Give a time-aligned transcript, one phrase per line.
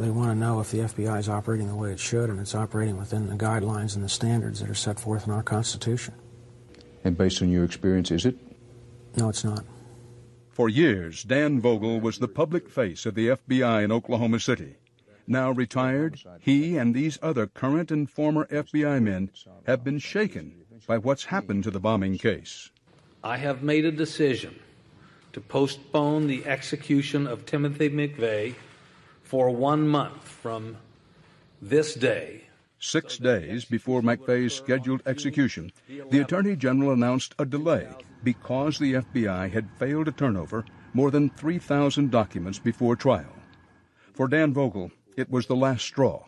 [0.00, 2.54] They want to know if the FBI is operating the way it should and it's
[2.54, 6.14] operating within the guidelines and the standards that are set forth in our Constitution.
[7.04, 8.36] And based on your experience, is it?
[9.16, 9.62] No, it's not.
[10.48, 14.76] For years, Dan Vogel was the public face of the FBI in Oklahoma City.
[15.26, 19.30] Now retired, he and these other current and former FBI men
[19.66, 22.70] have been shaken by what's happened to the bombing case.
[23.22, 24.58] I have made a decision
[25.34, 28.54] to postpone the execution of Timothy McVeigh
[29.30, 30.76] for one month from
[31.62, 32.42] this day.
[32.80, 35.70] Six days before McVeigh's scheduled execution,
[36.10, 37.86] the Attorney General announced a delay
[38.24, 43.32] because the FBI had failed to turn over more than 3,000 documents before trial.
[44.14, 46.24] For Dan Vogel, it was the last straw.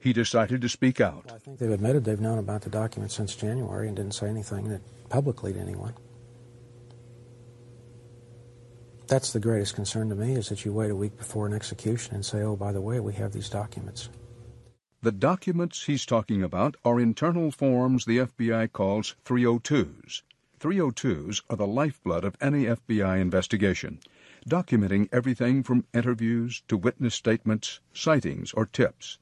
[0.00, 1.30] He decided to speak out.
[1.30, 4.70] I think they've admitted they've known about the documents since January and didn't say anything
[4.70, 5.92] that publicly to anyone.
[9.08, 12.14] That's the greatest concern to me is that you wait a week before an execution
[12.14, 14.10] and say, oh, by the way, we have these documents.
[15.00, 20.20] The documents he's talking about are internal forms the FBI calls 302s.
[20.60, 24.00] 302s are the lifeblood of any FBI investigation,
[24.46, 29.18] documenting everything from interviews to witness statements, sightings, or tips.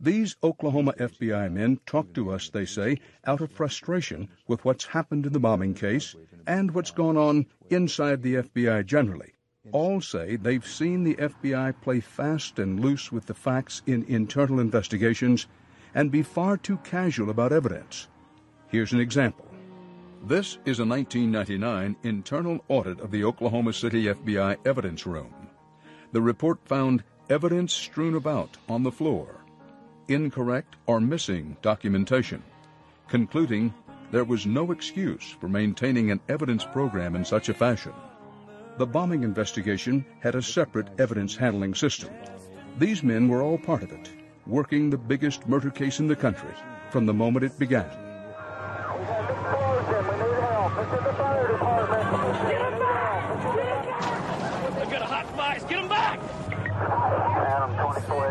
[0.00, 5.24] These Oklahoma FBI men talk to us, they say, out of frustration with what's happened
[5.24, 6.14] in the bombing case
[6.46, 9.32] and what's gone on inside the FBI generally.
[9.72, 14.60] All say they've seen the FBI play fast and loose with the facts in internal
[14.60, 15.46] investigations
[15.94, 18.08] and be far too casual about evidence.
[18.68, 19.46] Here's an example.
[20.22, 25.32] This is a 1999 internal audit of the Oklahoma City FBI evidence room.
[26.12, 29.45] The report found evidence strewn about on the floor,
[30.08, 32.42] incorrect or missing documentation,
[33.08, 33.72] concluding
[34.10, 37.92] there was no excuse for maintaining an evidence program in such a fashion.
[38.78, 42.10] The bombing investigation had a separate evidence handling system.
[42.78, 44.10] These men were all part of it,
[44.46, 46.54] working the biggest murder case in the country
[46.90, 48.05] from the moment it began.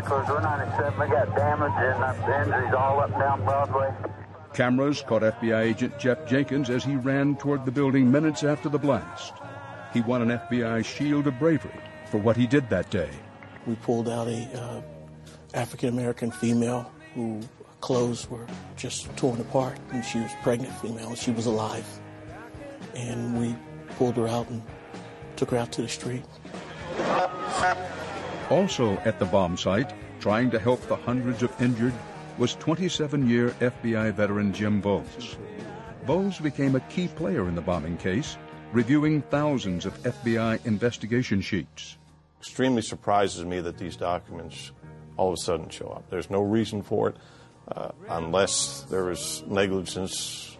[0.06, 1.00] 24 Echoes, we're 97.
[1.00, 3.94] We got damage and uh, injuries all up and down Broadway.
[4.54, 8.78] Cameras caught FBI agent Jeff Jenkins as he ran toward the building minutes after the
[8.78, 9.34] blast.
[9.94, 11.80] He won an FBI Shield of Bravery
[12.10, 13.10] for what he did that day.
[13.66, 14.82] We pulled out a uh,
[15.54, 17.42] African American female who
[17.82, 18.46] clothes were
[18.78, 21.86] just torn apart, and she was a pregnant female, and she was alive.
[22.96, 23.56] And we
[23.98, 24.62] pulled her out and
[25.36, 26.24] took her out to the street.
[28.50, 31.94] Also at the bomb site, trying to help the hundreds of injured,
[32.38, 35.38] was 27 year FBI veteran Jim Volz.
[36.06, 38.38] Volz became a key player in the bombing case,
[38.72, 41.98] reviewing thousands of FBI investigation sheets.
[42.40, 44.72] Extremely surprises me that these documents
[45.18, 46.10] all of a sudden show up.
[46.10, 47.16] There's no reason for it
[47.76, 50.58] uh, unless there is negligence.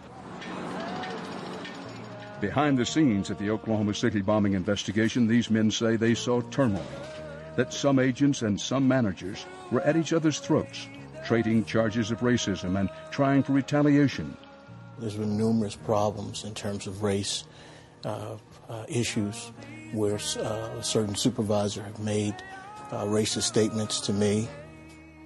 [2.42, 6.86] Behind the scenes at the Oklahoma City bombing investigation, these men say they saw turmoil,
[7.56, 10.88] that some agents and some managers were at each other's throats,
[11.26, 14.36] trading charges of racism and trying for retaliation.
[15.00, 17.46] There's been numerous problems in terms of race
[18.06, 18.38] uh,
[18.70, 19.52] uh, issues
[19.92, 22.36] where uh, a certain supervisor have made
[22.92, 24.48] uh, racist statements to me.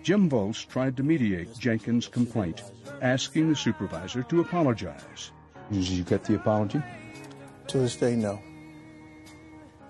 [0.01, 2.63] Jim Volz tried to mediate Jenkins' complaint,
[3.01, 5.31] asking the supervisor to apologize.
[5.71, 6.81] Did you get the apology?
[7.67, 8.39] To this day, no.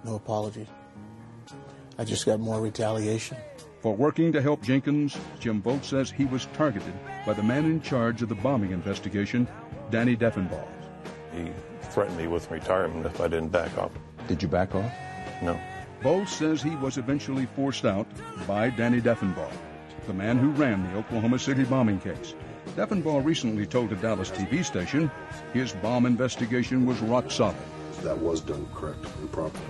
[0.03, 0.67] No apology.
[1.99, 3.35] I just got more retaliation.
[3.81, 6.93] For working to help Jenkins, Jim Volz says he was targeted
[7.25, 9.49] by the man in charge of the bombing investigation,
[9.91, 10.65] Danny Deffenbaugh.
[11.35, 11.51] He
[11.89, 13.91] threatened me with retirement if I didn't back off.
[14.29, 14.93] Did you back off?
[15.41, 15.59] No.
[16.01, 18.07] Volz says he was eventually forced out
[18.47, 19.51] by Danny Deffenbaugh,
[20.07, 22.33] the man who ran the Oklahoma City bombing case.
[22.77, 25.11] Deffenbaugh recently told a Dallas TV station
[25.51, 27.57] his bomb investigation was rock solid.
[28.03, 29.65] That was done correctly and properly.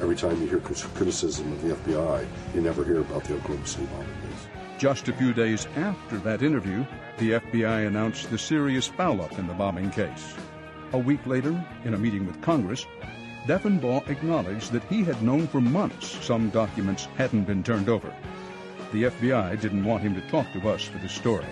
[0.00, 3.86] Every time you hear criticism of the FBI, you never hear about the Oklahoma City
[3.86, 4.46] bombing case.
[4.78, 6.86] Just a few days after that interview,
[7.18, 10.34] the FBI announced the serious foul up in the bombing case.
[10.92, 12.86] A week later, in a meeting with Congress,
[13.48, 18.14] Deffenbaugh acknowledged that he had known for months some documents hadn't been turned over.
[18.92, 21.44] The FBI didn't want him to talk to us for the story.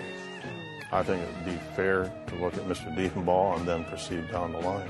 [0.91, 2.95] I think it would be fair to look at Mr.
[2.95, 4.89] Deffenbaugh and then proceed down the line.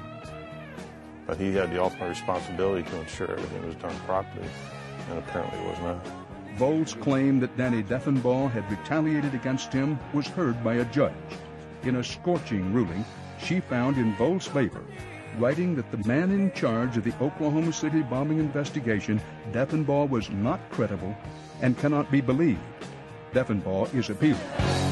[1.28, 4.48] But he had the ultimate responsibility to ensure everything was done properly,
[5.10, 6.08] and apparently was not.
[6.56, 11.14] Volz' claim that Danny Deffenbaugh had retaliated against him was heard by a judge.
[11.84, 13.06] In a scorching ruling,
[13.44, 14.84] she found in Volz' favor,
[15.38, 19.22] writing that the man in charge of the Oklahoma City bombing investigation,
[19.52, 21.16] Deffenbaugh, was not credible
[21.62, 22.62] and cannot be believed.
[23.34, 24.87] Deffenbaugh is appealing.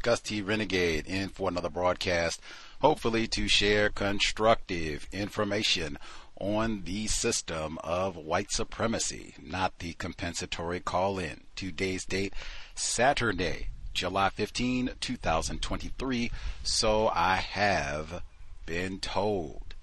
[0.00, 0.42] Cows, Gus T.
[0.42, 2.40] Renegade, in for another broadcast,
[2.80, 5.98] hopefully to share constructive information
[6.40, 11.42] on the system of white supremacy, not the compensatory call in.
[11.54, 12.32] Today's date,
[12.74, 16.30] Saturday, July 15, 2023.
[16.62, 18.22] So I have
[18.66, 19.74] been told.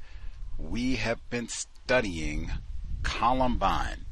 [0.57, 2.51] We have been studying
[3.03, 4.05] Columbine,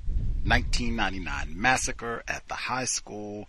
[0.43, 3.47] 1999 massacre at the high school.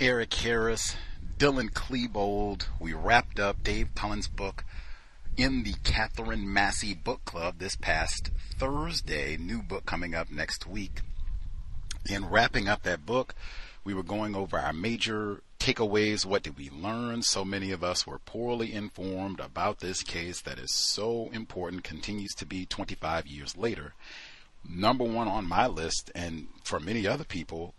[0.00, 0.96] Eric Harris,
[1.42, 2.66] Dylan Klebold.
[2.78, 4.64] We wrapped up Dave Cullen's book
[5.36, 9.36] in the Katherine Massey Book Club this past Thursday.
[9.36, 11.00] New book coming up next week.
[12.08, 13.34] In wrapping up that book,
[13.82, 16.24] we were going over our major takeaways.
[16.24, 17.22] What did we learn?
[17.22, 22.34] So many of us were poorly informed about this case that is so important, continues
[22.34, 23.94] to be 25 years later.
[24.64, 27.74] Number one on my list, and for many other people,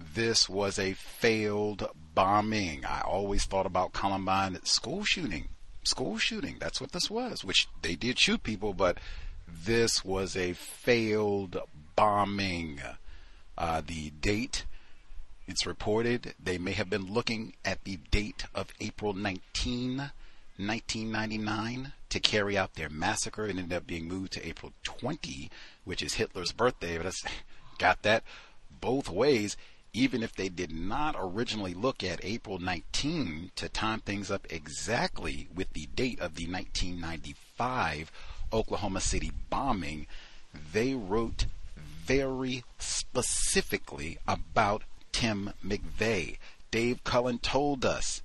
[0.00, 1.88] this was a failed
[2.18, 2.84] bombing.
[2.84, 5.50] I always thought about Columbine school shooting.
[5.84, 6.56] School shooting.
[6.58, 8.98] That's what this was, which they did shoot people, but
[9.46, 11.60] this was a failed
[11.94, 12.80] bombing.
[13.56, 14.64] Uh, the date,
[15.46, 22.18] it's reported, they may have been looking at the date of April 19, 1999 to
[22.18, 23.46] carry out their massacre.
[23.46, 25.52] It ended up being moved to April 20,
[25.84, 26.98] which is Hitler's birthday.
[26.98, 27.30] But I
[27.78, 28.24] got that
[28.80, 29.56] both ways
[29.98, 35.48] even if they did not originally look at April 19 to time things up exactly
[35.52, 38.12] with the date of the 1995
[38.52, 40.06] Oklahoma City bombing,
[40.72, 41.46] they wrote
[41.76, 46.38] very specifically about Tim McVeigh.
[46.70, 48.22] Dave Cullen told us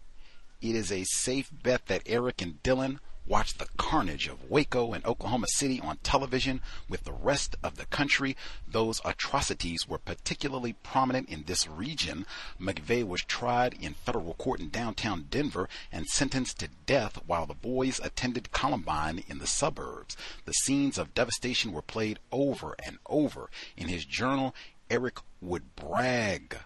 [0.61, 5.05] it is a safe bet that Eric and Dylan watch the carnage of Waco and
[5.05, 8.35] Oklahoma City on television with the rest of the country.
[8.67, 12.25] Those atrocities were particularly prominent in this region.
[12.59, 17.53] McVeigh was tried in federal court in downtown Denver and sentenced to death while the
[17.53, 20.17] boys attended Columbine in the suburbs.
[20.45, 23.49] The scenes of devastation were played over and over.
[23.77, 24.53] In his journal,
[24.89, 26.57] Eric would brag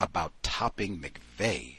[0.00, 1.76] about topping McVeigh.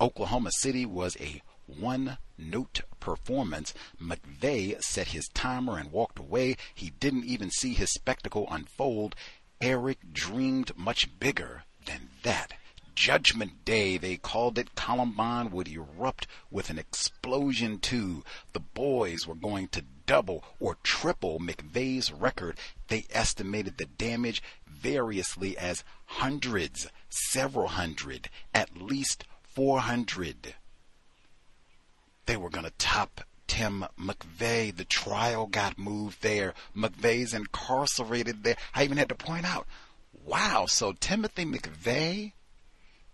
[0.00, 1.42] Oklahoma City was a
[1.78, 3.72] one note performance.
[4.00, 6.56] McVeigh set his timer and walked away.
[6.74, 9.14] He didn't even see his spectacle unfold.
[9.60, 12.54] Eric dreamed much bigger than that.
[12.94, 14.74] Judgment Day, they called it.
[14.74, 18.24] Columbine would erupt with an explosion too.
[18.52, 22.58] The boys were going to double or triple McVeigh's record.
[22.88, 30.54] They estimated the damage variously as hundreds, several hundred, at least 400
[32.30, 34.76] they were going to top Tim McVeigh.
[34.76, 36.54] The trial got moved there.
[36.76, 38.54] McVeigh's incarcerated there.
[38.72, 39.66] I even had to point out,
[40.24, 42.34] wow, so Timothy McVeigh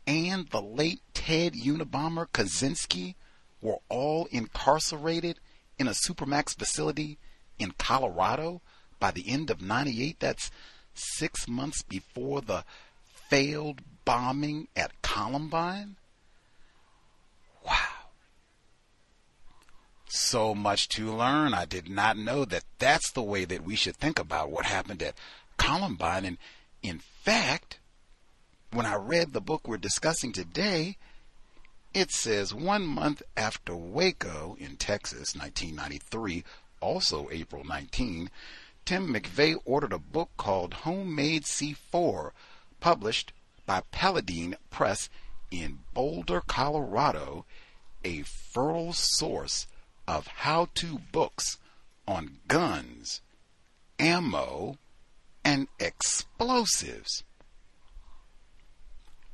[0.06, 3.14] and the late Ted Unabomber Kaczynski
[3.62, 5.40] were all incarcerated
[5.78, 7.16] in a Supermax facility
[7.58, 8.61] in Colorado
[9.00, 10.20] by the end of 98.
[10.20, 10.50] That's
[10.92, 12.64] six months before the
[13.30, 15.96] failed bombing at Columbine.
[17.64, 17.96] Wow
[20.16, 21.54] so much to learn.
[21.54, 25.02] I did not know that that's the way that we should think about what happened
[25.02, 25.14] at
[25.56, 26.25] Columbine.
[26.25, 26.38] And
[26.82, 27.78] in fact,
[28.73, 30.96] when I read the book we're discussing today,
[31.94, 36.44] it says one month after Waco in Texas, 1993,
[36.80, 38.30] also April 19,
[38.85, 42.32] Tim McVeigh ordered a book called Homemade C4,
[42.80, 43.32] published
[43.64, 45.08] by Paladin Press
[45.50, 47.44] in Boulder, Colorado,
[48.04, 49.66] a fertile source
[50.06, 51.58] of how to books
[52.06, 53.20] on guns,
[53.98, 54.76] ammo,
[55.44, 57.25] and explosives.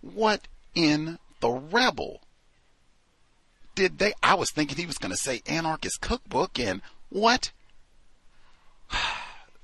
[0.00, 2.20] What in the rebel
[3.74, 4.12] did they?
[4.22, 7.52] I was thinking he was going to say anarchist cookbook and what?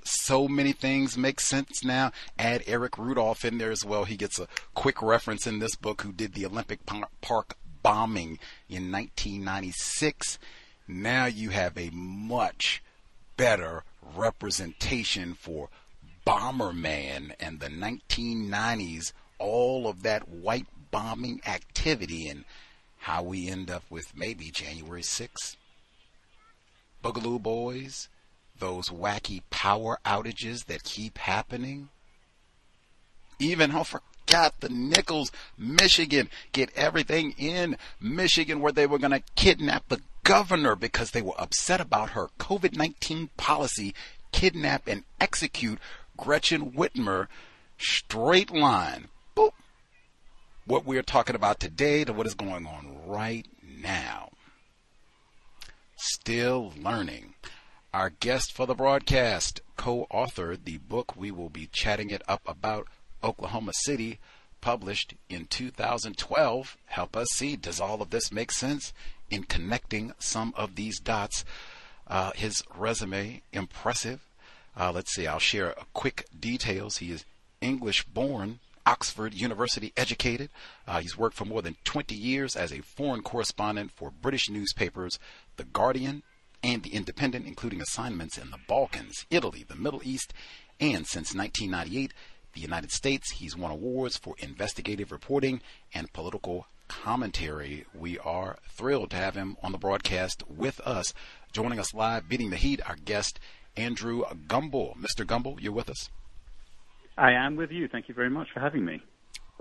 [0.03, 2.11] so many things make sense now.
[2.37, 4.05] Add Eric Rudolph in there as well.
[4.05, 6.79] He gets a quick reference in this book who did the Olympic
[7.21, 10.39] Park bombing in 1996.
[10.91, 12.81] Now you have a much
[13.37, 13.83] better
[14.15, 15.69] representation for
[16.25, 22.43] Bomberman and the 1990s, all of that white bombing activity, and
[22.97, 25.57] how we end up with maybe January 6th.
[27.03, 28.09] Boogaloo Boys,
[28.57, 31.89] those wacky power outages that keep happening.
[33.37, 39.23] Even, oh, forgot the Nichols, Michigan, get everything in Michigan where they were going to
[39.35, 43.93] kidnap the governor because they were upset about her COVID 19 policy,
[44.31, 45.79] kidnap and execute
[46.17, 47.27] Gretchen Whitmer.
[47.77, 49.07] Straight line.
[49.35, 49.51] Boop.
[50.65, 54.29] What we're talking about today to what is going on right now.
[55.95, 57.35] Still learning.
[57.93, 62.41] Our guest for the broadcast co authored the book we will be chatting it up
[62.45, 62.87] about
[63.23, 64.19] Oklahoma City,
[64.61, 66.77] published in 2012.
[66.85, 68.93] Help us see, does all of this make sense
[69.29, 71.45] in connecting some of these dots?
[72.07, 74.25] Uh, his resume, impressive.
[74.75, 76.97] Uh, let's see, I'll share quick details.
[76.97, 77.25] He is
[77.61, 80.49] English born, Oxford University educated.
[80.87, 85.19] Uh, he's worked for more than 20 years as a foreign correspondent for British newspapers,
[85.57, 86.23] The Guardian,
[86.63, 90.33] and The Independent, including assignments in the Balkans, Italy, the Middle East,
[90.79, 92.13] and since 1998,
[92.53, 93.31] the United States.
[93.31, 95.61] He's won awards for investigative reporting
[95.93, 97.85] and political commentary.
[97.93, 101.13] We are thrilled to have him on the broadcast with us.
[101.53, 103.39] Joining us live, beating the heat, our guest,
[103.77, 104.97] Andrew Gumbel.
[104.97, 105.25] Mr.
[105.25, 106.09] Gumbel, you're with us.
[107.17, 107.87] I am with you.
[107.87, 109.01] Thank you very much for having me.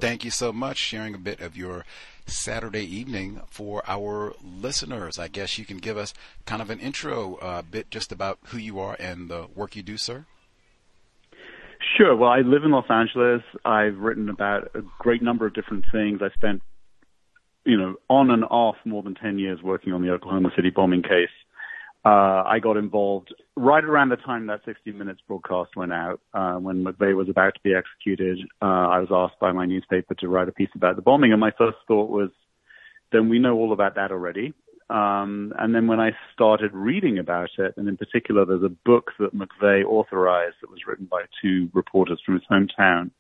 [0.01, 1.85] Thank you so much, sharing a bit of your
[2.25, 5.19] Saturday evening for our listeners.
[5.19, 6.15] I guess you can give us
[6.47, 9.83] kind of an intro uh, bit just about who you are and the work you
[9.83, 10.25] do, sir.
[11.97, 12.15] Sure.
[12.15, 13.43] Well, I live in Los Angeles.
[13.65, 16.21] I've written about a great number of different things.
[16.23, 16.63] I spent,
[17.69, 21.03] you know, on and off more than 10 years working on the Oklahoma City bombing
[21.03, 21.29] case.
[22.03, 26.55] Uh, I got involved right around the time that 60 Minutes broadcast went out, uh,
[26.55, 28.39] when McVeigh was about to be executed.
[28.63, 31.41] Uh, I was asked by my newspaper to write a piece about the bombing, and
[31.41, 32.31] my first thought was,
[33.13, 34.55] then we know all about that already.
[34.89, 39.11] Um, and then when I started reading about it, and in particular, there's a book
[39.19, 43.11] that McVeigh authorized that was written by two reporters from his hometown,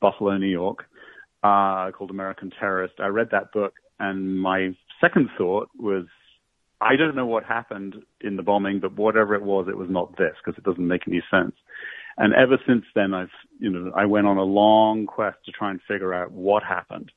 [0.00, 0.86] Buffalo, New York,
[1.44, 2.94] uh, called American Terrorist.
[2.98, 4.70] I read that book, and my
[5.00, 6.06] second thought was,
[6.80, 10.16] I don't know what happened in the bombing, but whatever it was, it was not
[10.16, 11.54] this because it doesn't make any sense.
[12.16, 15.70] And ever since then, I've, you know, I went on a long quest to try
[15.70, 17.10] and figure out what happened.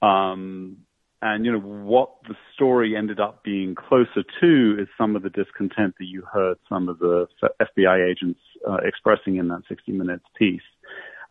[0.00, 0.78] Um,
[1.20, 5.30] and, you know, what the story ended up being closer to is some of the
[5.30, 7.28] discontent that you heard some of the
[7.60, 10.62] FBI agents uh, expressing in that 60 minutes piece.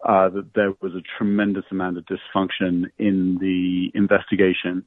[0.08, 4.84] Uh, that there was a tremendous amount of dysfunction in the investigation.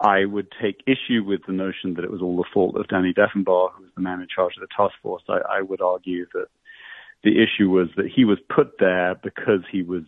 [0.00, 3.12] I would take issue with the notion that it was all the fault of Danny
[3.12, 5.22] Deffenbaugh, who was the man in charge of the task force.
[5.28, 6.46] I, I would argue that
[7.22, 10.02] the issue was that he was put there because he was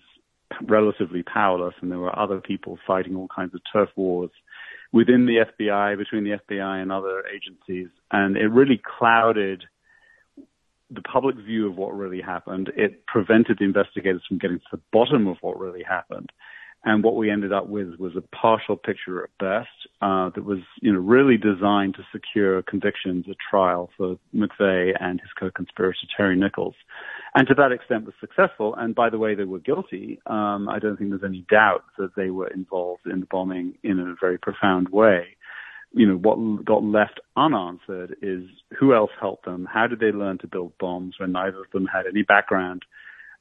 [0.62, 4.30] relatively powerless, and there were other people fighting all kinds of turf wars
[4.92, 9.64] within the FBI, between the FBI and other agencies, and it really clouded
[10.90, 12.70] the public view of what really happened.
[12.76, 16.30] It prevented the investigators from getting to the bottom of what really happened.
[16.82, 19.68] And what we ended up with was a partial picture at best
[20.00, 25.20] uh, that was, you know, really designed to secure convictions at trial for McVeigh and
[25.20, 26.74] his co-conspirator Terry Nichols,
[27.34, 28.74] and to that extent was successful.
[28.76, 30.20] And by the way, they were guilty.
[30.26, 34.00] Um, I don't think there's any doubt that they were involved in the bombing in
[34.00, 35.36] a very profound way.
[35.92, 38.44] You know, what got left unanswered is
[38.78, 39.66] who else helped them?
[39.70, 42.82] How did they learn to build bombs when neither of them had any background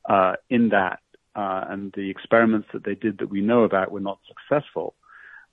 [0.09, 0.99] uh, in that
[1.35, 4.95] uh, and the experiments that they did that we know about were not successful.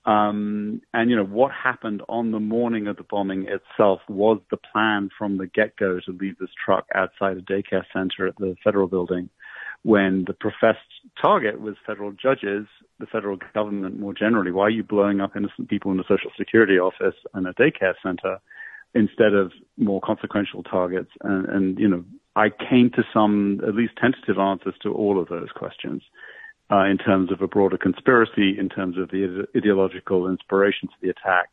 [0.05, 4.57] Um, and you know what happened on the morning of the bombing itself was the
[4.57, 8.87] plan from the get-go to leave this truck outside a daycare center at the federal
[8.87, 9.29] building,
[9.83, 10.79] when the professed
[11.21, 12.67] target was federal judges,
[12.99, 14.51] the federal government more generally.
[14.51, 17.93] Why are you blowing up innocent people in the Social Security office and a daycare
[18.03, 18.39] center
[18.93, 21.11] instead of more consequential targets?
[21.23, 22.03] And, and you know
[22.35, 26.03] I came to some at least tentative answers to all of those questions
[26.71, 31.09] uh, in terms of a broader conspiracy, in terms of the ideological inspiration to the
[31.09, 31.49] attack,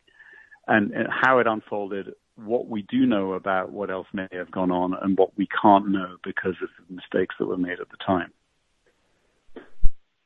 [0.67, 2.13] and, and how it unfolded.
[2.37, 5.89] What we do know about what else may have gone on, and what we can't
[5.89, 8.33] know because of the mistakes that were made at the time.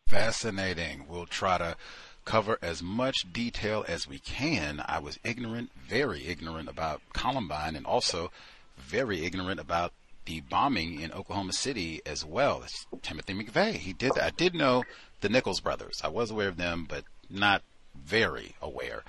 [0.07, 1.05] Fascinating.
[1.07, 1.77] We'll try to
[2.25, 4.83] cover as much detail as we can.
[4.87, 8.31] I was ignorant, very ignorant about Columbine, and also
[8.77, 9.93] very ignorant about
[10.25, 12.63] the bombing in Oklahoma City as well.
[12.63, 13.75] It's Timothy McVeigh.
[13.75, 14.25] He did that.
[14.25, 14.85] I did know
[15.21, 16.01] the Nichols brothers.
[16.05, 17.63] I was aware of them, but not
[17.95, 19.03] very aware.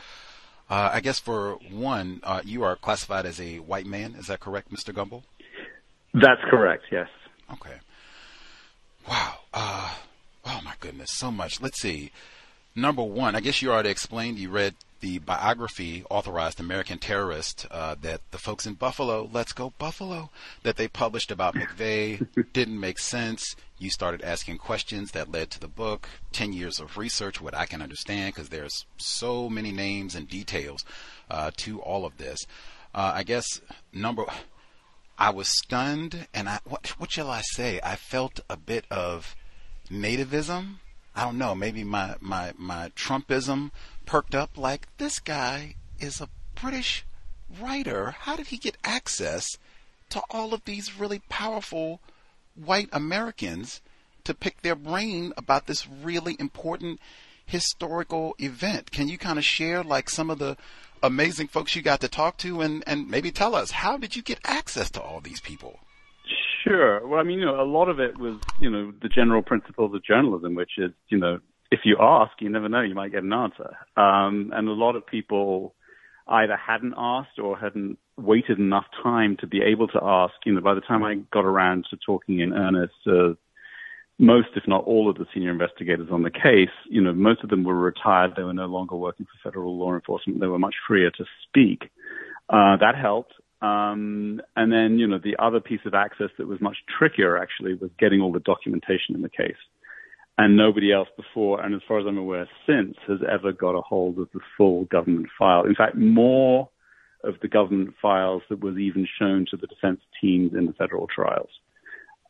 [0.69, 4.15] Uh, I guess for one, uh, you are classified as a white man.
[4.17, 4.93] Is that correct, Mr.
[4.93, 5.23] Gumbel?
[6.13, 6.83] That's correct.
[6.91, 7.07] Yes.
[7.53, 7.75] Okay.
[9.07, 9.39] Wow.
[9.53, 9.95] Uh,
[10.45, 11.59] oh my goodness, so much.
[11.61, 12.11] Let's see.
[12.75, 14.37] Number one, I guess you already explained.
[14.37, 19.73] You read the biography, authorized American terrorist, uh, that the folks in Buffalo, let's go
[19.77, 20.29] Buffalo,
[20.63, 23.55] that they published about McVeigh didn't make sense.
[23.77, 26.09] You started asking questions that led to the book.
[26.31, 30.83] Ten years of research, what I can understand, because there's so many names and details
[31.31, 32.45] uh, to all of this.
[32.93, 33.61] Uh, I guess
[33.93, 34.25] number,
[35.17, 37.79] I was stunned, and I what what shall I say?
[37.83, 39.35] I felt a bit of
[39.89, 40.75] nativism.
[41.15, 43.71] I don't know, maybe my my my Trumpism
[44.09, 47.05] perked up like this guy is a British
[47.61, 48.15] writer.
[48.21, 49.59] How did he get access
[50.09, 51.99] to all of these really powerful
[52.55, 53.81] white Americans
[54.23, 56.99] to pick their brain about this really important
[57.45, 58.89] historical event?
[58.89, 60.57] Can you kind of share like some of the
[61.03, 64.23] amazing folks you got to talk to and, and maybe tell us how did you
[64.23, 65.81] get access to all these people?
[66.63, 67.05] Sure.
[67.07, 69.93] Well, I mean, you know, a lot of it was, you know, the general principles
[69.93, 71.39] of journalism, which is, you know,
[71.71, 73.77] if you ask, you never know, you might get an answer.
[73.95, 75.75] Um, and a lot of people
[76.27, 80.33] either hadn't asked or hadn't waited enough time to be able to ask.
[80.45, 83.33] You know, by the time I got around to talking in earnest, uh,
[84.17, 87.49] most, if not all, of the senior investigators on the case, you know, most of
[87.49, 88.33] them were retired.
[88.35, 90.39] They were no longer working for federal law enforcement.
[90.39, 91.89] They were much freer to speak.
[92.49, 93.33] Uh, that helped.
[93.61, 97.75] Um, and then, you know, the other piece of access that was much trickier actually
[97.75, 99.57] was getting all the documentation in the case
[100.39, 103.81] and nobody else before, and as far as I'm aware, since has ever got a
[103.81, 105.65] hold of the full government file.
[105.65, 106.69] In fact, more
[107.25, 111.07] of the government files that was even shown to the defense teams in the federal
[111.13, 111.49] trials.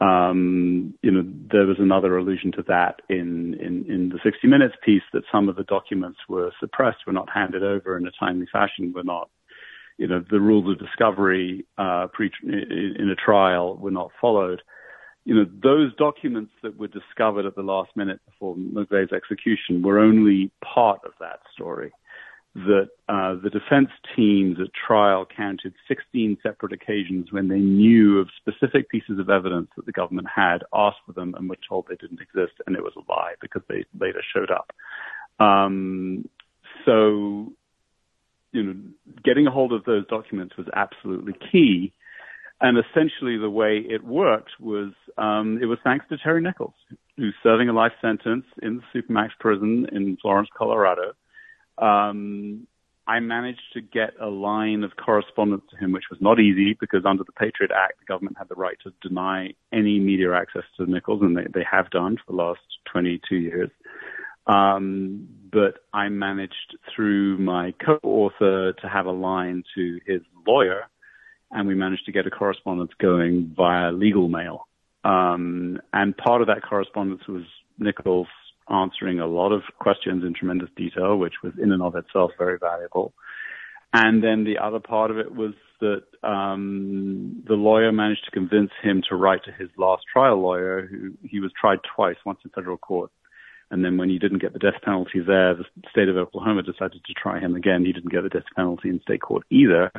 [0.02, 4.76] Um, you know, there was another allusion to that in, in, in the 60 Minutes
[4.84, 8.48] piece that some of the documents were suppressed, were not handed over in a timely
[8.52, 9.30] fashion, were not,
[10.00, 14.64] you know, the rules of discovery uh, pre- in a trial were not followed
[15.30, 20.00] you know, those documents that were discovered at the last minute before McVeigh's execution were
[20.00, 21.92] only part of that story.
[22.56, 28.30] That uh, the defense teams at trial counted 16 separate occasions when they knew of
[28.42, 31.96] specific pieces of evidence that the government had, asked for them, and were told they
[31.98, 34.74] didn't exist, and it was a lie because they later showed up.
[35.40, 36.28] Um,
[36.86, 37.54] so,
[38.52, 38.76] you know,
[39.24, 41.94] getting a hold of those documents was absolutely key
[42.62, 46.74] and essentially, the way it worked was um, it was thanks to Terry Nichols,
[47.16, 51.14] who's serving a life sentence in the Supermax prison in Florence, Colorado.
[51.78, 52.68] Um,
[53.08, 57.06] I managed to get a line of correspondence to him, which was not easy because
[57.06, 60.86] under the Patriot Act, the government had the right to deny any media access to
[60.86, 62.60] Nichols, and they, they have done for the last
[62.92, 63.72] 22 years.
[64.48, 70.84] Um, but I managed through my co-author to have a line to his lawyer
[71.52, 74.68] and we managed to get a correspondence going via legal mail.
[75.04, 77.44] Um, and part of that correspondence was
[77.78, 78.28] Nichols
[78.70, 82.58] answering a lot of questions in tremendous detail, which was in and of itself very
[82.60, 83.14] valuable.
[83.94, 88.72] And then the other part of it was that um, the lawyer managed to convince
[88.84, 92.52] him to write to his last trial lawyer, who he was tried twice, once in
[92.52, 93.12] federal court.
[93.72, 97.04] And then when he didn't get the death penalty there, the state of Oklahoma decided
[97.06, 97.86] to try him again.
[97.86, 99.92] He didn't get the death penalty in state court either.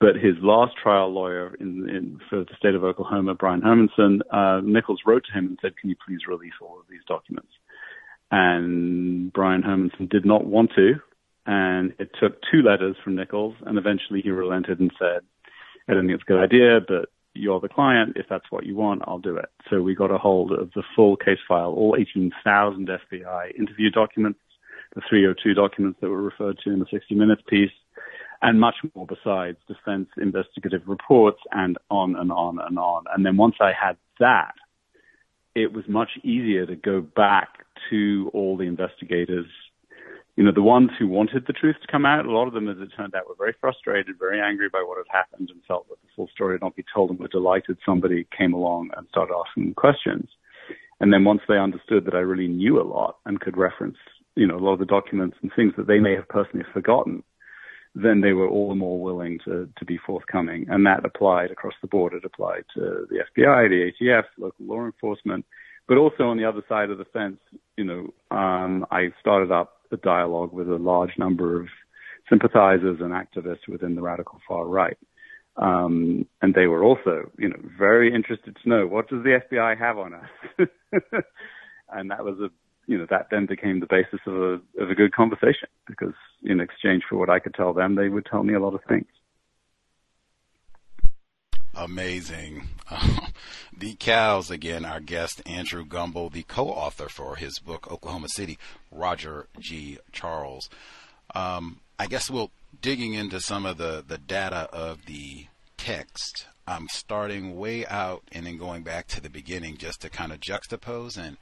[0.00, 4.60] But his last trial lawyer in, in, for the state of Oklahoma, Brian Hermanson, uh,
[4.62, 7.50] Nichols wrote to him and said, "Can you please release all of these documents?"
[8.30, 11.00] And Brian Hermanson did not want to,
[11.46, 15.22] and it took two letters from Nichols, and eventually he relented and said,
[15.88, 18.16] "I don't think it's a good idea, but you're the client.
[18.16, 20.84] If that's what you want, I'll do it." So we got a hold of the
[20.94, 24.38] full case file, all 18,000 FBI interview documents,
[24.94, 27.72] the 302 documents that were referred to in the 60 Minutes piece
[28.42, 33.04] and much more besides defense investigative reports and on and on and on.
[33.14, 34.54] And then once I had that,
[35.54, 37.48] it was much easier to go back
[37.90, 39.46] to all the investigators.
[40.36, 42.68] You know, the ones who wanted the truth to come out, a lot of them,
[42.68, 45.88] as it turned out, were very frustrated, very angry by what had happened and felt
[45.88, 49.08] that the full story had not been told and were delighted somebody came along and
[49.08, 50.28] started asking questions.
[51.00, 53.96] And then once they understood that I really knew a lot and could reference,
[54.36, 57.24] you know, a lot of the documents and things that they may have personally forgotten,
[58.02, 60.66] then they were all the more willing to, to be forthcoming.
[60.68, 62.12] And that applied across the board.
[62.12, 65.44] It applied to the FBI, the ATF, local law enforcement,
[65.88, 67.38] but also on the other side of the fence,
[67.76, 71.68] you know, um, I started up a dialogue with a large number of
[72.28, 74.98] sympathizers and activists within the radical far right.
[75.56, 79.76] Um, and they were also, you know, very interested to know what does the FBI
[79.78, 80.68] have on us,
[81.88, 82.50] and that was a,
[82.88, 86.58] you know, that then became the basis of a of a good conversation because in
[86.58, 89.06] exchange for what I could tell them, they would tell me a lot of things.
[91.74, 92.62] Amazing.
[93.76, 94.86] the cows again.
[94.86, 98.58] Our guest Andrew Gumbel, the co-author for his book Oklahoma City,
[98.90, 99.98] Roger G.
[100.10, 100.70] Charles.
[101.34, 105.46] Um, I guess we'll digging into some of the, the data of the
[105.76, 106.46] text.
[106.66, 110.40] I'm starting way out and then going back to the beginning just to kind of
[110.40, 111.36] juxtapose and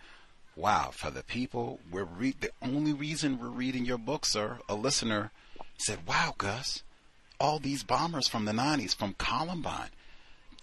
[0.57, 4.75] wow, for the people we're re- the only reason we're reading your book, sir, a
[4.75, 5.31] listener
[5.79, 6.83] said, "Wow, Gus,
[7.39, 9.91] all these bombers from the 90s from Columbine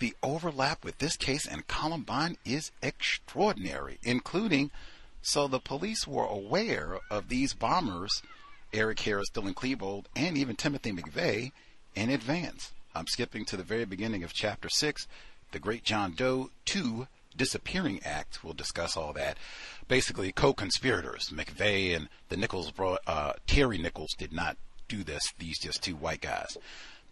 [0.04, 4.70] the overlap with this case and Columbine is extraordinary, including
[5.22, 8.22] so the police were aware of these bombers,
[8.74, 11.54] Eric Harris, Dylan Klebold, and even Timothy McVeigh
[11.96, 12.74] in advance.
[12.94, 15.08] I'm skipping to the very beginning of chapter 6,
[15.54, 18.44] the Great John Doe 2 Disappearing Act.
[18.44, 19.38] We'll discuss all that.
[19.88, 25.60] Basically, co-conspirators, McVeigh and the Nichols, bro- uh, Terry Nichols did not do this, these
[25.60, 26.58] just two white guys.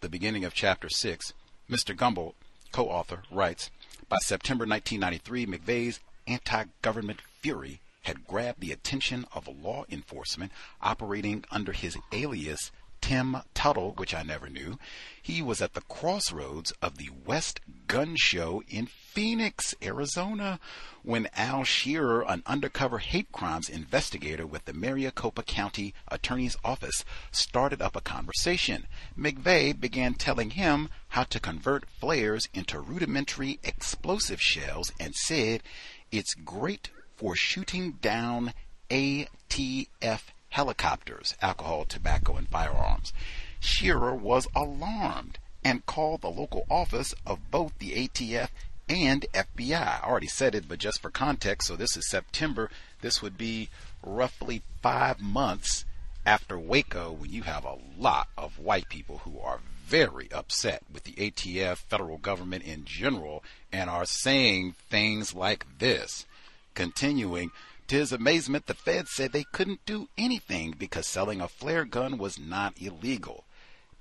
[0.00, 1.32] The beginning of chapter 6,
[1.70, 1.96] Mr.
[1.96, 2.34] Gumbel
[2.72, 3.70] co author, writes
[4.08, 11.44] By September 1993, McVeigh's anti government fury had grabbed the attention of law enforcement operating
[11.50, 12.70] under his alias
[13.02, 14.78] Tim Tuttle, which I never knew.
[15.20, 20.58] He was at the crossroads of the West Gun Show in Phoenix, Arizona,
[21.02, 27.82] when Al Shearer, an undercover hate crimes investigator with the Maricopa County Attorney's Office, started
[27.82, 28.86] up a conversation.
[29.18, 35.62] McVeigh began telling him how to convert flares into rudimentary explosive shells and said,
[36.10, 38.54] It's great for shooting down
[38.88, 43.12] ATF helicopters, alcohol, tobacco, and firearms.
[43.58, 48.48] Shearer was alarmed and called the local office of both the ATF
[48.88, 50.02] and FBI.
[50.02, 52.70] I already said it, but just for context, so this is September.
[53.00, 53.70] This would be
[54.02, 55.84] roughly five months
[56.26, 61.04] after Waco, when you have a lot of white people who are very upset with
[61.04, 66.26] the ATF, federal government in general, and are saying things like this.
[66.74, 67.50] Continuing,
[67.92, 72.16] to his amazement, the feds said they couldn't do anything because selling a flare gun
[72.16, 73.44] was not illegal.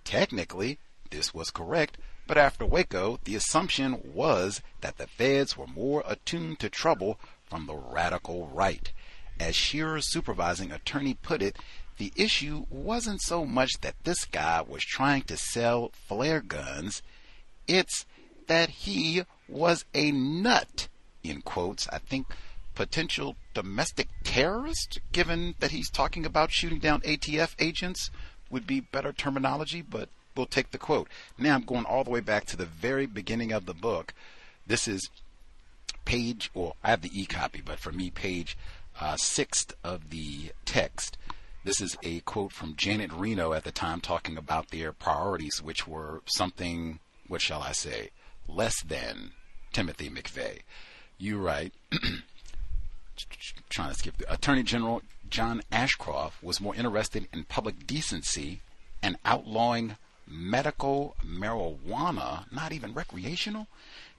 [0.05, 6.05] Technically, this was correct, but after Waco, the assumption was that the feds were more
[6.07, 8.93] attuned to trouble from the radical right.
[9.41, 11.57] As Shearer's supervising attorney put it,
[11.97, 17.01] the issue wasn't so much that this guy was trying to sell flare guns,
[17.67, 18.05] it's
[18.47, 20.87] that he was a nut,
[21.23, 21.89] in quotes.
[21.89, 22.27] I think
[22.81, 28.09] potential domestic terrorist, given that he's talking about shooting down ATF agents,
[28.49, 31.07] would be better terminology, but we'll take the quote.
[31.37, 34.15] Now I'm going all the way back to the very beginning of the book.
[34.65, 35.11] This is
[36.05, 38.57] page, well, I have the e copy, but for me, page
[38.99, 41.19] uh, sixth of the text.
[41.63, 45.87] This is a quote from Janet Reno at the time talking about their priorities, which
[45.87, 48.09] were something, what shall I say,
[48.47, 49.33] less than
[49.71, 50.61] Timothy McVeigh.
[51.19, 51.73] You write,
[53.69, 58.61] trying to skip the Attorney General John Ashcroft was more interested in public decency
[59.01, 59.97] and outlawing
[60.27, 63.67] medical marijuana, not even recreational,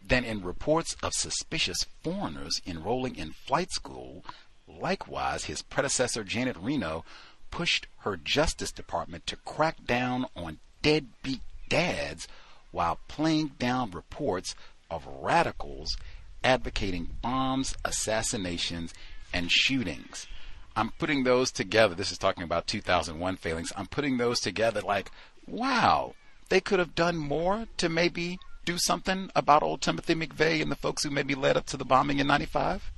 [0.07, 4.25] than in reports of suspicious foreigners enrolling in flight school.
[4.67, 7.05] Likewise, his predecessor Janet Reno
[7.51, 12.27] pushed her Justice Department to crack down on deadbeat dads
[12.71, 14.55] while playing down reports
[14.91, 15.97] of radicals
[16.45, 18.93] advocating bombs, assassinations,
[19.33, 20.27] and shootings.
[20.75, 21.95] I'm putting those together.
[21.95, 23.73] This is talking about 2001 failings.
[23.77, 25.11] I'm putting those together like,
[25.47, 26.15] wow,
[26.49, 30.77] they could have done more to maybe do something about old Timothy McVeigh and the
[30.77, 32.91] folks who maybe led up to the bombing in 95?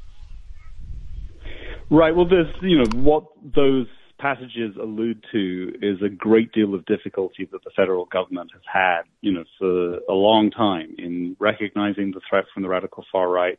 [1.90, 2.14] Right.
[2.14, 3.86] Well, there's, you know, what those
[4.18, 9.02] passages allude to is a great deal of difficulty that the federal government has had,
[9.20, 13.58] you know, for a long time in recognizing the threat from the radical far right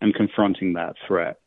[0.00, 1.38] and confronting that threat.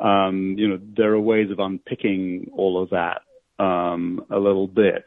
[0.00, 3.22] Um, you know, there are ways of unpicking all of that
[3.62, 5.04] um, a little bit.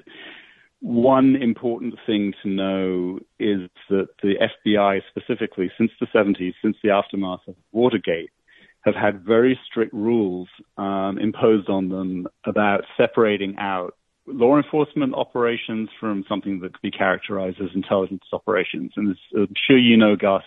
[0.81, 4.33] One important thing to know is that the
[4.65, 8.31] FBI, specifically since the 70s, since the aftermath of Watergate,
[8.81, 13.95] have had very strict rules um, imposed on them about separating out
[14.27, 18.91] law enforcement operations from something that could be characterized as intelligence operations.
[18.95, 20.43] And I'm sure you know, Gus,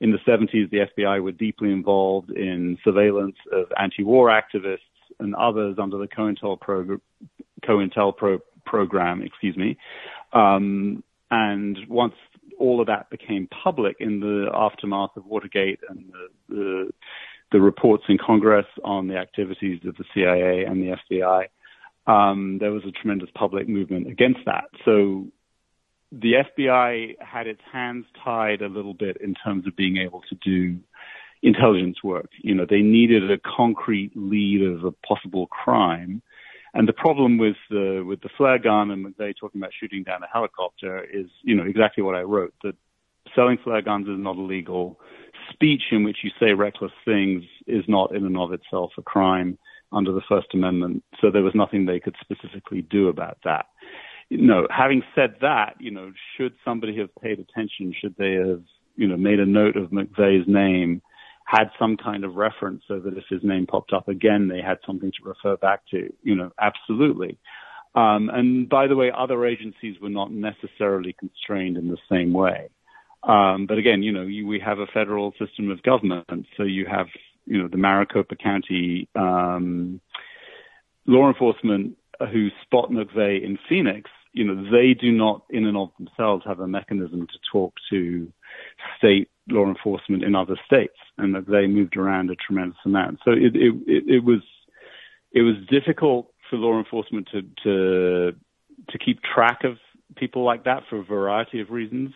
[0.00, 4.78] in the 70s, the FBI were deeply involved in surveillance of anti-war activists
[5.18, 7.00] and others under the COINTEL, prog-
[7.64, 9.76] COINTEL pro- program, excuse me.
[10.32, 12.14] Um, and once
[12.58, 16.90] all of that became public in the aftermath of Watergate and the, the,
[17.52, 21.46] the reports in Congress on the activities of the CIA and the FBI,
[22.06, 24.64] um, there was a tremendous public movement against that.
[24.84, 25.26] So
[26.10, 30.34] the FBI had its hands tied a little bit in terms of being able to
[30.36, 30.78] do
[31.42, 32.30] intelligence work.
[32.42, 36.22] You know, they needed a concrete lead of a possible crime.
[36.74, 40.22] And the problem with the with the flare gun and McVeigh talking about shooting down
[40.22, 42.74] a helicopter is, you know, exactly what I wrote that
[43.34, 45.00] selling flare guns is not illegal.
[45.52, 49.58] Speech in which you say reckless things is not in and of itself a crime
[49.92, 51.02] under the First Amendment.
[51.20, 53.66] So there was nothing they could specifically do about that.
[54.28, 57.94] You know, having said that, you know, should somebody have paid attention?
[57.98, 58.62] Should they have,
[58.96, 61.02] you know, made a note of McVeigh's name?
[61.48, 64.76] had some kind of reference so that if his name popped up again, they had
[64.86, 66.12] something to refer back to.
[66.22, 67.38] You know, absolutely.
[67.94, 72.68] Um, and by the way, other agencies were not necessarily constrained in the same way.
[73.22, 76.86] Um, but again, you know, you, we have a federal system of government, so you
[76.86, 77.08] have,
[77.46, 80.00] you know, the Maricopa County um,
[81.06, 81.96] law enforcement
[82.30, 84.10] who spot McVeigh in Phoenix.
[84.32, 88.30] You know, they do not, in and of themselves, have a mechanism to talk to
[88.98, 93.20] state law enforcement in other states, and that they moved around a tremendous amount.
[93.24, 94.42] So it it, it was
[95.32, 98.36] it was difficult for law enforcement to to
[98.90, 99.78] to keep track of
[100.16, 102.12] people like that for a variety of reasons.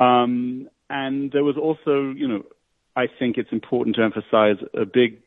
[0.00, 2.42] Um, and there was also, you know,
[2.94, 5.20] I think it's important to emphasize a big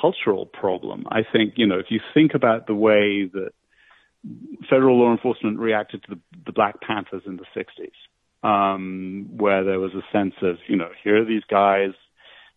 [0.00, 1.04] cultural problem.
[1.10, 3.50] I think, you know, if you think about the way that
[4.70, 7.92] federal law enforcement reacted to the, the Black Panthers in the 60s,
[8.46, 11.90] um, where there was a sense of, you know, here are these guys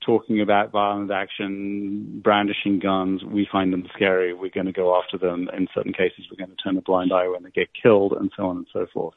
[0.05, 3.23] talking about violent action, brandishing guns.
[3.23, 4.33] We find them scary.
[4.33, 5.49] We're going to go after them.
[5.55, 8.31] In certain cases, we're going to turn a blind eye when they get killed, and
[8.35, 9.15] so on and so forth.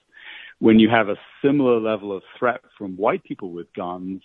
[0.61, 4.23] When you have a similar level of threat from white people with guns,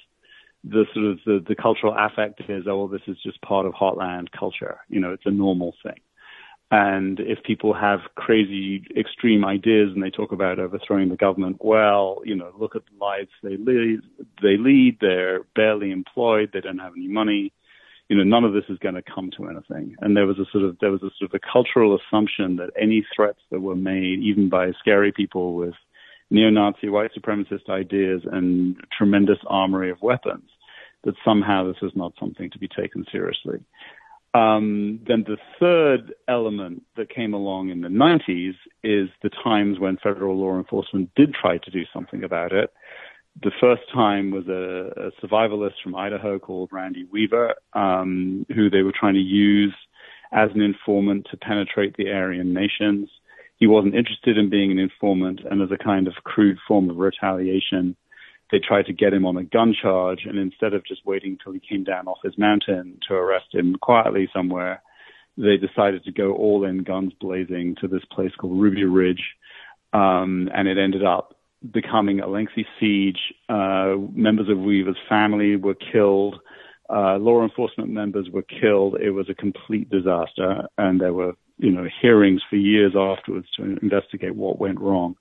[0.63, 3.73] the sort of the, the cultural affect is, oh, well, this is just part of
[3.73, 4.79] heartland culture.
[4.89, 5.99] You know, it's a normal thing.
[6.71, 12.21] And if people have crazy, extreme ideas and they talk about overthrowing the government, well,
[12.25, 13.99] you know, look at the lives they lead.
[14.41, 14.97] They lead.
[14.99, 16.49] They're barely employed.
[16.51, 17.53] They don't have any money.
[18.09, 19.95] You know, none of this is going to come to anything.
[20.01, 22.71] And there was a sort of there was a sort of a cultural assumption that
[22.79, 25.75] any threats that were made, even by scary people with
[26.29, 30.49] neo-Nazi, white supremacist ideas and tremendous armory of weapons,
[31.03, 33.59] that somehow this is not something to be taken seriously.
[34.33, 39.97] Um, then the third element that came along in the 90s is the times when
[39.97, 42.73] federal law enforcement did try to do something about it.
[43.41, 48.81] The first time was a, a survivalist from Idaho called Randy Weaver, um, who they
[48.81, 49.75] were trying to use
[50.31, 53.09] as an informant to penetrate the Aryan nations.
[53.57, 56.97] He wasn't interested in being an informant, and as a kind of crude form of
[56.97, 57.95] retaliation,
[58.51, 61.53] they tried to get him on a gun charge, and instead of just waiting till
[61.53, 64.81] he came down off his mountain to arrest him quietly somewhere,
[65.37, 69.23] they decided to go all in, guns blazing, to this place called Ruby Ridge,
[69.93, 71.35] um, and it ended up
[71.71, 73.19] becoming a lengthy siege.
[73.49, 76.39] Uh, members of Weaver's family were killed.
[76.89, 78.97] Uh, law enforcement members were killed.
[79.01, 83.77] It was a complete disaster, and there were, you know, hearings for years afterwards to
[83.81, 85.15] investigate what went wrong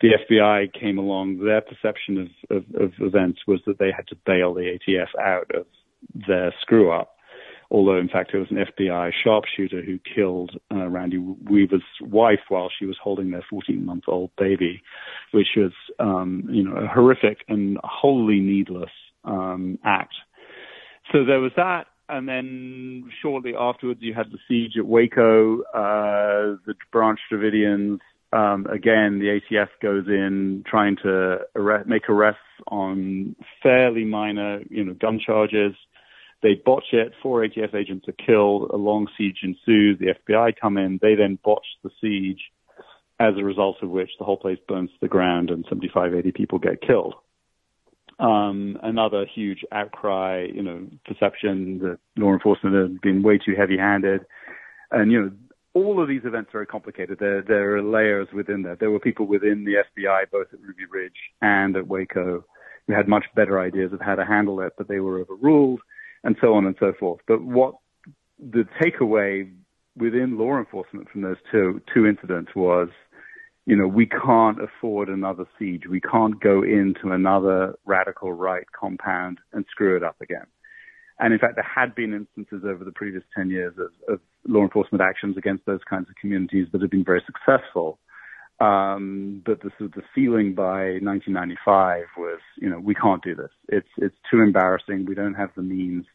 [0.00, 4.16] the FBI came along, their perception of, of, of events was that they had to
[4.26, 5.66] bail the ATF out of
[6.28, 7.12] their screw up.
[7.68, 12.70] Although, in fact, it was an FBI sharpshooter who killed uh, Randy Weaver's wife while
[12.78, 14.82] she was holding their 14-month-old baby,
[15.32, 18.90] which was, um, you know, a horrific and wholly needless
[19.24, 20.14] um, act.
[21.10, 25.62] So there was that, and then shortly afterwards, you had the siege at Waco.
[25.62, 27.98] Uh, the Branch Davidians
[28.32, 34.84] um, again, the ATF goes in trying to arrest, make arrests on fairly minor, you
[34.84, 35.74] know, gun charges.
[36.42, 37.12] They botch it.
[37.22, 38.70] Four ATF agents are killed.
[38.72, 39.98] A long siege ensues.
[39.98, 40.98] The FBI come in.
[41.00, 42.40] They then botch the siege,
[43.18, 46.32] as a result of which the whole place burns to the ground and 75, 80
[46.32, 47.14] people get killed.
[48.18, 54.22] Um, another huge outcry, you know, perception that law enforcement had been way too heavy-handed.
[54.90, 55.30] And, you know,
[55.74, 57.18] all of these events are very complicated.
[57.18, 58.76] There, there are layers within there.
[58.76, 62.46] There were people within the FBI, both at Ruby Ridge and at Waco,
[62.86, 65.80] who had much better ideas of how to handle it, but they were overruled,
[66.24, 67.20] and so on and so forth.
[67.28, 67.74] But what
[68.38, 69.52] the takeaway
[69.96, 72.88] within law enforcement from those two two incidents was,
[73.66, 75.82] you know, we can't afford another siege.
[75.90, 80.46] We can't go into another radical right compound and screw it up again.
[81.18, 84.62] And in fact, there had been instances over the previous 10 years of, of law
[84.62, 87.98] enforcement actions against those kinds of communities that have been very successful.
[88.60, 93.50] Um, but the the feeling by 1995 was, you know, we can't do this.
[93.68, 95.04] It's it's too embarrassing.
[95.04, 96.06] We don't have the means.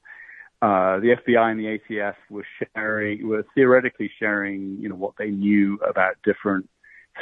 [0.60, 5.30] Uh, the FBI and the ATF were sharing, were theoretically sharing, you know, what they
[5.30, 6.68] knew about different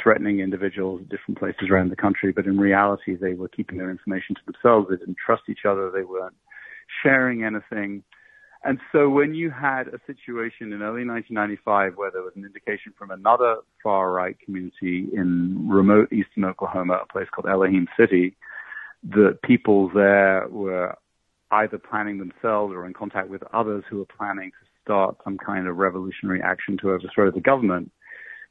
[0.00, 3.90] threatening individuals at different places around the country, but in reality, they were keeping their
[3.90, 4.88] information to themselves.
[4.88, 5.90] They didn't trust each other.
[5.90, 6.36] They weren't
[7.02, 8.02] sharing anything.
[8.62, 12.92] And so when you had a situation in early 1995 where there was an indication
[12.96, 18.36] from another far right community in remote eastern Oklahoma, a place called Elohim City,
[19.14, 20.94] that people there were
[21.52, 25.66] either planning themselves or in contact with others who were planning to start some kind
[25.66, 27.90] of revolutionary action to overthrow the government.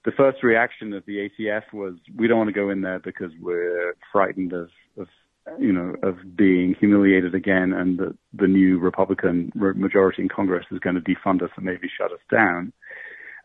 [0.05, 3.31] The first reaction of the ATF was, we don't want to go in there because
[3.41, 5.07] we're frightened of, of
[5.59, 10.79] you know, of being humiliated again, and that the new Republican majority in Congress is
[10.79, 12.71] going to defund us and maybe shut us down.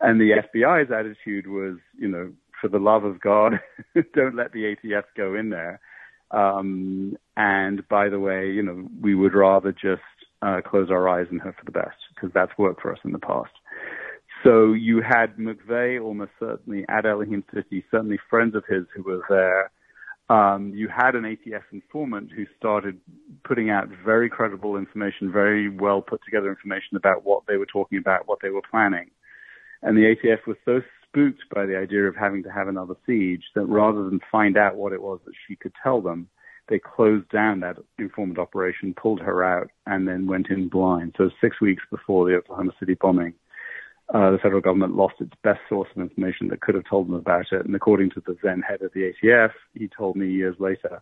[0.01, 3.59] And the FBI's attitude was, you know, for the love of God,
[4.13, 5.79] don't let the ATF go in there.
[6.31, 10.01] Um, and by the way, you know, we would rather just
[10.41, 13.11] uh, close our eyes and hope for the best because that's worked for us in
[13.11, 13.51] the past.
[14.45, 19.23] So you had McVeigh almost certainly at Elohim City, certainly friends of his who were
[19.27, 19.71] there
[20.29, 22.99] um, you had an ATF informant who started
[23.43, 27.99] putting out very credible information, very well put together information about what they were talking
[27.99, 29.11] about, what they were planning.
[29.83, 33.43] And the ATF was so spooked by the idea of having to have another siege
[33.53, 36.27] that rather than find out what it was that she could tell them,
[36.69, 41.13] they closed down that informant operation, pulled her out, and then went in blind.
[41.19, 43.35] So six weeks before the Oklahoma City bombing,
[44.13, 47.15] uh, the federal government lost its best source of information that could have told them
[47.15, 47.65] about it.
[47.65, 51.01] And according to the then head of the ATF, he told me years later,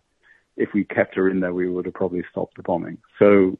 [0.56, 2.98] if we kept her in there, we would have probably stopped the bombing.
[3.18, 3.58] So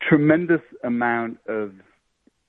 [0.00, 1.72] tremendous amount of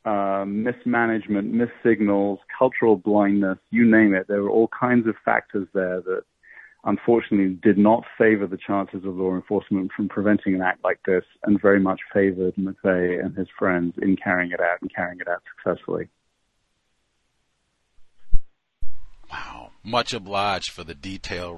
[0.05, 4.27] uh, mismanagement, missignals, cultural blindness, you name it.
[4.27, 6.23] There were all kinds of factors there that
[6.85, 11.23] unfortunately did not favor the chances of law enforcement from preventing an act like this
[11.43, 15.27] and very much favored McVeigh and his friends in carrying it out and carrying it
[15.27, 16.09] out successfully.
[19.31, 19.71] Wow.
[19.83, 21.57] Much obliged for the detail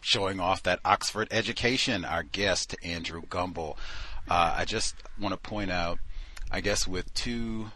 [0.00, 3.76] showing off that Oxford education, our guest, Andrew Gumbel.
[4.28, 5.98] Uh, I just want to point out,
[6.50, 7.70] I guess, with two,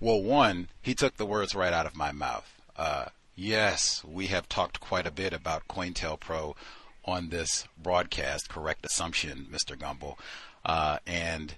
[0.00, 2.50] well, one, he took the words right out of my mouth.
[2.76, 3.06] Uh,
[3.38, 6.56] Yes, we have talked quite a bit about COINTELPRO
[7.04, 8.48] on this broadcast.
[8.48, 9.76] Correct assumption, Mr.
[9.76, 10.16] Gumbel.
[10.64, 11.56] Uh, and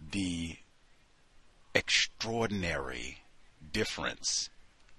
[0.00, 0.58] the
[1.74, 3.22] extraordinary
[3.72, 4.48] difference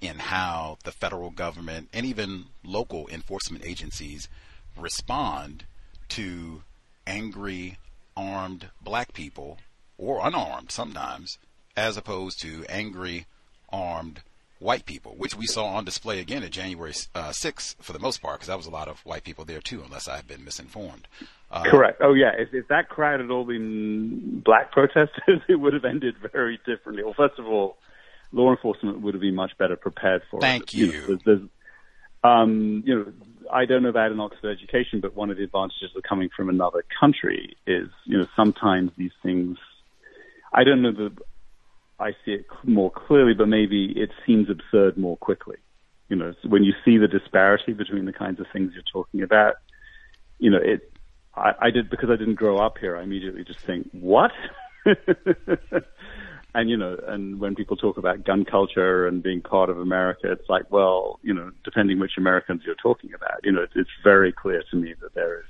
[0.02, 4.28] in how the federal government and even local enforcement agencies
[4.76, 5.64] respond
[6.10, 6.64] to
[7.08, 7.78] angry,
[8.18, 9.58] armed black people,
[9.98, 11.38] or unarmed sometimes,
[11.78, 13.26] as opposed to angry,
[13.70, 14.22] armed
[14.60, 18.22] white people, which we saw on display again at January uh, 6th for the most
[18.22, 21.08] part, because that was a lot of white people there too, unless I've been misinformed.
[21.50, 22.00] Uh, Correct.
[22.02, 22.32] Oh yeah.
[22.38, 27.04] If, if that crowd had all been black protesters, it would have ended very differently.
[27.04, 27.78] Well, first of all,
[28.32, 30.74] law enforcement would have been much better prepared for Thank it.
[30.76, 30.86] you.
[30.86, 31.50] you know, there's, there's,
[32.24, 33.14] um, you know,
[33.52, 36.50] I don't know about an Oxford education, but one of the advantages of coming from
[36.50, 39.58] another country is, you know, sometimes these things.
[40.54, 41.12] I don't know the
[42.00, 45.58] I see it more clearly, but maybe it seems absurd more quickly.
[46.08, 49.56] You know, when you see the disparity between the kinds of things you're talking about,
[50.40, 50.92] you know, it.
[51.36, 52.98] I, I did because I didn't grow up here.
[52.98, 54.32] I immediately just think, what?
[56.56, 60.32] and you know, and when people talk about gun culture and being part of America,
[60.32, 63.90] it's like, well, you know, depending which Americans you're talking about, you know, it's, it's
[64.04, 65.46] very clear to me that there is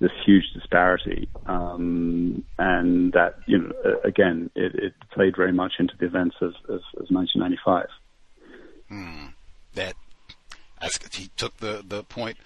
[0.00, 3.72] this huge disparity, um, and that you know
[4.04, 7.86] again it, it, played very much into the events of, of, of 1995.
[8.88, 9.26] Hmm.
[9.74, 9.94] That
[11.12, 12.36] he took the the point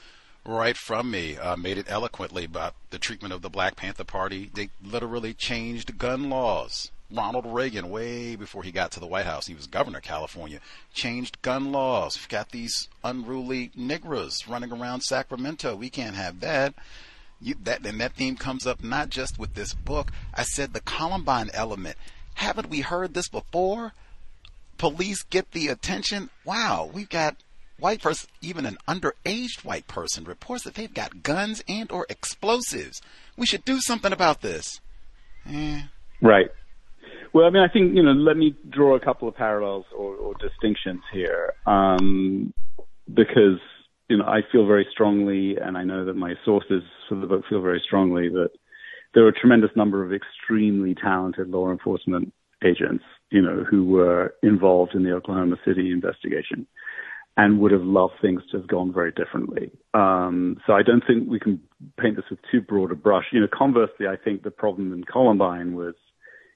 [0.45, 4.51] right from me, uh, made it eloquently about the treatment of the Black Panther Party.
[4.53, 6.91] They literally changed gun laws.
[7.11, 10.61] Ronald Reagan, way before he got to the White House, he was governor of California,
[10.93, 12.19] changed gun laws.
[12.19, 15.75] We've got these unruly Negroes running around Sacramento.
[15.75, 16.75] We can't have that
[17.41, 20.11] you, that and that theme comes up not just with this book.
[20.35, 21.97] I said the Columbine element.
[22.35, 23.93] Haven't we heard this before?
[24.77, 26.31] Police get the attention.
[26.45, 27.37] Wow, we've got
[27.79, 33.01] white person, even an underaged white person, reports that they've got guns and or explosives.
[33.37, 34.81] We should do something about this.
[35.49, 35.83] Eh.
[36.21, 36.51] Right.
[37.33, 38.13] Well, I mean, I think you know.
[38.13, 42.53] Let me draw a couple of parallels or, or distinctions here, um,
[43.13, 43.61] because
[44.09, 47.45] you know, I feel very strongly, and I know that my sources for the book
[47.49, 48.51] feel very strongly that
[49.15, 52.33] there are a tremendous number of extremely talented law enforcement
[52.65, 56.67] agents, you know, who were involved in the Oklahoma City investigation.
[57.39, 59.71] and would have loved things to have gone very differently.
[59.95, 61.61] Um, so I don't think we can
[61.99, 63.27] paint this with too broad a brush.
[63.33, 65.95] You know, conversely, I think the problem in Columbine was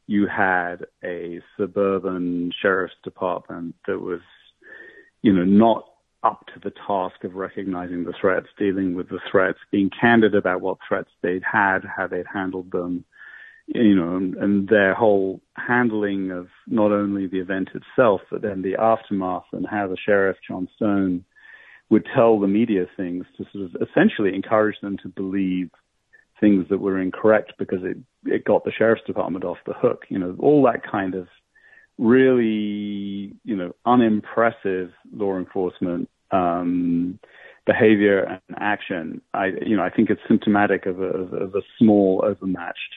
[0.09, 4.21] you had a suburban sheriff's department that was,
[5.23, 5.85] you know, not
[6.23, 10.61] up to the task of recognizing the threats, dealing with the threats, being candid about
[10.61, 13.05] what threats they'd had, how they'd handled them,
[13.67, 18.63] you know, and, and, their whole handling of not only the event itself, but then
[18.63, 21.25] the aftermath and how the sheriff, John Stone,
[21.91, 25.71] would tell the media things to sort of essentially encourage them to believe
[26.41, 30.05] things that were incorrect because it, it got the sheriff's department off the hook.
[30.09, 31.29] You know, all that kind of
[31.99, 37.19] really, you know, unimpressive law enforcement um,
[37.67, 39.21] behavior and action.
[39.35, 42.95] I, you know, I think it's symptomatic of a, of a small, overmatched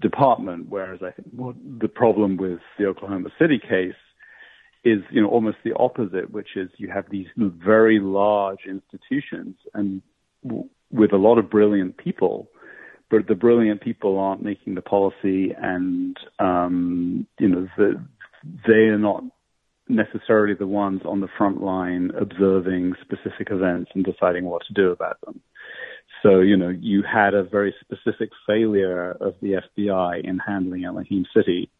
[0.00, 0.66] department.
[0.68, 3.94] Whereas I think what the problem with the Oklahoma City case
[4.84, 10.02] is, you know, almost the opposite, which is you have these very large institutions and
[10.44, 12.48] w- with a lot of brilliant people,
[13.10, 18.04] but the brilliant people aren't making the policy, and um, you know, the,
[18.66, 19.24] they are not
[19.88, 24.90] necessarily the ones on the front line observing specific events and deciding what to do
[24.90, 25.40] about them.
[26.22, 31.24] So, you know, you had a very specific failure of the FBI in handling Elohim
[31.34, 31.70] City.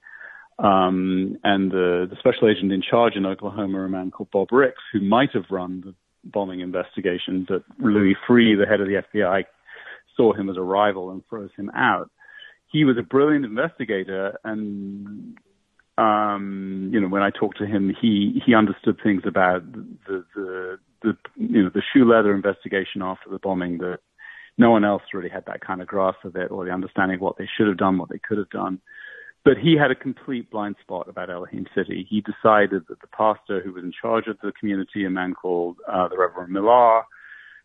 [0.59, 4.83] Um, and the, the special agent in charge in Oklahoma, a man called Bob Ricks,
[4.93, 5.95] who might have run the
[6.25, 9.45] bombing investigation, but Louis Freeh, the head of the FBI,
[10.17, 12.11] saw him as a rival and froze him out.
[12.71, 15.39] He was a brilliant investigator and
[15.99, 20.79] um, you know, when I talked to him, he he understood things about the the
[21.03, 23.99] the you know the shoe leather investigation after the bombing that
[24.59, 27.21] no one else really had that kind of grasp of it or the understanding of
[27.21, 28.81] what they should have done, what they could have done.
[29.45, 32.07] But he had a complete blind spot about Elohim City.
[32.09, 35.77] He decided that the pastor who was in charge of the community, a man called
[35.89, 37.03] uh, the Reverend Millar,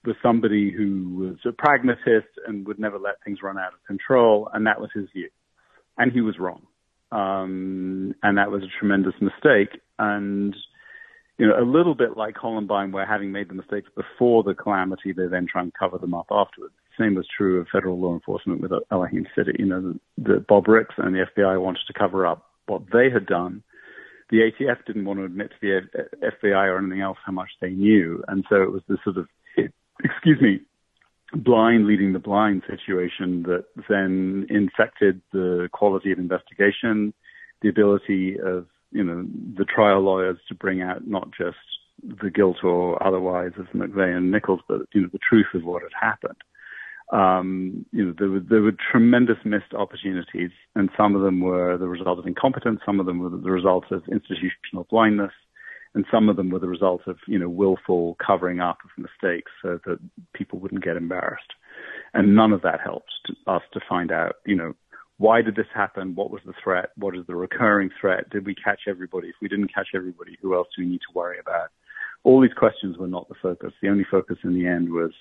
[0.06, 4.50] was somebody who was a pragmatist and would never let things run out of control,
[4.54, 5.30] and that was his view.
[5.98, 6.68] And he was wrong.
[7.12, 9.82] Um, and that was a tremendous mistake.
[10.00, 10.56] And,
[11.38, 15.12] you know, a little bit like Columbine, where having made the mistakes before the calamity,
[15.12, 16.74] they then try and cover them up afterwards.
[17.00, 19.54] Same was true of federal law enforcement with Elohim City.
[19.60, 23.10] You know, the, the Bob Ricks and the FBI wanted to cover up what they
[23.10, 23.64] had done.
[24.30, 27.72] The ATF didn't want to admit to the FBI or anything else how much they
[27.72, 28.24] knew.
[28.28, 30.62] And so it was this sort of, excuse me,
[31.34, 37.14] blind leading the blind situation that then infected the quality of investigation,
[37.62, 39.26] the ability of, you know,
[39.58, 41.58] the trial lawyers to bring out not just
[42.04, 45.84] the guilt or otherwise of McVeigh and Nichols, but, you know, the truth of what
[45.84, 46.38] had happened.
[47.12, 51.78] Um, you know, there were, there were tremendous missed opportunities, and some of them were
[51.78, 55.32] the result of incompetence, some of them were the result of institutional blindness,
[55.94, 59.52] and some of them were the result of you know willful covering up of mistakes
[59.62, 60.00] so that
[60.34, 61.54] people wouldn't get embarrassed.
[62.14, 63.12] And none of that helped
[63.48, 64.74] us to find out you know
[65.18, 66.16] why did this happen?
[66.16, 66.90] What was the threat?
[66.98, 68.30] What is the recurring threat?
[68.32, 69.28] Did we catch everybody?
[69.28, 71.70] If we didn't catch everybody, who else do we need to worry about?
[72.24, 73.72] All these questions were not the focus.
[73.82, 75.12] The only focus in the end was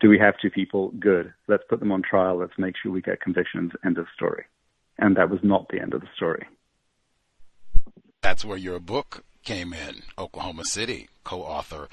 [0.00, 0.92] do we have two people?
[0.98, 1.32] Good.
[1.48, 2.38] Let's put them on trial.
[2.38, 3.72] Let's make sure we get convictions.
[3.84, 4.44] End of story.
[4.98, 6.46] And that was not the end of the story.
[8.20, 11.88] That's where your book came in, Oklahoma City, co-author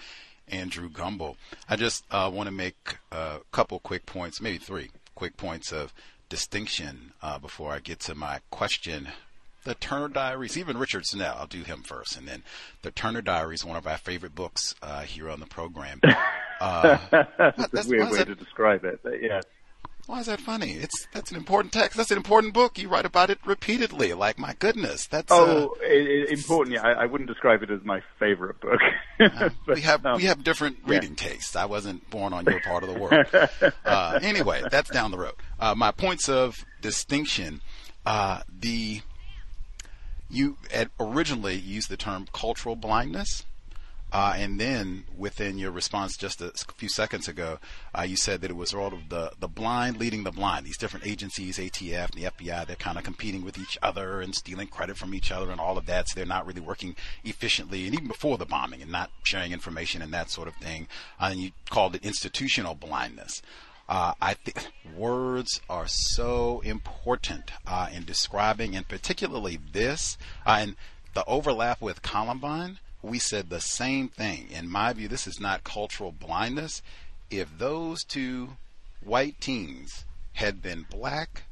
[0.49, 1.37] Andrew Gumbel.
[1.69, 5.93] I just uh, want to make a couple quick points, maybe three quick points of
[6.27, 9.09] distinction uh, before I get to my question.
[9.63, 12.43] The Turner Diaries, even Richard Snell, I'll do him first, and then
[12.81, 16.01] the Turner Diaries, one of our favorite books uh, here on the program.
[16.61, 16.97] Uh,
[17.37, 19.41] that's a weird way to describe it, but yeah.
[20.05, 20.73] Why is that funny?
[20.73, 21.95] It's that's an important text.
[21.95, 22.77] That's an important book.
[22.77, 24.13] You write about it repeatedly.
[24.13, 26.75] Like my goodness, that's oh, uh, it, it, important.
[26.75, 28.81] Yeah, I, I, wouldn't describe it as my favorite book.
[29.21, 31.29] uh, but, we have um, we have different reading yeah.
[31.29, 31.55] tastes.
[31.55, 33.73] I wasn't born on your part of the world.
[33.85, 35.35] uh, anyway, that's down the road.
[35.57, 37.61] Uh, my points of distinction.
[38.05, 39.01] Uh, the
[40.29, 40.57] you
[40.99, 43.45] originally used the term cultural blindness.
[44.13, 47.57] Uh, and then within your response just a few seconds ago,
[47.97, 50.67] uh, you said that it was sort of the, the blind leading the blind.
[50.67, 54.35] These different agencies, ATF and the FBI, they're kind of competing with each other and
[54.35, 56.07] stealing credit from each other and all of that.
[56.07, 57.87] So they're not really working efficiently.
[57.87, 60.87] And even before the bombing and not sharing information and that sort of thing.
[61.19, 63.41] Uh, and you called it institutional blindness.
[63.89, 70.75] Uh, I think words are so important uh, in describing, and particularly this, uh, and
[71.15, 74.47] the overlap with Columbine we said the same thing.
[74.49, 76.81] In my view, this is not cultural blindness.
[77.29, 78.55] If those two
[79.03, 81.43] white teens had been black,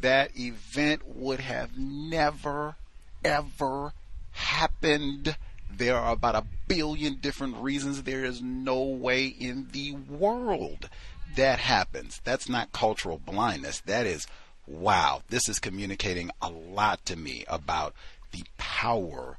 [0.00, 2.76] that event would have never,
[3.24, 3.92] ever
[4.30, 5.36] happened.
[5.70, 8.04] There are about a billion different reasons.
[8.04, 10.88] There is no way in the world
[11.34, 12.20] that happens.
[12.22, 13.80] That's not cultural blindness.
[13.80, 14.28] That is,
[14.66, 17.94] wow, this is communicating a lot to me about
[18.30, 19.38] the power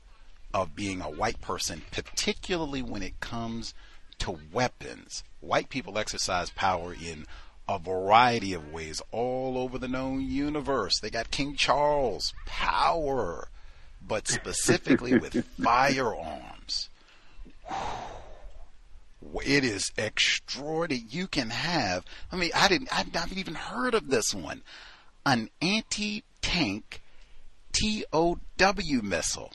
[0.55, 3.73] of being a white person, particularly when it comes
[4.17, 5.21] to weapons.
[5.41, 7.25] White people exercise power in
[7.67, 10.97] a variety of ways all over the known universe.
[10.97, 13.49] They got King Charles power,
[14.01, 16.87] but specifically with firearms.
[19.45, 21.05] It is extraordinary.
[21.09, 24.61] You can have, I mean, I didn't, I've not even heard of this one.
[25.25, 27.01] An anti-tank
[27.73, 28.39] TOW
[29.03, 29.51] missile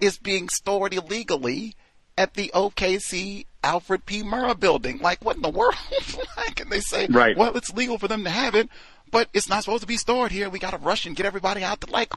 [0.00, 1.74] is being stored illegally
[2.18, 4.22] at the OKC Alfred P.
[4.22, 4.98] Murrah building.
[4.98, 5.74] Like, what in the world?
[6.36, 7.36] like, and they say, right.
[7.36, 8.68] well, it's legal for them to have it,
[9.10, 10.48] but it's not supposed to be stored here.
[10.48, 11.80] We got to rush and get everybody out.
[11.82, 12.12] To, like,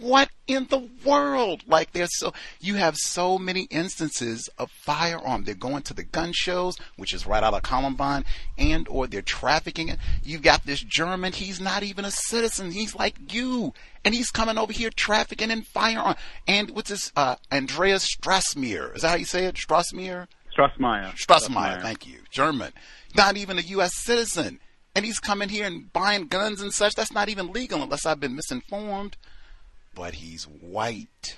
[0.00, 1.62] what in the world?
[1.66, 5.44] Like there's so you have so many instances of firearm.
[5.44, 8.24] They're going to the gun shows, which is right out of Columbine,
[8.58, 9.98] and or they're trafficking it.
[10.22, 11.32] You've got this German.
[11.32, 12.72] He's not even a citizen.
[12.72, 13.74] He's like you,
[14.04, 16.16] and he's coming over here trafficking in firearm.
[16.48, 17.12] And what's this?
[17.14, 18.94] Uh, Andreas Strassmeir.
[18.96, 19.56] Is that how you say it?
[19.56, 20.26] Strassmeir.
[20.56, 21.14] Strassmeir.
[21.14, 21.80] Strassmeir.
[21.80, 22.20] Thank you.
[22.30, 22.72] German.
[23.14, 23.94] Not even a U.S.
[23.94, 24.60] citizen.
[24.94, 26.94] And he's coming here and buying guns and such.
[26.94, 29.16] That's not even legal unless I've been misinformed
[30.00, 31.36] but he's white.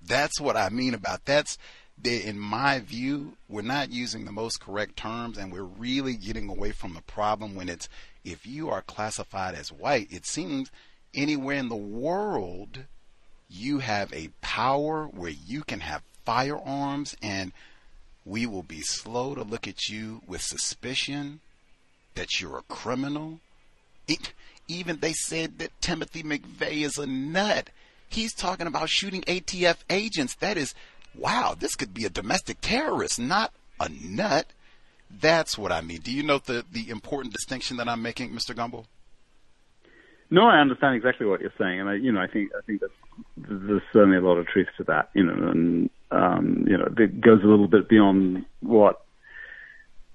[0.00, 1.58] That's what I mean about that's
[2.04, 6.70] in my view, we're not using the most correct terms and we're really getting away
[6.70, 7.88] from the problem when it's
[8.24, 10.70] if you are classified as white, it seems
[11.14, 12.84] anywhere in the world
[13.50, 17.50] you have a power where you can have firearms and
[18.24, 21.40] we will be slow to look at you with suspicion
[22.14, 23.40] that you're a criminal.
[24.06, 24.32] It,
[24.68, 27.70] even they said that Timothy McVeigh is a nut.
[28.08, 30.34] He's talking about shooting ATF agents.
[30.36, 30.74] That is,
[31.14, 34.46] wow, this could be a domestic terrorist, not a nut.
[35.10, 36.00] That's what I mean.
[36.00, 38.54] Do you know the, the important distinction that I'm making, Mr.
[38.54, 38.86] Gumbel?
[40.30, 42.80] No, I understand exactly what you're saying, and I, you know, I think I think
[42.80, 42.90] that
[43.36, 47.20] there's certainly a lot of truth to that, you know, and um, you know, it
[47.20, 49.04] goes a little bit beyond what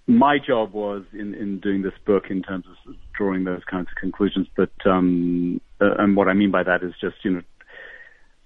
[0.08, 3.96] my job was in, in doing this book in terms of drawing those kinds of
[4.00, 4.48] conclusions.
[4.56, 7.42] But um, uh, and what I mean by that is just you know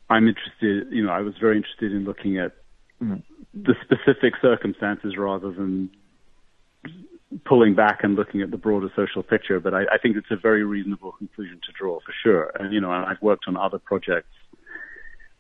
[0.10, 0.92] I'm interested.
[0.92, 2.54] You know, I was very interested in looking at
[3.00, 5.90] the specific circumstances rather than
[7.46, 9.60] pulling back and looking at the broader social picture.
[9.60, 12.52] But I, I think it's a very reasonable conclusion to draw for sure.
[12.60, 14.34] And you know, I've worked on other projects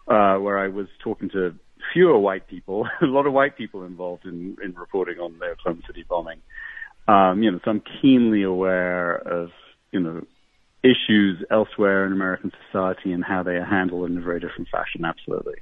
[0.08, 1.56] uh, where I was talking to
[1.94, 5.82] fewer white people, a lot of white people involved in, in reporting on the Oklahoma
[5.88, 6.40] City bombing.
[7.08, 9.50] Um, you know, so I'm keenly aware of,
[9.92, 10.26] you know,
[10.84, 15.06] issues elsewhere in American society and how they are handled in a very different fashion.
[15.06, 15.56] Absolutely.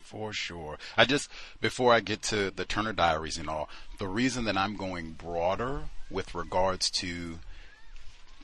[0.00, 0.78] For sure.
[0.96, 1.30] I just,
[1.60, 5.82] before I get to the Turner Diaries and all, the reason that I'm going broader
[6.10, 7.38] with regards to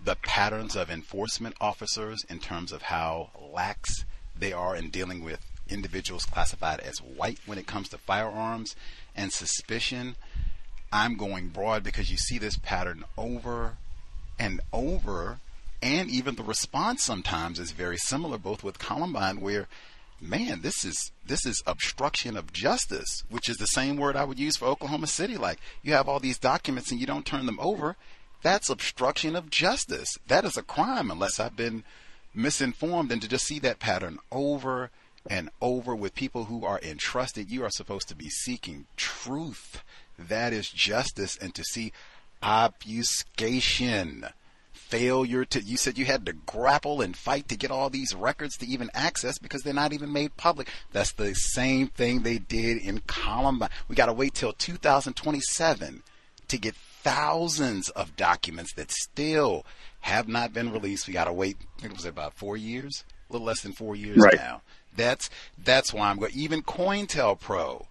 [0.04, 4.04] the patterns of enforcement officers in terms of how lax
[4.38, 8.76] they are in dealing with individuals classified as white when it comes to firearms
[9.14, 10.16] and suspicion.
[10.92, 13.76] I'm going broad because you see this pattern over
[14.38, 15.40] and over,
[15.82, 19.66] and even the response sometimes is very similar, both with Columbine, where
[20.20, 24.38] man, this is this is obstruction of justice, which is the same word I would
[24.38, 25.36] use for Oklahoma City.
[25.36, 27.96] Like you have all these documents and you don't turn them over.
[28.42, 30.16] That's obstruction of justice.
[30.28, 31.84] That is a crime unless I've been
[32.34, 33.10] misinformed.
[33.10, 34.90] And to just see that pattern over
[35.30, 37.50] and over with people who are entrusted.
[37.50, 39.82] You are supposed to be seeking truth.
[40.18, 41.36] That is justice.
[41.36, 41.92] And to see
[42.42, 44.26] obfuscation,
[44.72, 48.56] failure to, you said you had to grapple and fight to get all these records
[48.58, 50.68] to even access because they're not even made public.
[50.92, 53.70] That's the same thing they did in Columbine.
[53.88, 56.02] We got to wait till 2027
[56.48, 59.64] to get thousands of documents that still
[60.00, 61.06] have not been released.
[61.06, 63.72] We got to wait, I think it was about four years, a little less than
[63.72, 64.34] four years right.
[64.34, 64.62] now.
[64.96, 65.30] That's
[65.62, 66.32] that's why I'm going.
[66.34, 67.86] Even COINTELPRO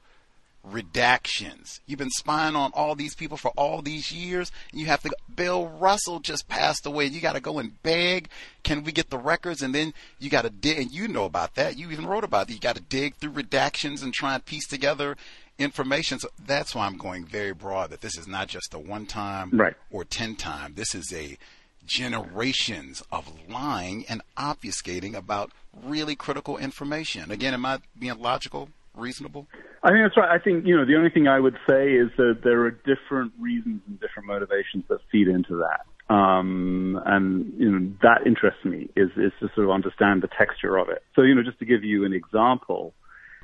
[0.71, 1.79] redactions.
[1.85, 4.51] You've been spying on all these people for all these years.
[4.71, 5.15] And you have to.
[5.33, 7.05] Bill Russell just passed away.
[7.05, 8.29] You got to go and beg.
[8.63, 9.61] Can we get the records?
[9.61, 10.79] And then you got to dig.
[10.79, 11.77] And you know about that.
[11.77, 12.53] You even wrote about it.
[12.53, 15.15] You got to dig through redactions and try and piece together
[15.57, 16.19] information.
[16.19, 17.91] So that's why I'm going very broad.
[17.91, 19.75] That this is not just a one time right.
[19.91, 20.73] or ten time.
[20.75, 21.37] This is a
[21.85, 25.51] generations of lying and obfuscating about
[25.83, 27.31] really critical information.
[27.31, 29.47] Again, am I being logical, reasonable?
[29.83, 30.29] I think that's right.
[30.29, 33.33] I think, you know, the only thing I would say is that there are different
[33.39, 36.13] reasons and different motivations that feed into that.
[36.13, 40.77] Um, and, you know, that interests me is, is to sort of understand the texture
[40.77, 41.03] of it.
[41.15, 42.93] So, you know, just to give you an example,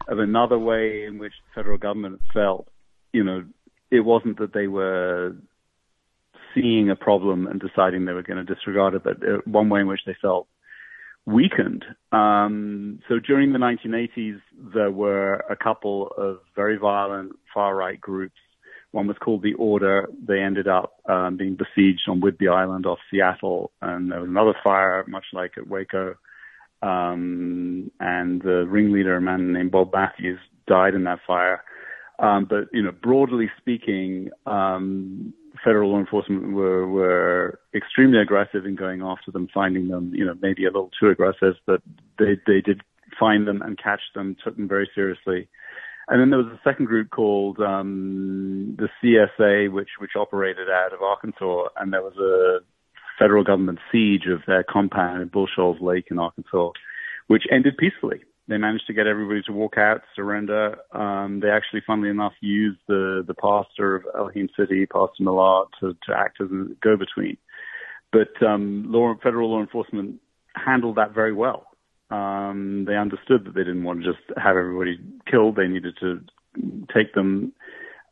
[0.08, 2.68] of another way in which the federal government felt,
[3.14, 3.44] you know,
[3.90, 5.36] it wasn't that they were
[6.54, 9.82] seeing a problem and deciding they were going to disregard it, but uh, one way
[9.82, 10.48] in which they felt
[11.26, 11.86] weakened.
[12.12, 14.40] Um, so during the 1980s,
[14.74, 18.40] there were a couple of very violent far right groups.
[18.92, 20.10] One was called the Order.
[20.28, 24.56] They ended up um, being besieged on Whidbey Island off Seattle, and there was another
[24.64, 26.16] fire, much like at Waco.
[26.82, 31.64] Um, and the ringleader, a man named Bob Mathews, died in that fire.
[32.20, 35.34] Um, but you know, broadly speaking, um,
[35.64, 40.14] federal law enforcement were were extremely aggressive in going after them, finding them.
[40.14, 41.82] You know, maybe a little too aggressive, but
[42.18, 42.82] they they did
[43.20, 45.48] find them and catch them, took them very seriously.
[46.08, 50.94] And then there was a second group called um, the CSA, which which operated out
[50.94, 52.60] of Arkansas, and there was a
[53.20, 56.72] federal government siege of their compound in Bull Shoals Lake in Arkansas,
[57.28, 58.22] which ended peacefully.
[58.48, 60.78] They managed to get everybody to walk out, surrender.
[60.92, 65.96] Um, they actually, funnily enough, used the, the pastor of Elohim City, Pastor Millard, to,
[66.08, 67.38] to act as a go-between.
[68.12, 70.20] But um, law, federal law enforcement
[70.56, 71.68] handled that very well.
[72.10, 75.56] Um, they understood that they didn't want to just have everybody killed.
[75.56, 76.20] They needed to
[76.94, 77.54] take them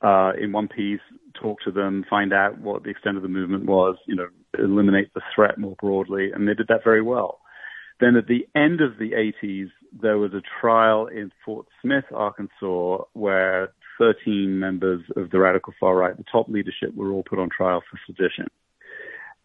[0.01, 1.01] uh, in one piece,
[1.33, 4.27] talk to them, find out what the extent of the movement was, you know,
[4.57, 7.39] eliminate the threat more broadly, and they did that very well.
[7.99, 13.03] Then at the end of the 80s, there was a trial in Fort Smith, Arkansas,
[13.13, 17.49] where 13 members of the radical far right, the top leadership, were all put on
[17.49, 18.47] trial for sedition.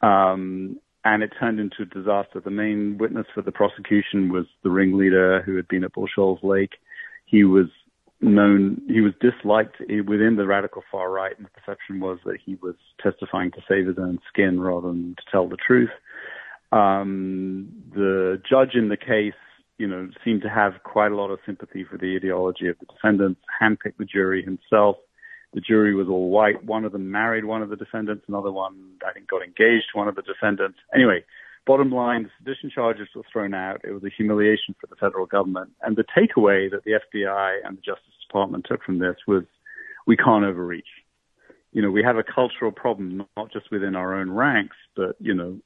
[0.01, 2.41] Um, and it turned into a disaster.
[2.41, 6.41] The main witness for the prosecution was the ringleader who had been at Bull Shoals
[6.43, 6.73] Lake.
[7.27, 7.67] He was
[8.21, 12.57] known, he was disliked within the radical far right, and the perception was that he
[12.63, 15.91] was testifying to save his own skin rather than to tell the truth.
[16.73, 19.35] Um, the judge in the case,
[19.79, 22.87] you know, seemed to have quite a lot of sympathy for the ideology of the
[22.87, 24.97] defendants, handpicked the jury himself.
[25.53, 26.65] The jury was all white.
[26.65, 28.25] One of them married one of the defendants.
[28.29, 28.75] Another one,
[29.07, 30.79] I think, got engaged to one of the defendants.
[30.95, 31.25] Anyway,
[31.67, 33.81] bottom line, the sedition charges were thrown out.
[33.85, 35.71] It was a humiliation for the federal government.
[35.83, 39.45] And the takeaway that the FBI and the Justice Department took from this was
[40.07, 40.89] we can't overreach.
[41.73, 45.35] You know, we have a cultural problem, not just within our own ranks, but, you
[45.35, 45.59] know,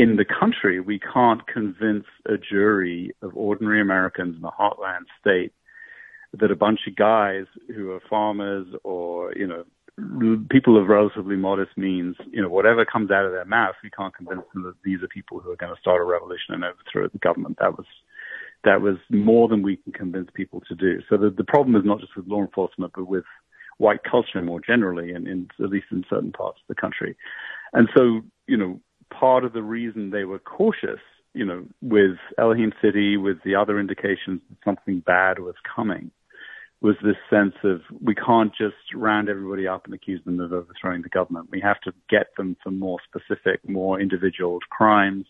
[0.00, 5.52] in the country, we can't convince a jury of ordinary Americans in the heartland state
[6.32, 7.44] that a bunch of guys
[7.76, 9.64] who are farmers or, you know,
[10.48, 14.16] people of relatively modest means, you know, whatever comes out of their mouth, we can't
[14.16, 17.06] convince them that these are people who are going to start a revolution and overthrow
[17.06, 17.58] the government.
[17.60, 17.86] That was
[18.64, 21.00] that was more than we can convince people to do.
[21.10, 23.24] So the, the problem is not just with law enforcement, but with
[23.76, 27.16] white culture more generally, and in, at least in certain parts of the country.
[27.74, 28.80] And so, you know,
[29.10, 31.00] part of the reason they were cautious,
[31.34, 36.10] you know, with Elohim City, with the other indications that something bad was coming,
[36.80, 41.02] was this sense of we can't just round everybody up and accuse them of overthrowing
[41.02, 41.48] the government.
[41.50, 45.26] We have to get them for more specific, more individual crimes.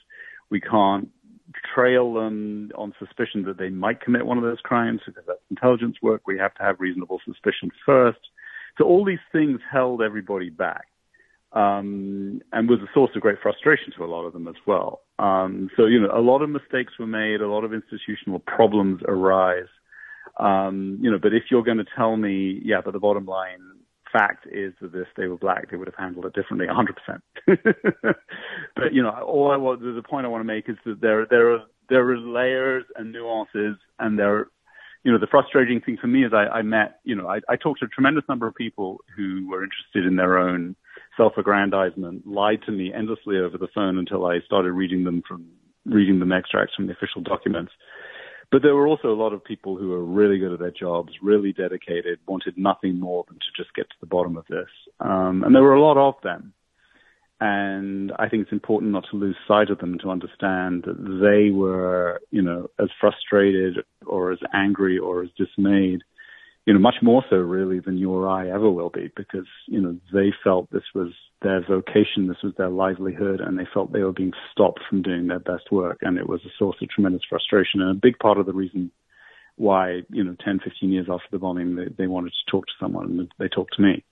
[0.49, 1.09] We can't
[1.75, 5.97] trail them on suspicion that they might commit one of those crimes because that's intelligence
[6.01, 6.23] work.
[6.27, 8.21] We have to have reasonable suspicion first.
[8.79, 10.87] So all these things held everybody back
[11.53, 15.03] um, and was a source of great frustration to a lot of them as well.
[15.19, 19.01] Um, so, you know, a lot of mistakes were made, a lot of institutional problems
[19.07, 19.69] arise.
[20.39, 23.61] Um, you know, but if you're going to tell me, yeah, but the bottom line
[24.13, 27.21] fact is that if they were black, they would have handled it differently, 100%.
[28.77, 31.27] but, you know, all I want, the point I want to make is that there,
[31.29, 34.49] there are, there are layers and nuances and there
[35.03, 37.57] you know, the frustrating thing for me is I, I met, you know, I, I
[37.57, 40.77] talked to a tremendous number of people who were interested in their own
[41.21, 45.47] self-aggrandizement, lied to me endlessly over the phone until I started reading them from
[45.85, 47.73] reading them extracts from the official documents.
[48.51, 51.13] But there were also a lot of people who were really good at their jobs,
[51.23, 54.69] really dedicated, wanted nothing more than to just get to the bottom of this.
[54.99, 56.53] Um, and there were a lot of them.
[57.41, 61.51] And I think it's important not to lose sight of them to understand that they
[61.51, 66.03] were, you know, as frustrated or as angry or as dismayed,
[66.67, 69.81] you know, much more so really than you or I ever will be because, you
[69.81, 74.03] know, they felt this was their vocation, this was their livelihood, and they felt they
[74.03, 75.99] were being stopped from doing their best work.
[76.03, 78.91] And it was a source of tremendous frustration and a big part of the reason
[79.57, 82.73] why, you know, 10, 15 years after the bombing, they, they wanted to talk to
[82.79, 84.05] someone and they talked to me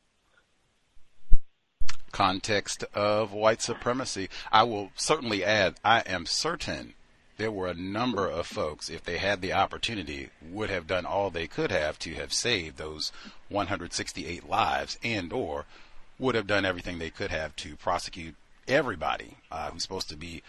[2.10, 4.28] context of white supremacy.
[4.50, 6.94] I will certainly add, I am certain
[7.38, 11.30] there were a number of folks, if they had the opportunity, would have done all
[11.30, 13.10] they could have to have saved those
[13.48, 15.64] 168 lives and or
[16.18, 18.34] would have done everything they could have to prosecute
[18.66, 20.42] everybody uh, who's supposed to be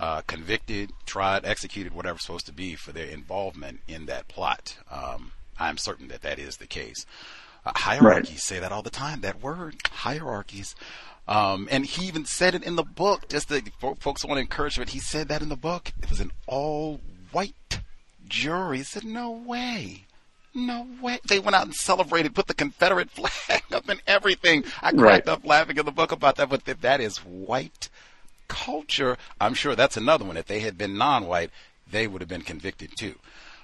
[0.00, 4.76] uh, convicted, tried, executed, whatever it's supposed to be for their involvement in that plot.
[4.90, 7.04] Um, I'm certain that that is the case.
[7.66, 8.38] Uh, hierarchies Right.
[8.38, 9.22] say that all the time.
[9.22, 10.76] That word, hierarchies.
[11.28, 13.28] Um, and he even said it in the book.
[13.28, 13.68] Just that
[14.00, 14.90] folks want encouragement.
[14.90, 15.92] He said that in the book.
[16.02, 17.80] It was an all-white
[18.28, 18.78] jury.
[18.78, 20.04] He said, "No way."
[20.54, 21.18] No way.
[21.28, 24.64] They went out and celebrated, put the Confederate flag up and everything.
[24.82, 25.28] I cracked Right.
[25.28, 27.88] up laughing in the book about that, but if that is white
[28.48, 30.36] culture, I'm sure that's another one.
[30.38, 31.50] If they had been non-white,
[31.88, 33.16] they would have been convicted too.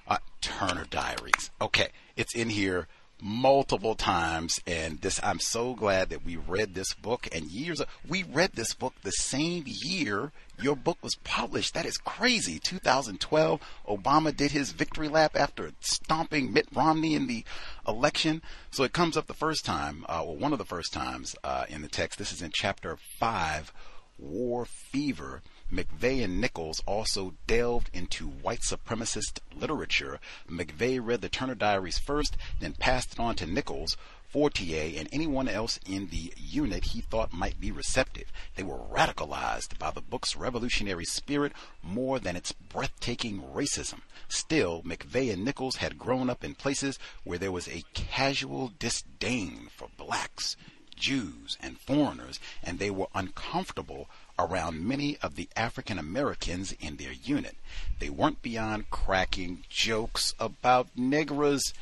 [0.06, 1.50] Uh, Turner Diaries.
[1.60, 2.86] Okay, it's in here
[3.24, 7.26] multiple times, and this I'm so glad that we read this book.
[7.32, 11.74] And years we read this book the same year your book was published.
[11.74, 12.58] That is crazy.
[12.58, 17.44] 2012, Obama did his victory lap after stomping Mitt Romney in the
[17.88, 18.42] election.
[18.70, 21.64] So it comes up the first time, uh, or one of the first times uh,
[21.68, 22.18] in the text.
[22.18, 23.72] This is in chapter five
[24.18, 25.42] war fever,
[25.74, 30.20] McVeigh and Nichols also delved into white supremacist literature.
[30.48, 33.96] McVeigh read the Turner Diaries first, then passed it on to Nichols,
[34.28, 38.30] Fortier, and anyone else in the unit he thought might be receptive.
[38.54, 41.52] They were radicalized by the book's revolutionary spirit
[41.82, 44.02] more than its breathtaking racism.
[44.28, 49.70] Still, McVeigh and Nichols had grown up in places where there was a casual disdain
[49.76, 50.56] for blacks,
[50.94, 54.08] Jews and foreigners, and they were uncomfortable
[54.38, 57.56] around many of the African Americans in their unit.
[57.98, 61.72] They weren't beyond cracking jokes about negras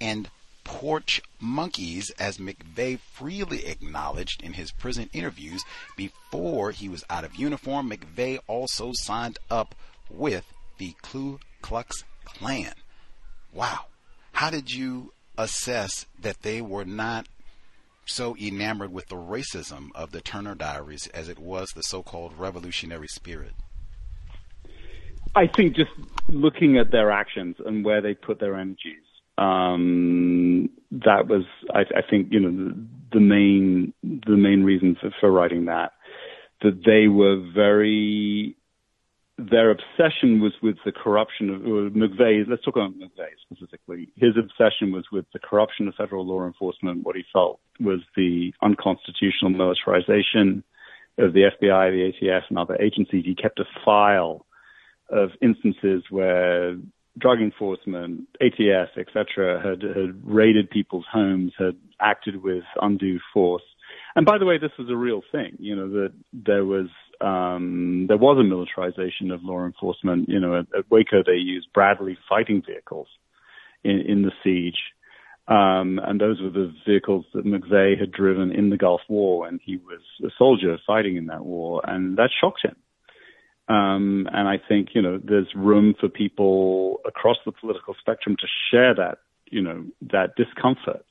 [0.00, 0.30] and
[0.64, 5.64] porch monkeys, as McVeigh freely acknowledged in his prison interviews.
[5.96, 9.74] Before he was out of uniform, McVeigh also signed up
[10.08, 10.44] with
[10.78, 12.74] the Ku Klux Klan.
[13.52, 13.86] Wow.
[14.32, 17.26] How did you assess that they were not
[18.04, 23.08] so enamored with the racism of the Turner Diaries as it was the so-called revolutionary
[23.08, 23.52] spirit?
[25.34, 25.90] I think just
[26.28, 29.04] looking at their actions and where they put their energies,
[29.38, 35.10] um, that was, I, I think, you know, the, the main the main reason for,
[35.20, 35.92] for writing that.
[36.62, 38.56] That they were very,
[39.48, 42.44] their obsession was with the corruption of or McVeigh.
[42.48, 44.08] Let's talk about McVeigh specifically.
[44.16, 47.04] His obsession was with the corruption of federal law enforcement.
[47.04, 50.64] What he felt was the unconstitutional militarization
[51.18, 53.24] of the FBI, the ATF, and other agencies.
[53.24, 54.46] He kept a file
[55.08, 56.76] of instances where
[57.18, 63.62] drug enforcement, ATF, etc., had, had raided people's homes, had acted with undue force.
[64.16, 65.56] And by the way, this was a real thing.
[65.58, 66.88] You know that there was
[67.20, 70.28] um, there was a militarization of law enforcement.
[70.28, 73.08] You know, at, at Waco they used Bradley fighting vehicles
[73.84, 74.78] in, in the siege,
[75.48, 79.58] um, and those were the vehicles that McVeigh had driven in the Gulf War when
[79.62, 82.76] he was a soldier fighting in that war, and that shocked him.
[83.70, 88.46] Um, and I think, you know, there's room for people across the political spectrum to
[88.70, 91.04] share that, you know, that discomfort.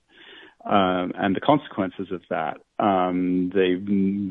[0.66, 3.76] Um, and the consequences of that, um, they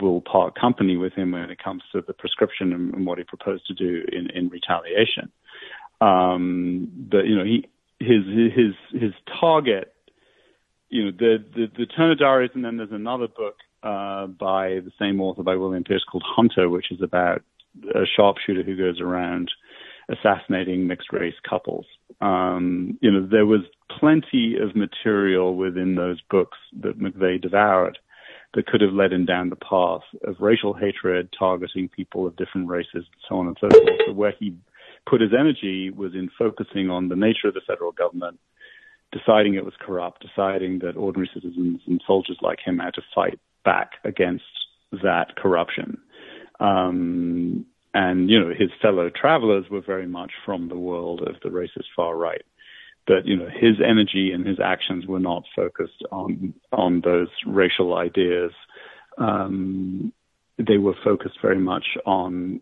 [0.03, 3.25] will part company with him when it comes to the prescription and, and what he
[3.25, 5.33] proposed to do in, in retaliation.
[6.01, 7.67] Um, but you know, he
[7.99, 8.25] his
[8.55, 9.93] his his target,
[10.91, 14.93] you know, the the, the Turner Diaries, and then there's another book uh, by the
[14.99, 17.43] same author by William Pierce called Hunter, which is about
[17.95, 19.51] a sharpshooter who goes around
[20.09, 21.87] assassinating mixed race couples.
[22.21, 23.61] Um, you know, there was
[23.99, 27.99] plenty of material within those books that McVeigh devoured
[28.55, 32.69] that could have led him down the path of racial hatred, targeting people of different
[32.69, 34.01] races, and so on and so forth.
[34.07, 34.57] So where he
[35.07, 38.39] put his energy was in focusing on the nature of the federal government,
[39.13, 43.39] deciding it was corrupt, deciding that ordinary citizens and soldiers like him had to fight
[43.65, 44.45] back against
[45.03, 45.99] that corruption.
[46.61, 47.67] Um,
[47.99, 51.89] and you know his fellow travelers were very much from the world of the racist
[51.97, 52.45] far right.
[53.09, 57.97] But you know his energy and his actions were not focused on on those racial
[57.97, 58.53] ideas.
[59.19, 60.13] Um,
[60.59, 62.61] they were focused very much on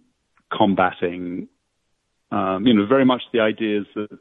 [0.51, 1.49] combating
[2.33, 4.19] um, you know very much the ideas that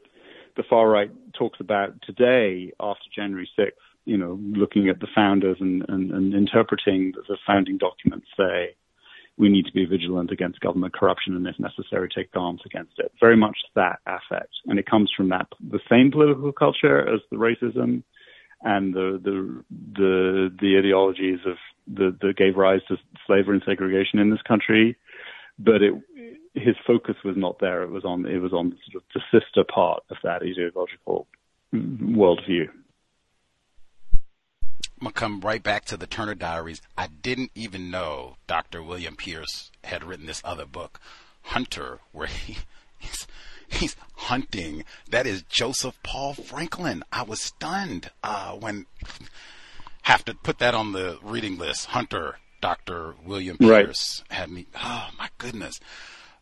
[0.56, 3.70] the far right talks about today after January 6th
[4.04, 8.74] you know looking at the founders and, and, and interpreting the founding documents say
[9.38, 13.12] we need to be vigilant against government corruption and, if necessary, take arms against it.
[13.20, 17.36] Very much that affect, and it comes from that the same political culture as the
[17.36, 18.02] racism
[18.62, 19.64] and the the
[19.94, 21.56] the, the ideologies of
[21.86, 24.96] the that gave rise to slavery and segregation in this country.
[25.58, 25.94] But it
[26.54, 27.82] his focus was not there.
[27.82, 31.26] It was on it was on sort of the sister part of that ideological
[31.74, 32.68] worldview.
[34.98, 36.80] I'm going to come right back to the Turner Diaries.
[36.96, 38.82] I didn't even know Dr.
[38.82, 41.00] William Pierce had written this other book,
[41.42, 42.58] Hunter, where he,
[43.68, 44.84] he's hunting.
[45.10, 47.02] That is Joseph Paul Franklin.
[47.12, 48.86] I was stunned uh, when
[50.02, 51.86] have to put that on the reading list.
[51.86, 53.14] Hunter, Dr.
[53.24, 54.38] William Pierce right.
[54.38, 54.66] had me.
[54.82, 55.78] Oh my goodness.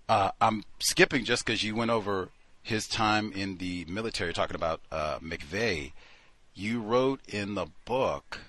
[0.09, 2.29] Uh, I'm skipping just because you went over
[2.63, 5.93] his time in the military, talking about uh, McVeigh.
[6.55, 8.41] You wrote in the book,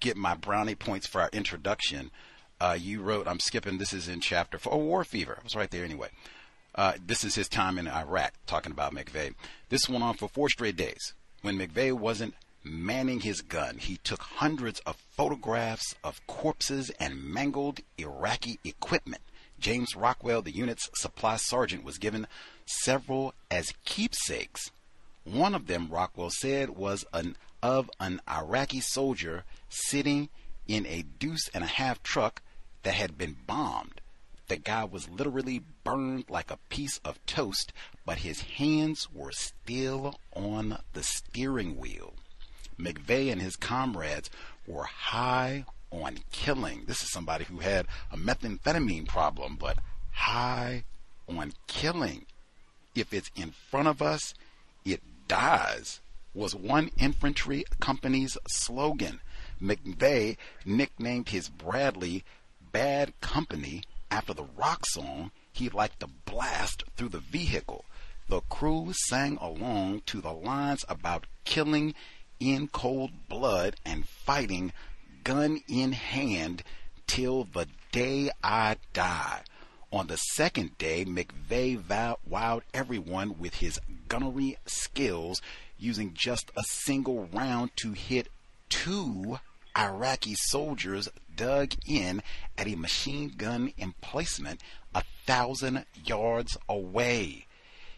[0.00, 2.10] "Get My Brownie Points for our introduction."
[2.60, 3.78] Uh, you wrote, I'm skipping.
[3.78, 4.74] This is in chapter four.
[4.74, 5.36] Oh, War Fever.
[5.40, 6.08] I was right there anyway.
[6.74, 9.34] Uh, this is his time in Iraq, talking about McVeigh.
[9.68, 11.14] This went on for four straight days.
[11.42, 12.34] When McVeigh wasn't
[12.64, 19.22] manning his gun, he took hundreds of photographs of corpses and mangled Iraqi equipment.
[19.60, 22.26] James Rockwell, the unit's supply sergeant, was given
[22.66, 24.72] several as keepsakes.
[25.32, 30.30] One of them, Rockwell said, was an of an Iraqi soldier sitting
[30.66, 32.40] in a deuce and a half truck
[32.82, 34.00] that had been bombed.
[34.46, 37.72] The guy was literally burned like a piece of toast,
[38.06, 42.14] but his hands were still on the steering wheel.
[42.78, 44.30] McVeigh and his comrades
[44.66, 46.84] were high on killing.
[46.86, 49.78] This is somebody who had a methamphetamine problem, but
[50.12, 50.84] high
[51.28, 52.24] on killing.
[52.94, 54.32] If it's in front of us,
[55.28, 56.00] dies,
[56.34, 59.20] was one infantry company's slogan.
[59.60, 62.24] McVeigh nicknamed his Bradley
[62.72, 67.84] Bad Company after the rock song he liked to blast through the vehicle.
[68.28, 71.94] The crew sang along to the lines about killing
[72.38, 74.72] in cold blood and fighting
[75.24, 76.62] gun in hand
[77.06, 79.42] till the day I die.
[79.90, 81.82] On the second day, McVeigh
[82.28, 85.40] wowed everyone with his gunnery skills,
[85.78, 88.28] using just a single round to hit
[88.68, 89.38] two
[89.76, 92.22] Iraqi soldiers dug in
[92.58, 94.60] at a machine gun emplacement
[94.94, 97.46] a thousand yards away.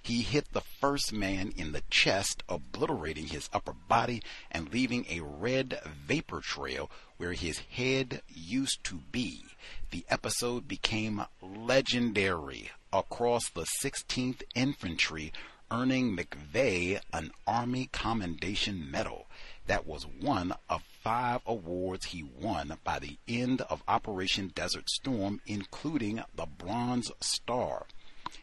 [0.03, 5.21] He hit the first man in the chest, obliterating his upper body and leaving a
[5.21, 9.45] red vapor trail where his head used to be.
[9.91, 15.33] The episode became legendary across the 16th Infantry,
[15.71, 19.27] earning McVeigh an Army Commendation Medal.
[19.67, 25.41] That was one of five awards he won by the end of Operation Desert Storm,
[25.47, 27.87] including the Bronze Star.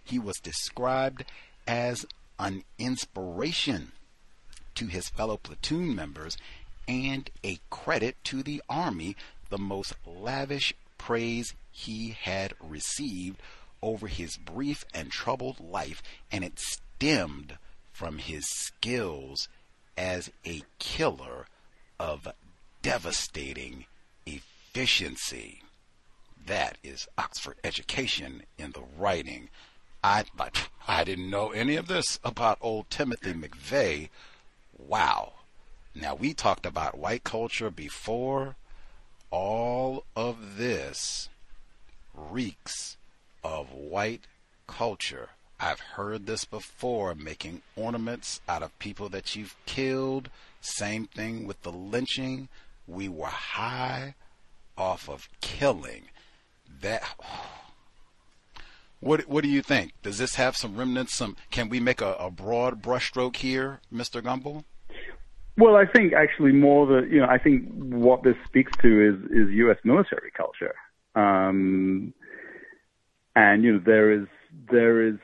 [0.03, 1.25] He was described
[1.67, 2.05] as
[2.39, 3.91] an inspiration
[4.75, 6.37] to his fellow platoon members
[6.87, 9.15] and a credit to the Army,
[9.49, 13.41] the most lavish praise he had received
[13.81, 16.01] over his brief and troubled life,
[16.31, 17.57] and it stemmed
[17.91, 19.47] from his skills
[19.97, 21.47] as a killer
[21.99, 22.27] of
[22.81, 23.85] devastating
[24.25, 25.61] efficiency.
[26.45, 29.49] That is Oxford education in the writing.
[30.07, 34.07] I but I didn't know any of this about old Timothy McVeigh.
[34.77, 35.33] Wow.
[35.93, 38.55] Now we talked about white culture before.
[39.31, 41.27] All of this
[42.15, 42.95] reeks
[43.43, 44.27] of white
[44.65, 45.31] culture.
[45.59, 50.29] I've heard this before, making ornaments out of people that you've killed.
[50.61, 52.47] Same thing with the lynching
[52.87, 54.15] we were high
[54.77, 56.03] off of killing.
[56.79, 57.03] That.
[59.07, 59.93] What What do you think?
[60.03, 61.15] Does this have some remnants?
[61.15, 64.21] Some can we make a, a broad brushstroke here, Mr.
[64.21, 64.65] Gumbel?
[65.57, 67.27] Well, I think actually more that you know.
[67.27, 69.77] I think what this speaks to is is U.S.
[69.85, 70.75] military culture,
[71.15, 72.13] um,
[73.33, 74.27] and you know there is
[74.69, 75.15] there is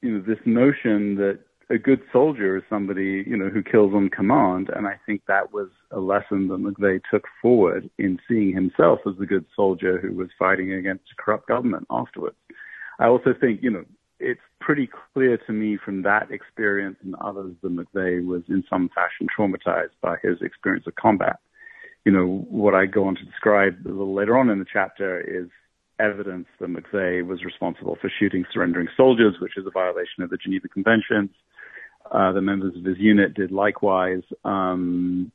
[0.00, 4.08] you know this notion that a good soldier is somebody, you know, who kills on
[4.08, 4.70] command.
[4.74, 9.14] And I think that was a lesson that McVeigh took forward in seeing himself as
[9.18, 12.34] the good soldier who was fighting against a corrupt government afterwards.
[13.00, 13.84] I also think, you know,
[14.20, 18.90] it's pretty clear to me from that experience and others that McVeigh was in some
[18.94, 21.38] fashion traumatized by his experience of combat.
[22.04, 25.20] You know, what I go on to describe a little later on in the chapter
[25.20, 25.48] is
[25.98, 30.36] evidence that McVeigh was responsible for shooting surrendering soldiers, which is a violation of the
[30.36, 31.30] Geneva Conventions.
[32.10, 34.22] Uh, the members of his unit did likewise.
[34.44, 35.32] Um,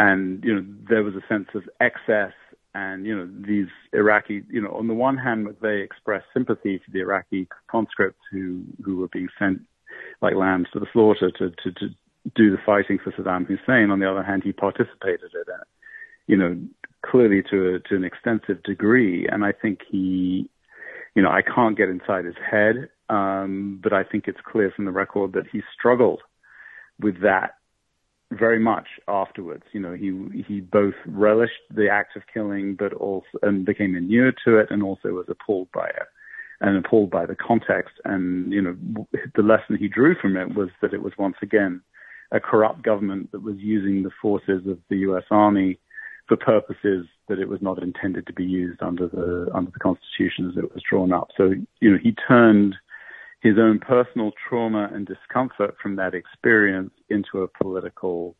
[0.00, 2.32] and, you know, there was a sense of excess
[2.74, 6.90] and, you know, these Iraqi, you know, on the one hand, McVeigh expressed sympathy for
[6.92, 9.60] the Iraqi conscripts who, who were being sent
[10.22, 11.88] like lambs to the slaughter to, to, to
[12.34, 13.90] do the fighting for Saddam Hussein.
[13.90, 15.66] On the other hand, he participated in it,
[16.26, 16.56] you know,
[17.04, 19.26] clearly to, a, to an extensive degree.
[19.26, 20.48] And I think he,
[21.14, 24.84] you know, I can't get inside his head um, but I think it's clear from
[24.84, 26.20] the record that he struggled
[27.00, 27.56] with that
[28.30, 29.64] very much afterwards.
[29.72, 34.36] You know, he he both relished the act of killing, but also and became inured
[34.44, 36.08] to it, and also was appalled by it.
[36.60, 37.94] and appalled by the context.
[38.04, 38.76] And you know,
[39.34, 41.80] the lesson he drew from it was that it was once again
[42.32, 45.24] a corrupt government that was using the forces of the U.S.
[45.30, 45.78] Army
[46.28, 50.48] for purposes that it was not intended to be used under the under the Constitution
[50.50, 51.28] as it was drawn up.
[51.36, 52.76] So you know, he turned
[53.40, 58.36] his own personal trauma and discomfort from that experience into a political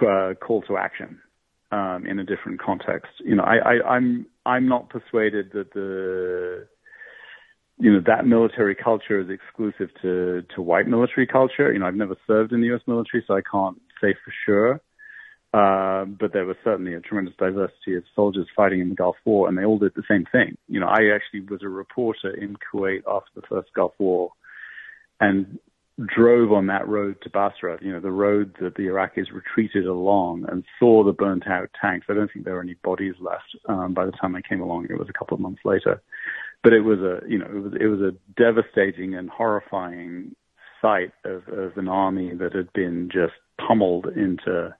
[0.00, 1.18] uh, call to action
[1.72, 3.10] um, in a different context.
[3.24, 6.66] You know, I, I, I'm I'm not persuaded that the
[7.78, 11.72] you know that military culture is exclusive to to white military culture.
[11.72, 12.82] You know, I've never served in the U.S.
[12.86, 14.80] military, so I can't say for sure.
[15.54, 19.48] Uh, but there was certainly a tremendous diversity of soldiers fighting in the Gulf War,
[19.48, 20.58] and they all did the same thing.
[20.68, 24.32] You know, I actually was a reporter in Kuwait after the first Gulf War,
[25.20, 25.58] and
[26.06, 30.44] drove on that road to Basra, you know, the road that the Iraqis retreated along
[30.48, 32.06] and saw the burnt out tanks.
[32.08, 34.86] I don't think there were any bodies left um, by the time I came along.
[34.90, 36.00] It was a couple of months later,
[36.62, 40.36] but it was a, you know, it was it was a devastating and horrifying
[40.80, 43.34] sight of, of an army that had been just
[43.66, 44.72] pummeled into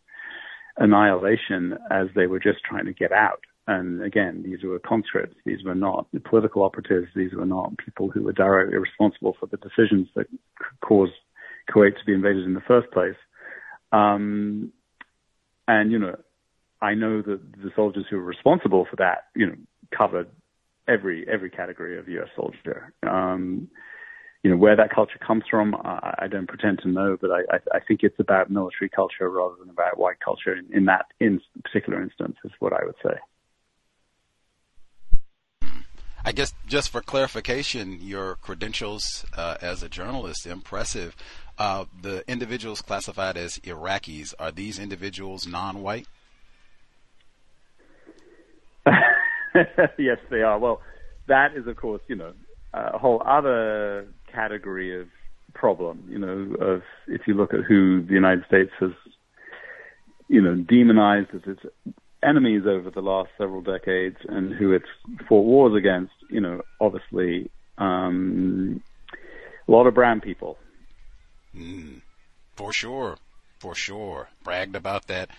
[0.78, 3.40] annihilation as they were just trying to get out.
[3.66, 5.36] And again, these were conscripts.
[5.44, 7.08] These were not political operatives.
[7.14, 10.26] These were not people who were directly responsible for the decisions that
[10.80, 11.12] caused
[11.70, 13.16] Kuwait to be invaded in the first place.
[13.92, 14.72] Um,
[15.66, 16.16] and, you know,
[16.80, 19.56] I know that the soldiers who were responsible for that, you know,
[19.94, 20.28] covered
[20.86, 22.28] every, every category of U.S.
[22.34, 22.94] soldier.
[23.06, 23.68] Um,
[24.42, 27.42] you know, where that culture comes from, I, I don't pretend to know, but I,
[27.74, 31.40] I, think it's about military culture rather than about white culture in, in that in
[31.64, 33.18] particular instance is what I would say.
[36.24, 41.16] I guess just for clarification, your credentials uh, as a journalist impressive.
[41.58, 46.06] Uh, the individuals classified as Iraqis are these individuals non-white?
[49.98, 50.58] yes, they are.
[50.58, 50.80] Well,
[51.26, 52.32] that is, of course, you know,
[52.72, 54.06] a whole other
[54.38, 55.08] category of
[55.54, 56.04] problem.
[56.08, 58.92] You know, of if you look at who the United States has,
[60.28, 61.60] you know, demonized as its
[62.22, 64.86] enemies over the last several decades and who it's
[65.28, 68.82] fought wars against, you know, obviously um,
[69.66, 70.58] a lot of brown people.
[71.56, 72.02] Mm,
[72.54, 73.16] for sure,
[73.58, 74.28] for sure.
[74.44, 75.30] Bragged about that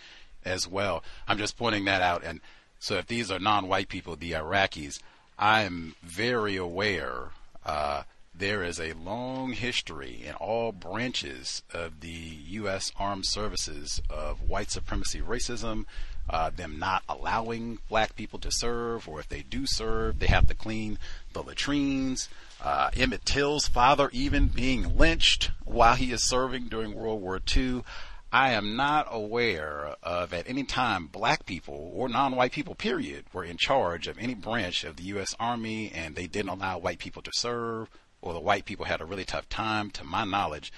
[0.44, 1.04] as well.
[1.28, 2.24] I'm just pointing that out.
[2.24, 2.42] And
[2.80, 5.00] so if these are non-white people, the Iraqis,
[5.38, 7.30] I'm very aware
[7.66, 8.04] uh,
[8.40, 12.90] there is a long history in all branches of the U.S.
[12.98, 15.84] Armed Services of white supremacy racism,
[16.30, 20.48] uh, them not allowing black people to serve, or if they do serve, they have
[20.48, 20.98] to clean
[21.34, 22.30] the latrines.
[22.64, 27.84] Uh, Emmett Till's father even being lynched while he is serving during World War II.
[28.32, 33.44] I am not aware of at any time black people or non-white people, period, were
[33.44, 35.36] in charge of any branch of the U.S.
[35.40, 37.90] Army and they didn't allow white people to serve
[38.22, 39.90] or the white people had a really tough time.
[39.92, 40.72] To my knowledge,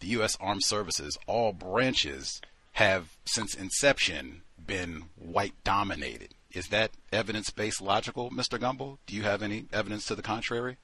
[0.00, 0.36] the U.S.
[0.40, 2.40] Armed Services, all branches
[2.72, 6.34] have since inception been white dominated.
[6.52, 8.58] Is that evidence based logical, Mr.
[8.58, 8.98] Gumbel?
[9.06, 10.76] Do you have any evidence to the contrary?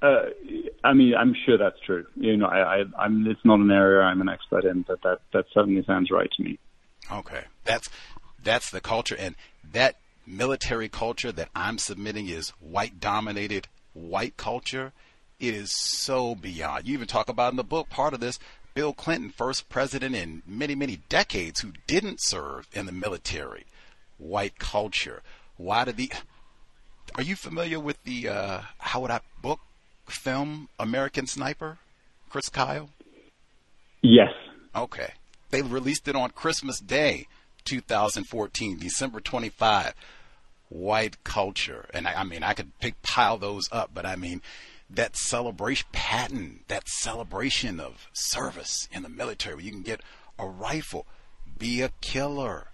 [0.00, 0.26] Uh,
[0.84, 2.06] I mean, I'm sure that's true.
[2.14, 3.26] You know, I, I, I'm.
[3.26, 6.42] It's not an area I'm an expert in, but that that certainly sounds right to
[6.42, 6.58] me.
[7.10, 7.88] Okay, that's
[8.42, 9.34] that's the culture, and
[9.72, 14.92] that military culture that I'm submitting is white dominated white culture.
[15.40, 16.86] It is so beyond.
[16.86, 18.38] You even talk about in the book part of this
[18.74, 23.64] Bill Clinton, first president in many, many decades who didn't serve in the military.
[24.18, 25.22] White culture.
[25.56, 26.12] Why did the.
[27.16, 29.60] Are you familiar with the, uh, how would I book
[30.06, 31.78] film American Sniper?
[32.28, 32.90] Chris Kyle?
[34.02, 34.32] Yes.
[34.74, 35.12] Okay.
[35.50, 37.28] They released it on Christmas Day,
[37.64, 39.94] 2014, December 25.
[40.74, 41.86] White culture.
[41.94, 44.42] And I, I mean, I could pick, pile those up, but I mean,
[44.90, 50.00] that celebration pattern, that celebration of service in the military, where you can get
[50.36, 51.06] a rifle,
[51.56, 52.66] be a killer,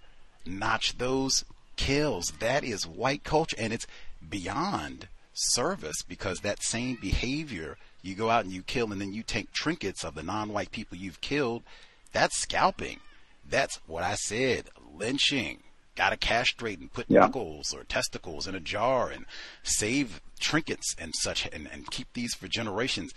[0.47, 1.45] notch those
[1.75, 2.33] kills.
[2.39, 3.85] That is white culture, and it's
[4.27, 9.21] beyond service because that same behavior, you go out and you kill, and then you
[9.21, 11.61] take trinkets of the non-white people you've killed.
[12.13, 12.99] That's scalping.
[13.47, 14.69] That's what I said.
[14.97, 15.59] Lynching
[15.95, 17.21] got to castrate and put yeah.
[17.21, 19.25] knuckles or testicles in a jar and
[19.63, 23.13] save trinkets and such and, and keep these for generations.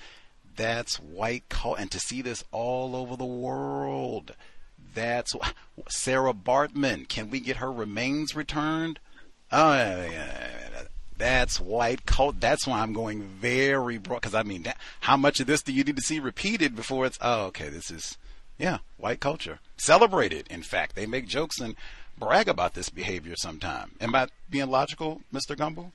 [0.56, 1.80] That's white culture.
[1.80, 4.34] And to see this all over the world,
[4.94, 5.34] that's
[5.88, 7.08] Sarah Baartman.
[7.08, 9.00] Can we get her remains returned?
[9.50, 10.84] Oh, yeah,
[11.16, 12.38] that's white culture.
[12.40, 14.22] That's why I'm going very broad.
[14.22, 17.06] Because I mean, that, how much of this do you need to see repeated before
[17.06, 18.16] it's oh, okay, this is
[18.58, 19.58] yeah, white culture.
[19.76, 20.94] Celebrated, in fact.
[20.94, 21.74] They make jokes and
[22.18, 23.92] brag about this behavior sometime.
[24.00, 25.56] Am I being logical, Mr.
[25.56, 25.92] Gumbel?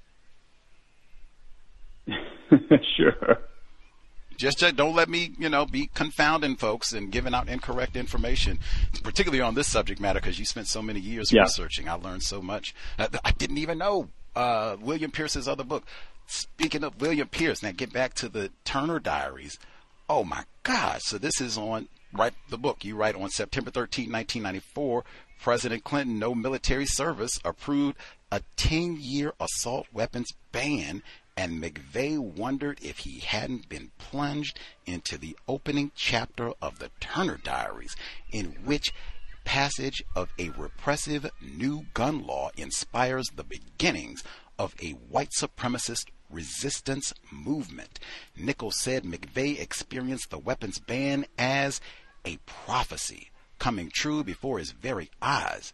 [2.98, 3.40] sure.
[4.38, 8.60] Just, just don't let me, you know, be confounding folks and giving out incorrect information,
[9.04, 11.42] particularly on this subject matter, because you spent so many years Yeah.
[11.42, 11.90] researching.
[11.90, 12.74] I learned so much.
[12.98, 15.84] I, I didn't even know uh, William Pierce's other book.
[16.26, 19.60] Speaking of William Pierce, now get back to the Turner Diaries.
[20.08, 21.02] Oh my God!
[21.02, 25.04] So this is on right the book you write on September 13, 1994.
[25.40, 27.98] President Clinton, no military service, approved
[28.32, 31.02] a 10-year assault weapons ban
[31.38, 37.40] and McVeigh wondered if he hadn't been plunged into the opening chapter of the Turner
[37.42, 37.96] Diaries,
[38.30, 38.94] in which
[39.46, 44.22] passage of a repressive new gun law inspires the beginnings
[44.58, 48.00] of a white supremacist resistance movement.
[48.36, 51.80] Nichols said McVeigh experienced the weapons ban as
[52.26, 53.30] a prophecy
[53.60, 55.74] coming true before his very eyes.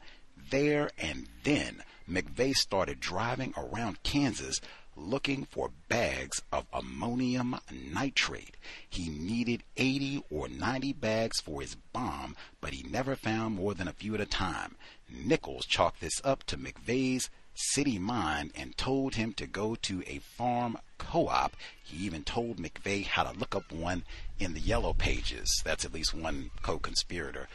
[0.49, 4.59] There and then, McVeigh started driving around Kansas
[4.95, 8.57] looking for bags of ammonium nitrate.
[8.89, 13.87] He needed 80 or 90 bags for his bomb, but he never found more than
[13.87, 14.75] a few at a time.
[15.09, 20.19] Nichols chalked this up to McVeigh's city mind and told him to go to a
[20.19, 21.55] farm co-op.
[21.83, 24.03] He even told McVeigh how to look up one
[24.39, 25.61] in the yellow pages.
[25.63, 27.47] That's at least one co-conspirator.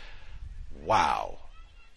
[0.84, 1.38] Wow.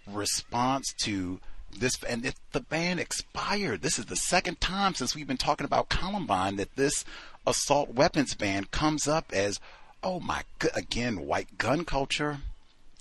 [0.07, 1.39] Response to
[1.79, 3.81] this, and it, the ban expired.
[3.81, 7.05] This is the second time since we've been talking about Columbine that this
[7.45, 9.59] assault weapons ban comes up as,
[10.01, 10.43] oh my,
[10.75, 12.39] again, white gun culture,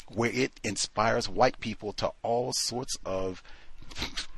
[0.09, 3.43] where it inspires white people to all sorts of.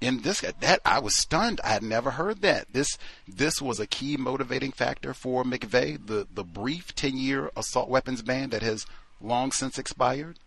[0.00, 1.62] In this, that I was stunned.
[1.64, 2.70] I had never heard that.
[2.74, 6.06] This, this was a key motivating factor for McVeigh.
[6.06, 8.84] The the brief ten year assault weapons ban that has
[9.18, 10.38] long since expired.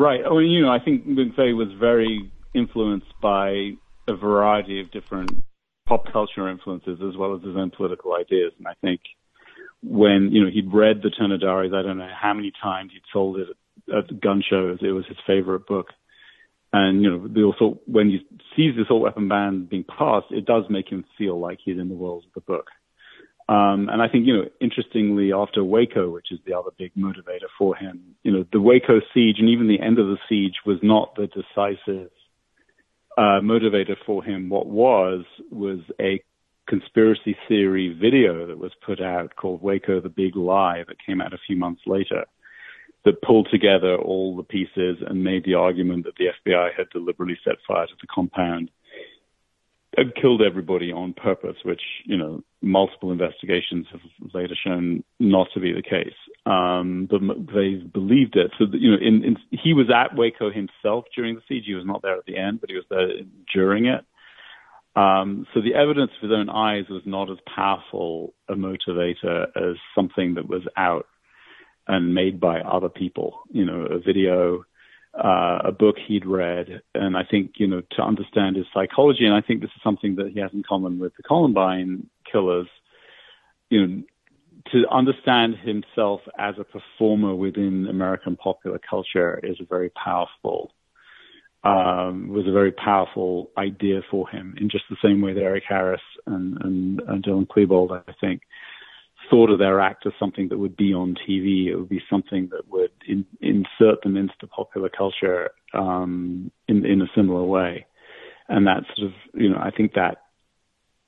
[0.00, 0.22] Right.
[0.24, 3.72] I mean, you know, I think McVeigh was very influenced by
[4.08, 5.30] a variety of different
[5.86, 8.54] pop culture influences as well as his own political ideas.
[8.56, 9.02] And I think
[9.82, 13.02] when, you know, he'd read the Turner Diaries, I don't know how many times he'd
[13.12, 13.48] sold it
[13.94, 14.78] at the gun shows.
[14.80, 15.88] It was his favorite book.
[16.72, 18.20] And, you know, the also, when he
[18.56, 21.90] sees this assault weapon ban being passed, it does make him feel like he's in
[21.90, 22.68] the world of the book.
[23.50, 27.50] Um, and I think, you know, interestingly, after Waco, which is the other big motivator
[27.58, 30.78] for him, you know, the Waco siege and even the end of the siege was
[30.84, 32.12] not the decisive
[33.18, 34.50] uh, motivator for him.
[34.50, 36.22] What was was a
[36.68, 41.34] conspiracy theory video that was put out called Waco: The Big Lie that came out
[41.34, 42.26] a few months later
[43.04, 47.38] that pulled together all the pieces and made the argument that the FBI had deliberately
[47.44, 48.70] set fire to the compound
[50.20, 54.00] killed everybody on purpose, which, you know, multiple investigations have
[54.32, 56.14] later shown not to be the case.
[56.46, 57.20] Um, but
[57.52, 58.52] they believed it.
[58.58, 61.64] So, you know, in, in, he was at Waco himself during the siege.
[61.66, 63.08] He was not there at the end, but he was there
[63.52, 64.04] during it.
[64.96, 69.76] Um, so the evidence of his own eyes was not as powerful a motivator as
[69.94, 71.06] something that was out
[71.86, 73.40] and made by other people.
[73.50, 74.64] You know, a video,
[75.14, 79.34] uh, a book he'd read, and I think you know to understand his psychology, and
[79.34, 82.68] I think this is something that he has in common with the Columbine killers.
[83.70, 84.02] You know,
[84.72, 90.72] to understand himself as a performer within American popular culture is a very powerful.
[91.62, 95.64] Um, was a very powerful idea for him in just the same way that Eric
[95.68, 98.40] Harris and, and, and Dylan Klebold, I think,
[99.30, 101.66] thought of their act as something that would be on TV.
[101.68, 106.84] It would be something that would in, insert them into the popular culture um, in
[106.84, 107.86] in a similar way,
[108.48, 110.18] and that sort of you know I think that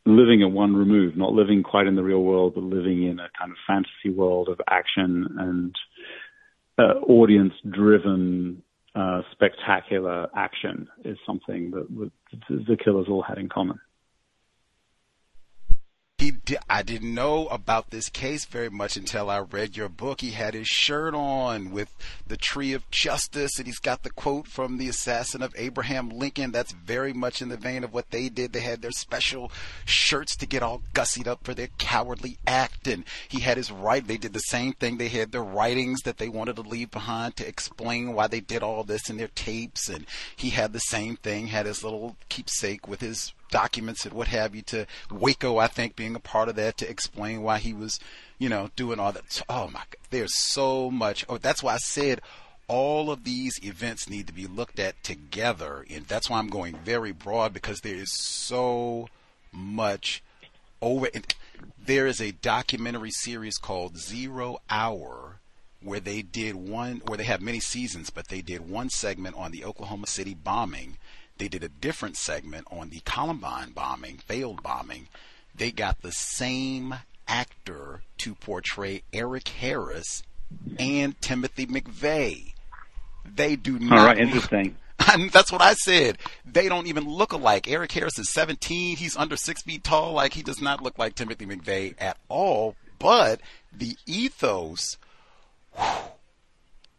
[0.05, 3.29] living at one remove, not living quite in the real world, but living in a
[3.39, 5.77] kind of fantasy world of action and
[6.79, 8.63] uh, audience-driven,
[8.95, 12.11] uh, spectacular action is something that
[12.49, 13.79] the killers all had in common.
[16.69, 20.23] I didn't know about this case very much until I read your book.
[20.23, 21.95] He had his shirt on with
[22.27, 26.51] the tree of justice, and he's got the quote from the assassin of Abraham Lincoln.
[26.51, 28.53] That's very much in the vein of what they did.
[28.53, 29.53] They had their special
[29.85, 34.05] shirts to get all gussied up for their cowardly act, and he had his right.
[34.05, 34.99] They did the same thing.
[34.99, 38.65] They had their writings that they wanted to leave behind to explain why they did
[38.65, 41.47] all this in their tapes, and he had the same thing.
[41.47, 45.95] Had his little keepsake with his documents and what have you to Waco, I think,
[45.95, 48.01] being a part of that to explain why he was,
[48.41, 49.43] you know, doing all that.
[49.49, 51.25] Oh my God, there's so much.
[51.29, 52.21] Oh, that's why I said
[52.67, 56.75] all of these events need to be looked at together, and that's why I'm going
[56.85, 59.09] very broad because there is so
[59.53, 60.23] much
[60.81, 61.09] over.
[61.85, 65.37] There is a documentary series called Zero Hour
[65.83, 69.51] where they did one, where they have many seasons, but they did one segment on
[69.51, 70.97] the Oklahoma City bombing
[71.39, 75.09] they did a different segment on the Columbine bombing, failed bombing.
[75.55, 76.95] they got the same
[77.29, 80.23] actor to portray Eric Harris
[80.79, 82.53] and Timothy McVeigh.
[83.25, 83.99] They do not.
[83.99, 84.77] All right, interesting.
[85.33, 86.19] that's what I said.
[86.45, 87.69] They don't even look alike.
[87.69, 88.97] Eric Harris is 17.
[88.97, 90.13] He's under six feet tall.
[90.13, 92.77] Like he does not look like Timothy McVeigh at all.
[92.99, 93.41] But
[93.73, 94.97] the ethos,
[95.75, 95.85] whew,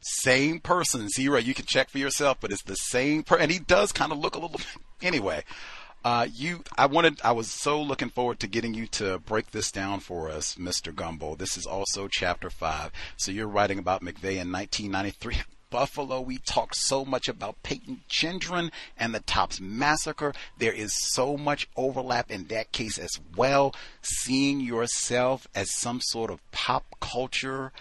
[0.06, 1.10] same person.
[1.10, 1.38] Zero.
[1.40, 3.44] You can check for yourself, but it's the same person.
[3.44, 4.60] And he does kind of look a little.
[5.02, 5.44] Anyway,
[6.06, 9.70] uh, you, I wanted, I was so looking forward to getting you to break this
[9.70, 10.96] down for us, Mr.
[10.96, 11.36] Gumbo.
[11.36, 12.92] This is also chapter five.
[13.18, 15.42] So you're writing about McVeigh in 1993.
[15.74, 20.32] Buffalo, we talk so much about Peyton Gendron and the Tops Massacre.
[20.60, 23.74] There is so much overlap in that case as well.
[24.04, 27.72] Seeing yourself as some sort of pop culture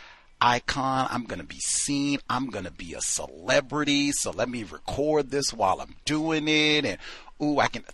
[0.43, 1.06] icon.
[1.09, 2.19] I'm going to be seen.
[2.28, 4.10] I'm going to be a celebrity.
[4.12, 6.85] So let me record this while I'm doing it.
[6.85, 6.98] And,
[7.40, 7.85] ooh, I can.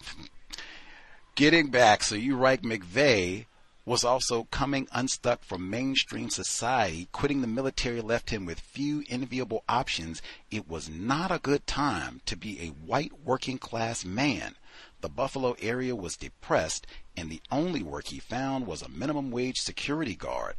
[1.35, 3.45] Getting back, so you write McVeigh
[3.85, 7.09] was also coming unstuck from mainstream society.
[7.13, 10.21] Quitting the military left him with few enviable options.
[10.51, 14.57] It was not a good time to be a white working class man.
[15.01, 19.59] The Buffalo area was depressed, and the only work he found was a minimum wage
[19.59, 20.55] security guard.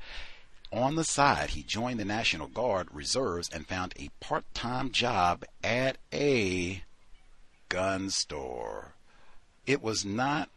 [0.72, 5.44] On the side, he joined the National Guard Reserves and found a part time job
[5.64, 6.84] at a
[7.70, 8.94] gun store.
[9.66, 10.50] It was not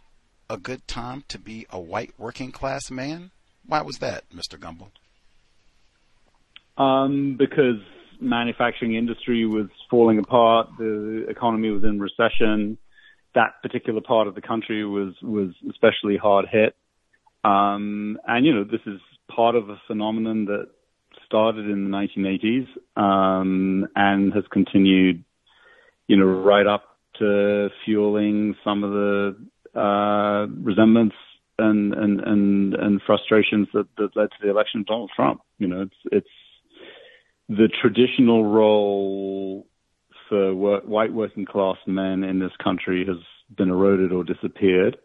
[0.52, 3.30] a good time to be a white working class man?
[3.66, 4.60] Why was that, Mr.
[4.60, 4.90] Gumbo?
[6.76, 7.80] Um, because
[8.20, 12.76] manufacturing industry was falling apart, the economy was in recession.
[13.34, 16.76] That particular part of the country was was especially hard hit.
[17.44, 19.00] Um, and you know, this is
[19.34, 20.68] part of a phenomenon that
[21.26, 22.66] started in the 1980s
[23.00, 25.24] um, and has continued,
[26.06, 26.84] you know, right up
[27.18, 31.16] to fueling some of the uh, resentments
[31.58, 35.40] and, and, and, and frustrations that, that led to the election of Donald Trump.
[35.58, 36.28] You know, it's, it's
[37.48, 39.66] the traditional role
[40.28, 43.18] for work, white working class men in this country has
[43.56, 44.96] been eroded or disappeared.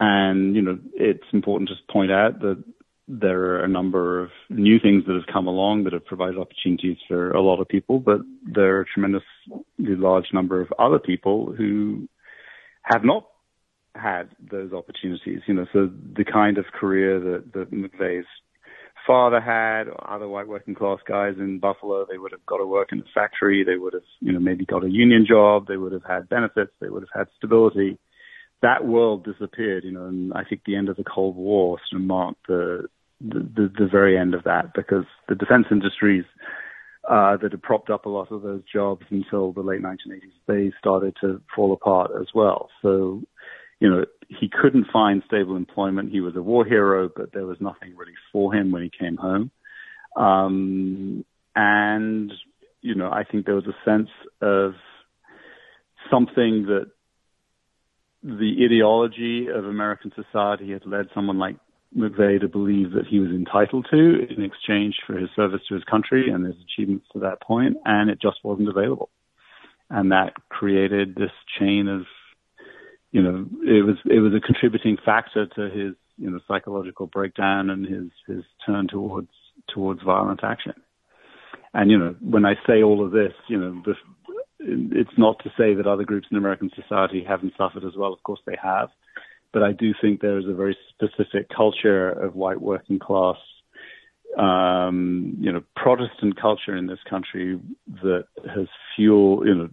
[0.00, 2.62] And, you know, it's important to point out that
[3.06, 6.96] there are a number of new things that have come along that have provided opportunities
[7.06, 9.26] for a lot of people, but there are a tremendously
[9.78, 12.08] large number of other people who
[12.82, 13.26] have not
[13.94, 15.40] had those opportunities.
[15.46, 18.26] You know, so the kind of career that, that McVeigh's
[19.06, 22.66] father had, or other white working class guys in Buffalo, they would have got to
[22.66, 25.76] work in a factory, they would have, you know, maybe got a union job, they
[25.76, 27.98] would have had benefits, they would have had stability.
[28.64, 32.00] That world disappeared, you know, and I think the end of the Cold War sort
[32.00, 32.88] of marked the
[33.20, 36.24] the, the, very end of that because the defense industries
[37.08, 40.72] uh, that had propped up a lot of those jobs until the late 1980s, they
[40.78, 42.68] started to fall apart as well.
[42.82, 43.22] So
[43.80, 46.10] you know, he couldn't find stable employment.
[46.10, 49.16] He was a war hero, but there was nothing really for him when he came
[49.16, 49.50] home.
[50.16, 51.24] Um,
[51.54, 52.32] and,
[52.80, 54.08] you know, I think there was a sense
[54.40, 54.72] of
[56.10, 56.90] something that
[58.24, 61.56] the ideology of American society had led someone like
[61.96, 65.84] McVeigh to believe that he was entitled to in exchange for his service to his
[65.84, 69.10] country and his achievements to that point, and it just wasn't available.
[69.90, 72.06] And that created this chain of
[73.12, 77.70] you know, it was it was a contributing factor to his you know psychological breakdown
[77.70, 79.28] and his his turn towards
[79.72, 80.74] towards violent action.
[81.72, 83.82] And you know, when I say all of this, you know,
[84.64, 88.12] it's not to say that other groups in American society haven't suffered as well.
[88.12, 88.88] Of course, they have,
[89.52, 93.36] but I do think there is a very specific culture of white working class,
[94.38, 97.60] um, you know, Protestant culture in this country
[98.02, 98.24] that
[98.54, 98.66] has
[98.96, 99.68] fueled, you know,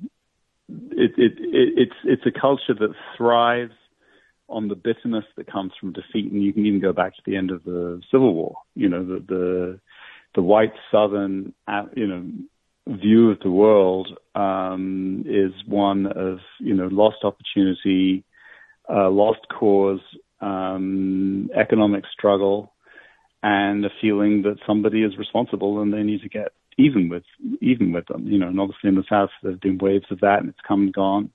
[0.92, 3.74] it, it, it, it's it's a culture that thrives
[4.48, 7.36] on the bitterness that comes from defeat, and you can even go back to the
[7.36, 8.56] end of the Civil War.
[8.76, 9.80] You know, the the,
[10.36, 11.54] the white Southern,
[11.96, 12.30] you know,
[12.88, 18.24] view of the world um, is one of you know lost opportunity,
[18.90, 20.02] uh, lost cause,
[20.42, 22.74] um, economic struggle,
[23.44, 27.24] and a feeling that somebody is responsible and they need to get even with
[27.62, 28.28] even with them.
[28.28, 30.68] You know, and obviously in the South there have been waves of that, and it's
[30.68, 31.32] come and gone.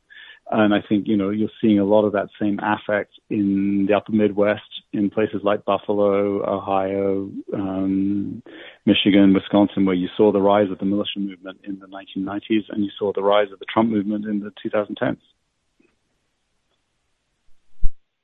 [0.51, 3.95] And I think you know you're seeing a lot of that same affect in the
[3.95, 4.63] Upper Midwest,
[4.93, 8.43] in places like Buffalo, Ohio, um,
[8.87, 12.85] Michigan, Wisconsin, where you saw the rise of the militia movement in the 1990s, and
[12.85, 15.19] you saw the rise of the Trump movement in the 2010s.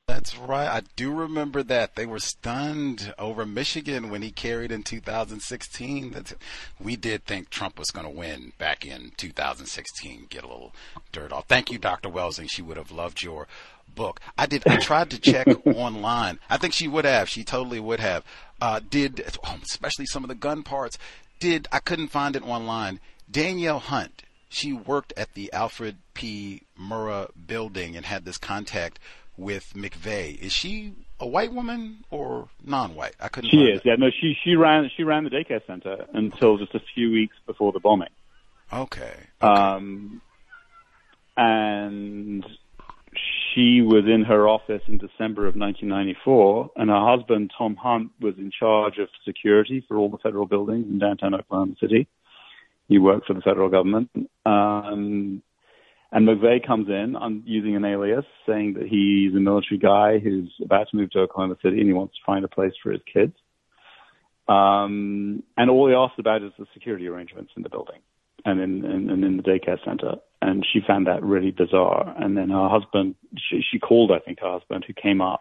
[0.06, 0.68] That's right.
[0.68, 1.96] I do remember that.
[1.96, 6.10] They were stunned over Michigan when he carried in 2016.
[6.12, 6.34] That's,
[6.78, 10.26] we did think Trump was going to win back in 2016.
[10.28, 10.74] Get a little
[11.10, 11.46] dirt off.
[11.48, 12.08] Thank you, Dr.
[12.08, 12.48] Welsing.
[12.48, 13.48] She would have loved your
[13.94, 14.20] book.
[14.36, 14.66] I did.
[14.66, 16.38] I tried to check online.
[16.48, 17.28] I think she would have.
[17.28, 18.24] She totally would have.
[18.60, 20.98] Uh, did oh, especially some of the gun parts.
[21.40, 23.00] Did I couldn't find it online.
[23.30, 24.22] Danielle Hunt.
[24.48, 26.62] She worked at the Alfred P.
[26.78, 28.98] Murrah building and had this contact
[29.34, 30.38] with McVeigh.
[30.38, 33.14] Is she a white woman or non-white?
[33.18, 33.50] I couldn't.
[33.50, 33.80] She is.
[33.82, 33.88] That.
[33.88, 33.94] Yeah.
[33.96, 34.10] No.
[34.10, 37.80] She she ran she ran the daycare center until just a few weeks before the
[37.80, 38.08] bombing.
[38.72, 39.14] Okay.
[39.42, 39.52] okay.
[39.52, 40.20] Um,
[41.36, 42.44] and
[43.54, 48.34] she was in her office in December of 1994, and her husband, Tom Hunt, was
[48.38, 52.08] in charge of security for all the federal buildings in downtown Oklahoma City.
[52.88, 54.10] He worked for the federal government.
[54.44, 55.42] Um,
[56.12, 60.52] and McVeigh comes in on, using an alias, saying that he's a military guy who's
[60.62, 63.00] about to move to Oklahoma City and he wants to find a place for his
[63.10, 63.32] kids.
[64.46, 68.00] Um, and all he asked about is the security arrangements in the building
[68.44, 70.16] and in, in, and in the daycare center.
[70.42, 72.14] And she found that really bizarre.
[72.18, 75.40] And then her husband, she, she called, I think, her husband, who came up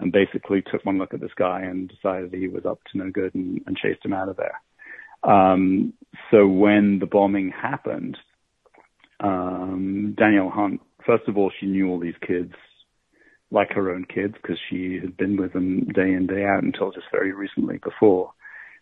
[0.00, 3.10] and basically took one look at this guy and decided he was up to no
[3.10, 4.58] good and, and chased him out of there.
[5.22, 5.92] Um,
[6.30, 8.16] so when the bombing happened,
[9.20, 12.54] um, Danielle Hunt, first of all, she knew all these kids
[13.50, 16.90] like her own kids because she had been with them day in, day out until
[16.90, 18.32] just very recently before.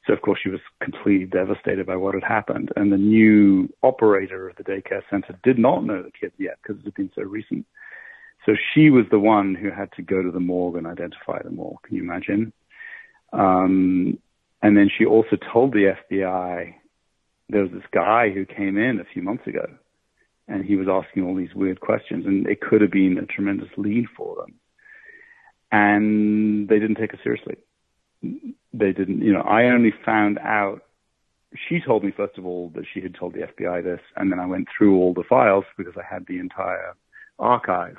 [0.06, 2.70] So of course she was completely devastated by what had happened.
[2.77, 6.81] And the new operator of the daycare center did not know the kids yet because
[6.81, 7.66] it had been so recent.
[8.47, 11.60] So she was the one who had to go to the morgue and identify them
[11.60, 11.81] all.
[11.85, 12.52] Can you imagine?
[13.32, 14.18] Um,
[14.62, 16.74] and then she also told the FBI
[17.51, 19.66] there was this guy who came in a few months ago
[20.48, 23.68] and he was asking all these weird questions and it could have been a tremendous
[23.77, 24.55] lead for them.
[25.70, 27.56] And they didn't take it seriously
[28.22, 30.82] they didn't, you know, I only found out,
[31.68, 34.38] she told me, first of all, that she had told the FBI this, and then
[34.38, 36.94] I went through all the files because I had the entire
[37.38, 37.97] archive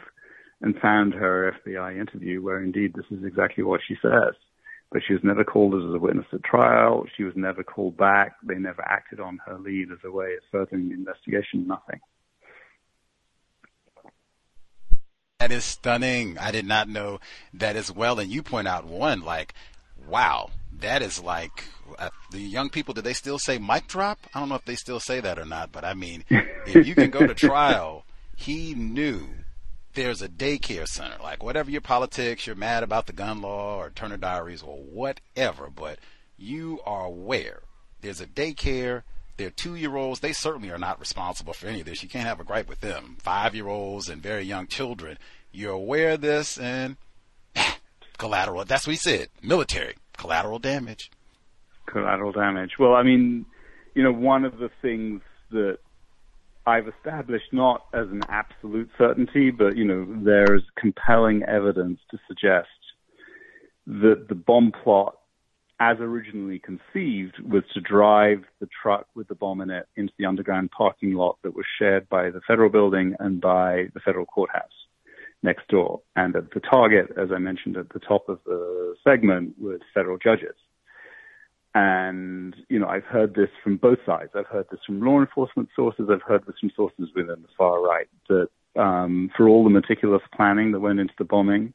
[0.61, 4.35] and found her FBI interview where indeed this is exactly what she says.
[4.91, 7.05] But she was never called as a witness at trial.
[7.15, 8.35] She was never called back.
[8.43, 11.65] They never acted on her lead as a way of furthering the investigation.
[11.65, 12.01] Nothing.
[15.39, 16.37] That is stunning.
[16.37, 17.19] I did not know
[17.53, 18.19] that as well.
[18.19, 19.53] And you point out one, like,
[20.11, 21.63] wow, that is like
[21.97, 22.93] uh, the young people.
[22.93, 24.19] Did they still say mic drop?
[24.33, 25.71] I don't know if they still say that or not.
[25.71, 28.05] But I mean, if you can go to trial,
[28.35, 29.27] he knew
[29.93, 31.15] there's a daycare center.
[31.23, 35.69] Like whatever your politics, you're mad about the gun law or Turner Diaries or whatever,
[35.69, 35.99] but
[36.37, 37.61] you are aware
[38.01, 39.03] there's a daycare.
[39.37, 40.19] They're two year olds.
[40.19, 42.03] They certainly are not responsible for any of this.
[42.03, 43.17] You can't have a gripe with them.
[43.19, 45.17] Five year olds and very young children.
[45.51, 46.97] You're aware of this and
[48.17, 48.65] collateral.
[48.65, 49.29] That's what he said.
[49.41, 51.11] Military collateral damage.
[51.87, 52.73] Collateral damage.
[52.79, 53.45] Well, I mean,
[53.95, 55.79] you know, one of the things that
[56.65, 62.67] I've established not as an absolute certainty, but you know, there's compelling evidence to suggest
[63.87, 65.17] that the bomb plot,
[65.79, 70.25] as originally conceived, was to drive the truck with the bomb in it into the
[70.27, 74.80] underground parking lot that was shared by the federal building and by the federal courthouse
[75.43, 76.01] next door.
[76.15, 80.55] And the target, as I mentioned at the top of the segment, was federal judges.
[81.73, 84.31] And, you know, I've heard this from both sides.
[84.35, 86.09] I've heard this from law enforcement sources.
[86.11, 90.21] I've heard this from sources within the far right that um, for all the meticulous
[90.35, 91.73] planning that went into the bombing,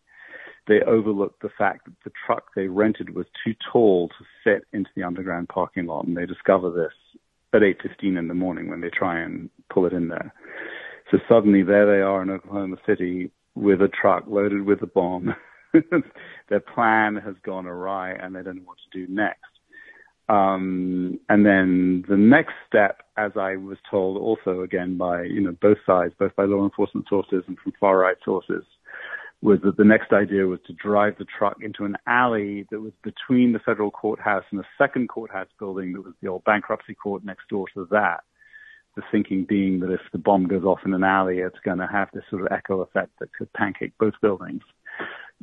[0.68, 4.90] they overlooked the fact that the truck they rented was too tall to fit into
[4.97, 6.06] the underground parking lot.
[6.06, 6.93] And they discover this
[7.55, 10.34] at 8.15 in the morning when they try and pull it in there.
[11.10, 15.35] So suddenly there they are in Oklahoma City with a truck loaded with a bomb.
[16.49, 19.41] Their plan has gone awry and they don't know what to do next.
[20.28, 25.57] Um, and then the next step, as I was told also again by, you know,
[25.61, 28.65] both sides, both by law enforcement sources and from far right sources,
[29.43, 32.93] was that the next idea was to drive the truck into an alley that was
[33.03, 37.24] between the federal courthouse and the second courthouse building that was the old bankruptcy court
[37.24, 38.24] next door to that
[38.97, 41.86] the thinking being that if the bomb goes off in an alley, it's going to
[41.86, 44.62] have this sort of echo effect that could pancake both buildings.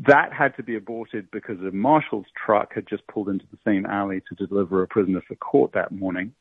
[0.07, 3.85] That had to be aborted because a marshal's truck had just pulled into the same
[3.85, 6.34] alley to deliver a prisoner for court that morning.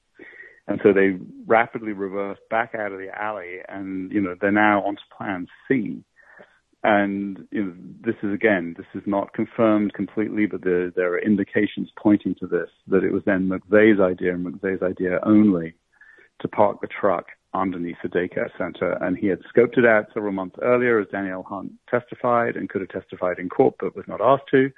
[0.67, 4.83] And so they rapidly reversed back out of the alley and, you know, they're now
[4.83, 6.03] onto plan C.
[6.85, 11.19] And, you know, this is again, this is not confirmed completely, but there, there are
[11.19, 15.75] indications pointing to this, that it was then McVeigh's idea and McVeigh's idea only
[16.43, 18.93] to park the truck underneath the daycare center.
[19.03, 22.81] And he had scoped it out several months earlier, as Danielle Hunt testified and could
[22.81, 24.71] have testified in court, but was not asked to.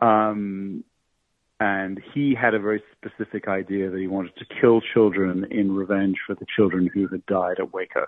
[0.00, 0.84] Um,
[1.58, 6.16] and he had a very specific idea that he wanted to kill children in revenge
[6.26, 8.04] for the children who had died at Waco.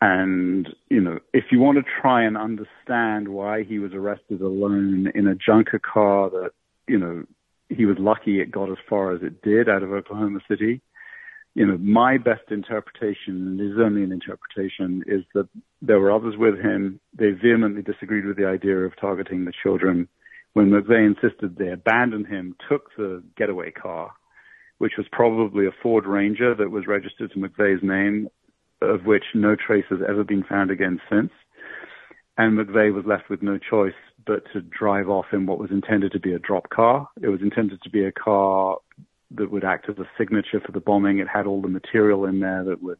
[0.00, 5.10] and, you know, if you want to try and understand why he was arrested alone
[5.14, 6.50] in a junker car that,
[6.86, 7.24] you know,
[7.68, 10.80] he was lucky it got as far as it did out of Oklahoma City.
[11.54, 15.48] You know, my best interpretation, and is only an interpretation, is that
[15.82, 17.00] there were others with him.
[17.18, 20.08] They vehemently disagreed with the idea of targeting the children.
[20.52, 24.12] When McVeigh insisted they abandon him, took the getaway car,
[24.78, 28.28] which was probably a Ford Ranger that was registered to McVeigh's name,
[28.80, 31.30] of which no trace has ever been found again since.
[32.36, 33.94] And McVeigh was left with no choice
[34.26, 37.08] but to drive off in what was intended to be a drop car.
[37.20, 38.78] It was intended to be a car
[39.36, 41.18] that would act as a signature for the bombing.
[41.18, 42.98] It had all the material in there that would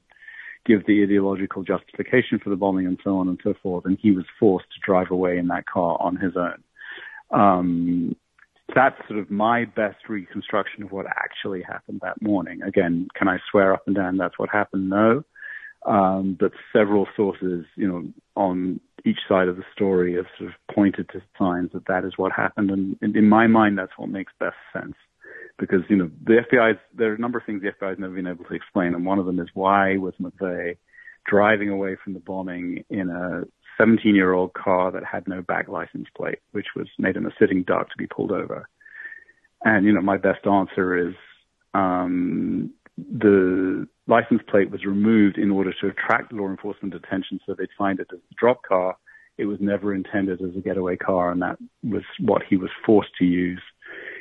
[0.67, 3.85] give the ideological justification for the bombing and so on and so forth.
[3.87, 6.63] And he was forced to drive away in that car on his own.
[7.31, 8.17] Um,
[8.75, 12.63] that's sort of my best reconstruction of what actually happened that morning.
[12.63, 14.91] Again, can I swear up and down that's what happened?
[14.91, 15.23] No.
[15.87, 18.05] Um, but several sources, you know,
[18.37, 22.15] on each side of the story have sort of pointed to signs that that is
[22.19, 22.71] what happened.
[22.71, 24.95] And, and in my mind, that's what makes best sense.
[25.59, 28.15] Because, you know, the FBI, there are a number of things the FBI has never
[28.15, 28.95] been able to explain.
[28.95, 30.77] And one of them is why was McVeigh
[31.27, 33.43] driving away from the bombing in a
[33.77, 37.31] 17 year old car that had no back license plate, which was made in a
[37.39, 38.69] sitting duck to be pulled over.
[39.65, 41.15] And, you know, my best answer is,
[41.75, 47.69] um, the license plate was removed in order to attract law enforcement attention so they'd
[47.77, 48.97] find it as a drop car.
[49.37, 53.15] It was never intended as a getaway car, and that was what he was forced
[53.19, 53.63] to use.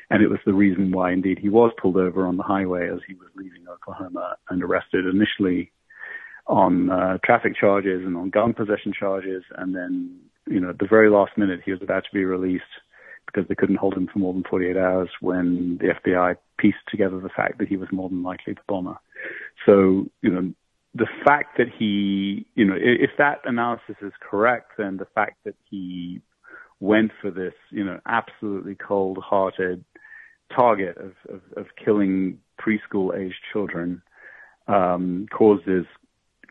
[0.10, 3.00] And it was the reason why, indeed, he was pulled over on the highway as
[3.08, 5.72] he was leaving Oklahoma and arrested initially
[6.48, 9.44] on uh, traffic charges and on gun possession charges.
[9.58, 10.18] And then,
[10.48, 12.64] you know, at the very last minute, he was about to be released
[13.26, 17.20] because they couldn't hold him for more than 48 hours when the FBI pieced together
[17.20, 18.96] the fact that he was more than likely the bomber.
[19.66, 20.54] So, you know,
[20.96, 25.56] the fact that he, you know, if that analysis is correct, then the fact that
[25.70, 26.22] he
[26.80, 29.84] went for this, you know, absolutely cold-hearted
[30.56, 34.02] target of, of, of killing preschool-aged children
[34.68, 35.86] um, caused his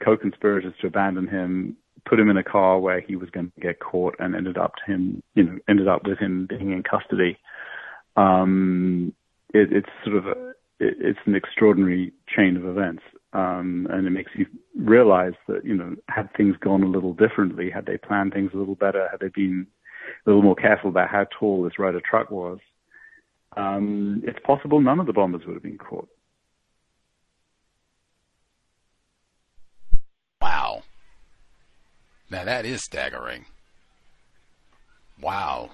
[0.05, 3.81] co-conspirators to abandon him, put him in a car where he was going to get
[3.81, 7.39] caught, and ended up him, you know, ended up with him being in custody.
[8.16, 9.12] Um,
[9.53, 10.48] it, it's sort of a,
[10.81, 14.47] it, it's an extraordinary chain of events, um, and it makes you
[14.77, 18.59] realize that you know had things gone a little differently, had they planned things a
[18.59, 19.66] little better, had they been
[20.24, 22.59] a little more careful about how tall this Ryder truck was,
[23.57, 26.09] um, it's possible none of the bombers would have been caught.
[30.41, 30.83] Wow.
[32.31, 33.47] Now that is staggering.
[35.20, 35.70] Wow.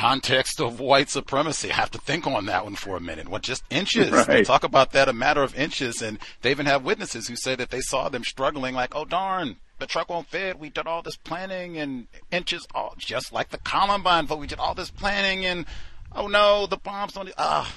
[0.00, 1.70] context of white supremacy.
[1.70, 3.28] I have to think on that one for a minute.
[3.28, 4.10] What just inches?
[4.20, 4.26] Right.
[4.26, 7.54] They talk about that a matter of inches, and they even have witnesses who say
[7.54, 10.58] that they saw them struggling, like, "Oh darn, the truck won't fit.
[10.58, 14.58] We did all this planning and inches, all just like the Columbine but We did
[14.58, 15.66] all this planning, and
[16.14, 17.32] oh no, the bombs don't.
[17.36, 17.74] Ah,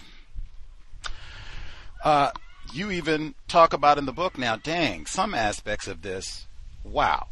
[2.04, 2.32] uh, uh,
[2.74, 4.56] you even talk about in the book now.
[4.56, 6.48] Dang, some aspects of this.
[6.84, 7.28] Wow,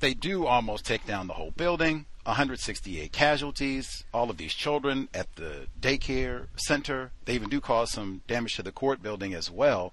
[0.00, 5.34] they do almost take down the whole building 168 casualties, all of these children at
[5.36, 7.12] the daycare center.
[7.24, 9.92] They even do cause some damage to the court building as well.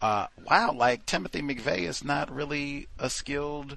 [0.00, 3.76] Uh, wow, like Timothy McVeigh is not really a skilled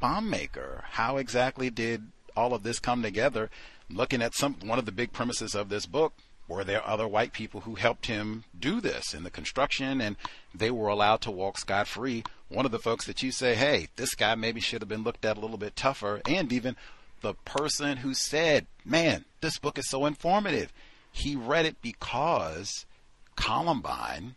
[0.00, 0.84] bomb maker.
[0.92, 3.48] How exactly did all of this come together?
[3.88, 6.14] Looking at some one of the big premises of this book,
[6.48, 10.16] were there other white people who helped him do this in the construction and
[10.54, 12.24] they were allowed to walk scot free?
[12.48, 15.24] One of the folks that you say, hey, this guy maybe should have been looked
[15.24, 16.76] at a little bit tougher, and even
[17.22, 20.72] the person who said, Man, this book is so informative.
[21.12, 22.84] He read it because
[23.36, 24.34] Columbine,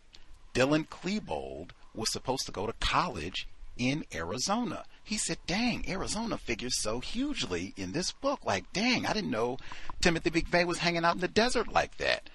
[0.56, 3.46] Dylan Klebold, was supposed to go to college
[3.76, 4.84] in Arizona.
[5.04, 8.40] He said, Dang, Arizona figures so hugely in this book.
[8.42, 9.58] Like, dang, I didn't know
[10.00, 12.30] Timothy McVeigh was hanging out in the desert like that.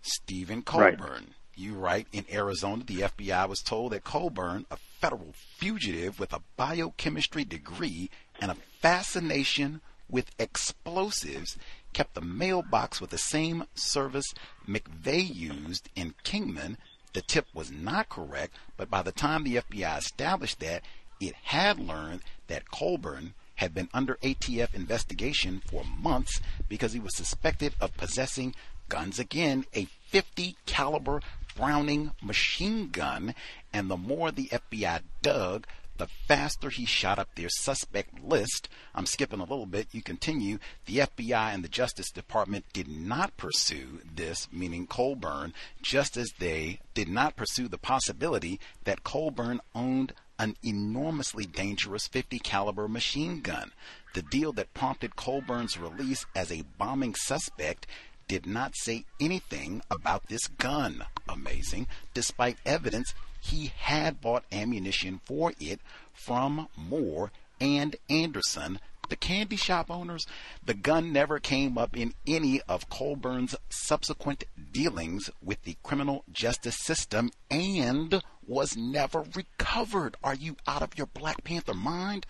[0.00, 1.00] Steven Colbern.
[1.00, 1.28] Right.
[1.54, 6.42] You write in Arizona, the FBI was told that Colbern, a federal fugitive with a
[6.56, 11.58] biochemistry degree and a fascination with explosives
[11.92, 14.32] kept the mailbox with the same service
[14.66, 16.76] McVeigh used in Kingman.
[17.16, 20.82] The tip was not correct, but by the time the FBI established that,
[21.18, 27.16] it had learned that Colbern had been under ATF investigation for months because he was
[27.16, 28.54] suspected of possessing
[28.90, 31.22] guns again, a 50 caliber
[31.56, 33.34] Browning machine gun,
[33.72, 35.66] and the more the FBI dug,
[35.98, 38.68] the faster he shot up their suspect list.
[38.94, 39.88] I'm skipping a little bit.
[39.92, 40.58] You continue.
[40.86, 45.52] The FBI and the Justice Department did not pursue this, meaning Colbern,
[45.82, 52.38] just as they did not pursue the possibility that Colbern owned an enormously dangerous 50
[52.40, 53.72] caliber machine gun.
[54.14, 57.86] The deal that prompted Colbern's release as a bombing suspect
[58.28, 61.04] did not say anything about this gun.
[61.28, 65.80] Amazing, despite evidence he had bought ammunition for it
[66.12, 67.30] from Moore
[67.60, 70.26] and Anderson, the candy shop owners.
[70.64, 76.76] The gun never came up in any of Colbern's subsequent dealings with the criminal justice
[76.76, 80.16] system and was never recovered.
[80.24, 82.26] Are you out of your Black Panther mind?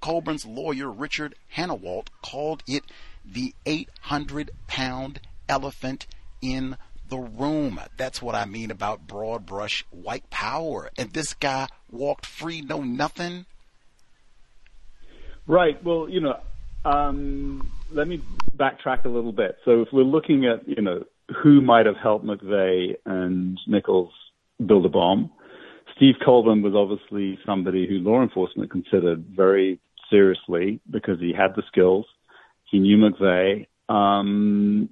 [0.00, 2.84] Colbern's lawyer, Richard Hanawalt, called it
[3.24, 5.20] the 800 pound
[5.50, 6.06] elephant
[6.40, 6.76] in
[7.08, 7.80] the room.
[7.96, 10.90] That's what I mean about broad brush white power.
[10.96, 13.44] And this guy walked free, no nothing.
[15.46, 15.82] Right.
[15.84, 16.38] Well, you know,
[16.84, 18.22] um, let me
[18.56, 19.56] backtrack a little bit.
[19.64, 21.04] So if we're looking at, you know,
[21.42, 24.12] who might have helped McVeigh and Nichols
[24.64, 25.30] build a bomb,
[25.96, 31.62] Steve Colbern was obviously somebody who law enforcement considered very seriously because he had the
[31.66, 32.06] skills.
[32.70, 33.66] He knew McVeigh.
[33.92, 34.88] Um,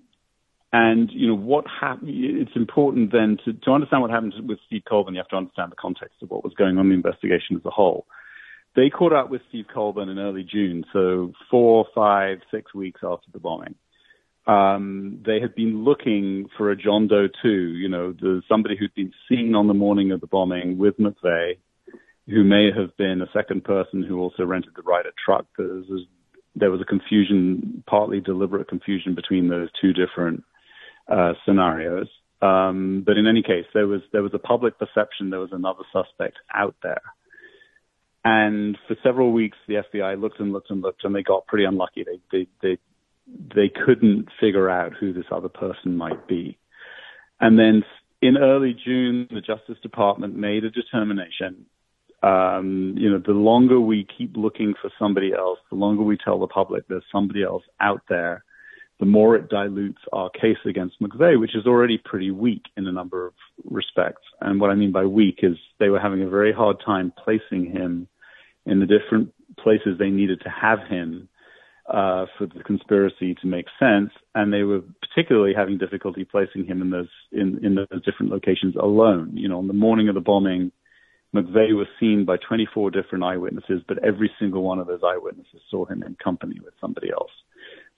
[0.73, 2.11] and you know what happened.
[2.13, 5.15] It's important then to, to understand what happened with Steve Colbern.
[5.15, 7.65] You have to understand the context of what was going on in the investigation as
[7.65, 8.07] a whole.
[8.77, 13.27] They caught up with Steve Colbern in early June, so four, five, six weeks after
[13.33, 13.75] the bombing.
[14.47, 18.95] Um, they had been looking for a John Doe 2, you know, the, somebody who'd
[18.95, 21.59] been seen on the morning of the bombing with McVeigh,
[22.29, 25.47] who may have been a second person who also rented the Ryder truck.
[25.57, 26.07] There was,
[26.55, 30.45] there was a confusion, partly deliberate confusion between those two different
[31.09, 32.09] uh, scenarios.
[32.41, 35.83] Um, but in any case, there was there was a public perception there was another
[35.93, 37.03] suspect out there,
[38.25, 41.65] and for several weeks the FBI looked and looked and looked, and they got pretty
[41.65, 42.05] unlucky.
[42.05, 42.79] They they they
[43.55, 46.59] they couldn't figure out who this other person might be,
[47.41, 47.83] and then
[48.23, 51.67] in early June, the Justice Department made a determination.
[52.23, 56.39] Um, you know, the longer we keep looking for somebody else, the longer we tell
[56.39, 58.45] the public there's somebody else out there
[59.01, 62.93] the more it dilutes our case against McVeigh, which is already pretty weak in a
[62.93, 63.35] number of
[63.65, 64.23] respects.
[64.41, 67.71] And what I mean by weak is they were having a very hard time placing
[67.71, 68.09] him
[68.67, 71.29] in the different places they needed to have him
[71.89, 76.83] uh, for the conspiracy to make sense, and they were particularly having difficulty placing him
[76.83, 79.31] in those in, in those different locations alone.
[79.35, 80.71] You know, on the morning of the bombing,
[81.35, 85.87] McVeigh was seen by 24 different eyewitnesses, but every single one of those eyewitnesses saw
[85.87, 87.31] him in company with somebody else.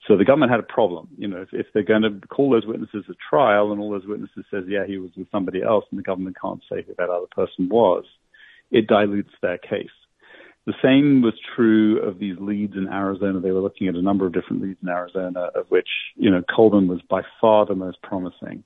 [0.07, 1.09] So the government had a problem.
[1.17, 4.07] You know, if, if they're going to call those witnesses at trial and all those
[4.07, 7.09] witnesses says, yeah, he was with somebody else and the government can't say who that
[7.09, 8.05] other person was,
[8.71, 9.89] it dilutes their case.
[10.65, 13.39] The same was true of these leads in Arizona.
[13.39, 16.43] They were looking at a number of different leads in Arizona, of which, you know,
[16.55, 18.63] Colbern was by far the most promising.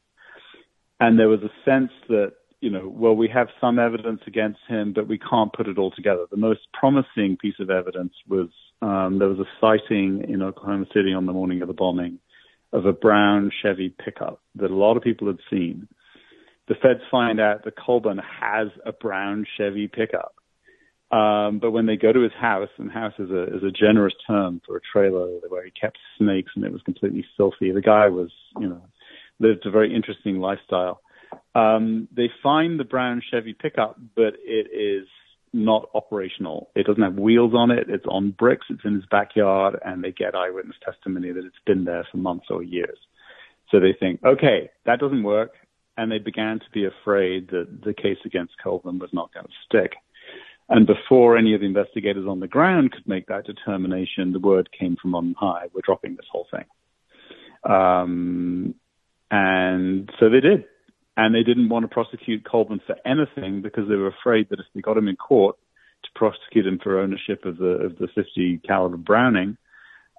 [0.99, 2.34] And there was a sense that
[2.66, 5.92] you know, well, we have some evidence against him, but we can't put it all
[5.92, 6.26] together.
[6.32, 8.50] The most promising piece of evidence was
[8.82, 12.18] um, there was a sighting in Oklahoma City on the morning of the bombing
[12.74, 15.88] of a brown Chevy pickup that a lot of people had seen.
[16.68, 20.34] The feds find out that Colbern has a brown Chevy pickup.
[21.12, 24.16] Um, but when they go to his house, and house is a is a generous
[24.26, 27.72] term for a trailer where he kept snakes and it was completely filthy.
[27.72, 28.82] The guy was, you know,
[29.40, 31.00] lived a very interesting lifestyle.
[31.53, 35.07] Um, they find the brown Chevy pickup, but it is
[35.53, 36.70] not operational.
[36.76, 37.90] It doesn't have wheels on it.
[37.90, 38.66] It's on bricks.
[38.70, 42.48] It's in his backyard, and they get eyewitness testimony that it's been there for months
[42.49, 42.98] or years.
[43.72, 45.52] So they think, okay, that doesn't work,
[45.98, 49.52] and they began to be afraid that the case against Colbern was not going to
[49.66, 49.94] stick.
[50.68, 54.70] And before any of the investigators on the ground could make that determination, the word
[54.78, 56.66] came from on high: we're dropping this whole thing.
[57.72, 58.76] Um,
[59.32, 60.66] and so they did
[61.18, 64.66] and they didn't want to prosecute Colbern for anything because they were afraid that if
[64.74, 65.56] they got him in court
[66.04, 69.58] to prosecute him for ownership of the of the 50 caliber Browning,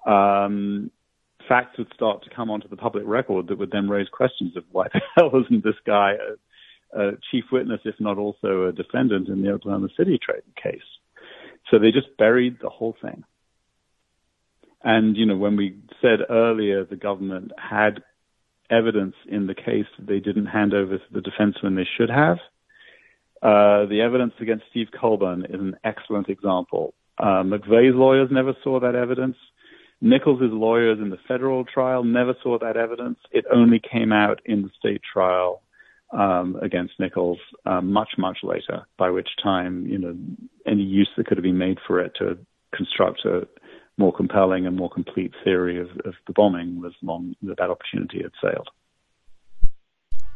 [0.05, 0.91] um,
[1.47, 4.63] facts would start to come onto the public record that would then raise questions of
[4.71, 6.13] why the hell isn't this guy
[6.93, 10.81] a, a chief witness, if not also a defendant in the Oklahoma City trade case?
[11.69, 13.23] So they just buried the whole thing.
[14.83, 18.03] And, you know, when we said earlier the government had
[18.69, 22.09] evidence in the case that they didn't hand over to the defense when they should
[22.09, 22.37] have.
[23.41, 26.93] Uh, the evidence against Steve Colbern is an excellent example.
[27.19, 29.35] Uh, McVeigh's lawyers never saw that evidence.
[30.01, 33.17] Nichols' lawyers in the federal trial never saw that evidence.
[33.31, 35.61] It only came out in the state trial
[36.11, 40.15] um, against Nichols uh, much, much later, by which time, you know,
[40.65, 42.37] any use that could have been made for it to
[42.75, 43.47] construct a
[43.97, 48.31] more compelling and more complete theory of, of the bombing was long that opportunity had
[48.41, 48.69] sailed.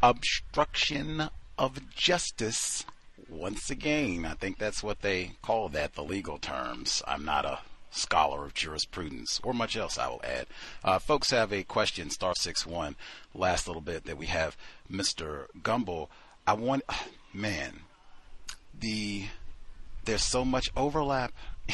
[0.01, 2.85] Obstruction of justice.
[3.29, 7.01] Once again, I think that's what they call that, the legal terms.
[7.07, 7.59] I'm not a
[7.91, 10.47] scholar of jurisprudence or much else I will add.
[10.83, 12.95] Uh, folks have a question, star six one.
[13.35, 14.57] Last little bit that we have,
[14.91, 15.45] Mr.
[15.61, 16.07] Gumbel.
[16.47, 16.83] I want,
[17.33, 17.81] man,
[18.77, 19.25] the
[20.05, 21.31] there's so much overlap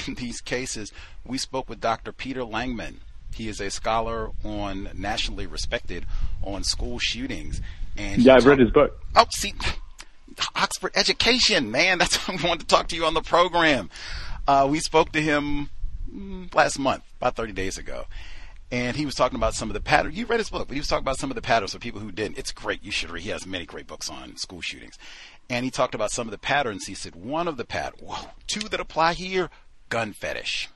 [0.07, 0.91] in these cases.
[1.26, 2.11] We spoke with Dr.
[2.11, 2.97] Peter Langman.
[3.34, 6.05] He is a scholar on nationally respected
[6.43, 7.61] on school shootings.
[7.97, 8.99] And yeah, I've read his book.
[9.15, 9.53] Oh, see,
[10.55, 11.97] Oxford education, man.
[11.97, 13.89] That's why I wanted to talk to you on the program.
[14.47, 15.69] Uh, we spoke to him
[16.11, 18.05] mm, last month, about 30 days ago.
[18.69, 20.18] And he was talking about some of the patterns.
[20.18, 22.01] You read his book, but he was talking about some of the patterns for people
[22.01, 22.38] who didn't.
[22.38, 22.84] It's great.
[22.84, 23.23] You should read.
[23.23, 24.97] He has many great books on school shootings.
[25.49, 26.85] And he talked about some of the patterns.
[26.85, 29.49] He said one of the pat, whoa, two that apply here,
[29.89, 30.69] gun fetish.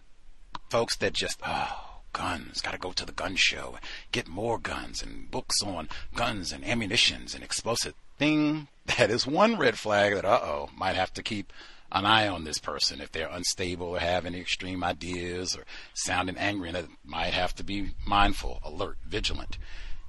[0.69, 3.77] Folks that just, oh, guns, gotta go to the gun show,
[4.11, 8.67] get more guns and books on guns and ammunitions and explosive thing.
[8.97, 11.53] That is one red flag that, uh oh, might have to keep
[11.91, 16.37] an eye on this person if they're unstable or have any extreme ideas or sounding
[16.37, 19.57] angry and might have to be mindful, alert, vigilant.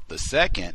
[0.09, 0.75] The second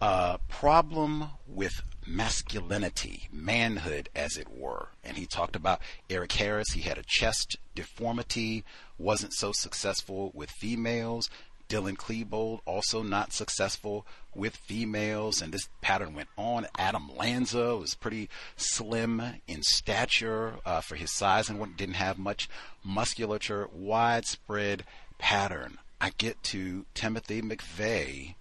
[0.00, 4.88] uh, problem with masculinity, manhood, as it were.
[5.02, 6.72] And he talked about Eric Harris.
[6.72, 8.64] He had a chest deformity,
[8.98, 11.30] wasn't so successful with females.
[11.68, 16.66] Dylan Klebold also not successful with females, and this pattern went on.
[16.76, 22.48] Adam Lanza was pretty slim in stature uh, for his size and didn't have much
[22.84, 23.68] musculature.
[23.72, 24.84] Widespread
[25.18, 25.78] pattern.
[26.00, 28.34] I get to Timothy McVeigh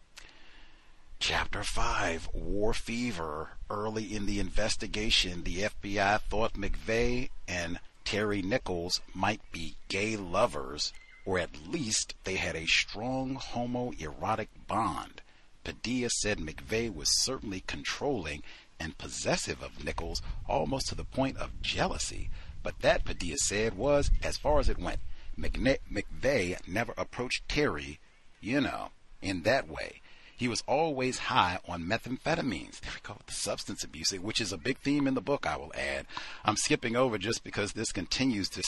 [1.26, 3.52] Chapter 5 War Fever.
[3.70, 10.92] Early in the investigation, the FBI thought McVeigh and Terry Nichols might be gay lovers,
[11.24, 15.22] or at least they had a strong homoerotic bond.
[15.64, 18.44] Padilla said McVeigh was certainly controlling
[18.78, 22.32] and possessive of Nichols, almost to the point of jealousy.
[22.62, 25.00] But that, Padilla said, was as far as it went.
[25.40, 28.02] McVeigh never approached Terry,
[28.42, 28.90] you know,
[29.22, 30.02] in that way.
[30.36, 32.82] He was always high on methamphetamines.
[32.82, 35.58] We go with the substance abuse, which is a big theme in the book, I
[35.58, 36.06] will add.
[36.44, 38.64] I'm skipping over just because this continues to.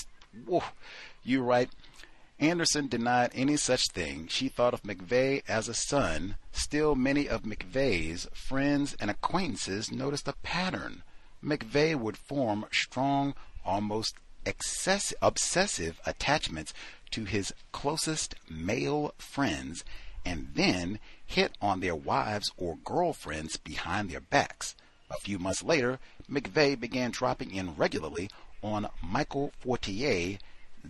[0.45, 0.63] Whoa,
[1.23, 1.69] you write.
[2.39, 4.27] Anderson denied any such thing.
[4.27, 6.35] She thought of McVeigh as a son.
[6.51, 11.03] Still, many of McVeigh's friends and acquaintances noticed a pattern.
[11.43, 13.35] McVeigh would form strong,
[13.65, 14.15] almost
[14.45, 16.73] excessive, obsessive attachments
[17.11, 19.85] to his closest male friends,
[20.25, 24.75] and then hit on their wives or girlfriends behind their backs.
[25.09, 25.99] A few months later,
[26.29, 28.29] McVeigh began dropping in regularly
[28.61, 30.39] on Michael Fortier,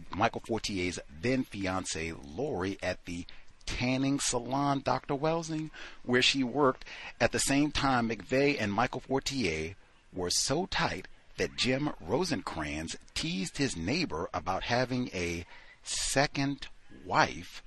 [0.09, 3.25] Michael Fortier's then fiancee Lori at the
[3.65, 5.15] tanning salon Dr.
[5.15, 5.71] Welsing,
[6.03, 6.85] where she worked.
[7.19, 9.75] At the same time, McVeigh and Michael Fortier
[10.13, 11.07] were so tight
[11.37, 15.45] that Jim Rosencrans teased his neighbor about having a
[15.83, 16.67] second
[17.05, 17.61] wife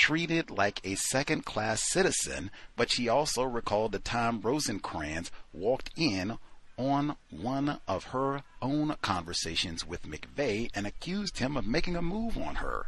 [0.00, 6.38] treated like a second class citizen, but she also recalled the time Rosencrans walked in
[6.78, 12.38] on one of her own conversations with McVeigh and accused him of making a move
[12.38, 12.86] on her.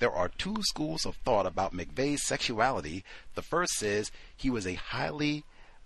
[0.00, 3.04] There are two schools of thought about McVeigh's sexuality.
[3.36, 5.44] The first says he was a highly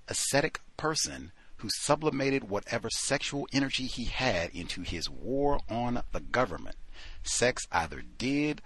[0.08, 6.76] ascetic person who sublimated whatever sexual energy he had into his war on the government.
[7.22, 8.62] Sex either did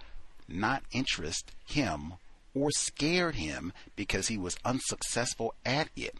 [0.47, 2.13] not interest him
[2.53, 6.17] or scared him because he was unsuccessful at it.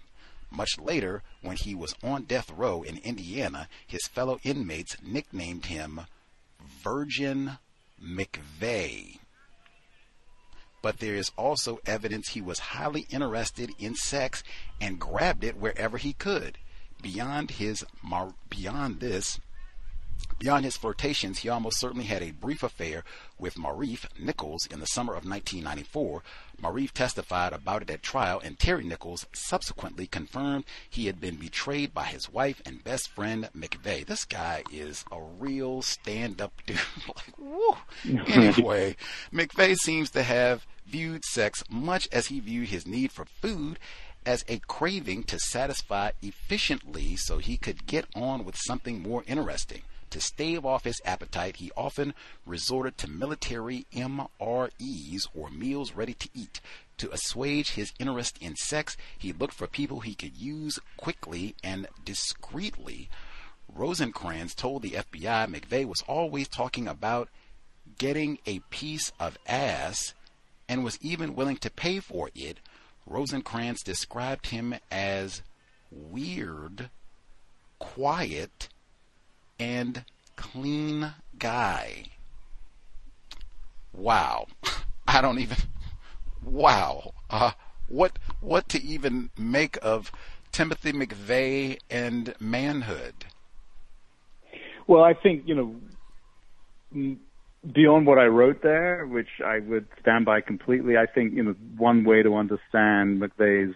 [0.50, 6.02] Much later, when he was on death row in Indiana, his fellow inmates nicknamed him
[6.84, 7.58] Virgin
[8.02, 9.20] McVeigh.
[10.82, 14.44] But there is also evidence he was highly interested in sex
[14.80, 16.58] and grabbed it wherever he could.
[17.02, 17.84] Beyond his
[18.50, 19.40] beyond this,
[20.40, 23.04] Beyond his flirtations, he almost certainly had a brief affair
[23.40, 26.22] with Marife Nichols in the summer of 1994.
[26.62, 31.92] Marife testified about it at trial, and Terry Nichols subsequently confirmed he had been betrayed
[31.92, 34.06] by his wife and best friend McVeigh.
[34.06, 36.80] This guy is a real stand-up dude.
[37.08, 37.76] like, woo.
[38.28, 38.96] Anyway,
[39.34, 43.80] McVeigh seems to have viewed sex much as he viewed his need for food
[44.26, 49.82] as a craving to satisfy efficiently so he could get on with something more interesting.
[50.12, 52.14] To stave off his appetite, he often
[52.46, 56.62] resorted to military MREs or meals ready to eat.
[57.00, 61.88] To assuage his interest in sex, he looked for people he could use quickly and
[62.04, 63.10] discreetly.
[63.72, 67.30] Rosencrans told the FBI McVeigh was always talking about
[67.98, 70.14] getting a piece of ass
[70.70, 72.60] and was even willing to pay for it.
[73.06, 75.42] Rosencrans described him as
[75.92, 76.90] weird,
[77.80, 78.70] quiet,
[79.60, 80.04] and
[80.36, 82.06] clean guy.
[83.94, 84.48] Wow.
[85.08, 85.58] I don't even
[86.44, 87.14] wow.
[87.30, 87.52] Uh,
[87.88, 90.12] what what to even make of
[90.52, 93.26] Timothy McVeigh and manhood?
[94.88, 97.18] Well, I think you know
[97.74, 100.98] beyond what I wrote there, which I would stand by completely.
[100.98, 103.76] I think you know one way to understand McVeigh's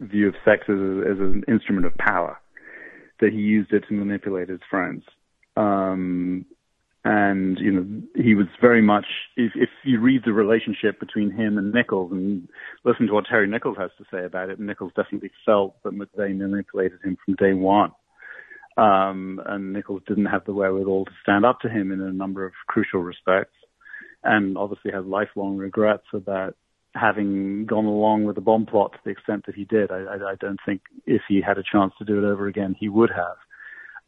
[0.00, 2.39] view of sex as, an instrument of power,
[3.20, 5.02] that he used it to manipulate his friends.
[5.56, 6.46] Um,
[7.04, 9.06] and you know he was very much
[9.36, 12.46] if, if you read the relationship between him and Nichols and
[12.84, 16.36] listen to what Terry Nichols has to say about it, Nichols definitely felt that McVeigh
[16.36, 17.92] manipulated him from day one.
[18.76, 22.44] Um, and Nichols didn't have the wherewithal to stand up to him in a number
[22.44, 23.56] of crucial respects,
[24.22, 26.54] and obviously has lifelong regrets about
[26.94, 29.90] having gone along with the bomb plot to the extent that he did.
[29.90, 32.74] I, I, I don't think if he had a chance to do it over again,
[32.78, 33.36] he would have.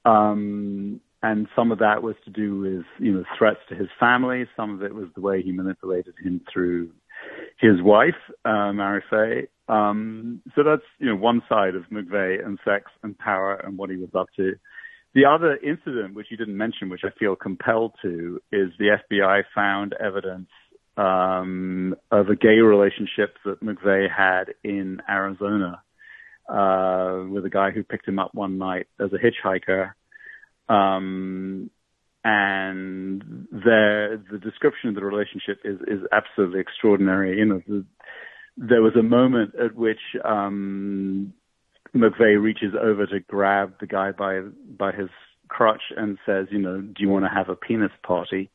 [0.04, 4.46] Um, and some of that was to do with you know threats to his family.
[4.56, 6.90] Some of it was the way he manipulated him through
[7.58, 8.72] his wife, uh,
[9.68, 13.90] Um, so that's you know one side of McVeigh and sex and power and what
[13.90, 14.54] he was up to.
[15.14, 19.42] The other incident, which you didn't mention, which I feel compelled to, is the FBI
[19.54, 20.48] found evidence
[20.96, 25.82] um, of a gay relationship that McVeigh had in Arizona
[26.48, 29.92] uh, with a guy who picked him up one night as a hitchhiker
[30.68, 31.70] um,
[32.24, 37.38] and the the description of the relationship is is absolutely extraordinary.
[37.38, 37.84] You know, the,
[38.56, 41.32] there was a moment at which um,
[41.94, 44.40] McVeigh reaches over to grab the guy by
[44.78, 45.10] by his
[45.48, 48.50] crotch and says, you know, do you want to have a penis party?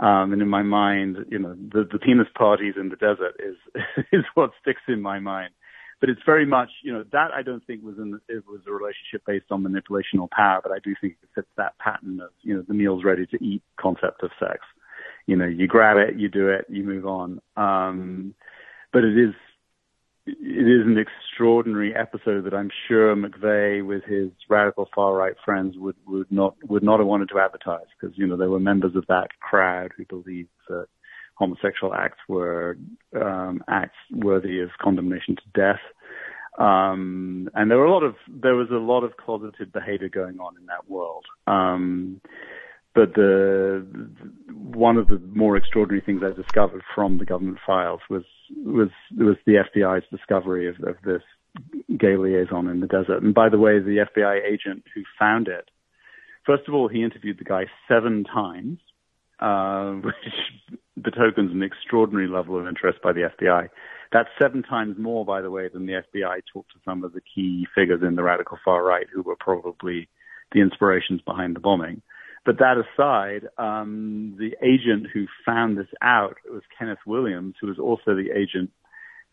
[0.00, 3.56] Um, and in my mind, you know, the, the penis parties in the desert is
[4.12, 5.52] is what sticks in my mind
[6.00, 8.72] but it's very much, you know, that I don't think was in, it was a
[8.72, 12.30] relationship based on manipulation or power, but I do think it fits that pattern of,
[12.40, 14.60] you know, the meal's ready to eat concept of sex.
[15.26, 17.40] You know, you grab it, you do it, you move on.
[17.56, 18.34] Um,
[18.92, 19.34] but it is,
[20.26, 25.76] it is an extraordinary episode that I'm sure McVeigh with his radical far right friends
[25.78, 28.94] would, would not, would not have wanted to advertise because, you know, there were members
[28.96, 30.86] of that crowd who believed that
[31.36, 32.76] homosexual acts were
[33.20, 35.80] um, acts worthy of condemnation to death.
[36.58, 40.38] Um, and there were a lot of there was a lot of closeted behavior going
[40.40, 41.24] on in that world.
[41.46, 42.20] Um,
[42.94, 43.86] but the,
[44.48, 48.24] one of the more extraordinary things I discovered from the government files was
[48.56, 51.22] was was the FBI's discovery of, of this
[51.98, 53.22] gay liaison in the desert.
[53.22, 55.70] And by the way, the FBI agent who found it,
[56.44, 58.78] first of all, he interviewed the guy seven times,
[59.38, 60.14] uh, which
[61.00, 63.68] betokens an extraordinary level of interest by the FBI.
[64.12, 67.20] That's seven times more, by the way, than the FBI talked to some of the
[67.20, 70.08] key figures in the radical far right who were probably
[70.52, 72.02] the inspirations behind the bombing.
[72.44, 77.78] But that aside, um, the agent who found this out was Kenneth Williams, who was
[77.78, 78.70] also the agent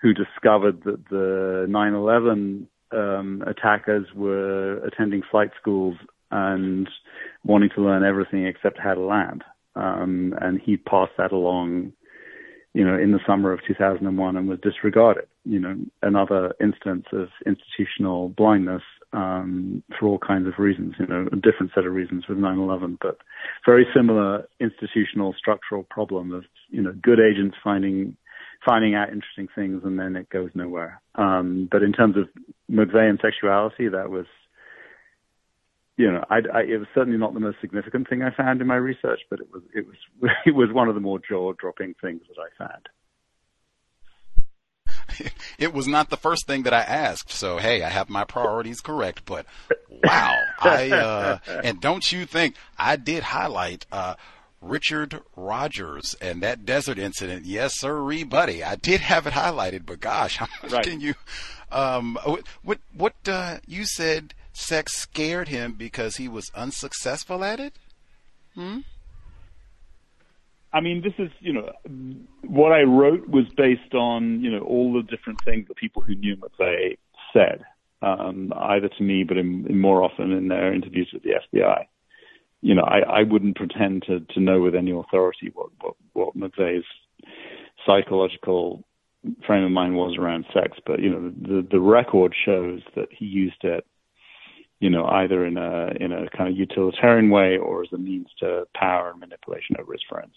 [0.01, 5.95] who discovered that the 9/11 um, attackers were attending flight schools
[6.31, 6.89] and
[7.43, 9.43] wanting to learn everything except how to land.
[9.75, 11.93] Um, and he passed that along,
[12.73, 15.27] you know, in the summer of 2001 and was disregarded.
[15.47, 18.81] You know, another instance of institutional blindness
[19.13, 20.95] um, for all kinds of reasons.
[20.99, 23.17] You know, a different set of reasons with 9/11, but
[23.65, 28.17] very similar institutional structural problem of you know good agents finding
[28.65, 31.01] finding out interesting things and then it goes nowhere.
[31.15, 32.27] Um, but in terms of
[32.69, 34.25] McVeigh and sexuality, that was
[35.97, 38.67] you know, I, I, it was certainly not the most significant thing I found in
[38.67, 39.95] my research, but it was it was
[40.45, 42.87] it was one of the more jaw-dropping things that I found.
[45.57, 48.81] It was not the first thing that I asked, so hey, I have my priorities
[48.81, 49.23] correct.
[49.25, 49.45] But
[50.03, 54.15] wow, I uh, and don't you think I did highlight uh,
[54.61, 57.45] Richard Rogers and that desert incident?
[57.45, 58.63] Yes, sir, buddy.
[58.63, 60.83] I did have it highlighted, but gosh, how much right.
[60.83, 61.15] can you?
[61.71, 62.17] Um,
[62.61, 64.33] what what uh, you said?
[64.57, 67.73] sex scared him because he was unsuccessful at it?
[68.55, 68.79] Hmm?
[70.73, 71.71] I mean, this is, you know,
[72.43, 76.15] what I wrote was based on, you know, all the different things that people who
[76.15, 76.97] knew McVeigh
[77.33, 77.63] said,
[78.01, 81.85] um, either to me, but in, in more often in their interviews with the FBI.
[82.61, 86.37] You know, I, I wouldn't pretend to, to know with any authority what, what, what
[86.37, 86.85] McVeigh's
[87.85, 88.83] psychological
[89.45, 93.25] frame of mind was around sex, but, you know, the, the record shows that he
[93.25, 93.85] used it
[94.79, 98.27] you know, either in a in a kind of utilitarian way or as a means
[98.39, 100.35] to power and manipulation over his friends.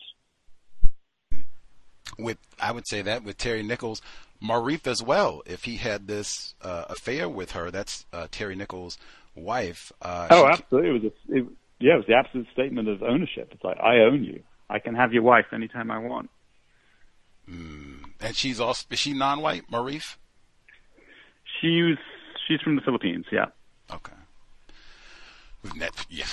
[2.18, 4.02] With I would say that with Terry Nichols,
[4.42, 5.42] Marife as well.
[5.46, 8.98] If he had this uh, affair with her, that's uh, Terry Nichols'
[9.34, 9.92] wife.
[10.02, 10.88] Uh, oh, absolutely.
[10.88, 11.46] It was a, it,
[11.78, 13.50] yeah, it was the absolute statement of ownership.
[13.52, 14.42] It's like I own you.
[14.68, 16.30] I can have your wife anytime I want.
[17.48, 18.04] Mm.
[18.20, 20.16] And she's also is she non-white, Marife?
[21.60, 21.96] She's
[22.46, 23.26] she's from the Philippines.
[23.32, 23.46] Yeah.
[23.92, 24.12] Okay.
[25.76, 26.26] Net, yeah.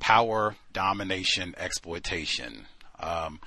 [0.00, 2.66] Power, domination, exploitation.
[3.00, 3.40] Um,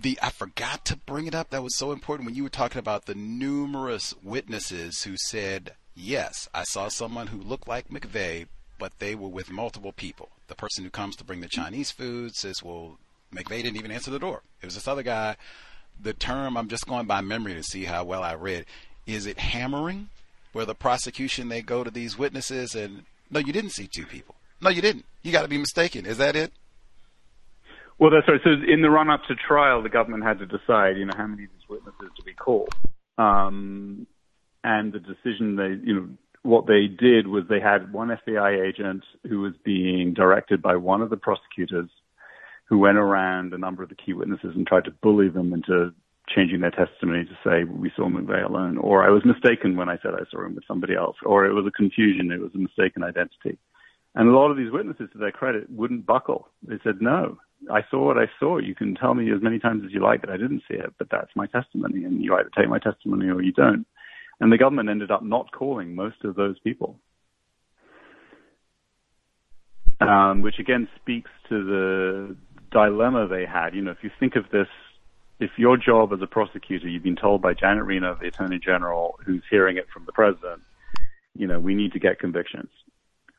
[0.00, 1.50] the I forgot to bring it up.
[1.50, 6.48] That was so important when you were talking about the numerous witnesses who said, "Yes,
[6.54, 8.46] I saw someone who looked like McVeigh,
[8.78, 12.36] but they were with multiple people." The person who comes to bring the Chinese food
[12.36, 12.98] says, "Well,
[13.34, 14.42] McVeigh didn't even answer the door.
[14.62, 15.36] It was this other guy."
[16.00, 18.66] The term I'm just going by memory to see how well I read.
[19.06, 20.10] Is it hammering?
[20.52, 24.36] Where the prosecution they go to these witnesses and no, you didn't see two people.
[24.60, 25.04] No, you didn't.
[25.22, 26.06] You got to be mistaken.
[26.06, 26.52] Is that it?
[27.98, 28.40] Well, that's right.
[28.44, 31.26] So in the run up to trial, the government had to decide, you know, how
[31.26, 32.72] many of these witnesses to be called.
[33.16, 34.06] Um,
[34.62, 36.08] and the decision they, you know,
[36.42, 41.02] what they did was they had one FBI agent who was being directed by one
[41.02, 41.90] of the prosecutors
[42.68, 45.92] who went around a number of the key witnesses and tried to bully them into
[46.34, 49.96] changing their testimony to say we saw McVeigh alone, or I was mistaken when I
[50.02, 52.58] said I saw him with somebody else, or it was a confusion, it was a
[52.58, 53.58] mistaken identity.
[54.14, 56.48] And a lot of these witnesses, to their credit, wouldn't buckle.
[56.66, 57.38] They said, no,
[57.72, 58.58] I saw what I saw.
[58.58, 60.94] You can tell me as many times as you like that I didn't see it,
[60.98, 63.86] but that's my testimony, and you either take my testimony or you don't.
[64.40, 66.98] And the government ended up not calling most of those people.
[70.00, 72.36] Um, which again speaks to the
[72.70, 73.74] dilemma they had.
[73.74, 74.68] You know, if you think of this
[75.40, 79.18] if your job as a prosecutor, you've been told by Janet Reno, the Attorney General,
[79.24, 80.62] who's hearing it from the President,
[81.34, 82.70] you know, we need to get convictions.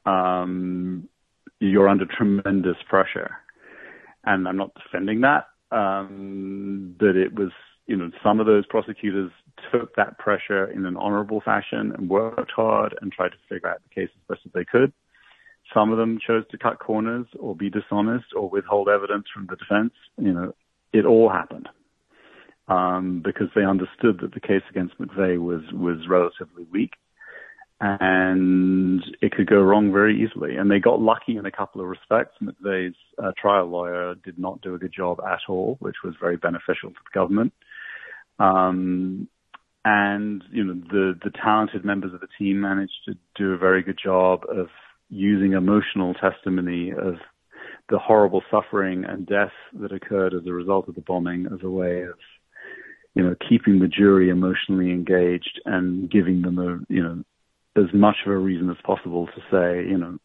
[0.05, 1.09] Um,
[1.59, 3.37] you're under tremendous pressure.
[4.25, 7.51] And I'm not defending that, um, but it was,
[7.87, 9.31] you know, some of those prosecutors
[9.71, 13.81] took that pressure in an honorable fashion and worked hard and tried to figure out
[13.83, 14.91] the case as best as they could.
[15.73, 19.55] Some of them chose to cut corners or be dishonest or withhold evidence from the
[19.55, 19.93] defense.
[20.17, 20.55] You know,
[20.91, 21.69] it all happened
[22.67, 26.93] um, because they understood that the case against McVeigh was was relatively weak,
[27.79, 28.88] and
[29.39, 30.57] could go wrong very easily.
[30.57, 32.35] And they got lucky in a couple of respects.
[32.41, 36.35] McVeigh's uh, trial lawyer did not do a good job at all, which was very
[36.35, 37.53] beneficial to the government.
[38.37, 39.27] Um,
[39.85, 43.81] and you know the the talented members of the team managed to do a very
[43.81, 44.67] good job of
[45.09, 47.15] using emotional testimony of
[47.87, 51.69] the horrible suffering and death that occurred as a result of the bombing as a
[51.69, 52.15] way of
[53.15, 57.23] you know, keeping the jury emotionally engaged and giving them a, you know,
[57.75, 60.17] as much of a reason as possible to say, you know,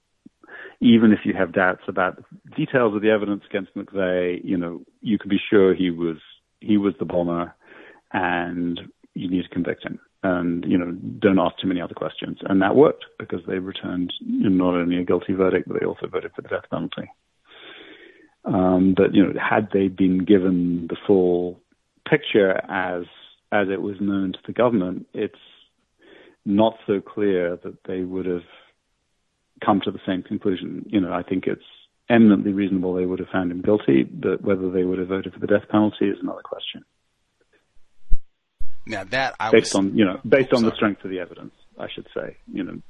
[0.81, 2.25] even if you have doubts about the
[2.57, 6.19] details of the evidence against McVeigh, you know, you can be sure he was
[6.61, 7.55] he was the bomber,
[8.13, 8.81] and
[9.15, 10.01] you need to convict him.
[10.23, 12.39] And you know, don't ask too many other questions.
[12.49, 16.33] And that worked because they returned not only a guilty verdict, but they also voted
[16.35, 17.11] for the death penalty.
[18.45, 21.61] Um, but you know, had they been given the full
[22.09, 23.05] picture as
[23.53, 25.39] as it was known to the government, it's
[26.45, 28.45] not so clear that they would have
[29.65, 30.85] come to the same conclusion.
[30.89, 31.63] You know, I think it's
[32.09, 35.41] eminently reasonable they would have found him guilty, but whether they would have voted for
[35.41, 36.85] the death penalty is another question.
[38.87, 41.55] Now that I based was, on you know based on the strength of the evidence,
[41.79, 42.37] I should say.
[42.53, 42.83] You know,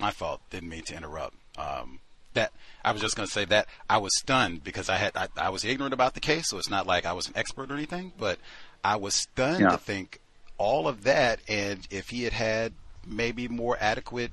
[0.00, 0.40] my fault.
[0.50, 1.36] Didn't mean to interrupt.
[1.56, 2.00] Um,
[2.34, 2.52] that
[2.84, 5.50] I was just going to say that I was stunned because I had I, I,
[5.50, 8.12] was ignorant about the case, so it's not like I was an expert or anything,
[8.18, 8.38] but
[8.82, 9.70] I was stunned yeah.
[9.70, 10.20] to think
[10.60, 12.74] all of that, and if he had had
[13.06, 14.30] maybe more adequate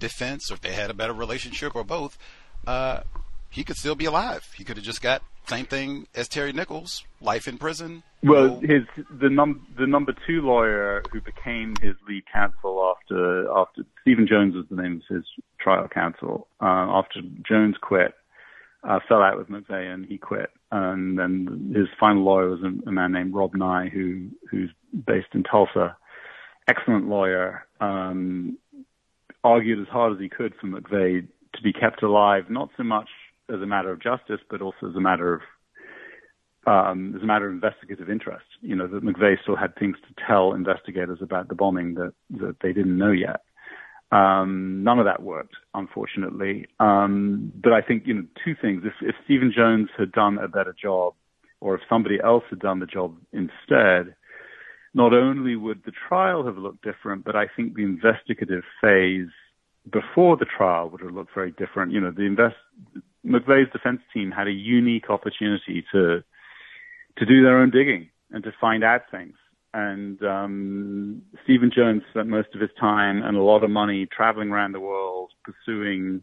[0.00, 2.18] defense, or if they had a better relationship, or both,
[2.66, 3.00] uh,
[3.48, 4.44] he could still be alive.
[4.56, 8.02] He could have just got same thing as Terry Nichols, life in prison.
[8.22, 13.82] Well, his the num the number two lawyer who became his lead counsel after after
[14.02, 15.24] Stephen Jones was the name of his
[15.60, 16.48] trial counsel.
[16.60, 18.14] Uh, after Jones quit,
[18.84, 20.50] uh, fell out with McVeigh and he quit.
[20.70, 24.70] And then his final lawyer was a, a man named Rob Nigh, who who's
[25.06, 25.96] based in Tulsa.
[26.68, 27.66] Excellent lawyer.
[27.80, 28.58] Um,
[29.44, 33.08] argued as hard as he could for McVeigh to be kept alive, not so much
[33.48, 35.40] as a matter of justice, but also as a matter of
[36.66, 38.44] um, as a matter of investigative interest.
[38.60, 42.56] You know that McVeigh still had things to tell investigators about the bombing that that
[42.62, 43.40] they didn't know yet.
[44.10, 46.66] Um, none of that worked, unfortunately.
[46.80, 48.82] Um, but I think you know two things.
[48.84, 51.14] If, if Stephen Jones had done a better job,
[51.60, 54.14] or if somebody else had done the job instead,
[54.94, 59.28] not only would the trial have looked different, but I think the investigative phase
[59.90, 61.92] before the trial would have looked very different.
[61.92, 62.56] You know, the invest
[63.26, 66.22] McVeigh's defense team had a unique opportunity to
[67.18, 69.34] to do their own digging and to find out things.
[69.74, 74.50] And um, Stephen Jones spent most of his time and a lot of money traveling
[74.50, 76.22] around the world pursuing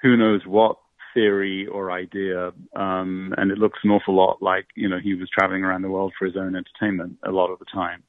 [0.00, 0.76] who knows what
[1.14, 2.52] theory or idea.
[2.76, 5.90] Um, and it looks an awful lot like you know he was traveling around the
[5.90, 8.02] world for his own entertainment a lot of the time.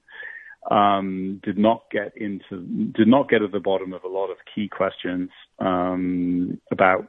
[0.69, 2.61] Um, did not get into
[2.93, 5.29] did not get at the bottom of a lot of key questions
[5.59, 7.07] um, about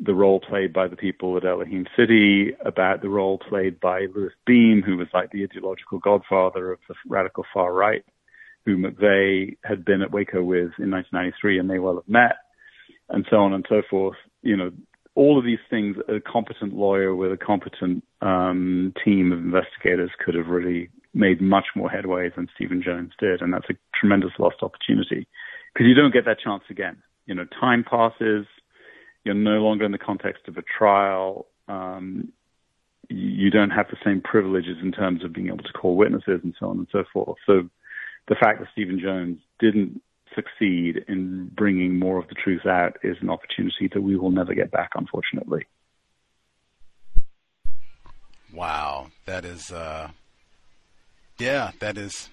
[0.00, 4.32] the role played by the people at Elohim City, about the role played by Louis
[4.46, 8.04] Beam, who was like the ideological godfather of the radical far right,
[8.64, 12.36] who McVeigh had been at Waco with in 1993 and may well have met,
[13.08, 14.16] and so on and so forth.
[14.42, 14.70] You know,
[15.14, 20.36] all of these things, a competent lawyer with a competent um, team of investigators could
[20.36, 24.56] have really made much more headway than Stephen Jones did, and that's a tremendous lost
[24.62, 25.26] opportunity
[25.74, 27.02] because you don't get that chance again.
[27.26, 28.46] You know, time passes
[29.28, 31.46] you're no longer in the context of a trial.
[31.68, 32.32] Um,
[33.10, 36.54] you don't have the same privileges in terms of being able to call witnesses and
[36.58, 37.36] so on and so forth.
[37.46, 37.68] So
[38.26, 40.00] the fact that Stephen Jones didn't
[40.34, 44.54] succeed in bringing more of the truth out is an opportunity that we will never
[44.54, 45.66] get back, unfortunately.
[48.52, 50.08] Wow, that is, uh,
[51.38, 52.30] yeah, that is.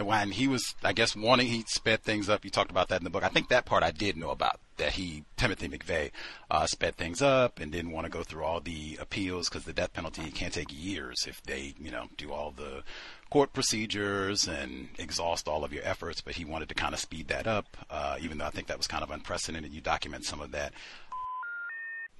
[0.00, 2.42] And when he was, I guess, wanting, he sped things up.
[2.42, 3.22] You talked about that in the book.
[3.22, 6.10] I think that part I did know about that he Timothy McVeigh
[6.50, 9.74] uh, sped things up and didn't want to go through all the appeals because the
[9.74, 12.82] death penalty can take years if they you know do all the
[13.28, 16.22] court procedures and exhaust all of your efforts.
[16.22, 18.78] But he wanted to kind of speed that up, uh, even though I think that
[18.78, 19.70] was kind of unprecedented.
[19.70, 20.72] You document some of that.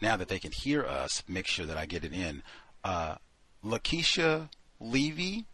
[0.03, 2.43] Now that they can hear us, make sure that I get it in.
[2.85, 3.15] Uh,
[3.65, 4.51] Lakesha
[4.81, 5.47] Levy,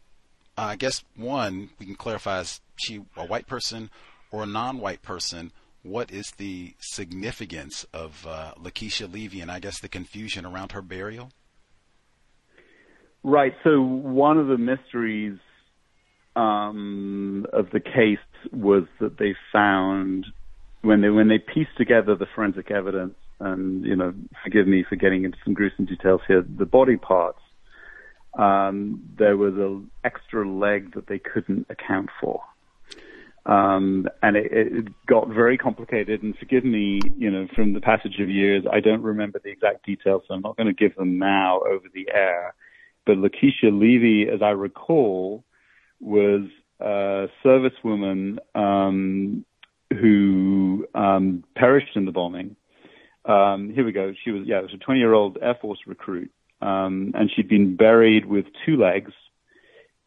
[0.59, 3.91] uh, I guess one we can clarify is she a white person
[4.31, 5.53] or a non-white person
[5.87, 10.83] what is the significance of uh, Lakesha Levy and I guess the confusion around her
[10.83, 11.31] burial?
[13.23, 13.55] Right.
[13.63, 15.39] So one of the mysteries
[16.35, 18.19] um, of the case
[18.53, 20.27] was that they found
[20.83, 24.15] when they when they pieced together the forensic evidence, and you know,
[24.45, 27.41] forgive me for getting into some gruesome details here, the body parts.
[28.37, 32.43] Um, there was an extra leg that they couldn't account for.
[33.47, 36.23] Um, and it, it, got very complicated.
[36.23, 39.87] And forgive me, you know, from the passage of years, I don't remember the exact
[39.87, 42.55] details, so I'm not going to give them now over the air.
[43.07, 45.45] But Lakesha Levy, as I recall,
[46.01, 46.43] was
[46.81, 49.45] a servicewoman um,
[49.93, 52.57] who um, perished in the bombing.
[53.25, 54.13] Um, here we go.
[54.25, 56.33] She was, yeah, it was a 20 year old Air Force recruit.
[56.61, 59.13] Um, and she'd been buried with two legs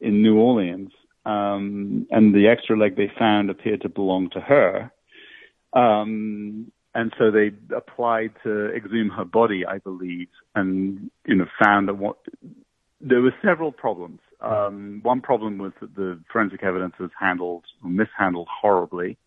[0.02, 0.92] in New Orleans
[1.26, 4.92] um, and the extra leg they found appeared to belong to her.
[5.74, 11.88] Um, and so they applied to exhume her body, I believe, and you know found
[11.88, 12.18] that what
[13.00, 14.20] there were several problems.
[14.42, 19.18] Um, one problem was that the forensic evidence was handled mishandled horribly,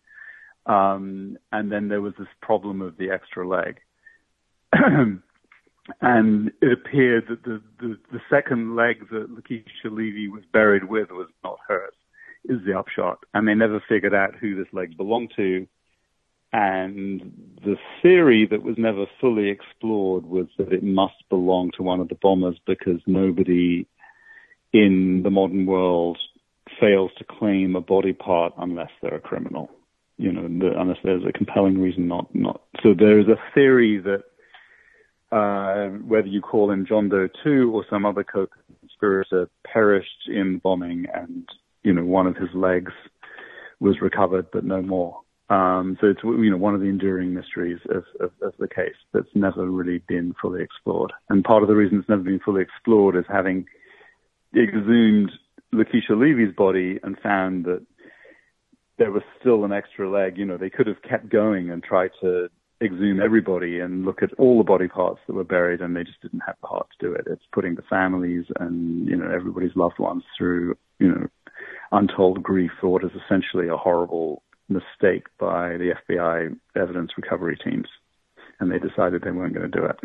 [0.65, 3.79] um, and then there was this problem of the extra leg.
[6.01, 11.11] and it appeared that the, the, the second leg that Lakesha Levy was buried with
[11.11, 11.93] was not hers,
[12.45, 13.19] is the upshot.
[13.33, 15.67] And they never figured out who this leg belonged to.
[16.53, 21.99] And the theory that was never fully explored was that it must belong to one
[21.99, 23.87] of the bombers because nobody
[24.71, 26.17] in the modern world
[26.79, 29.69] fails to claim a body part unless they're a criminal.
[30.17, 32.61] You know, unless there's a compelling reason not not.
[32.83, 34.23] So there is a theory that
[35.33, 41.07] uh, whether you call him John Doe 2 or some other co-conspirator, perished in bombing,
[41.11, 41.47] and
[41.81, 42.91] you know one of his legs
[43.79, 45.19] was recovered, but no more.
[45.49, 48.95] Um, so it's you know one of the enduring mysteries of, of, of, the case
[49.11, 51.11] that's never really been fully explored.
[51.29, 53.65] And part of the reason it's never been fully explored is having
[54.55, 55.31] exhumed
[55.73, 57.83] Lakesha Levy's body and found that
[58.99, 60.37] there was still an extra leg.
[60.37, 62.49] You know, they could have kept going and tried to
[62.81, 66.21] exhume everybody and look at all the body parts that were buried, and they just
[66.21, 67.25] didn't have the heart to do it.
[67.27, 71.27] It's putting the families and you know everybody's loved ones through you know
[71.91, 77.87] untold grief for what is essentially a horrible mistake by the FBI evidence recovery teams,
[78.59, 79.99] and they decided they weren't going to do it.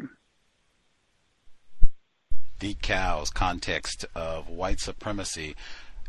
[2.60, 5.54] The cows context of white supremacy.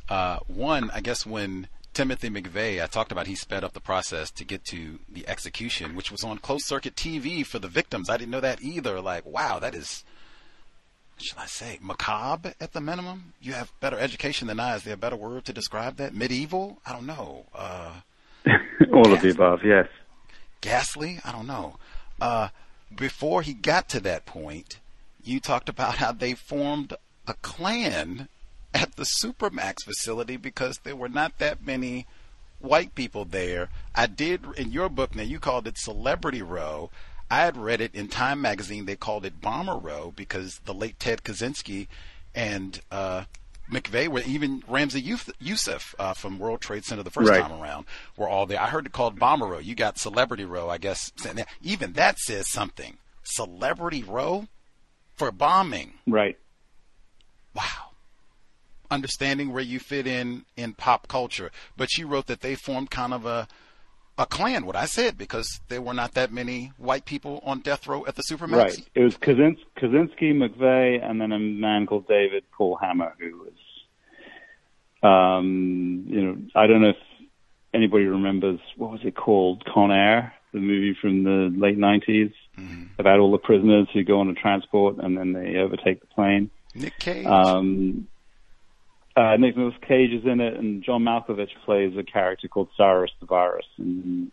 [0.09, 1.67] Uh, one, I guess when
[1.99, 5.97] Timothy McVeigh, I talked about he sped up the process to get to the execution,
[5.97, 8.09] which was on closed circuit TV for the victims.
[8.09, 9.01] I didn't know that either.
[9.01, 10.05] Like, wow, that is,
[11.17, 13.33] should I say, macabre at the minimum?
[13.41, 14.77] You have better education than I.
[14.77, 16.15] Is there a better word to describe that?
[16.15, 16.77] Medieval?
[16.85, 17.47] I don't know.
[17.53, 17.95] Uh,
[18.93, 19.89] All of the above, yes.
[20.61, 21.19] ghastly.
[21.25, 21.79] I don't know.
[22.21, 22.47] Uh,
[22.95, 24.79] before he got to that point,
[25.21, 26.93] you talked about how they formed
[27.27, 28.29] a clan
[28.73, 32.05] at the Supermax facility because there were not that many
[32.59, 33.69] white people there.
[33.95, 35.15] I did in your book.
[35.15, 36.91] Now you called it Celebrity Row.
[37.31, 38.85] I had read it in Time magazine.
[38.85, 41.87] They called it Bomber Row because the late Ted Kaczynski
[42.33, 43.25] and uh,
[43.71, 47.41] McVeigh were even Ramzi Yousef uh, from World Trade Center the first right.
[47.41, 47.85] time around
[48.17, 48.59] were all there.
[48.59, 49.59] I heard it called Bomber Row.
[49.59, 51.11] You got Celebrity Row, I guess.
[51.61, 52.97] Even that says something.
[53.23, 54.47] Celebrity Row
[55.15, 55.93] for bombing.
[56.07, 56.37] Right.
[57.53, 57.88] Wow.
[58.91, 63.13] Understanding where you fit in in pop culture, but you wrote that they formed kind
[63.13, 63.47] of a
[64.19, 67.87] a clan, what I said, because there were not that many white people on death
[67.87, 68.57] row at the Supermax.
[68.57, 68.89] Right.
[68.93, 73.53] It was Kaczynski, Kaczynski, McVeigh, and then a man called David Paul Hammer, who was,
[75.01, 76.97] um, you know, I don't know if
[77.73, 82.83] anybody remembers what was it called, Con Air, the movie from the late 90s mm-hmm.
[82.97, 86.49] about all the prisoners who go on a transport and then they overtake the plane.
[86.75, 87.25] Nick Cage.
[87.25, 88.07] Um,
[89.19, 93.65] uh, Cage is in it, and John Malkovich plays a character called Cyrus the Virus.
[93.77, 94.31] And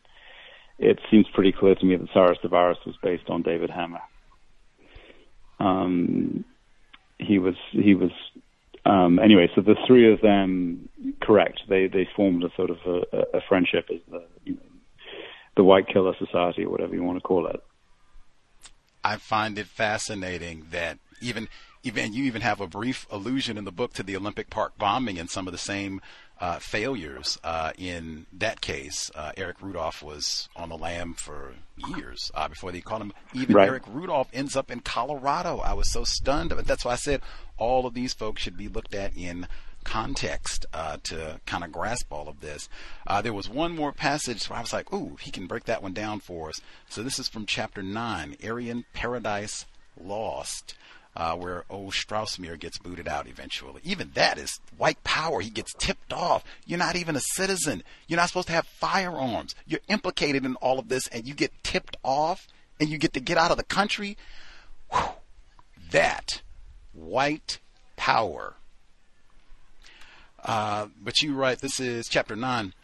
[0.79, 4.03] it seems pretty clear to me that Cyrus the Virus was based on David Hammer.
[5.59, 6.45] Um,
[7.19, 8.11] he was he was
[8.85, 9.49] um, anyway.
[9.55, 10.89] So the three of them,
[11.23, 11.63] correct?
[11.69, 14.61] They they formed a sort of a, a friendship as the you know,
[15.57, 17.61] the White Killer Society or whatever you want to call it.
[19.03, 21.49] I find it fascinating that even
[21.87, 25.19] even you even have a brief allusion in the book to the Olympic Park bombing
[25.19, 26.01] and some of the same
[26.41, 29.11] uh, failures uh, in that case.
[29.15, 31.55] Uh, Eric Rudolph was on the lam for
[31.89, 33.13] years uh, before they caught him.
[33.33, 33.69] Even right.
[33.69, 35.59] Eric Rudolph ends up in Colorado.
[35.59, 36.51] I was so stunned.
[36.51, 37.23] That's why I said
[37.57, 39.47] all of these folks should be looked at in
[39.85, 42.69] context uh, to kind of grasp all of this.
[43.07, 45.83] Uh, there was one more passage where I was like, ooh, he can break that
[45.83, 46.61] one down for us.
[46.89, 49.67] So this is from chapter 9, Aryan Paradise
[49.99, 50.75] Lost
[51.17, 53.81] uh, where old Strassmeir gets booted out eventually.
[53.83, 55.41] Even that is white power.
[55.41, 56.45] He gets tipped off.
[56.67, 57.83] You're not even a citizen.
[58.07, 59.55] You're not supposed to have firearms.
[59.67, 62.47] You're implicated in all of this, and you get tipped off,
[62.79, 64.19] and you get to get out of the country.
[64.93, 65.09] Whew.
[65.91, 66.43] That
[66.93, 67.61] white
[67.97, 68.55] power.
[70.45, 72.75] Uh, but you write, this is chapter 9.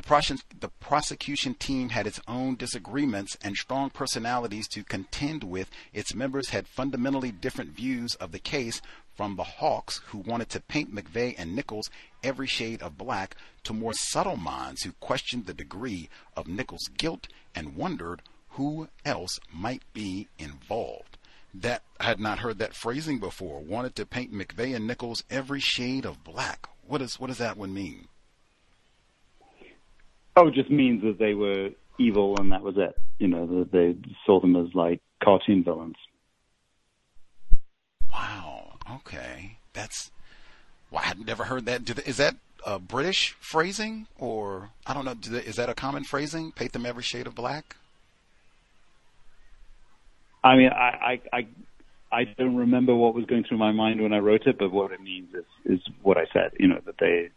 [0.00, 5.70] The, the prosecution team had its own disagreements and strong personalities to contend with.
[5.92, 8.80] Its members had fundamentally different views of the case,
[9.20, 11.90] from the hawks who wanted to paint McVeigh and Nichols
[12.22, 17.28] every shade of black to more subtle minds who questioned the degree of Nichols' guilt
[17.54, 18.22] and wondered
[18.52, 21.18] who else might be involved.
[21.52, 23.60] That I had not heard that phrasing before.
[23.60, 26.66] Wanted to paint McVeigh and Nichols every shade of black.
[26.86, 28.08] What does what does that one mean?
[30.40, 31.68] Oh, it just means that they were
[31.98, 32.96] evil and that was it.
[33.18, 33.94] You know, that they
[34.24, 35.96] saw them as like cartoon villains.
[38.10, 38.78] Wow.
[38.90, 39.58] Okay.
[39.74, 40.10] That's.
[40.90, 41.84] Well, I had never heard that.
[41.84, 45.12] They, is that a British phrasing, or I don't know?
[45.12, 46.52] They, is that a common phrasing?
[46.52, 47.76] Paint them every shade of black.
[50.42, 51.46] I mean, I, I, I,
[52.10, 54.90] I don't remember what was going through my mind when I wrote it, but what
[54.90, 56.52] it means is, is what I said.
[56.58, 57.28] You know, that they,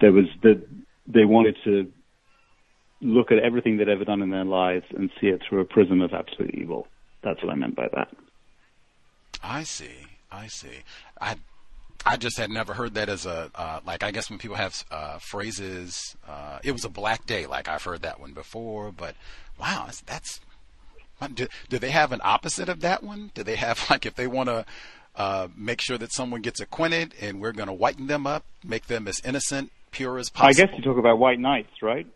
[0.00, 0.66] there was that
[1.06, 1.92] they wanted to
[3.00, 6.00] look at everything they'd ever done in their lives and see it through a prism
[6.00, 6.86] of absolute evil.
[7.22, 8.08] That's what I meant by that.
[9.42, 10.06] I see.
[10.30, 10.84] I see.
[11.20, 11.36] I
[12.04, 14.02] I just had never heard that as a uh, like.
[14.02, 17.46] I guess when people have uh, phrases, uh, it was a black day.
[17.46, 19.14] Like I've heard that one before, but
[19.58, 20.00] wow, that's.
[20.02, 20.40] that's
[21.34, 23.30] do, do they have an opposite of that one?
[23.34, 24.64] Do they have like if they want to
[25.16, 28.86] uh, make sure that someone gets acquitted and we're going to whiten them up, make
[28.86, 30.64] them as innocent, pure as possible?
[30.64, 32.06] I guess you talk about white knights, right?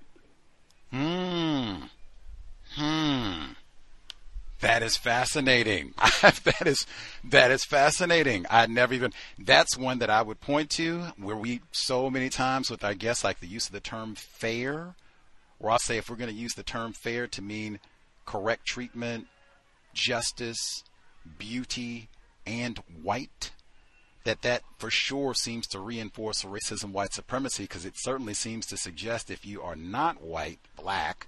[0.94, 1.74] Hmm.
[2.76, 3.52] Hmm.
[4.60, 5.92] That is fascinating.
[6.22, 6.86] that is
[7.24, 8.46] that is fascinating.
[8.48, 12.70] I never even that's one that I would point to where we so many times
[12.70, 14.94] with I guess like the use of the term fair,
[15.58, 17.80] where I'll say if we're going to use the term fair to mean
[18.24, 19.26] correct treatment,
[19.94, 20.84] justice,
[21.38, 22.08] beauty,
[22.46, 23.50] and white,
[24.24, 28.76] that that for sure seems to reinforce racism, white supremacy, because it certainly seems to
[28.76, 31.26] suggest if you are not white, black,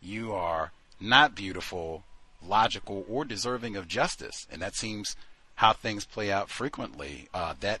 [0.00, 2.04] you are not beautiful,
[2.44, 5.16] logical, or deserving of justice, and that seems
[5.56, 7.28] how things play out frequently.
[7.34, 7.80] Uh, that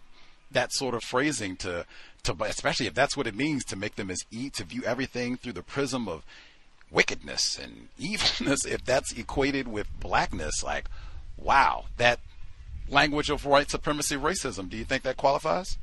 [0.50, 1.86] that sort of phrasing to
[2.22, 5.36] to especially if that's what it means to make them as e to view everything
[5.36, 6.24] through the prism of
[6.90, 10.86] wickedness and evilness if that's equated with blackness like
[11.36, 12.18] wow that
[12.90, 14.68] language of white supremacy racism.
[14.68, 15.78] Do you think that qualifies?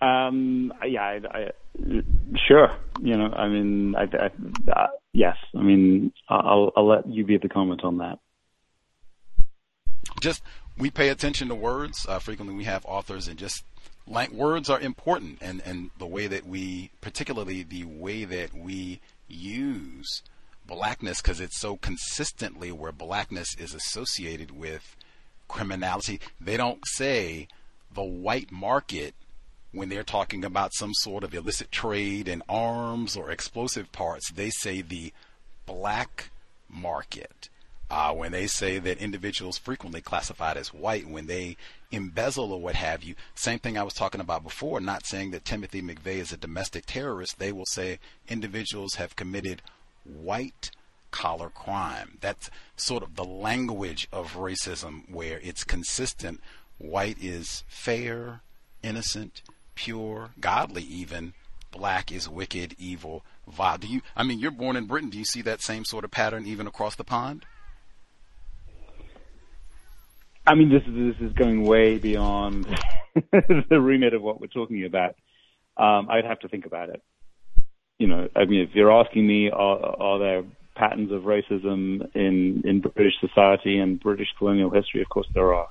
[0.00, 1.50] Um, yeah, I, I,
[2.46, 2.74] Sure.
[3.00, 5.36] You know, I mean, I, I, uh, yes.
[5.54, 8.18] I mean, I'll, I'll let you be the comment on that.
[10.20, 10.42] Just
[10.78, 12.06] we pay attention to words.
[12.08, 13.64] Uh, frequently, we have authors, and just
[14.06, 19.00] like words are important, and and the way that we, particularly the way that we
[19.28, 20.22] use
[20.66, 24.96] blackness, because it's so consistently where blackness is associated with
[25.48, 26.20] criminality.
[26.40, 27.48] They don't say
[27.92, 29.14] the white market
[29.72, 34.30] when they're talking about some sort of illicit trade in arms or explosive parts.
[34.30, 35.12] They say the
[35.66, 36.30] black
[36.68, 37.48] market.
[37.88, 41.56] Uh, when they say that individuals frequently classified as white, when they
[41.92, 45.44] embezzle or what have you, same thing I was talking about before, not saying that
[45.44, 47.38] Timothy McVeigh is a domestic terrorist.
[47.38, 49.62] They will say individuals have committed
[50.06, 50.70] white
[51.10, 52.18] collar crime.
[52.20, 56.40] That's sort of the language of racism where it's consistent.
[56.78, 58.42] White is fair,
[58.82, 59.42] innocent,
[59.74, 61.32] pure, godly even.
[61.70, 63.78] Black is wicked, evil, vile.
[63.78, 66.10] Do you I mean you're born in Britain, do you see that same sort of
[66.10, 67.44] pattern even across the pond?
[70.46, 72.66] I mean, this is this is going way beyond
[73.68, 75.16] the remit of what we're talking about.
[75.76, 77.02] Um, I'd have to think about it.
[77.98, 80.44] You know, I mean, if you're asking me, are, are there
[80.74, 85.02] patterns of racism in in British society and British colonial history?
[85.02, 85.68] Of course, there are.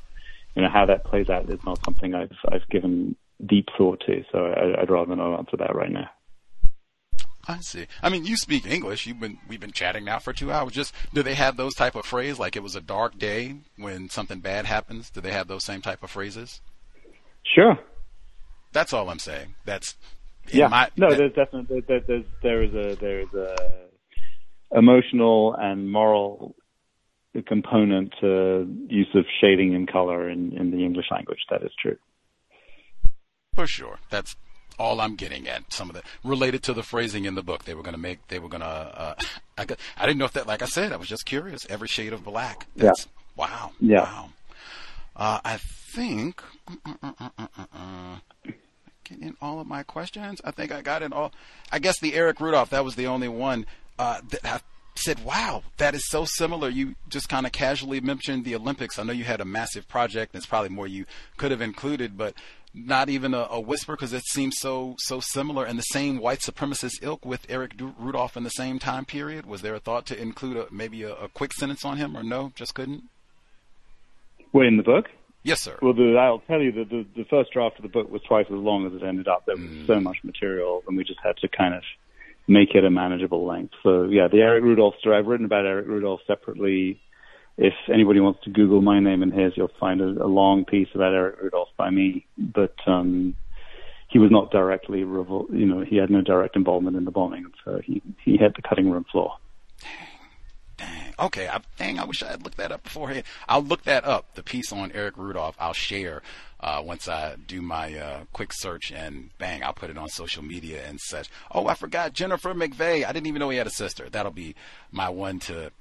[0.56, 3.16] You know, how that plays out is not something I've I've given
[3.46, 4.24] deep thought to.
[4.32, 6.10] So I, I'd rather not answer that right now.
[7.48, 7.86] I see.
[8.02, 9.06] I mean, you speak English.
[9.06, 10.72] You've been we've been chatting now for two hours.
[10.74, 12.40] Just do they have those type of phrases?
[12.40, 15.10] Like it was a dark day when something bad happens.
[15.10, 16.62] Do they have those same type of phrases?
[17.44, 17.78] Sure.
[18.72, 19.56] That's all I'm saying.
[19.64, 19.96] That's
[20.52, 20.68] yeah.
[20.68, 23.88] My, no, there's definitely there, there's there is a there is a
[24.72, 26.56] emotional and moral
[27.48, 31.40] component to use of shading and color in in the English language.
[31.50, 31.98] That is true.
[33.56, 34.00] For sure.
[34.10, 34.36] That's
[34.78, 35.72] all I'm getting at.
[35.72, 37.64] Some of the related to the phrasing in the book.
[37.64, 38.28] They were going to make.
[38.28, 38.68] They were going to.
[38.68, 39.16] Uh,
[39.58, 39.66] I,
[39.98, 40.48] I didn't know if that.
[40.48, 41.66] Like I said, I was just curious.
[41.70, 42.68] Every shade of black.
[42.76, 43.12] That's, yeah.
[43.38, 43.72] Wow.
[43.80, 44.04] Yeah.
[44.04, 44.30] Wow.
[45.16, 46.42] Uh, I think.
[46.86, 48.18] Uh,
[49.12, 50.42] uh, getting all of my questions.
[50.44, 51.32] I think I got it all.
[51.72, 52.70] I guess the Eric Rudolph.
[52.70, 53.66] That was the only one
[54.00, 54.60] uh, that I
[54.96, 59.00] said, "Wow, that is so similar." You just kind of casually mentioned the Olympics.
[59.00, 60.36] I know you had a massive project.
[60.36, 61.06] It's probably more you
[61.38, 62.36] could have included, but
[62.74, 66.40] not even a, a whisper because it seems so so similar and the same white
[66.40, 69.46] supremacist ilk with Eric Rudolph in the same time period.
[69.46, 72.24] Was there a thought to include a, maybe a, a quick sentence on him, or
[72.24, 73.04] no, just couldn't?
[74.52, 75.10] Well, in the book.
[75.46, 75.78] Yes, sir.
[75.80, 78.48] Well, the, I'll tell you that the, the first draft of the book was twice
[78.48, 79.46] as long as it ended up.
[79.46, 79.86] There was mm.
[79.86, 81.84] so much material, and we just had to kind of
[82.48, 83.76] make it a manageable length.
[83.84, 85.18] So, yeah, the Eric Rudolph story.
[85.18, 87.00] I've written about Eric Rudolph separately
[87.58, 90.90] if anybody wants to Google my name and his, you'll find a, a long piece
[90.96, 92.26] about Eric Rudolph by me.
[92.38, 93.36] But um,
[94.10, 97.46] he was not directly, revol- you know, he had no direct involvement in the bombing,
[97.64, 99.38] so he he had the cutting room floor.
[101.20, 101.48] Okay.
[101.48, 102.00] I, dang.
[102.00, 103.24] I wish I had looked that up beforehand.
[103.48, 104.36] I'll look that up.
[104.36, 105.56] The piece on Eric Rudolph.
[105.60, 106.22] I'll share
[106.60, 110.44] uh, once I do my uh, quick search and bang, I'll put it on social
[110.44, 111.30] media and such.
[111.52, 113.06] Oh, I forgot Jennifer McVeigh.
[113.06, 114.10] I didn't even know he had a sister.
[114.10, 114.56] That'll be
[114.92, 115.72] my one to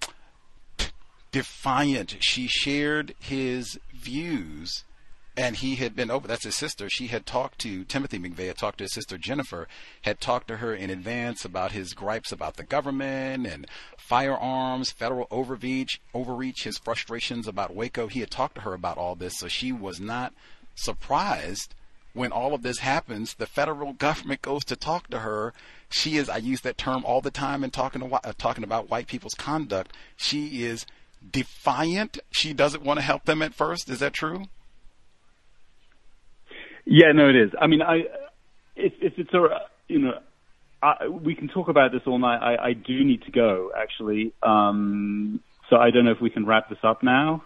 [1.33, 2.17] defiant.
[2.21, 4.85] She shared his views
[5.37, 8.59] and he had been over that's his sister she had talked to timothy mcveigh had
[8.59, 9.67] talked to his sister jennifer
[10.03, 13.67] had talked to her in advance about his gripes about the government and
[13.97, 19.15] firearms federal overreach overreach his frustrations about waco he had talked to her about all
[19.15, 20.33] this so she was not
[20.75, 21.75] surprised
[22.13, 25.53] when all of this happens the federal government goes to talk to her
[25.89, 28.91] she is i use that term all the time in talking to uh, talking about
[28.91, 30.87] white people's conduct she is
[31.31, 32.19] defiant.
[32.31, 33.89] She doesn't want to help them at first.
[33.89, 34.47] Is that true?
[36.85, 37.51] Yeah, no, it is.
[37.61, 38.05] I mean, I
[38.77, 39.49] if, if it's a
[39.89, 40.19] you know,
[40.83, 42.39] I, we can talk about this all night.
[42.39, 44.33] I, I do need to go actually.
[44.43, 45.41] Um,
[45.71, 47.43] so I don't know if we can wrap this up now.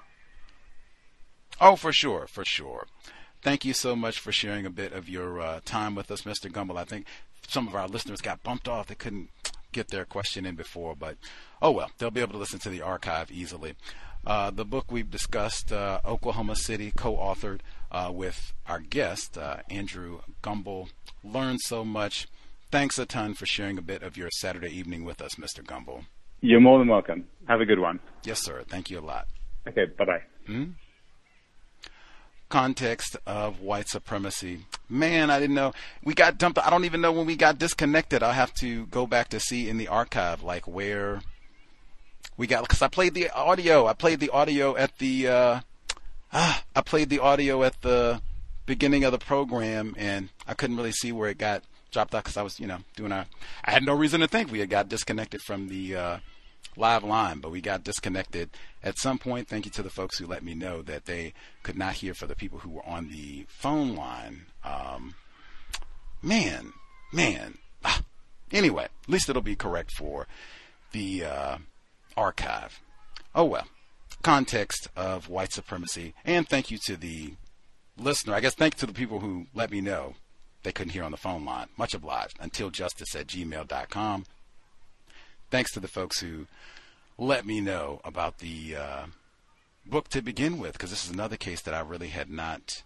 [1.60, 2.86] Oh, for sure, for sure.
[3.42, 6.50] Thank you so much for sharing a bit of your uh, time with us, Mr.
[6.50, 6.76] Gumbel.
[6.76, 7.06] I think
[7.46, 9.30] some of our listeners got bumped off; they couldn't
[9.72, 11.16] get their question in before, but
[11.62, 13.74] oh well, they'll be able to listen to the archive easily.
[14.26, 17.60] Uh, the book we've discussed, uh, Oklahoma City, co-authored
[17.90, 20.90] uh, with our guest uh, Andrew Gumbel.
[21.24, 22.28] Learned so much.
[22.70, 25.62] Thanks a ton for sharing a bit of your Saturday evening with us, Mr.
[25.64, 26.04] Gumbel.
[26.40, 27.24] You're more than welcome.
[27.48, 28.00] Have a good one.
[28.24, 28.62] Yes, sir.
[28.68, 29.26] Thank you a lot.
[29.66, 29.86] Okay.
[29.86, 30.22] Bye bye.
[30.48, 30.72] Mm-hmm
[32.48, 34.60] context of white supremacy.
[34.88, 35.72] Man, I didn't know.
[36.02, 36.58] We got dumped.
[36.58, 38.22] I don't even know when we got disconnected.
[38.22, 41.20] I'll have to go back to see in the archive, like where
[42.36, 43.86] we got, because I played the audio.
[43.86, 45.60] I played the audio at the, uh,
[46.32, 48.20] ah, I played the audio at the
[48.66, 52.36] beginning of the program, and I couldn't really see where it got dropped out because
[52.36, 53.26] I was, you know, doing our.
[53.64, 56.18] I had no reason to think we had got disconnected from the uh,
[56.76, 58.50] live line, but we got disconnected
[58.82, 59.48] at some point.
[59.48, 61.32] Thank you to the folks who let me know that they
[61.62, 64.46] could not hear for the people who were on the phone line.
[64.64, 65.14] Um,
[66.22, 66.72] man,
[67.12, 67.58] man.
[67.84, 68.02] Ah,
[68.52, 70.26] anyway, at least it'll be correct for
[70.92, 71.58] the uh,
[72.16, 72.80] archive.
[73.34, 73.66] Oh well.
[74.22, 77.34] Context of white supremacy, and thank you to the
[77.96, 78.34] listener.
[78.34, 80.14] I guess thank you to the people who let me know
[80.62, 81.68] they couldn't hear on the phone line.
[81.76, 82.36] Much obliged.
[82.40, 84.24] Until justice at gmail.com.
[85.50, 86.46] Thanks to the folks who
[87.16, 89.06] let me know about the uh,
[89.86, 92.82] book to begin with, because this is another case that I really had not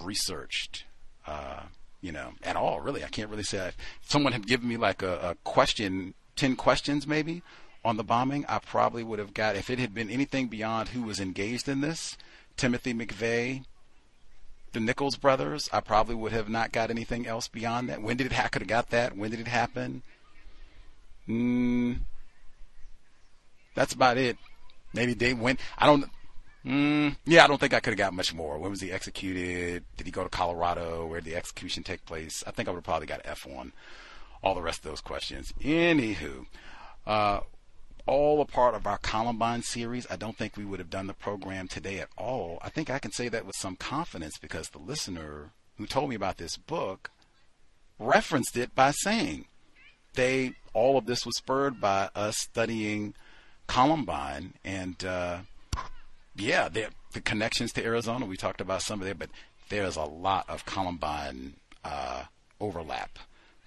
[0.00, 0.84] researched,
[1.26, 1.62] uh,
[2.00, 2.80] you know, at all.
[2.80, 3.68] Really, I can't really say.
[3.68, 3.72] I,
[4.02, 7.42] someone had given me like a, a question, ten questions maybe
[7.86, 8.44] on the bombing.
[8.48, 11.80] I probably would have got if it had been anything beyond who was engaged in
[11.80, 12.16] this.
[12.56, 13.64] Timothy McVeigh,
[14.72, 18.02] the Nichols brothers, I probably would have not got anything else beyond that.
[18.02, 18.44] When did it?
[18.44, 19.16] I could have got that.
[19.16, 20.02] When did it happen?
[21.28, 21.98] Mm,
[23.74, 24.36] that's about it.
[24.92, 25.60] Maybe they went.
[25.78, 26.10] I don't.
[26.64, 28.58] Mm, yeah, I don't think I could have got much more.
[28.58, 29.84] When was he executed?
[29.96, 31.06] Did he go to Colorado?
[31.06, 32.42] Where did the execution take place?
[32.46, 33.72] I think I would have probably got F on
[34.42, 35.52] all the rest of those questions.
[35.60, 36.46] Anywho,
[37.06, 37.40] uh,
[38.06, 40.06] all a part of our Columbine series.
[40.10, 42.58] I don't think we would have done the program today at all.
[42.62, 46.16] I think I can say that with some confidence because the listener who told me
[46.16, 47.10] about this book
[47.98, 49.46] referenced it by saying
[50.14, 53.14] they all of this was spurred by us studying
[53.66, 55.38] Columbine and uh,
[56.36, 58.26] yeah, the connections to Arizona.
[58.26, 59.30] We talked about some of it, but
[59.68, 61.54] there's a lot of Columbine
[61.84, 62.24] uh,
[62.60, 63.18] overlap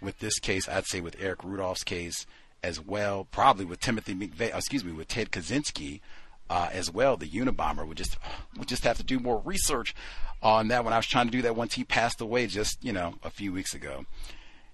[0.01, 0.69] with this case.
[0.69, 2.25] I'd say with Eric Rudolph's case
[2.63, 6.01] as well, probably with Timothy McVeigh, excuse me, with Ted Kaczynski
[6.49, 7.17] uh, as well.
[7.17, 8.17] The Unabomber would just
[8.57, 9.95] would just have to do more research
[10.41, 10.83] on that.
[10.83, 13.29] When I was trying to do that once he passed away, just you know a
[13.29, 14.05] few weeks ago.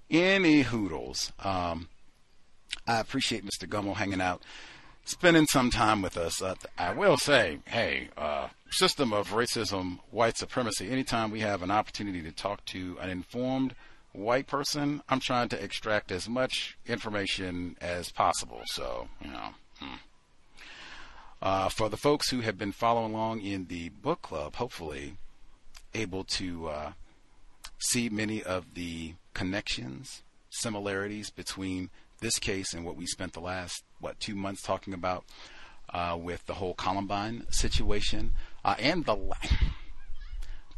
[0.10, 1.32] Any hoodles.
[1.40, 1.90] Um,
[2.88, 3.68] I appreciate Mr.
[3.68, 4.44] Gumbel hanging out,
[5.04, 6.42] spending some time with us.
[6.42, 10.90] Uh, I will say, hey, uh, system of racism, white supremacy.
[10.92, 13.74] Anytime we have an opportunity to talk to an informed
[14.18, 18.62] white person, I'm trying to extract as much information as possible.
[18.66, 19.50] So, you know.
[19.80, 19.96] Hmm.
[21.42, 25.18] Uh, for the folks who have been following along in the book club, hopefully
[25.94, 26.92] able to uh,
[27.78, 31.90] see many of the connections, similarities between
[32.22, 35.26] this case and what we spent the last, what, two months talking about
[35.94, 38.34] uh, with the whole Columbine situation
[38.64, 39.18] uh, and the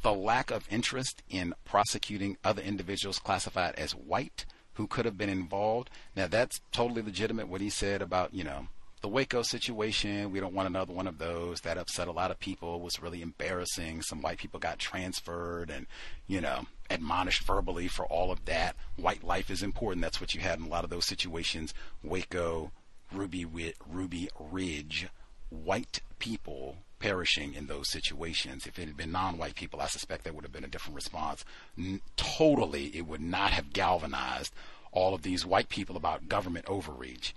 [0.01, 5.29] the lack of interest in prosecuting other individuals classified as white who could have been
[5.29, 5.89] involved.
[6.15, 8.67] Now that's totally legitimate what he said about, you know,
[9.01, 10.31] the Waco situation.
[10.31, 11.61] We don't want another one of those.
[11.61, 12.75] That upset a lot of people.
[12.75, 14.01] It was really embarrassing.
[14.01, 15.87] Some white people got transferred and,
[16.27, 18.75] you know, admonished verbally for all of that.
[18.95, 20.01] White life is important.
[20.01, 21.73] That's what you had in a lot of those situations.
[22.03, 22.71] Waco,
[23.11, 23.45] Ruby,
[23.87, 25.07] Ruby Ridge,
[25.49, 28.65] white people perishing in those situations.
[28.65, 31.45] If it had been non-white people, I suspect there would have been a different response.
[31.77, 34.53] N- totally, it would not have galvanized
[34.91, 37.35] all of these white people about government overreach.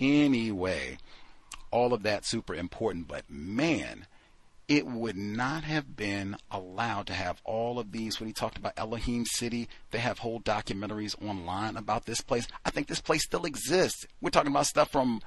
[0.00, 0.98] Anyway,
[1.70, 4.06] all of that super important, but man,
[4.66, 8.72] it would not have been allowed to have all of these when he talked about
[8.76, 9.68] Elohim City.
[9.90, 12.46] They have whole documentaries online about this place.
[12.64, 14.06] I think this place still exists.
[14.20, 15.20] We're talking about stuff from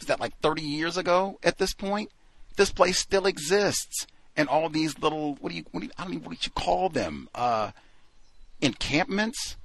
[0.00, 2.10] is that like 30 years ago at this point?
[2.56, 4.06] This place still exists.
[4.36, 6.52] And all these little, what do you, what do you I don't even, what you
[6.52, 7.28] call them?
[7.34, 7.70] Uh,
[8.60, 9.56] encampments?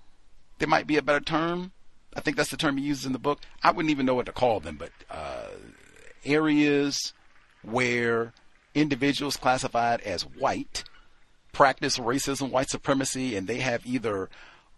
[0.60, 1.72] There might be a better term.
[2.16, 3.40] I think that's the term he uses in the book.
[3.64, 5.48] I wouldn't even know what to call them, but uh,
[6.26, 7.14] areas
[7.61, 8.34] where
[8.76, 10.84] individuals classified as white
[11.52, 14.30] practice racism, white supremacy, and they have either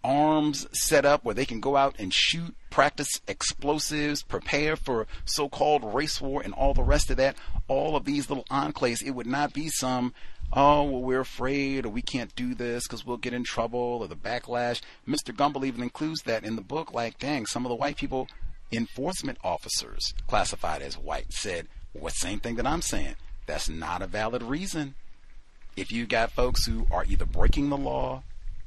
[0.04, 5.50] arms set up where they can go out and shoot, practice explosives, prepare for so
[5.50, 7.36] called race war, and all the rest of that.
[7.68, 10.14] All of these little enclaves, it would not be some,
[10.54, 14.08] oh, well, we're afraid or we can't do this because we'll get in trouble or
[14.08, 14.82] the backlash.
[15.08, 15.36] Mr.
[15.36, 16.94] Gumbel even includes that in the book.
[16.94, 18.28] Like, dang, some of the white people,
[18.72, 23.16] enforcement officers classified as white, said, what same thing that I'm saying.
[23.46, 24.96] That's not a valid reason.
[25.76, 28.24] If you got folks who are either breaking the law,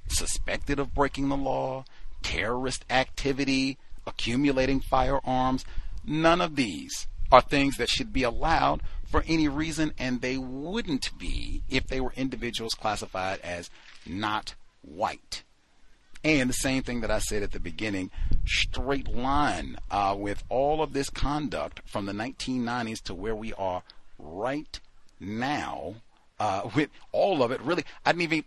[0.09, 1.85] suspected of breaking the law,
[2.23, 5.65] terrorist activity, accumulating firearms.
[6.05, 11.17] None of these are things that should be allowed for any reason, and they wouldn't
[11.19, 13.71] be if they were individuals classified as
[14.07, 15.43] not white.
[16.23, 18.11] And the same thing that I said at the beginning,
[18.47, 23.83] straight line uh, with all of this conduct from the 1990s to where we are
[24.19, 24.81] right
[25.21, 25.97] now
[26.45, 27.61] uh, with all of it.
[27.63, 28.45] Really, I didn't even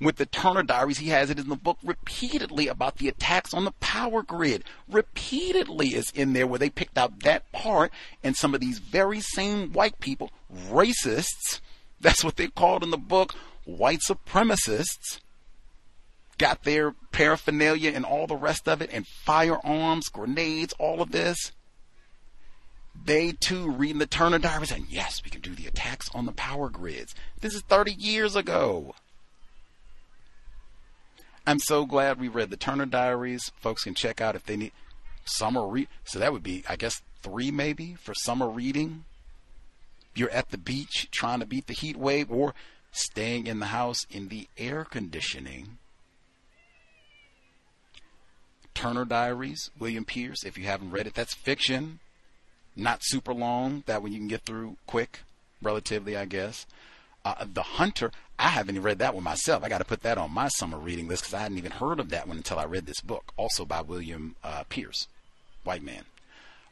[0.00, 3.64] With the Turner Diaries, he has it in the book repeatedly about the attacks on
[3.64, 4.62] the power grid.
[4.88, 7.90] Repeatedly is in there where they picked out that part
[8.22, 10.30] and some of these very same white people,
[10.70, 11.60] racists,
[12.00, 15.18] that's what they called in the book, white supremacists,
[16.38, 21.50] got their paraphernalia and all the rest of it and firearms, grenades, all of this.
[22.94, 26.32] They too reading the Turner Diaries and yes, we can do the attacks on the
[26.32, 27.14] power grids.
[27.40, 28.94] This is 30 years ago.
[31.46, 33.50] I'm so glad we read the Turner Diaries.
[33.60, 34.72] Folks can check out if they need
[35.24, 35.88] summer read.
[36.04, 39.04] So that would be, I guess, three maybe for summer reading.
[40.14, 42.54] You're at the beach trying to beat the heat wave or
[42.92, 45.78] staying in the house in the air conditioning.
[48.74, 52.00] Turner Diaries, William Pierce, if you haven't read it, that's fiction.
[52.74, 55.20] Not super long, that one you can get through quick,
[55.60, 56.66] relatively, I guess.
[57.24, 59.62] Uh, the Hunter, I haven't even read that one myself.
[59.62, 62.00] I got to put that on my summer reading list because I hadn't even heard
[62.00, 65.06] of that one until I read this book, also by William uh, Pierce,
[65.64, 66.04] white man.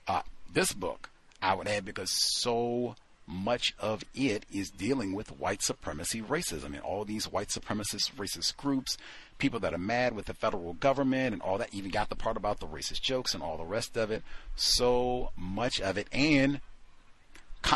[0.09, 0.23] Uh,
[0.53, 1.11] this book,
[1.41, 2.97] I would add because so
[3.27, 6.65] much of it is dealing with white supremacy racism.
[6.65, 8.97] and all these white supremacist racist groups,
[9.41, 12.37] people that are mad with the federal government and all that, even got the part
[12.37, 14.23] about the racist jokes and all the rest of it.
[14.55, 16.07] So much of it.
[16.13, 16.61] And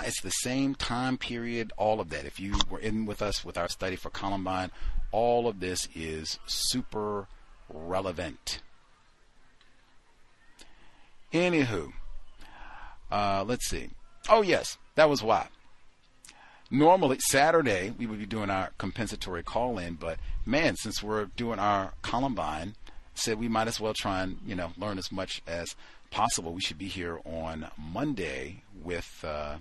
[0.03, 2.24] it's the same time period, all of that.
[2.24, 4.70] If you were in with us with our study for Columbine,
[5.11, 7.27] all of this is super
[7.69, 8.61] relevant.
[11.32, 11.93] Anywho,
[13.11, 13.91] uh, let's see.
[14.28, 15.49] Oh, yes, that was why.
[16.74, 21.59] Normally, Saturday, we would be doing our compensatory call in, but man, since we're doing
[21.59, 22.74] our Columbine,
[23.14, 25.76] said we might as well try and, you know, learn as much as
[26.10, 26.52] possible.
[26.52, 29.24] We should be here on Monday with.
[29.26, 29.59] Uh,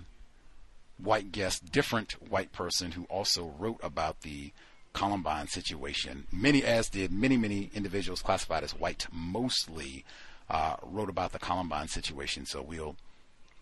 [0.98, 4.52] white guest, different white person who also wrote about the
[4.92, 6.26] Columbine situation.
[6.32, 10.04] Many, as did many, many individuals classified as white, mostly
[10.48, 12.46] uh, wrote about the Columbine situation.
[12.46, 12.96] So we'll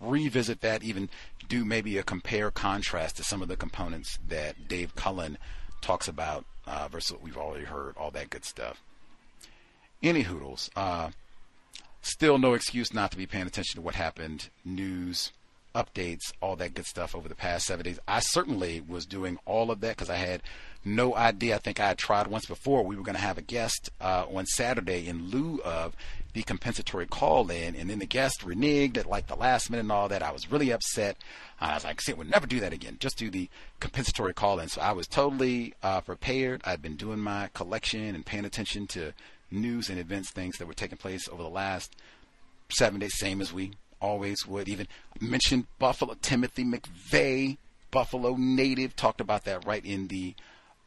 [0.02, 1.08] revisit that, even
[1.48, 5.38] do maybe a compare contrast to some of the components that Dave Cullen
[5.80, 8.82] talks about uh, versus what we've already heard, all that good stuff.
[10.02, 10.70] Any hoodles.
[10.74, 11.10] Uh,
[12.00, 14.48] still no excuse not to be paying attention to what happened.
[14.64, 15.32] News,
[15.74, 17.99] updates, all that good stuff over the past seven days.
[18.07, 20.43] I certainly was doing all of that because I had
[20.85, 21.57] no idea.
[21.57, 22.85] I think I had tried once before.
[22.85, 25.94] We were going to have a guest uh, on Saturday in lieu of
[26.32, 29.93] the compensatory call in, and then the guest reneged at like the last minute and
[29.93, 30.23] all that.
[30.23, 31.16] I was really upset.
[31.61, 32.97] I was like, "See, we'll never do that again.
[32.99, 33.49] Just do the
[33.81, 36.62] compensatory call in." So I was totally uh, prepared.
[36.65, 39.12] I'd been doing my collection and paying attention to
[39.51, 41.94] news and events, things that were taking place over the last
[42.70, 44.68] seven days, same as we always would.
[44.68, 44.88] Even
[45.20, 47.56] mentioned Buffalo, Timothy McVeigh,
[47.90, 50.34] Buffalo native, talked about that right in the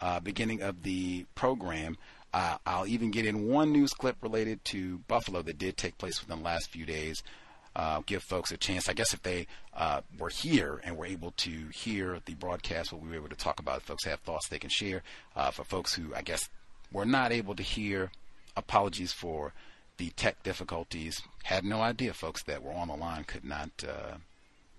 [0.01, 1.97] uh, beginning of the program.
[2.33, 6.19] Uh, I'll even get in one news clip related to Buffalo that did take place
[6.19, 7.23] within the last few days.
[7.75, 8.87] Uh, give folks a chance.
[8.87, 13.01] I guess if they uh, were here and were able to hear the broadcast, what
[13.01, 15.01] we were able to talk about, folks have thoughts they can share.
[15.35, 16.49] Uh, for folks who I guess
[16.91, 18.11] were not able to hear,
[18.55, 19.53] apologies for
[19.97, 21.22] the tech difficulties.
[21.43, 24.17] Had no idea, folks that were on the line could not uh,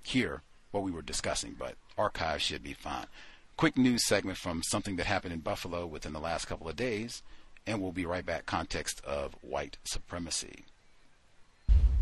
[0.03, 3.07] hear what we were discussing, but archives should be fine.
[3.57, 7.23] Quick news segment from something that happened in Buffalo within the last couple of days,
[7.67, 8.47] and we'll be right back.
[8.47, 10.65] Context of white supremacy.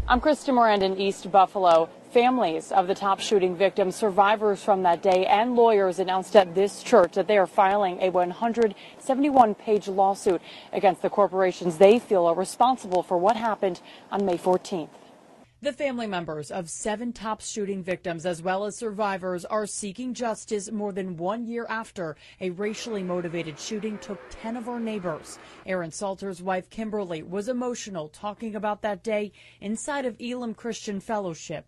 [0.06, 1.88] I'm Krista Moran in East Buffalo.
[2.12, 6.82] Families of the Tops shooting victims, survivors from that day, and lawyers announced at this
[6.82, 10.42] church that they are filing a 171 page lawsuit
[10.74, 13.80] against the corporations they feel are responsible for what happened
[14.12, 14.90] on May 14th.
[15.64, 20.70] The family members of seven Tops shooting victims, as well as survivors, are seeking justice
[20.70, 25.38] more than one year after a racially motivated shooting took 10 of our neighbors.
[25.64, 29.32] Aaron Salter's wife, Kimberly, was emotional talking about that day
[29.62, 31.64] inside of Elim Christian Fellowship.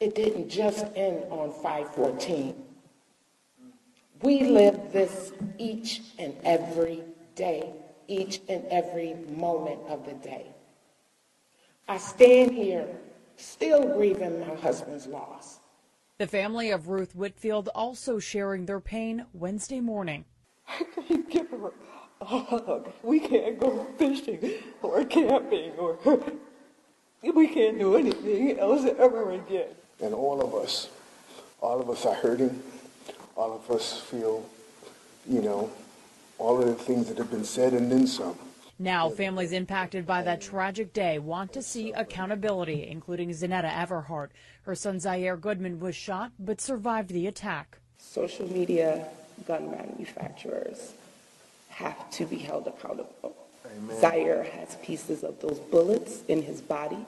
[0.00, 2.62] It didn't just end on 514.
[4.20, 7.02] We live this each and every
[7.36, 7.72] day,
[8.06, 10.48] each and every moment of the day.
[11.88, 12.86] I stand here
[13.36, 15.60] still grieving my husband's loss.
[16.18, 20.24] The family of Ruth Whitfield also sharing their pain Wednesday morning.
[20.68, 21.72] I can't give her
[22.20, 22.92] a hug.
[23.02, 25.98] We can't go fishing or camping or
[27.22, 29.68] we can't do anything else ever again.
[30.00, 30.88] And all of us,
[31.60, 32.62] all of us are hurting.
[33.36, 34.44] All of us feel,
[35.28, 35.70] you know,
[36.38, 38.38] all of the things that have been said and then some.
[38.78, 44.30] Now, families impacted by that tragic day want to see accountability, including Zeneta Everhart.
[44.62, 47.78] Her son Zaire Goodman was shot but survived the attack.
[47.98, 49.06] Social media
[49.46, 50.92] gun manufacturers
[51.68, 53.36] have to be held accountable.
[53.64, 54.00] Amen.
[54.00, 57.06] Zaire has pieces of those bullets in his body,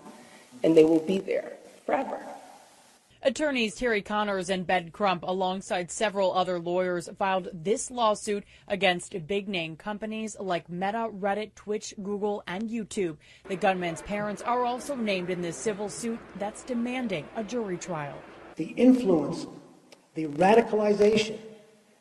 [0.63, 1.53] and they will be there
[1.85, 2.21] forever.
[3.23, 9.49] Attorneys Terry Connors and Ben Crump, alongside several other lawyers, filed this lawsuit against big
[9.49, 13.17] name companies like Meta, Reddit, Twitch, Google, and YouTube.
[13.49, 18.19] The gunman's parents are also named in this civil suit that's demanding a jury trial.
[18.57, 19.47] The influence,
[20.15, 21.39] the radicalization,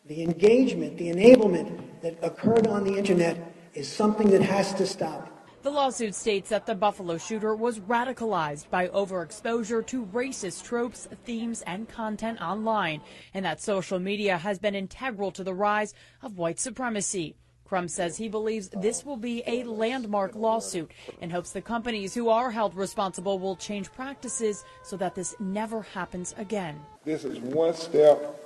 [0.06, 5.35] the engagement, the enablement that occurred on the internet is something that has to stop.
[5.66, 11.64] The lawsuit states that the Buffalo shooter was radicalized by overexposure to racist tropes, themes,
[11.64, 13.02] and content online,
[13.34, 17.36] and that social media has been integral to the rise of white supremacy.
[17.64, 22.30] Crump says he believes this will be a landmark lawsuit and hopes the companies who
[22.30, 26.80] are held responsible will change practices so that this never happens again.
[27.06, 28.40] This is one step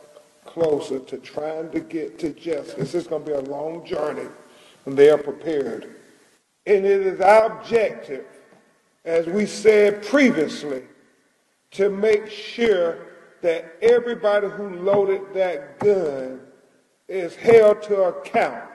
[0.46, 2.96] closer to trying to get to justice.
[2.96, 4.30] It's going to be a long journey,
[4.86, 5.98] and they are prepared.
[6.70, 8.26] And it is our objective,
[9.04, 10.84] as we said previously,
[11.72, 13.08] to make sure
[13.42, 16.42] that everybody who loaded that gun
[17.08, 18.70] is held to account.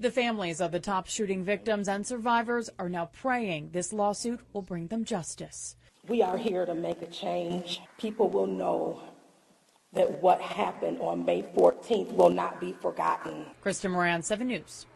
[0.00, 4.62] The families of the Tops shooting victims and survivors are now praying this lawsuit will
[4.62, 5.76] bring them justice.
[6.08, 7.82] We are here to make a change.
[7.98, 9.02] People will know
[9.92, 13.44] that what happened on May 14th will not be forgotten.
[13.62, 14.86] Krista Moran, 7 News.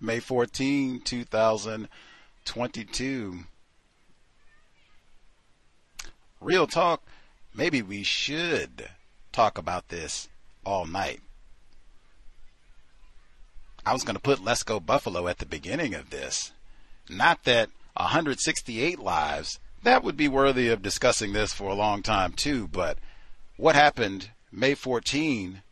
[0.00, 3.38] May 14, 2022.
[6.40, 7.02] Real talk,
[7.54, 8.88] maybe we should
[9.30, 10.30] talk about this
[10.64, 11.20] all night.
[13.84, 16.52] I was going to put Let's Go Buffalo at the beginning of this.
[17.08, 22.32] Not that 168 lives, that would be worthy of discussing this for a long time
[22.32, 22.96] too, but
[23.56, 25.62] what happened May 14,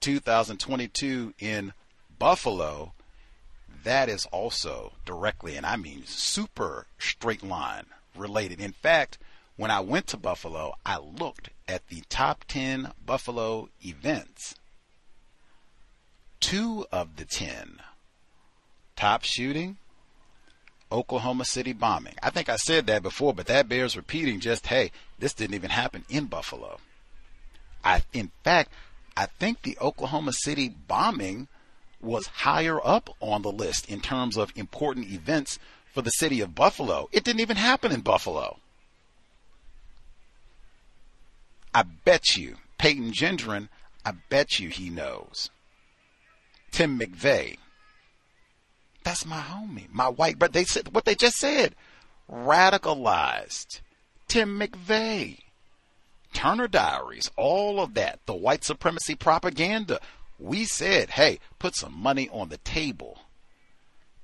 [0.00, 1.72] 2022 in
[2.18, 2.92] Buffalo
[3.84, 7.86] that is also directly, and I mean super straight line
[8.16, 8.60] related.
[8.60, 9.18] In fact,
[9.56, 14.54] when I went to Buffalo, I looked at the top 10 Buffalo events.
[16.40, 17.80] Two of the 10
[18.96, 19.78] Tops shooting,
[20.90, 22.14] Oklahoma City bombing.
[22.22, 25.70] I think I said that before, but that bears repeating just, hey, this didn't even
[25.70, 26.78] happen in Buffalo.
[27.82, 28.70] I, in fact,
[29.16, 31.48] I think the Oklahoma City bombing
[32.02, 35.58] was higher up on the list in terms of important events
[35.92, 37.08] for the city of Buffalo.
[37.12, 38.58] It didn't even happen in Buffalo.
[41.74, 43.68] I bet you, Peyton Gendron,
[44.04, 45.50] I bet you he knows.
[46.70, 47.58] Tim McVeigh.
[49.04, 50.52] That's my homie, my white brother.
[50.52, 51.74] They said what they just said.
[52.30, 53.80] Radicalized.
[54.28, 55.38] Tim McVeigh.
[56.32, 60.00] Turner Diaries, all of that, the white supremacy propaganda
[60.42, 63.20] we said, hey, put some money on the table.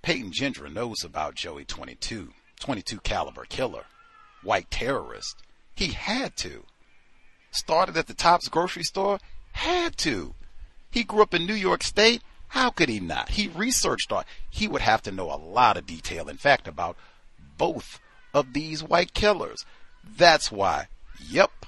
[0.02, 3.84] Peyton Gendron knows about Joey 22, 22 caliber killer,
[4.42, 5.42] white terrorist.
[5.76, 6.64] He had to.
[7.52, 9.20] Started at the Tops grocery store,
[9.52, 10.34] had to.
[10.90, 12.22] He grew up in New York State.
[12.48, 13.30] How could he not?
[13.30, 14.24] He researched on.
[14.50, 16.96] He would have to know a lot of detail, in fact, about
[17.56, 18.00] both
[18.34, 19.64] of these white killers.
[20.04, 20.88] That's why,
[21.20, 21.66] yep,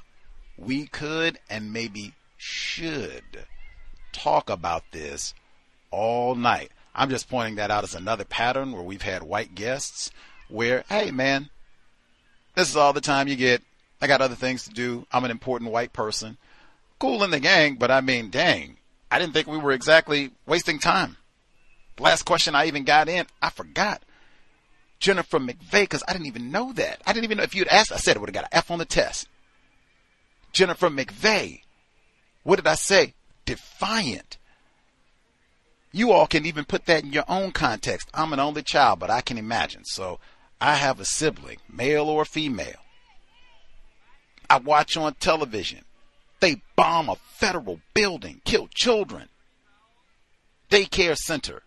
[0.56, 3.46] we could and maybe should
[4.12, 5.34] talk about this
[5.90, 6.70] all night.
[6.94, 10.10] I'm just pointing that out as another pattern where we've had white guests
[10.48, 11.50] where, hey man,
[12.54, 13.62] this is all the time you get.
[14.02, 15.06] I got other things to do.
[15.12, 16.36] I'm an important white person.
[16.98, 18.76] Cool in the gang, but I mean, dang,
[19.10, 21.16] I didn't think we were exactly wasting time.
[21.98, 24.02] Last question I even got in, I forgot.
[24.98, 27.00] Jennifer McVeigh, because I didn't even know that.
[27.06, 28.70] I didn't even know if you'd asked, I said it would have got an F
[28.70, 29.28] on the test.
[30.52, 31.60] Jennifer McVeigh.
[32.42, 33.14] What did I say?
[33.50, 34.38] Defiant.
[35.90, 38.08] You all can even put that in your own context.
[38.14, 39.84] I'm an only child, but I can imagine.
[39.84, 40.20] So
[40.60, 42.78] I have a sibling, male or female.
[44.48, 45.84] I watch on television.
[46.38, 49.28] They bomb a federal building, kill children.
[50.70, 51.62] Daycare center,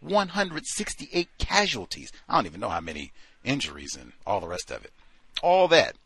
[0.00, 2.10] 168 casualties.
[2.30, 3.12] I don't even know how many
[3.44, 4.92] injuries and all the rest of it.
[5.42, 5.96] All that.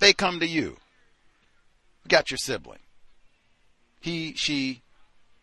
[0.00, 0.78] They come to you.
[2.08, 2.80] got your sibling.
[4.00, 4.82] He, she,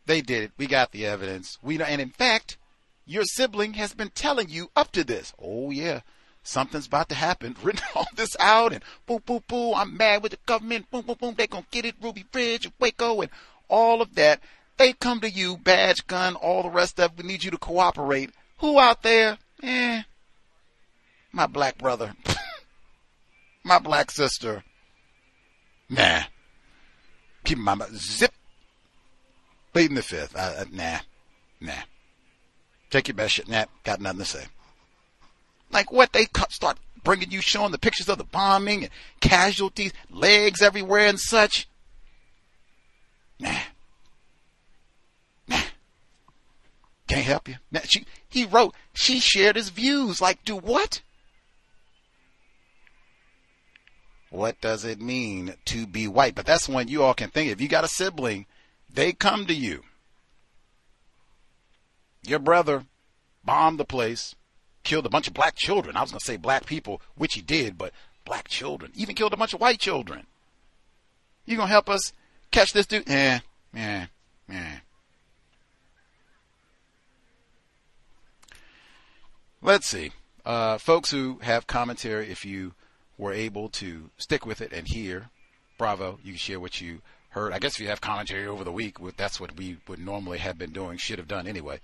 [0.06, 0.52] they did it.
[0.58, 1.58] We got the evidence.
[1.62, 2.58] We know, and in fact,
[3.06, 5.34] your sibling has been telling you up to this.
[5.40, 6.02] Oh yeah,
[6.44, 7.56] something's about to happen.
[7.64, 9.74] Written all this out and boom, boom, boom.
[9.76, 10.90] I'm mad with the government.
[10.92, 11.36] Boom, boom, boom.
[11.38, 11.96] They're gonna get it.
[12.02, 13.32] Ruby Ridge and Waco and
[13.70, 14.42] all of that.
[14.78, 17.24] They come to you, badge, gun, all the rest of it.
[17.24, 18.32] We need you to cooperate.
[18.60, 19.38] Who out there?
[19.64, 20.04] Eh,
[21.32, 22.14] my black brother,
[23.64, 24.64] my black sister.
[25.90, 26.24] Nah.
[27.44, 27.76] Keep my
[29.78, 30.36] pleading the fifth.
[30.36, 30.98] Uh, nah,
[31.62, 31.84] nah.
[32.90, 33.48] Take your best shit.
[33.48, 34.46] Nah, got nothing to say.
[35.72, 40.64] Like what they start bringing you, showing the pictures of the bombing and casualties, legs
[40.64, 41.68] everywhere and such.
[43.40, 43.60] Nah.
[45.48, 45.62] Nah.
[47.08, 47.58] Can't help you.
[47.72, 50.20] Nah, she, he wrote, she shared his views.
[50.20, 51.04] Like, do what?
[54.32, 56.34] What does it mean to be white?
[56.34, 57.52] But that's one you all can think.
[57.52, 58.48] If you got a sibling,
[58.98, 59.84] they come to you.
[62.24, 62.86] Your brother
[63.46, 64.34] bombed the place,
[64.84, 65.96] killed a bunch of black children.
[65.96, 67.94] I was going to say black people, which he did, but
[68.26, 68.92] black children.
[68.96, 70.26] Even killed a bunch of white children.
[71.46, 72.12] You going to help us
[72.50, 73.08] catch this dude?
[73.08, 73.42] Yeah,
[73.72, 74.08] yeah,
[74.50, 74.80] yeah.
[79.62, 80.12] Let's see.
[80.44, 82.74] Uh, folks who have commentary, if you
[83.16, 85.30] were able to stick with it and hear,
[85.78, 87.54] bravo, you can share what you heard.
[87.54, 90.58] I guess if you have commentary over the week, that's what we would normally have
[90.58, 91.80] been doing, should have done anyway.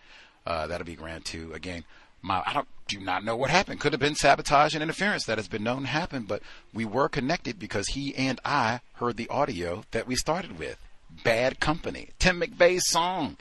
[0.46, 1.54] Uh, that'll be grand too.
[1.54, 1.84] Again,
[2.22, 3.80] my, I don't do not know what happened.
[3.80, 6.42] Could have been sabotage and interference that has been known to happen, but
[6.74, 10.78] we were connected because he and I heard the audio that we started with.
[11.24, 13.38] Bad Company, Tim McVeigh's song.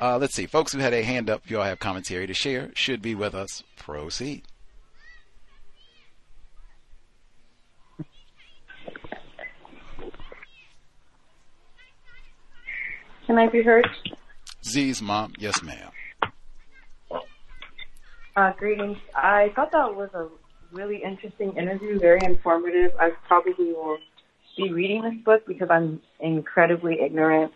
[0.00, 2.70] Uh, let's see, folks who had a hand up, you all have commentary to share,
[2.74, 3.62] should be with us.
[3.76, 4.42] Proceed.
[13.32, 13.88] Can I be heard?
[14.62, 15.90] Z's mom, yes, ma'am.
[18.36, 18.98] Uh, greetings.
[19.16, 20.28] I thought that was a
[20.70, 22.92] really interesting interview, very informative.
[23.00, 23.96] I probably will
[24.58, 27.52] be reading this book because I'm incredibly ignorant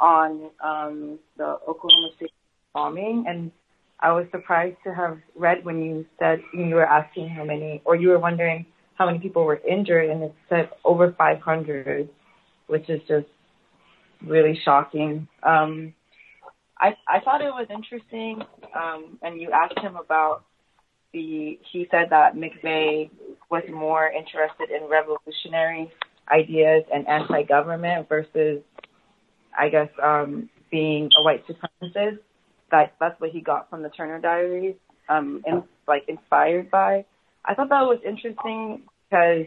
[0.00, 2.32] on um, the Oklahoma City
[2.72, 3.52] bombing, and
[4.00, 7.94] I was surprised to have read when you said you were asking how many, or
[7.94, 12.08] you were wondering how many people were injured, and it said over 500,
[12.66, 13.26] which is just
[14.26, 15.28] really shocking.
[15.42, 15.94] Um,
[16.78, 18.42] I I thought it was interesting,
[18.74, 20.44] um, and you asked him about
[21.12, 21.58] the.
[21.72, 23.10] He said that McVeigh
[23.50, 25.92] was more interested in revolutionary
[26.32, 28.62] ideas and anti-government versus,
[29.58, 32.18] I guess, um, being a white supremacist.
[32.70, 34.76] That that's what he got from the Turner Diaries,
[35.08, 37.04] um, and like inspired by.
[37.44, 39.46] I thought that was interesting because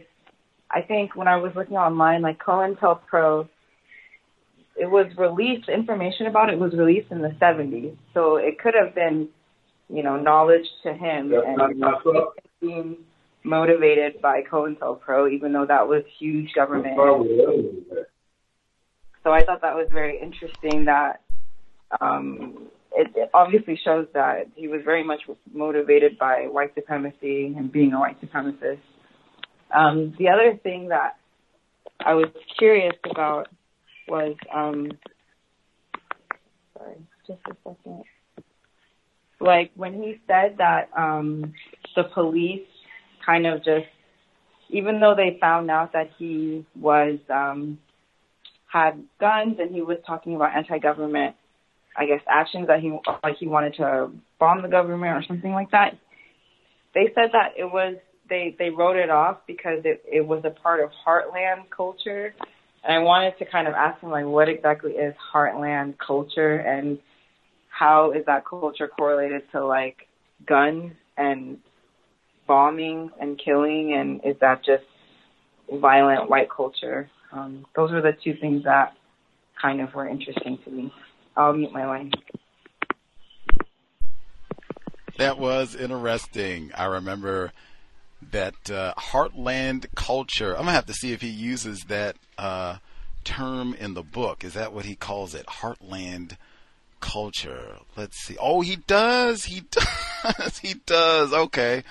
[0.70, 3.48] I think when I was looking online, like COINTELPRO
[4.78, 7.96] it was released, information about it was released in the 70s.
[8.14, 9.28] So it could have been,
[9.88, 11.60] you know, knowledge to him and
[12.60, 12.96] being
[13.42, 16.96] motivated by COINTELPRO, even though that was huge government.
[19.24, 21.22] So I thought that was very interesting that
[22.00, 27.70] um, it, it obviously shows that he was very much motivated by white supremacy and
[27.70, 28.78] being a white supremacist.
[29.74, 31.16] Um, the other thing that
[32.00, 33.48] I was curious about
[34.08, 34.90] was um
[36.76, 36.96] sorry,
[37.26, 38.04] just a second.
[39.40, 41.52] Like when he said that um
[41.94, 42.66] the police
[43.24, 43.86] kind of just
[44.70, 47.78] even though they found out that he was um
[48.70, 51.34] had guns and he was talking about anti government
[51.98, 55.72] I guess actions that he like he wanted to bomb the government or something like
[55.72, 55.98] that.
[56.94, 57.96] They said that it was
[58.28, 62.34] they they wrote it off because it it was a part of heartland culture
[62.84, 66.98] and I wanted to kind of ask him like what exactly is heartland culture and
[67.68, 70.08] how is that culture correlated to like
[70.46, 71.58] guns and
[72.46, 74.84] bombing and killing and is that just
[75.70, 77.10] violent white culture?
[77.32, 78.94] Um, those were the two things that
[79.60, 80.92] kind of were interesting to me.
[81.36, 82.12] I'll mute my line.
[85.18, 86.70] That was interesting.
[86.76, 87.52] I remember
[88.30, 90.54] that uh, heartland culture.
[90.54, 92.78] I'm gonna have to see if he uses that uh,
[93.24, 94.44] term in the book.
[94.44, 95.46] Is that what he calls it?
[95.46, 96.36] Heartland
[97.00, 97.76] culture.
[97.96, 98.36] Let's see.
[98.40, 99.44] Oh, he does.
[99.44, 100.58] He does.
[100.58, 101.32] he does.
[101.32, 101.84] Okay.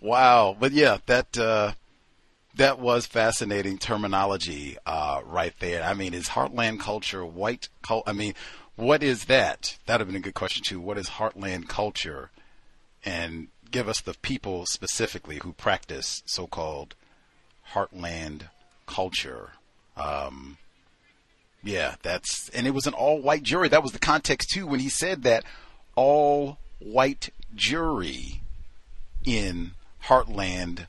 [0.00, 0.56] Wow.
[0.58, 1.72] But yeah, that uh,
[2.56, 5.82] that was fascinating terminology uh, right there.
[5.82, 7.68] I mean, is heartland culture white?
[8.06, 8.34] I mean,
[8.76, 9.78] what is that?
[9.86, 10.80] That would have been a good question too.
[10.80, 12.30] What is heartland culture?
[13.04, 16.94] And give us the people specifically who practice so-called
[17.72, 18.42] heartland
[18.86, 19.50] culture.
[19.96, 20.58] Um,
[21.60, 23.68] yeah, that's and it was an all-white jury.
[23.68, 25.42] That was the context too when he said that
[25.96, 28.42] all-white jury
[29.24, 29.72] in
[30.04, 30.86] Heartland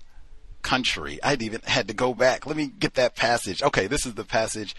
[0.62, 1.18] country.
[1.24, 2.46] I'd even had to go back.
[2.46, 3.64] Let me get that passage.
[3.64, 4.76] Okay, this is the passage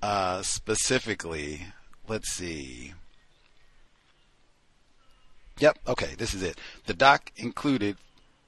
[0.00, 1.66] uh, specifically.
[2.08, 2.94] Let's see.
[5.58, 5.78] Yep.
[5.86, 6.14] Okay.
[6.16, 6.58] This is it.
[6.86, 7.96] The doc included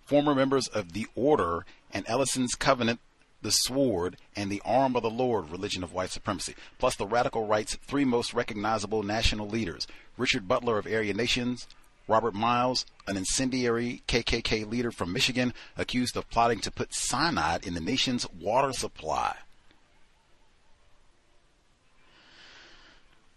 [0.05, 3.01] former members of the Order and Ellison's Covenant
[3.47, 7.47] the sword, and the arm of the Lord religion of white supremacy, plus the radical
[7.47, 9.86] right's three most recognizable national leaders
[10.18, 11.68] Richard Butler of Aryan Nations,
[12.09, 17.75] Robert Miles, an incendiary KKK leader from Michigan, accused of plotting to put cyanide in
[17.75, 19.36] the nation's water supply.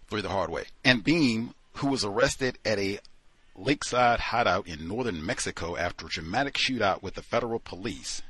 [0.10, 0.64] Through the hard way.
[0.84, 3.00] And Beam, who was arrested at a
[3.60, 8.22] lakeside hideout in northern Mexico after a dramatic shootout with the federal police.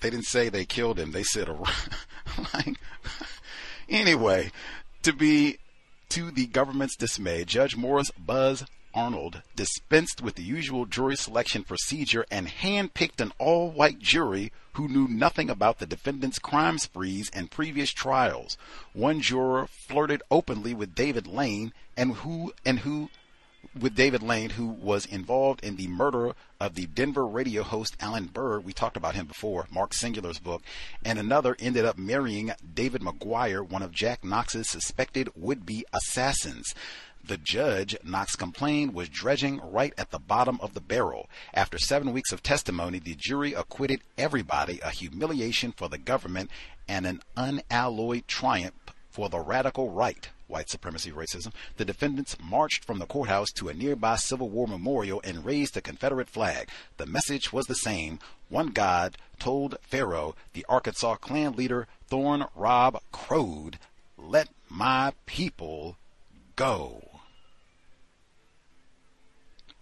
[0.00, 1.12] They didn't say they killed him.
[1.12, 1.48] They said,
[2.54, 2.76] like,
[3.88, 4.50] anyway,
[5.02, 5.58] to be
[6.10, 12.26] to the government's dismay, Judge Morris Buzz Arnold dispensed with the usual jury selection procedure
[12.30, 17.50] and handpicked an all white jury who knew nothing about the defendant's crime sprees and
[17.50, 18.58] previous trials.
[18.92, 23.10] One juror flirted openly with David Lane and who and who
[23.78, 28.26] with David Lane, who was involved in the murder of the Denver radio host Alan
[28.26, 28.64] Berg.
[28.64, 30.62] We talked about him before, Mark Singular's book.
[31.04, 36.74] And another ended up marrying David McGuire, one of Jack Knox's suspected would be assassins.
[37.22, 41.28] The judge, Knox complained, was dredging right at the bottom of the barrel.
[41.52, 46.50] After seven weeks of testimony, the jury acquitted everybody, a humiliation for the government
[46.88, 52.98] and an unalloyed triumph for the radical right white supremacy racism, the defendants marched from
[52.98, 56.68] the courthouse to a nearby Civil War memorial and raised the Confederate flag.
[56.96, 58.18] The message was the same.
[58.48, 63.78] One God told Pharaoh, the Arkansas Klan leader Thorn Robb crowed,
[64.18, 65.96] Let my people
[66.56, 67.02] go.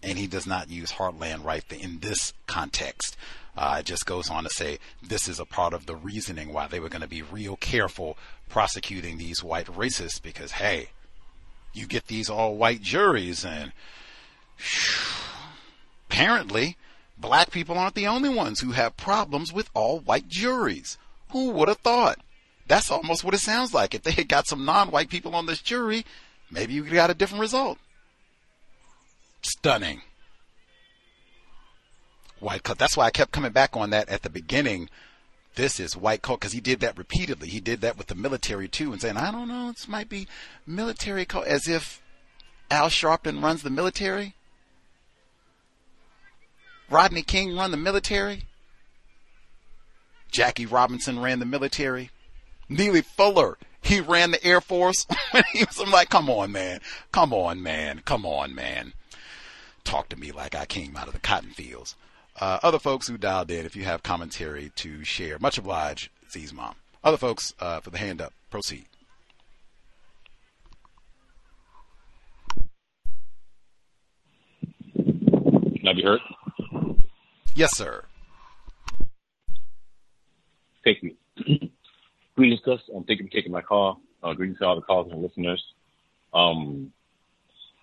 [0.01, 3.17] And he does not use heartland right in this context.
[3.57, 6.67] Uh, it just goes on to say this is a part of the reasoning why
[6.67, 10.89] they were going to be real careful prosecuting these white racists because, hey,
[11.73, 13.71] you get these all white juries and
[16.09, 16.77] apparently
[17.17, 20.97] black people aren't the only ones who have problems with all white juries.
[21.31, 22.19] Who would have thought?
[22.67, 23.93] That's almost what it sounds like.
[23.93, 26.05] If they had got some non white people on this jury,
[26.51, 27.77] maybe you got a different result.
[29.41, 30.01] Stunning
[32.41, 32.77] white coat.
[32.77, 34.89] That's why I kept coming back on that at the beginning.
[35.55, 37.49] This is white coat because he did that repeatedly.
[37.49, 40.27] He did that with the military too, and saying, "I don't know, this might be
[40.65, 42.01] military coat," as if
[42.71, 44.35] Al Sharpton runs the military.
[46.89, 48.45] Rodney King run the military.
[50.31, 52.11] Jackie Robinson ran the military.
[52.67, 55.05] Neely Fuller, he ran the Air Force.
[55.51, 56.81] he was, I'm like, come on, man.
[57.11, 58.01] Come on, man.
[58.05, 58.93] Come on, man.
[59.83, 61.95] Talk to me like I came out of the cotton fields
[62.39, 65.37] uh, other folks who dialed in, if you have commentary to share.
[65.39, 66.75] Much obliged, Z's mom.
[67.03, 68.33] Other folks uh, for the hand up.
[68.49, 68.85] Proceed.
[74.95, 76.19] Can I be heard?
[77.55, 78.03] Yes, sir.
[80.83, 81.15] Thank you.
[82.35, 82.79] greetings, Gus.
[82.95, 84.01] Um, thank you for taking my call.
[84.23, 85.63] Uh, greetings to all the callers and listeners.
[86.33, 86.91] Um,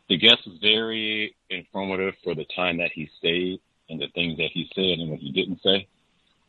[0.08, 4.50] the guest was very informative for the time that he stayed and the things that
[4.52, 5.86] he said and what he didn't say.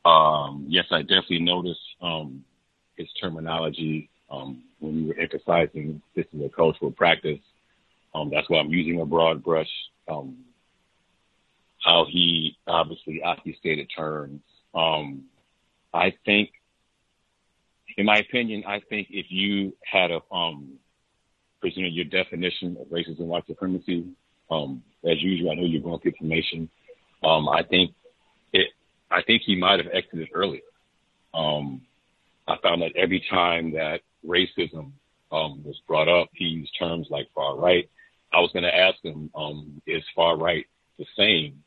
[0.05, 2.43] Um, yes, I definitely noticed um,
[2.95, 7.39] his terminology um, when we were emphasizing this is a cultural practice.
[8.13, 9.69] Um, that's why I'm using a broad brush.
[10.07, 10.37] Um,
[11.83, 14.41] how he obviously obfuscated terms.
[14.73, 15.25] Um,
[15.93, 16.49] I think,
[17.97, 20.19] in my opinion, I think if you had a
[21.61, 24.05] presented your definition of racism white supremacy,
[25.09, 26.69] as usual, I know you're going information
[27.23, 27.93] um, I think
[28.53, 28.67] it.
[29.09, 30.61] I think he might have exited earlier.
[31.33, 31.81] Um,
[32.47, 34.91] I found that every time that racism
[35.31, 37.89] um, was brought up, he used terms like far right.
[38.33, 40.65] I was going to ask him, um, is far right
[40.97, 41.63] the same?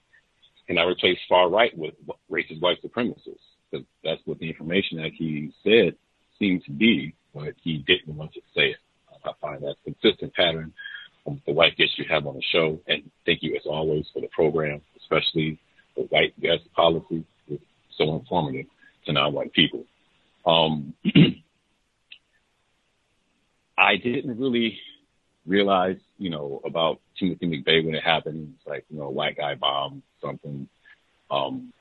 [0.66, 1.94] Can I replace far right with
[2.30, 3.38] racist white supremacists?
[3.70, 5.94] Because that's what the information that he said
[6.38, 8.76] seemed to be, but he didn't want to say it.
[9.24, 10.72] I find that consistent pattern
[11.46, 12.80] the white guests you have on the show.
[12.86, 14.80] And thank you as always for the program
[15.10, 15.58] especially
[15.97, 17.58] the white guest policy, is
[17.97, 18.66] so informative
[19.06, 19.84] to non-white people.
[20.47, 20.94] Um,
[23.78, 24.78] I didn't really
[25.47, 28.55] realize, you know, about Timothy McVeigh when it happened.
[28.56, 30.68] It's like, you know, a white guy bombed something.
[31.30, 31.72] Um,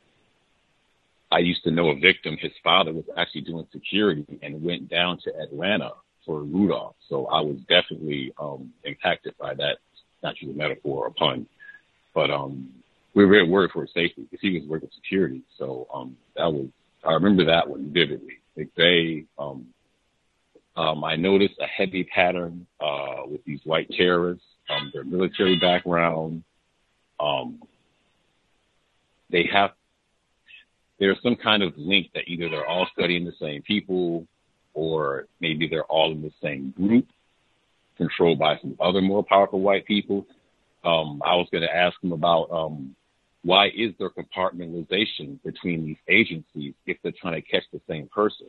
[1.32, 2.38] I used to know a victim.
[2.40, 5.92] His father was actually doing security and went down to Atlanta
[6.26, 6.96] for Rudolph.
[7.08, 9.78] So I was definitely um, impacted by that,
[10.24, 11.46] not just a metaphor or a pun.
[12.16, 12.70] But um,
[13.20, 15.42] we were worried for his safety because he was working security.
[15.58, 16.68] So um, that was
[17.04, 18.40] I remember that one vividly.
[18.58, 19.68] McVeigh, um,
[20.76, 26.44] um, I noticed a heavy pattern uh, with these white terrorists, um, their military background.
[27.20, 27.62] Um,
[29.30, 29.72] they have
[31.00, 34.28] there's some kind of link that either they're all studying the same people
[34.74, 37.08] or maybe they're all in the same group
[37.98, 40.26] controlled by some other more powerful white people.
[40.84, 42.96] Um, I was going to ask him about um,
[43.44, 48.48] why is there compartmentalization between these agencies if they're trying to catch the same person?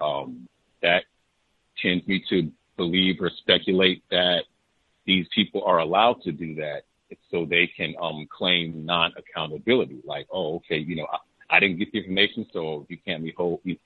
[0.00, 0.48] Um,
[0.82, 1.04] that
[1.82, 4.42] tends me to believe or speculate that
[5.06, 6.82] these people are allowed to do that
[7.30, 10.00] so they can um, claim non-accountability.
[10.04, 13.32] Like, oh, okay, you know, I, I didn't get the information, so you can't be
[13.36, 13.60] hold.
[13.64, 13.76] You,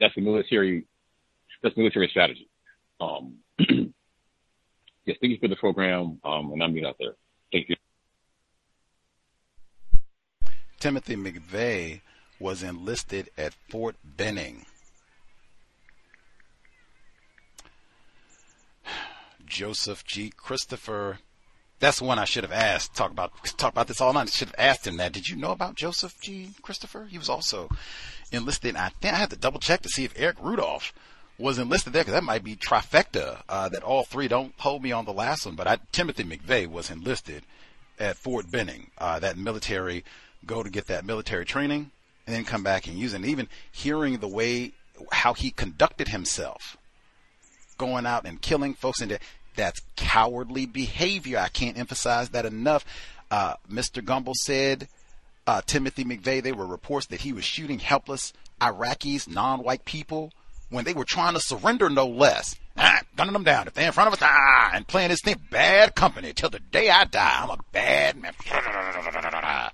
[0.00, 0.84] that's a military.
[1.62, 2.48] That's military strategy.
[3.00, 7.14] Um, yes, thank you for the program, um, and I'm out there.
[7.50, 7.76] Thank you.
[10.80, 12.00] Timothy McVeigh
[12.38, 14.64] was enlisted at Fort Benning.
[19.46, 20.32] Joseph G.
[20.36, 21.18] Christopher.
[21.80, 22.94] That's one I should have asked.
[22.94, 24.22] Talk about talk about this all night.
[24.22, 25.12] I should have asked him that.
[25.12, 26.50] Did you know about Joseph G.
[26.62, 27.06] Christopher?
[27.08, 27.68] He was also
[28.32, 28.76] enlisted.
[28.76, 30.92] I think I had to double check to see if Eric Rudolph
[31.38, 33.42] was enlisted there because that might be trifecta.
[33.48, 36.66] Uh, that all three don't hold me on the last one, but I, Timothy McVeigh
[36.66, 37.44] was enlisted
[37.98, 38.90] at Fort Benning.
[38.98, 40.04] Uh, that military
[40.46, 41.90] go to get that military training
[42.26, 43.16] and then come back and use it.
[43.16, 44.72] And even hearing the way
[45.12, 46.76] how he conducted himself,
[47.76, 49.18] going out and killing folks, and
[49.56, 51.38] that's cowardly behavior.
[51.38, 52.84] I can't emphasize that enough.
[53.30, 54.02] Uh, Mr.
[54.02, 54.88] Gumbel said
[55.46, 56.42] uh, Timothy McVeigh.
[56.42, 60.32] There were reports that he was shooting helpless Iraqis, non-white people,
[60.70, 62.56] when they were trying to surrender, no less.
[62.76, 63.66] Ah, gunning them down.
[63.66, 66.60] If they're in front of us, ah, and playing this thing, bad company till the
[66.60, 67.40] day I die.
[67.42, 68.32] I'm a bad man.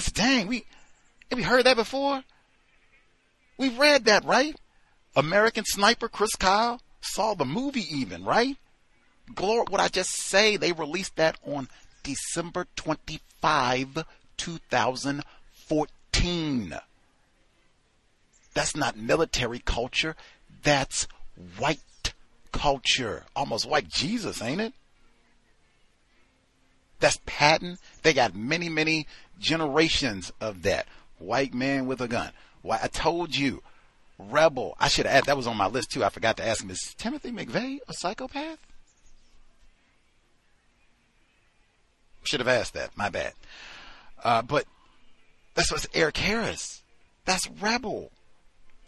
[0.00, 0.64] I said, dang, we,
[1.28, 2.24] have we heard that before?
[3.58, 4.56] We've read that, right?
[5.14, 8.56] American Sniper, Chris Kyle, saw the movie even, right?
[9.34, 11.68] Glory, what I just say, they released that on
[12.02, 14.06] December 25,
[14.38, 16.74] 2014.
[18.54, 20.16] That's not military culture.
[20.62, 21.06] That's
[21.58, 22.14] white
[22.52, 23.26] culture.
[23.36, 24.72] Almost white Jesus, ain't it?
[27.00, 27.76] That's Patton.
[28.02, 29.06] They got many, many
[29.40, 30.86] generations of that.
[31.18, 32.30] White man with a gun.
[32.62, 33.62] Why I told you,
[34.18, 34.76] rebel.
[34.78, 36.04] I should add that was on my list too.
[36.04, 36.70] I forgot to ask him.
[36.70, 38.58] Is Timothy McVeigh a psychopath?
[42.22, 42.96] Should have asked that.
[42.96, 43.32] My bad.
[44.22, 44.66] Uh, but
[45.54, 46.82] that's what's Eric Harris.
[47.24, 48.10] That's rebel.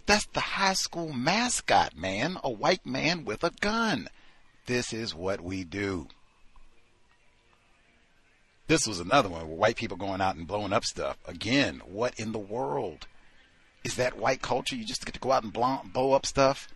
[0.06, 2.38] That's the high school mascot, man.
[2.44, 4.08] A white man with a gun.
[4.66, 6.08] This is what we do.
[8.68, 11.18] This was another one where white people going out and blowing up stuff.
[11.26, 13.06] Again, what in the world?
[13.84, 14.76] Is that white culture?
[14.76, 16.68] You just get to go out and blow, up stuff,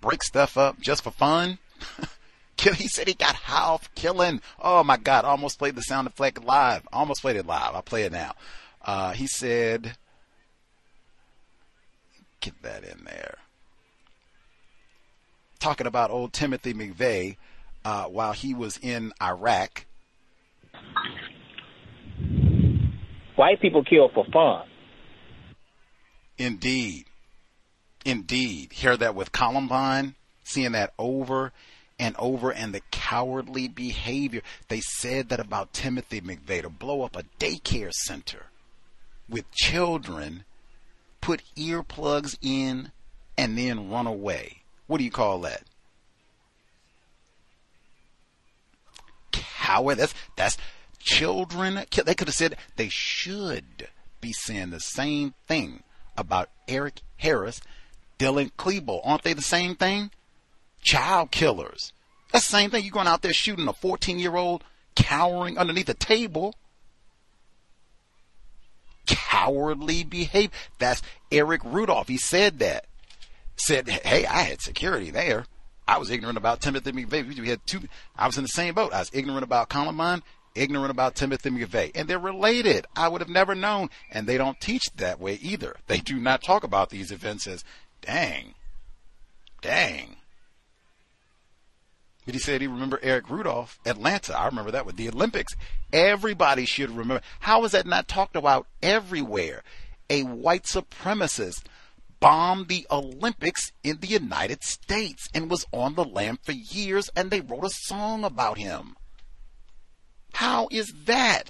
[0.00, 1.58] break stuff up just for fun?
[2.58, 4.40] he said he got half killing.
[4.58, 6.86] Oh my God, almost played the sound effect live.
[6.92, 7.74] almost played it live.
[7.74, 8.34] I'll play it now.
[8.82, 9.96] Uh, he said,
[12.40, 13.38] get that in there.
[15.58, 17.36] Talking about old Timothy McVeigh
[17.84, 19.86] uh, while he was in Iraq.
[23.36, 24.66] White people kill for fun.
[26.38, 27.06] Indeed.
[28.04, 28.72] Indeed.
[28.72, 31.52] Hear that with Columbine, seeing that over
[31.98, 34.42] and over and the cowardly behavior.
[34.68, 38.46] They said that about Timothy McVeigh to blow up a daycare center
[39.28, 40.44] with children
[41.20, 42.92] put earplugs in
[43.36, 44.62] and then run away.
[44.86, 45.62] What do you call that?
[49.32, 49.98] Coward.
[49.98, 50.56] That's that's
[51.06, 51.76] children.
[51.76, 53.88] They could have said they should
[54.20, 55.82] be saying the same thing
[56.16, 57.60] about Eric Harris,
[58.18, 59.00] Dylan Klebold.
[59.04, 60.10] Aren't they the same thing?
[60.82, 61.92] Child killers.
[62.32, 62.84] That's the same thing.
[62.84, 66.54] You're going out there shooting a 14 year old cowering underneath a table
[69.06, 70.50] cowardly behavior.
[70.78, 72.08] That's Eric Rudolph.
[72.08, 72.86] He said that.
[73.58, 75.46] Said, hey, I had security there.
[75.88, 77.38] I was ignorant about Timothy McVeigh.
[77.38, 77.80] We had two.
[78.16, 78.92] I was in the same boat.
[78.92, 80.22] I was ignorant about Columbine,
[80.56, 82.86] ignorant about Timothy McVeigh, and they're related.
[82.96, 85.76] I would have never known, and they don't teach that way either.
[85.86, 87.64] They do not talk about these events as,
[88.00, 88.54] dang,
[89.62, 90.16] dang.
[92.24, 94.36] But he said he remember Eric Rudolph, Atlanta.
[94.36, 95.54] I remember that with the Olympics.
[95.92, 97.22] Everybody should remember.
[97.40, 99.62] How is that not talked about everywhere?
[100.10, 101.62] A white supremacist
[102.18, 107.30] bombed the Olympics in the United States and was on the lam for years, and
[107.30, 108.96] they wrote a song about him.
[110.36, 111.44] How is that?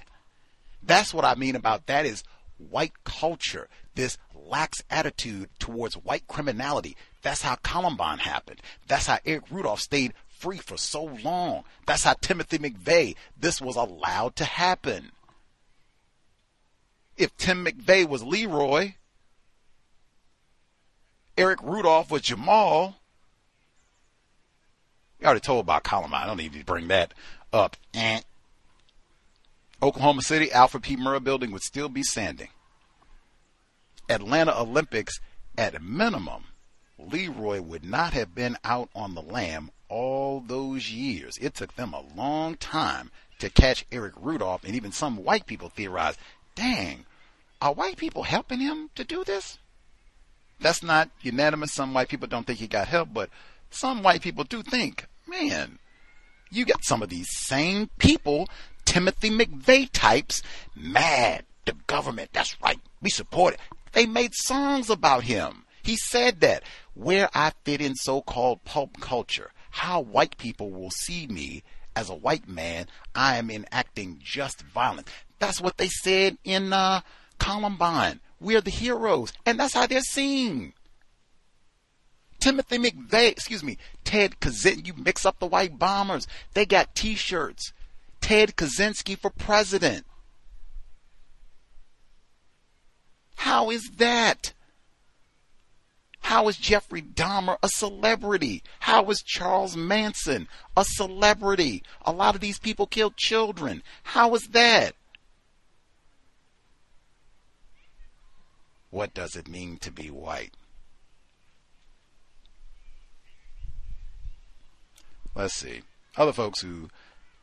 [0.81, 2.23] That's what I mean about that is
[2.57, 6.95] white culture, this lax attitude towards white criminality.
[7.21, 8.61] That's how Columbine happened.
[8.87, 11.65] That's how Eric Rudolph stayed free for so long.
[11.85, 15.11] That's how Timothy McVeigh, this was allowed to happen.
[17.17, 18.93] If Tim McVeigh was Leroy,
[21.37, 22.95] Eric Rudolph was Jamal.
[25.19, 26.23] We already told about Columbine.
[26.23, 27.13] I don't need to bring that
[27.51, 27.75] up.
[27.93, 28.23] And
[29.81, 30.95] Oklahoma City, Alfred P.
[30.95, 32.49] Murrah building would still be standing.
[34.09, 35.19] Atlanta Olympics,
[35.57, 36.45] at minimum,
[36.97, 41.37] Leroy would not have been out on the lam all those years.
[41.39, 45.69] It took them a long time to catch Eric Rudolph, and even some white people
[45.69, 46.19] theorized,
[46.55, 47.05] dang,
[47.61, 49.57] are white people helping him to do this?
[50.59, 51.73] That's not unanimous.
[51.73, 53.29] Some white people don't think he got help, but
[53.69, 55.77] some white people do think, man,
[56.49, 58.47] you got some of these same people,
[58.87, 60.41] Timothy McVeigh types,
[60.75, 61.43] mad.
[61.65, 63.59] The government, that's right, we support it.
[63.91, 65.65] They made songs about him.
[65.83, 66.63] He said that.
[66.93, 71.63] Where I fit in so called pulp culture, how white people will see me
[71.95, 75.09] as a white man, I am enacting just violence.
[75.39, 77.01] That's what they said in uh,
[77.39, 78.19] Columbine.
[78.39, 79.33] We're the heroes.
[79.45, 80.73] And that's how they're seen.
[82.39, 86.27] Timothy McVeigh, excuse me, Ted Kaczynski, you mix up the white bombers.
[86.53, 87.73] They got t-shirts.
[88.21, 90.05] Ted Kaczynski for president.
[93.35, 94.53] How is that?
[96.19, 98.61] How is Jeffrey Dahmer a celebrity?
[98.81, 101.83] How is Charles Manson a celebrity?
[102.05, 103.81] A lot of these people killed children.
[104.03, 104.93] How is that?
[108.89, 110.53] What does it mean to be white?
[115.33, 115.83] Let's see.
[116.17, 116.89] Other folks who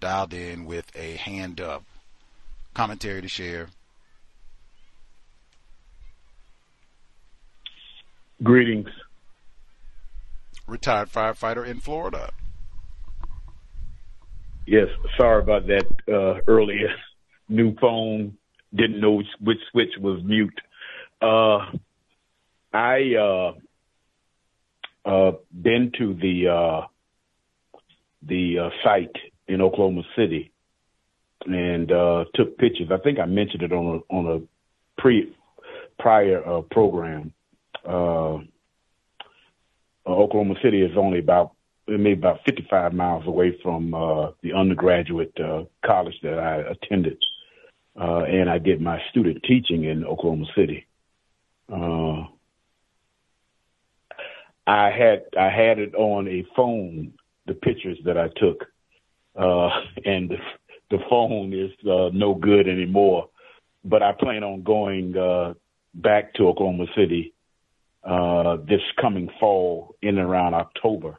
[0.04, 1.82] dialed in with a hand up.
[2.74, 3.68] Commentary to share.
[8.42, 8.90] Greetings.
[10.66, 12.30] Retired firefighter in Florida.
[14.66, 16.94] Yes, sorry about that uh, earlier.
[17.48, 18.36] New phone,
[18.74, 20.60] didn't know which, switch was mute.
[21.22, 21.60] Uh,
[22.74, 23.52] I uh,
[25.08, 26.86] uh, been to the uh,
[28.20, 29.16] the uh, site
[29.48, 30.52] in Oklahoma City
[31.46, 32.88] and uh, took pictures.
[32.90, 35.34] I think I mentioned it on a on a pre
[35.98, 37.32] prior uh, program.
[37.84, 38.38] Uh,
[40.06, 41.52] Oklahoma City is only about
[41.86, 47.18] maybe about 55 miles away from uh, the undergraduate uh, college that I attended,
[48.00, 50.86] uh, and I did my student teaching in Oklahoma City.
[51.70, 52.24] Uh,
[54.66, 57.12] I had I had it on a phone,
[57.46, 58.64] the pictures that I took,
[59.36, 59.70] uh,
[60.04, 60.36] and the,
[60.90, 63.28] the phone is uh, no good anymore.
[63.84, 65.54] But I plan on going uh,
[65.94, 67.34] back to Oklahoma City
[68.04, 71.16] uh, this coming fall in and around October.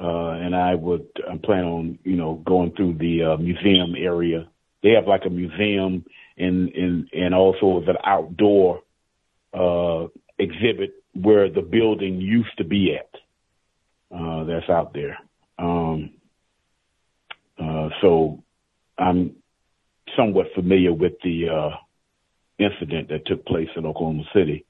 [0.00, 4.48] Uh, and I would I plan on you know going through the uh, museum area.
[4.82, 6.04] They have like a museum
[6.36, 8.82] and and and also an outdoor
[9.52, 10.06] uh,
[10.38, 13.10] exhibit where the building used to be at.
[14.16, 15.18] Uh, that's out there.
[15.58, 16.10] Um,
[17.58, 18.42] uh, so
[18.98, 19.36] I'm
[20.16, 21.76] somewhat familiar with the uh,
[22.58, 24.64] incident that took place in Oklahoma City.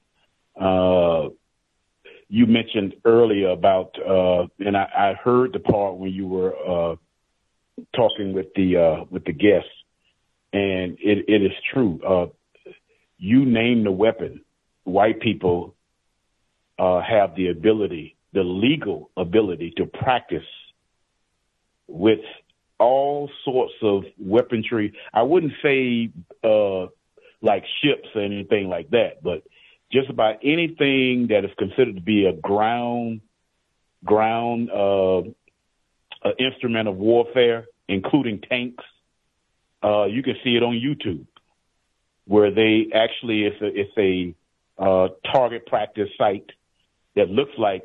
[0.59, 1.29] Uh,
[2.27, 6.95] you mentioned earlier about, uh, and I, I, heard the part when you were uh,
[7.95, 9.69] talking with the with the guests,
[10.53, 12.31] and it, it is true.
[13.17, 14.41] You name the weapon,
[14.83, 15.75] white people
[16.77, 20.43] have the ability, the legal ability, to practice
[21.87, 22.19] with
[22.79, 24.93] all sorts of weaponry.
[25.13, 26.11] I wouldn't say
[27.41, 29.43] like ships or anything like that, but
[29.91, 33.21] just about anything that is considered to be a ground
[34.05, 35.21] ground uh,
[36.37, 38.83] instrument of warfare, including tanks.
[39.83, 41.25] Uh, you can see it on YouTube,
[42.25, 44.35] where they actually it's a it's a
[44.81, 46.49] uh, target practice site
[47.15, 47.83] that looks like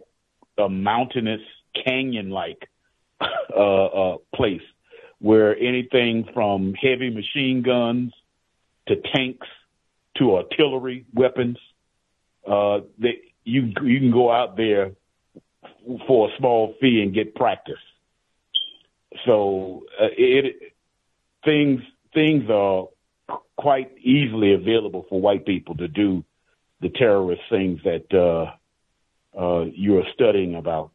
[0.58, 1.40] a mountainous
[1.84, 2.68] canyon-like
[3.20, 4.62] uh, uh, place,
[5.28, 8.12] where anything from heavy machine guns
[8.88, 9.46] to tanks
[10.18, 11.56] to artillery weapons
[12.46, 14.92] uh, they, you you can go out there
[16.06, 17.74] for a small fee and get practice.
[19.24, 20.74] So uh, it
[21.44, 21.80] things
[22.12, 22.88] things are
[23.56, 26.24] quite easily available for white people to do
[26.80, 30.90] the terrorist things that uh, uh, you are studying about.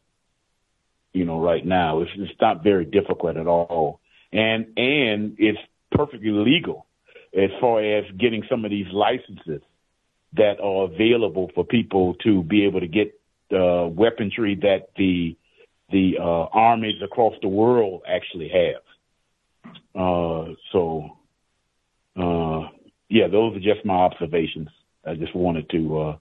[1.12, 3.99] You know, right now it's, it's not very difficult at all,
[4.32, 5.58] and and it's
[5.92, 6.86] perfectly legal
[7.34, 9.62] as far as getting some of these licenses
[10.34, 13.20] that are available for people to be able to get
[13.52, 15.36] uh, weaponry that the
[15.90, 19.74] the uh, armies across the world actually have.
[19.92, 21.10] Uh, so,
[22.16, 22.68] uh,
[23.08, 24.68] yeah, those are just my observations.
[25.04, 26.16] I just wanted to uh,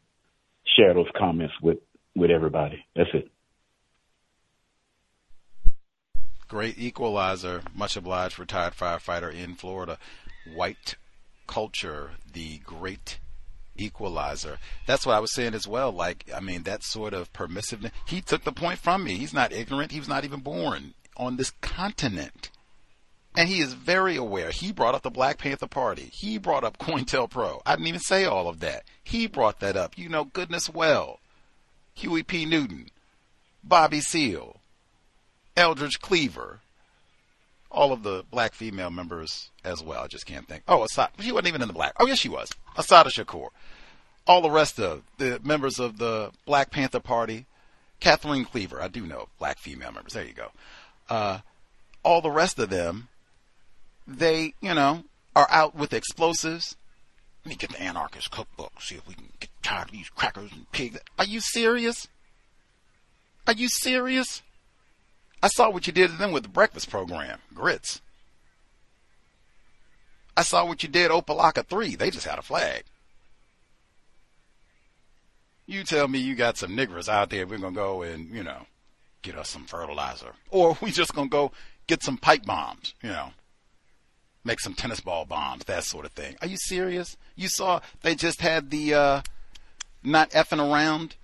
[0.76, 1.78] share those comments with
[2.16, 2.84] with everybody.
[2.96, 3.30] That's it.
[6.50, 7.62] Great equalizer.
[7.74, 9.98] Much obliged, retired firefighter in Florida.
[10.54, 10.96] White
[11.48, 13.20] culture, the great
[13.78, 14.58] equalizer.
[14.86, 15.92] That's what I was saying as well.
[15.92, 17.92] Like, I mean, that sort of permissiveness.
[18.06, 19.16] He took the point from me.
[19.16, 19.92] He's not ignorant.
[19.92, 22.50] He was not even born on this continent.
[23.36, 24.50] And he is very aware.
[24.50, 26.10] He brought up the Black Panther Party.
[26.12, 27.62] He brought up COINTELPRO.
[27.66, 28.84] I didn't even say all of that.
[29.04, 29.98] He brought that up.
[29.98, 31.20] You know goodness well.
[31.94, 32.46] Huey P.
[32.46, 32.90] Newton,
[33.64, 34.59] Bobby Seale,
[35.60, 36.62] Eldridge Cleaver,
[37.70, 40.04] all of the black female members as well.
[40.04, 40.64] I just can't think.
[40.68, 41.12] Oh, Assata.
[41.20, 41.94] She wasn't even in the black.
[42.00, 42.52] Oh, yes, she was.
[42.78, 43.50] Assata Shakur.
[44.26, 47.46] All the rest of the members of the Black Panther Party.
[48.00, 48.82] Kathleen Cleaver.
[48.82, 50.14] I do know black female members.
[50.14, 50.52] There you go.
[51.10, 51.40] Uh,
[52.04, 53.10] all the rest of them,
[54.08, 55.04] they, you know,
[55.36, 56.78] are out with explosives.
[57.44, 60.52] Let me get the anarchist cookbook, see if we can get tired of these crackers
[60.52, 61.00] and pigs.
[61.18, 62.08] Are you serious?
[63.48, 64.42] Are you serious?
[65.42, 68.02] I saw what you did to them with the breakfast program, grits.
[70.36, 71.96] I saw what you did Opalaka 3.
[71.96, 72.84] They just had a flag.
[75.66, 78.44] You tell me you got some niggers out there, we're going to go and, you
[78.44, 78.66] know,
[79.22, 80.34] get us some fertilizer.
[80.50, 81.52] Or we just going to go
[81.88, 83.32] get some pipe bombs, you know,
[84.44, 86.38] make some tennis ball bombs, that sort of thing.
[86.42, 87.18] Are you serious?
[87.36, 89.22] You saw they just had the, uh,
[90.04, 91.16] not effing around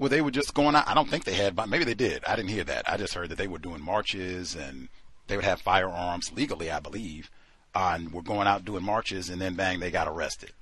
[0.00, 0.88] where they were just going out.
[0.88, 2.24] I don't think they had, but maybe they did.
[2.24, 2.90] I didn't hear that.
[2.90, 4.88] I just heard that they were doing marches and
[5.26, 7.30] they would have firearms legally, I believe,
[7.74, 10.52] uh, and were going out doing marches, and then bang, they got arrested.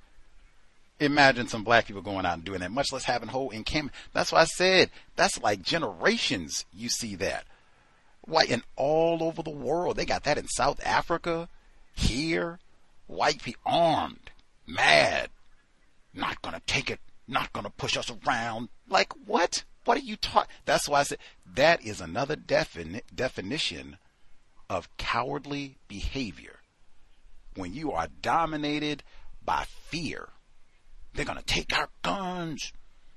[0.99, 3.95] Imagine some black people going out and doing that, much less having whole encampment.
[4.11, 6.65] That's why I said that's like generations.
[6.73, 7.45] You see that,
[8.25, 9.95] white and all over the world.
[9.95, 11.47] They got that in South Africa,
[11.93, 12.59] here,
[13.07, 14.31] white people armed,
[14.67, 15.29] mad,
[16.13, 18.69] not gonna take it not going to push us around.
[18.87, 19.63] Like, what?
[19.85, 20.51] What are you talking?
[20.65, 21.19] That's why I said
[21.55, 23.97] that is another defini- definition
[24.69, 26.59] of cowardly behavior.
[27.55, 29.03] When you are dominated
[29.43, 30.29] by fear,
[31.13, 32.71] they're going to take our guns.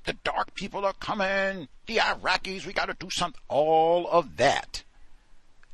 [0.04, 1.68] The dark people are coming.
[1.86, 3.40] The Iraqis, we got to do something.
[3.48, 4.82] All of that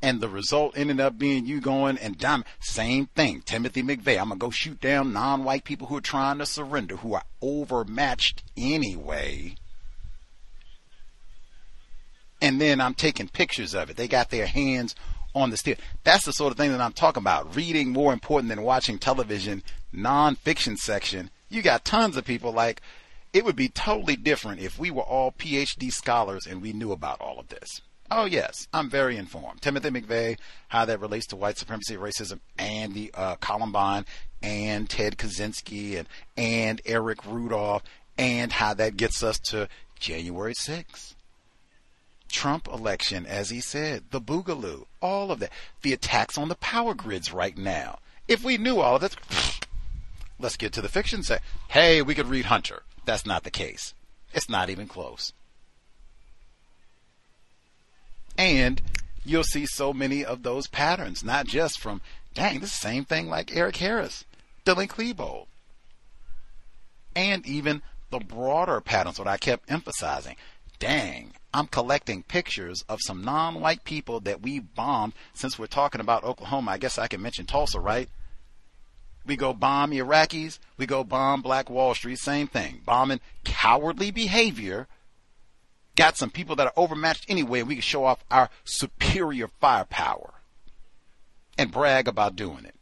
[0.01, 2.45] and the result ended up being you going and dime.
[2.59, 3.41] Same thing.
[3.41, 4.19] Timothy McVeigh.
[4.19, 8.43] I'm gonna go shoot down non-white people who are trying to surrender, who are overmatched
[8.55, 9.55] anyway.
[12.41, 13.97] And then I'm taking pictures of it.
[13.97, 14.95] They got their hands
[15.35, 15.75] on the steel.
[16.03, 17.55] That's the sort of thing that I'm talking about.
[17.55, 21.29] Reading more important than watching television, non-fiction section.
[21.49, 22.81] You got tons of people like,
[23.33, 27.19] it would be totally different if we were all PhD scholars and we knew about
[27.21, 27.81] all of this.
[28.11, 29.61] Oh yes, I'm very informed.
[29.61, 34.05] Timothy McVeigh, how that relates to white supremacy, racism, and the uh, Columbine,
[34.41, 37.83] and Ted Kaczynski, and and Eric Rudolph,
[38.17, 39.67] and how that gets us to
[39.99, 41.13] January 6th.
[42.29, 46.93] Trump election, as he said, the boogaloo, all of that, the attacks on the power
[46.93, 47.99] grids right now.
[48.27, 49.15] If we knew all of this,
[50.39, 51.23] let's get to the fiction.
[51.23, 51.39] Say,
[51.69, 52.83] hey, we could read Hunter.
[53.05, 53.93] That's not the case.
[54.33, 55.33] It's not even close.
[58.39, 58.81] And
[59.25, 61.99] you'll see so many of those patterns, not just from,
[62.33, 64.23] dang, this same thing like Eric Harris,
[64.65, 65.47] Dylan Klebold.
[67.17, 70.37] And even the broader patterns, what I kept emphasizing.
[70.79, 75.15] Dang, I'm collecting pictures of some non white people that we bombed.
[75.33, 78.07] Since we're talking about Oklahoma, I guess I can mention Tulsa, right?
[79.25, 82.83] We go bomb Iraqis, we go bomb Black Wall Street, same thing.
[82.85, 84.87] Bombing cowardly behavior
[85.99, 90.35] got some people that are overmatched anyway, and we can show off our superior firepower
[91.57, 92.75] and brag about doing it.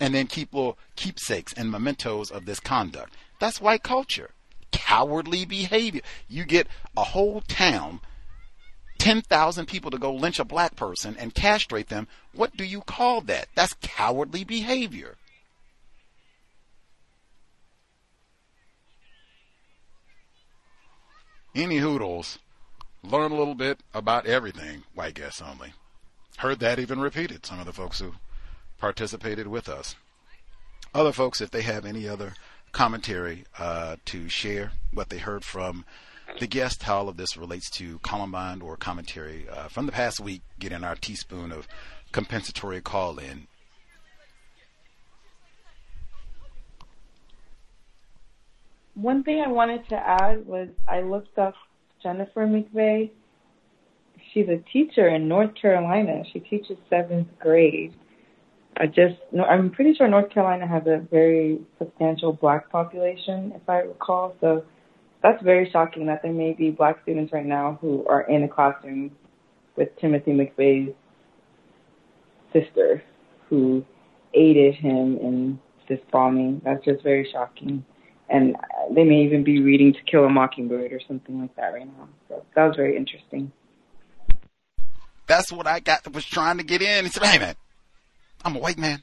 [0.00, 3.14] And then keep little keepsakes and mementos of this conduct.
[3.38, 4.30] That's white culture.
[4.72, 6.00] Cowardly behavior.
[6.28, 8.00] You get a whole town,
[8.98, 12.08] 10,000 people to go lynch a black person and castrate them.
[12.32, 13.46] What do you call that?
[13.54, 15.14] That's cowardly behavior.
[21.54, 22.40] Any hoodles,
[23.04, 25.72] learn a little bit about everything, white guests only.
[26.38, 28.14] Heard that even repeated, some of the folks who
[28.78, 29.94] participated with us.
[30.92, 32.34] Other folks, if they have any other
[32.72, 35.84] commentary uh, to share what they heard from
[36.40, 40.18] the guest, how all of this relates to Columbine or commentary uh, from the past
[40.18, 41.68] week, getting our teaspoon of
[42.10, 43.46] compensatory call in
[48.94, 51.54] One thing I wanted to add was I looked up
[52.02, 53.10] Jennifer McVeigh.
[54.32, 56.22] She's a teacher in North Carolina.
[56.32, 57.94] She teaches seventh grade.
[58.76, 59.16] I just,
[59.48, 64.34] I'm pretty sure North Carolina has a very substantial black population, if I recall.
[64.40, 64.64] So
[65.22, 68.48] that's very shocking that there may be black students right now who are in the
[68.48, 69.12] classroom
[69.76, 70.94] with Timothy McVeigh's
[72.52, 73.02] sister,
[73.48, 73.84] who
[74.34, 75.58] aided him in
[75.88, 76.60] this bombing.
[76.64, 77.84] That's just very shocking.
[78.28, 78.56] And
[78.90, 82.08] they may even be reading To Kill a Mockingbird or something like that right now.
[82.28, 83.52] So that was very interesting.
[85.26, 87.04] That's what I got was trying to get in.
[87.04, 87.54] He said, hey man,
[88.44, 89.02] I'm a white man,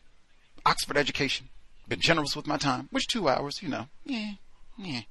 [0.65, 1.49] Oxford education,
[1.87, 4.33] been generous with my time, which two hours, you know, yeah,
[4.77, 5.01] yeah,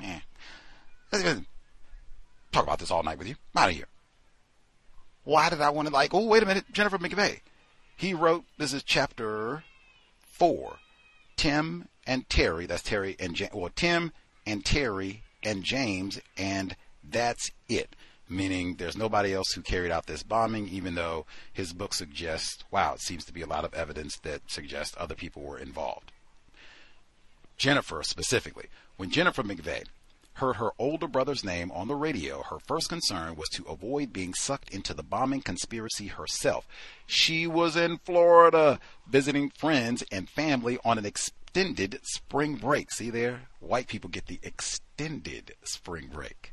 [0.00, 0.20] yeah.
[2.52, 3.34] Talk about this all night with you.
[3.54, 3.88] I'm out of here.
[5.24, 7.40] Why did I want to like, oh, wait a minute, Jennifer McVeigh.
[7.96, 9.64] He wrote, this is chapter
[10.20, 10.76] four,
[11.36, 14.12] Tim and Terry, that's Terry and James, well, Tim
[14.46, 16.76] and Terry and James, and
[17.08, 17.94] that's it.
[18.28, 22.94] Meaning there's nobody else who carried out this bombing, even though his book suggests, wow,
[22.94, 26.12] it seems to be a lot of evidence that suggests other people were involved.
[27.58, 28.66] Jennifer specifically.
[28.96, 29.84] When Jennifer McVeigh
[30.34, 34.34] heard her older brother's name on the radio, her first concern was to avoid being
[34.34, 36.66] sucked into the bombing conspiracy herself.
[37.06, 41.04] She was in Florida visiting friends and family on an
[41.54, 42.90] extended spring break.
[42.90, 43.42] See there?
[43.60, 46.50] White people get the extended spring break.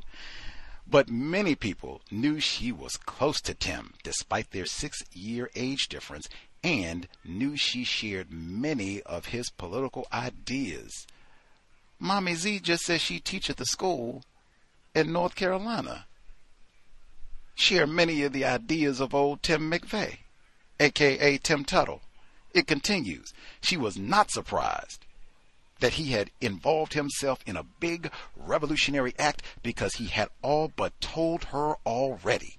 [0.85, 6.27] But many people knew she was close to Tim, despite their six year age difference,
[6.61, 11.07] and knew she shared many of his political ideas.
[11.97, 14.23] Mommy Z just says she teaches at the school
[14.93, 16.07] in North Carolina.
[17.55, 20.17] Share many of the ideas of old Tim McVeigh,
[20.77, 22.01] aka Tim Tuttle.
[22.53, 23.33] It continues.
[23.61, 25.05] She was not surprised
[25.79, 30.99] that he had involved himself in a big revolutionary act because he had all but
[30.99, 32.57] told her already.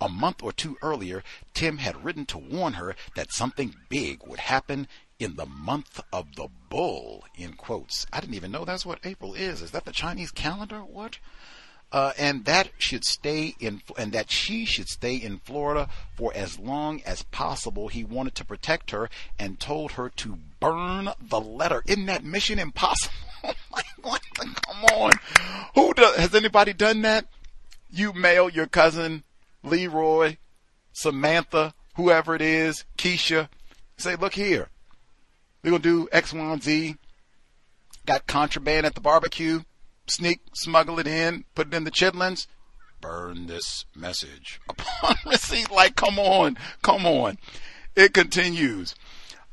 [0.00, 4.38] A month or two earlier, Tim had written to warn her that something big would
[4.38, 4.86] happen
[5.18, 8.06] in the month of the bull, in quotes.
[8.12, 9.60] I didn't even know that's what April is.
[9.60, 10.84] Is that the Chinese calendar?
[10.84, 11.18] What?
[11.90, 16.58] Uh, and that should stay in, and that she should stay in Florida for as
[16.58, 17.88] long as possible.
[17.88, 19.08] He wanted to protect her
[19.38, 21.82] and told her to burn the letter.
[21.86, 23.14] Isn't that mission impossible?
[24.04, 25.12] like, come on.
[25.74, 27.26] Who has anybody done that?
[27.90, 29.24] You mail your cousin
[29.62, 30.36] Leroy,
[30.92, 33.48] Samantha, whoever it is, Keisha,
[33.96, 34.68] say, look here.
[35.62, 36.96] We're to do X, Y, and Z.
[38.06, 39.62] Got contraband at the barbecue.
[40.10, 42.46] Sneak, smuggle it in, put it in the chitlins.
[43.00, 45.70] Burn this message upon receipt.
[45.70, 47.38] Like, come on, come on.
[47.94, 48.94] It continues.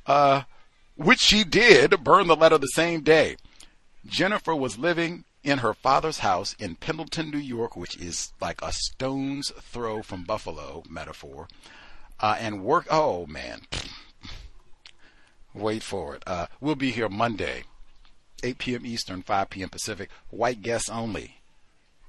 [0.05, 0.43] Uh,
[0.95, 3.37] which she did burn the letter the same day.
[4.05, 8.71] Jennifer was living in her father's house in Pendleton, New York, which is like a
[8.71, 11.47] stone's throw from Buffalo, metaphor,
[12.19, 12.87] uh, and work.
[12.89, 13.61] Oh man,
[15.55, 16.23] Wait for it.
[16.27, 17.63] Uh, we'll be here Monday,
[18.43, 18.85] 8 p.m.
[18.85, 19.69] Eastern, 5 p.m.
[19.69, 20.09] Pacific.
[20.29, 21.41] White guests only.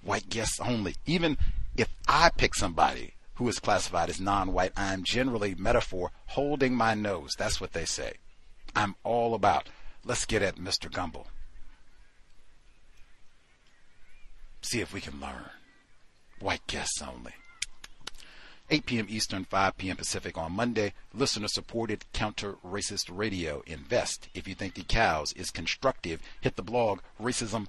[0.02, 0.96] White guests only.
[1.06, 1.36] Even
[1.76, 7.32] if I pick somebody who is classified as non-white, I'm generally metaphor holding my nose.
[7.38, 8.14] That's what they say.
[8.74, 9.68] I'm all about.
[10.04, 10.90] Let's get at Mr.
[10.90, 11.26] Gumbel.
[14.62, 15.50] See if we can learn.
[16.40, 17.32] White guests only.
[18.68, 19.06] 8 p.m.
[19.08, 19.96] Eastern, 5 p.m.
[19.96, 20.92] Pacific on Monday.
[21.14, 23.62] Listener supported counter racist radio.
[23.66, 24.28] Invest.
[24.34, 27.68] If you think the cows is constructive, hit the blog racism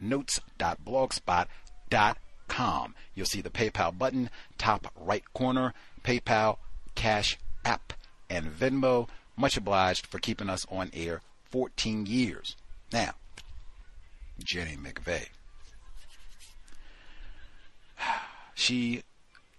[0.00, 2.94] notes.blogspot.com.
[3.14, 6.58] You'll see the PayPal button, top right corner, PayPal,
[6.94, 7.92] Cash App,
[8.28, 9.08] and Venmo.
[9.36, 12.54] Much obliged for keeping us on air 14 years.
[12.92, 13.14] Now,
[14.38, 15.28] Jenny McVeigh.
[18.54, 19.02] She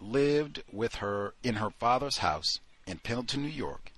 [0.01, 3.91] lived with her in her father's house in Pendleton, New York,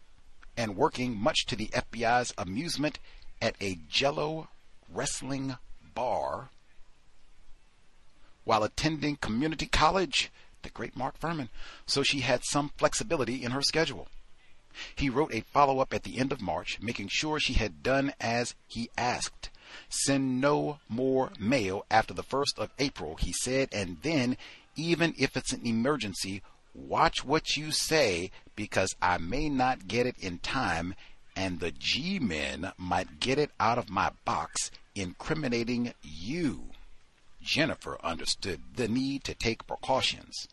[0.58, 3.00] and working much to the FBI's amusement
[3.42, 4.50] at a jello
[4.90, 5.56] wrestling
[5.96, 6.50] bar
[8.44, 10.32] while attending community college,
[10.64, 11.50] the great Mark Fuhrman,
[11.86, 14.08] so she had some flexibility in her schedule.
[14.96, 18.14] He wrote a follow up at the end of March, making sure she had done
[18.20, 19.50] as he asked.
[19.88, 24.38] Send no more mail after the 1st of April, he said, and then
[24.76, 26.42] even if it's an emergency,
[26.74, 30.96] watch what you say because I may not get it in time
[31.36, 36.70] and the G men might get it out of my box, incriminating you.
[37.42, 40.48] Jennifer understood the need to take precautions.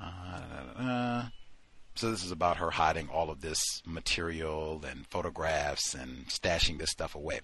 [0.00, 1.28] Uh,
[2.00, 6.90] so this is about her hiding all of this material and photographs and stashing this
[6.90, 7.40] stuff away.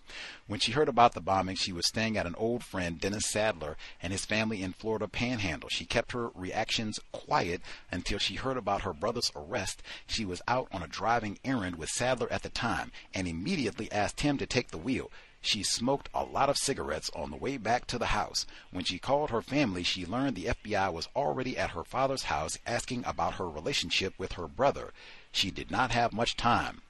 [0.46, 3.76] When she heard about the bombing, she was staying at an old friend, Dennis Sadler,
[4.02, 5.68] and his family in Florida Panhandle.
[5.68, 7.60] She kept her reactions quiet
[7.92, 9.82] until she heard about her brother's arrest.
[10.06, 14.22] She was out on a driving errand with Sadler at the time and immediately asked
[14.22, 15.10] him to take the wheel.
[15.46, 18.46] She smoked a lot of cigarettes on the way back to the house.
[18.72, 22.58] When she called her family, she learned the FBI was already at her father's house
[22.66, 24.92] asking about her relationship with her brother.
[25.30, 26.82] She did not have much time.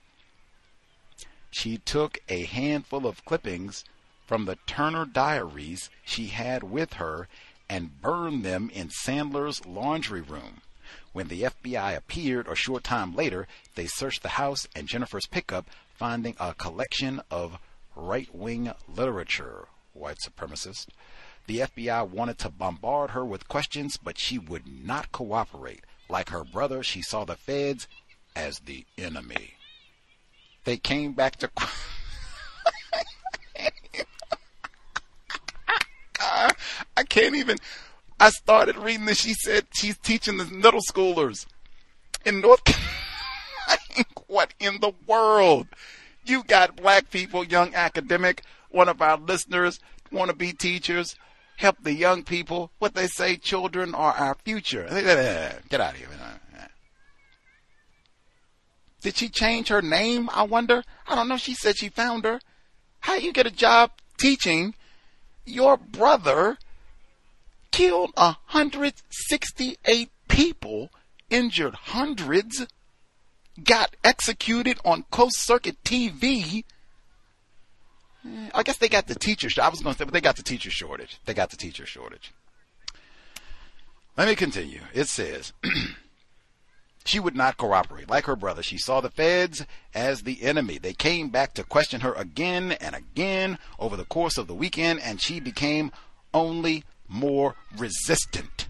[1.51, 3.85] She took a handful of clippings
[4.26, 7.28] from the Turner diaries she had with her
[7.68, 10.62] and burned them in Sadler's laundry room.
[11.12, 15.68] When the FBI appeared a short time later, they searched the house and Jennifer's pickup,
[15.94, 17.59] finding a collection of
[17.97, 20.86] right wing literature, white supremacist.
[21.47, 25.84] The FBI wanted to bombard her with questions, but she would not cooperate.
[26.08, 27.89] Like her brother, she saw the feds
[28.34, 29.55] as the enemy.
[30.65, 31.50] They came back to.
[36.97, 37.58] I can't even.
[38.18, 39.20] I started reading this.
[39.20, 41.47] She said she's teaching the middle schoolers
[42.25, 42.62] in North
[44.26, 45.68] What in the world?
[46.27, 49.81] You got black people, young academic, one of our listeners,
[50.11, 51.17] want to be teachers,
[51.57, 52.71] help the young people.
[52.79, 54.87] What they say, children are our future.
[55.69, 56.09] Get out of here.
[59.03, 60.29] Did she change her name?
[60.33, 60.83] I wonder.
[61.07, 61.37] I don't know.
[61.37, 62.41] She said she found her.
[63.01, 64.75] How you get a job teaching?
[65.45, 66.59] Your brother
[67.71, 70.91] killed 168 people,
[71.31, 72.67] injured hundreds,
[73.62, 76.65] got executed on closed circuit TV.
[78.25, 79.49] Eh, I guess they got the teacher.
[79.49, 81.18] Shortage I was going to say, but they got the teacher shortage.
[81.25, 82.33] They got the teacher shortage.
[84.17, 84.81] Let me continue.
[84.94, 85.52] It says.
[87.07, 88.10] She would not cooperate.
[88.10, 90.78] Like her brother, she saw the feds as the enemy.
[90.78, 95.01] They came back to question her again and again over the course of the weekend,
[95.01, 95.93] and she became
[96.35, 98.67] only more resistant.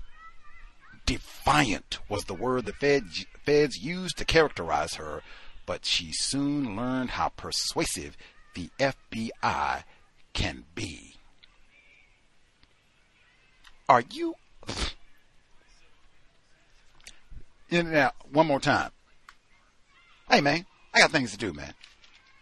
[1.07, 5.23] Defiant was the word the feds, feds used to characterize her,
[5.65, 8.17] but she soon learned how persuasive
[8.55, 9.85] the FBI
[10.33, 11.15] can be.
[13.89, 14.35] Are you
[17.71, 18.91] now, one more time.
[20.31, 21.75] Hey, man, I got things to do, man.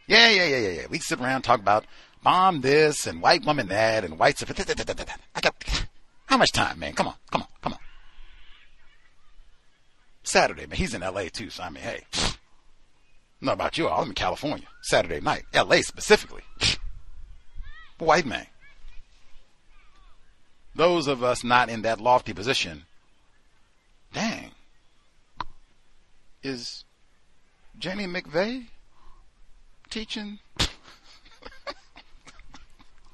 [0.06, 0.86] Yeah, yeah, yeah, yeah, yeah.
[0.90, 1.86] We sit around talk about
[2.22, 4.42] bomb this and white woman that and white.
[4.42, 5.54] I got
[6.26, 6.92] how much time, man?
[6.94, 7.78] Come on, come on, come on.
[10.24, 10.76] Saturday, man.
[10.76, 11.28] He's in L.A.
[11.28, 12.02] too, so I mean, hey,
[13.40, 13.88] not about you.
[13.88, 14.02] all.
[14.02, 14.66] I'm in California.
[14.82, 15.82] Saturday night, L.A.
[15.82, 16.42] specifically.
[17.98, 18.46] White man.
[20.74, 22.86] Those of us not in that lofty position,
[24.12, 24.50] dang,
[26.42, 26.84] is
[27.78, 28.66] Jenny McVeigh
[29.90, 30.40] teaching?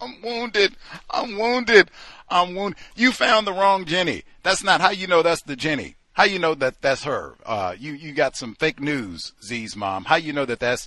[0.01, 0.77] I'm wounded.
[1.11, 1.91] I'm wounded.
[2.31, 2.79] I'm wounded.
[2.97, 4.23] You found the wrong Jenny.
[4.43, 5.97] That's not how you know that's the Jenny.
[6.21, 7.37] How you know that that's her?
[7.47, 10.05] Uh, you you got some fake news, Z's mom.
[10.05, 10.87] How you know that that's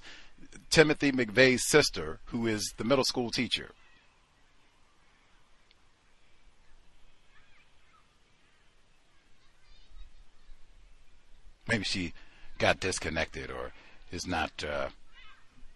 [0.69, 3.71] Timothy McVeigh's sister, who is the middle school teacher?
[11.67, 12.13] Maybe she
[12.59, 13.71] got disconnected or
[14.11, 14.89] is not uh,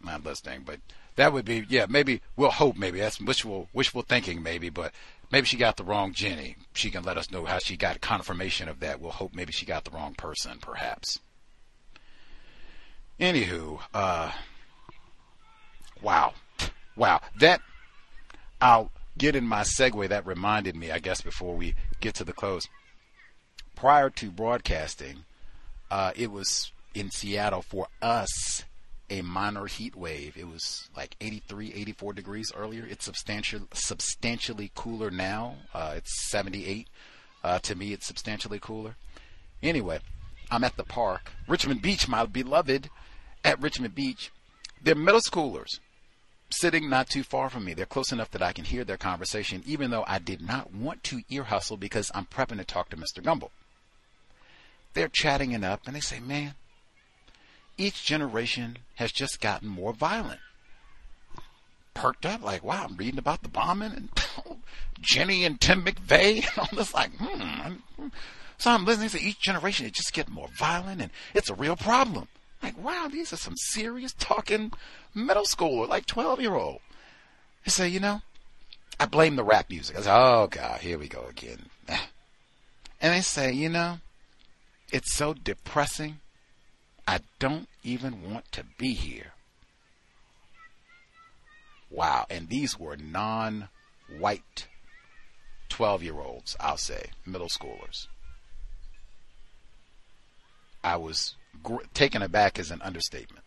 [0.04, 0.66] not listening.
[0.68, 0.82] But
[1.16, 1.88] that would be yeah.
[1.90, 2.78] Maybe we'll hope.
[2.78, 4.44] Maybe that's wishful wishful thinking.
[4.44, 4.92] Maybe, but
[5.32, 6.56] maybe she got the wrong Jenny.
[6.74, 9.00] She can let us know how she got confirmation of that.
[9.00, 11.20] We'll hope maybe she got the wrong person, perhaps.
[13.20, 14.32] Anywho, uh,
[16.02, 16.34] wow,
[16.96, 17.22] wow.
[17.40, 17.62] That
[18.62, 20.10] I'll get in my segue.
[20.10, 22.68] That reminded me, I guess, before we get to the close.
[23.76, 25.26] Prior to broadcasting,
[25.90, 28.64] uh, it was in Seattle for us
[29.10, 30.36] a minor heat wave.
[30.38, 32.86] It was like 83, 84 degrees earlier.
[32.90, 35.56] It's substantial, substantially cooler now.
[35.74, 36.88] Uh, it's 78.
[37.44, 38.96] Uh, to me, it's substantially cooler.
[39.64, 40.00] Anyway,
[40.52, 42.90] I'm at the park, Richmond Beach, my beloved,
[43.44, 44.32] at Richmond Beach.
[44.82, 45.80] They're middle schoolers
[46.50, 47.74] sitting not too far from me.
[47.74, 51.04] They're close enough that I can hear their conversation, even though I did not want
[51.06, 53.22] to ear hustle because I'm prepping to talk to Mr.
[53.22, 53.50] Gumbel
[54.98, 56.56] they're chatting it up and they say, man,
[57.78, 60.40] each generation has just gotten more violent.
[61.94, 64.10] Perked up, like, wow, I'm reading about the bombing and
[65.02, 68.08] Jenny and Tim McVeigh and all this, like, hmm.
[68.58, 71.76] So I'm listening to each generation, it just getting more violent and it's a real
[71.76, 72.28] problem.
[72.62, 74.72] Like, wow, these are some serious talking
[75.14, 76.80] middle schooler, like 12 year old.
[77.66, 78.22] I say, you know,
[79.00, 79.98] I blame the rap music.
[79.98, 81.68] I say, oh God, here we go again.
[83.00, 84.00] And they say, you know,
[84.92, 86.18] it's so depressing.
[87.08, 89.32] I don't even want to be here.
[91.90, 92.26] Wow.
[92.30, 93.70] And these were non
[94.20, 94.68] white
[95.70, 98.08] 12 year olds, I'll say, middle schoolers.
[100.84, 103.46] I was gr- taken aback as an understatement.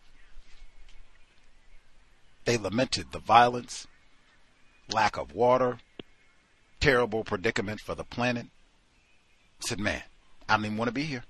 [2.45, 3.87] They lamented the violence
[4.91, 5.77] lack of water,
[6.79, 8.47] terrible predicament for the planet.
[9.59, 10.01] Said, man,
[10.49, 11.23] I don't even want to be here.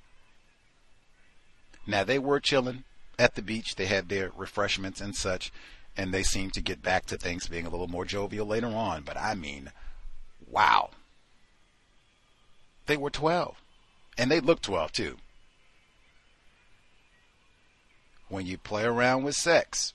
[1.91, 2.85] Now they were chilling
[3.19, 3.75] at the beach.
[3.75, 5.51] They had their refreshments and such,
[5.97, 9.03] and they seemed to get back to things being a little more jovial later on.
[9.03, 9.71] But I mean,
[10.49, 10.91] wow.
[12.85, 13.57] They were 12.
[14.17, 15.17] And they looked 12 too.
[18.29, 19.93] When you play around with sex,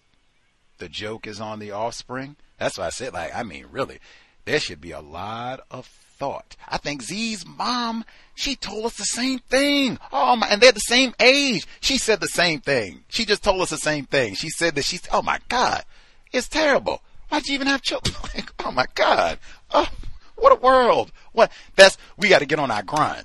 [0.76, 2.36] the joke is on the offspring.
[2.58, 4.00] That's why I said, like, I mean, really,
[4.44, 5.86] there should be a lot of
[6.19, 6.57] thought.
[6.69, 8.05] I think Z's mom,
[8.35, 9.99] she told us the same thing.
[10.12, 11.67] Oh my, and they're the same age.
[11.81, 13.05] She said the same thing.
[13.09, 14.35] She just told us the same thing.
[14.35, 15.85] She said that she's, oh my God,
[16.33, 17.03] it's terrible.
[17.28, 18.15] Why'd you even have children?
[18.35, 19.39] Like, oh my God.
[19.70, 19.89] Oh,
[20.36, 21.12] what a world.
[21.33, 23.25] What, that's, we got to get on our grind.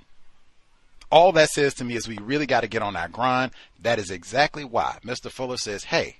[1.11, 3.51] All that says to me is we really got to get on our grind.
[3.81, 5.29] That is exactly why Mr.
[5.29, 6.17] Fuller says, hey,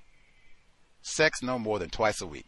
[1.00, 2.46] sex no more than twice a week.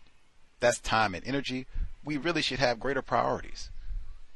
[0.60, 1.66] That's time and energy.
[2.04, 3.70] We really should have greater priorities.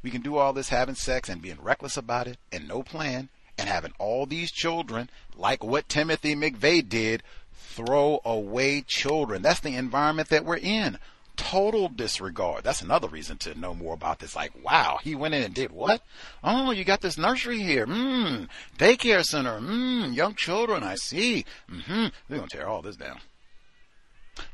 [0.09, 3.29] We can do all this having sex and being reckless about it and no plan
[3.59, 7.23] and having all these children like what Timothy McVeigh did
[7.53, 9.43] throw away children.
[9.43, 10.99] That's the environment that we're in.
[11.37, 12.65] Total disregard.
[12.65, 14.35] That's another reason to know more about this.
[14.35, 16.01] Like, wow, he went in and did what?
[16.43, 17.87] Oh, you got this nursery here.
[17.87, 18.49] Mmm.
[18.79, 19.61] Daycare center.
[19.61, 20.17] Mmm.
[20.17, 20.85] Young children.
[20.85, 21.45] I see.
[21.71, 22.35] Mm-hmm.
[22.35, 23.19] Going to tear all this down.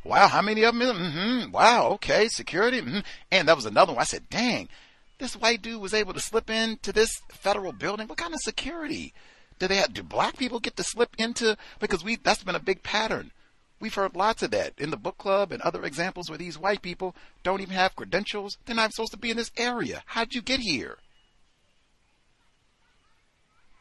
[0.02, 0.96] Wow, how many of them?
[0.96, 1.52] Mm-hmm.
[1.52, 2.80] Wow, okay, security.
[2.80, 3.00] Mm-hmm.
[3.30, 4.00] And that was another one.
[4.00, 4.68] I said, dang,
[5.24, 8.06] this white dude was able to slip into this federal building.
[8.06, 9.14] What kind of security?
[9.58, 12.60] Do they have, do black people get to slip into, because we, that's been a
[12.60, 13.30] big pattern.
[13.80, 16.82] We've heard lots of that in the book club and other examples where these white
[16.82, 18.58] people don't even have credentials.
[18.66, 20.02] They're not supposed to be in this area.
[20.06, 20.98] How'd you get here?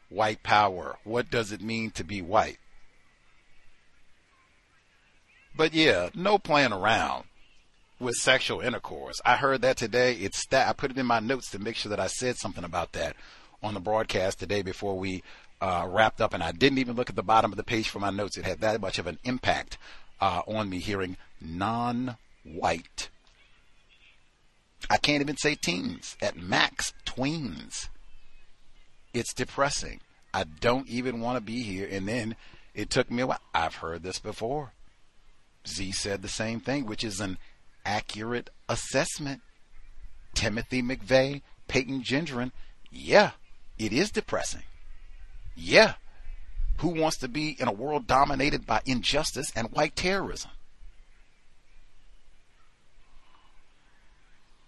[0.08, 0.96] White power.
[1.04, 2.58] What does it mean to be white?
[5.54, 7.24] But yeah, no playing around
[8.00, 9.20] with sexual intercourse.
[9.24, 10.14] I heard that today.
[10.14, 12.64] It's that I put it in my notes to make sure that I said something
[12.64, 13.16] about that
[13.62, 15.22] on the broadcast today before we
[15.60, 16.34] uh, wrapped up.
[16.34, 18.36] And I didn't even look at the bottom of the page for my notes.
[18.36, 19.78] It had that much of an impact
[20.20, 23.08] uh, on me hearing non-white.
[24.90, 26.16] I can't even say teens.
[26.20, 27.88] At max, tweens.
[29.14, 30.00] It's depressing.
[30.34, 31.88] I don't even want to be here.
[31.90, 32.36] And then
[32.74, 33.40] it took me a while.
[33.54, 34.72] I've heard this before.
[35.66, 37.38] Z said the same thing, which is an
[37.84, 39.42] accurate assessment.
[40.34, 42.50] Timothy McVeigh, Peyton Gendron,
[42.90, 43.32] yeah,
[43.78, 44.62] it is depressing.
[45.54, 45.94] Yeah.
[46.78, 50.50] Who wants to be in a world dominated by injustice and white terrorism?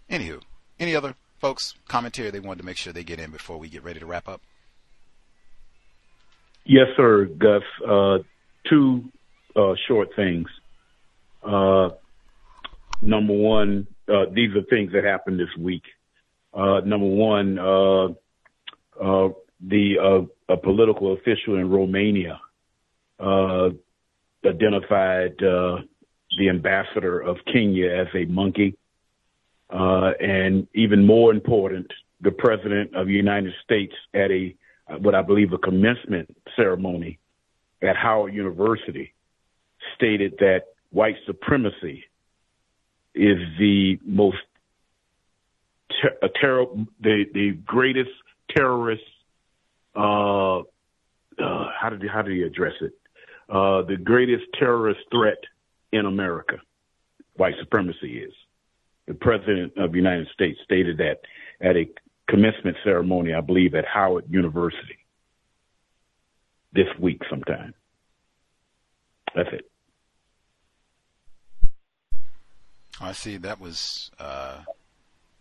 [0.09, 0.41] Anywho,
[0.79, 3.83] any other folks commentary they wanted to make sure they get in before we get
[3.83, 4.41] ready to wrap up?
[6.65, 7.63] Yes, sir, Gus.
[7.87, 8.19] Uh,
[8.69, 9.05] two
[9.55, 10.49] uh, short things.
[11.43, 11.91] Uh,
[13.03, 15.83] number one, uh, these are things that happened this week.
[16.53, 18.05] Uh, number one, uh,
[19.03, 19.29] uh,
[19.61, 22.41] the uh, a political official in Romania
[23.19, 23.71] uh,
[24.45, 25.79] identified uh,
[26.39, 28.77] the ambassador of Kenya as a monkey,
[29.71, 34.55] uh, and even more important, the president of the United States at a
[35.01, 37.19] what I believe a commencement ceremony
[37.83, 39.13] at Howard University
[39.97, 42.05] stated that white supremacy
[43.17, 44.37] is the most
[46.01, 46.29] ter- a
[47.01, 48.11] the the greatest
[48.55, 49.03] terrorist.
[49.95, 50.63] Uh, uh,
[51.39, 52.93] how did how did he address it?
[53.49, 55.39] Uh, the greatest terrorist threat
[55.93, 56.57] in America,
[57.35, 58.33] white supremacy is.
[59.07, 61.21] The president of the United States stated that
[61.61, 61.89] at a
[62.29, 64.99] commencement ceremony, I believe, at Howard University
[66.73, 67.73] this week sometime.
[69.35, 69.71] That's it.
[73.01, 73.37] I see.
[73.37, 74.61] That was uh,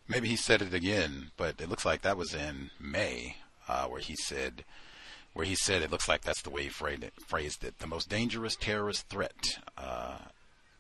[0.08, 4.02] maybe he said it again, but it looks like that was in May, uh, where
[4.02, 4.64] he said,
[5.34, 7.80] where he said it looks like that's the way he phrased it.
[7.80, 10.18] The most dangerous terrorist threat uh,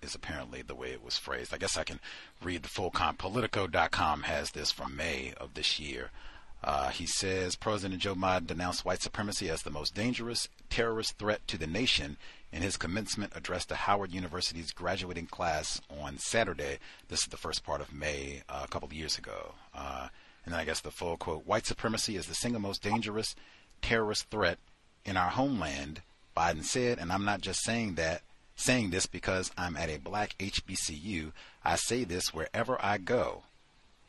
[0.02, 1.54] is apparently the way it was phrased.
[1.54, 2.00] I guess I can
[2.42, 3.16] read the full con.
[3.16, 6.12] Politico.com has this from May of this year.
[6.64, 11.48] Uh, he says President Joe Biden denounced white supremacy as the most dangerous terrorist threat
[11.48, 12.18] to the nation
[12.56, 16.80] in his commencement address to Howard University's graduating class on Saturday.
[17.09, 19.56] This is the first part of May uh, a couple of years ago.
[19.75, 20.08] Uh,
[20.45, 23.35] and then I guess the full quote White supremacy is the single most dangerous
[23.82, 24.58] terrorist threat
[25.03, 26.01] in our homeland,
[26.35, 28.22] Biden said, and I'm not just saying that.
[28.58, 31.34] Saying this because I'm at a black HBCU,
[31.66, 33.43] I say this wherever I go.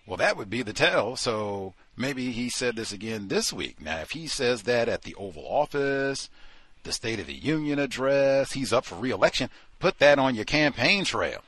[0.07, 1.17] Well, that would be the tell.
[1.17, 3.81] So maybe he said this again this week.
[3.81, 6.31] Now, if he says that at the Oval Office,
[6.87, 11.05] the State of the Union address, he's up for reelection, put that on your campaign
[11.05, 11.43] trail.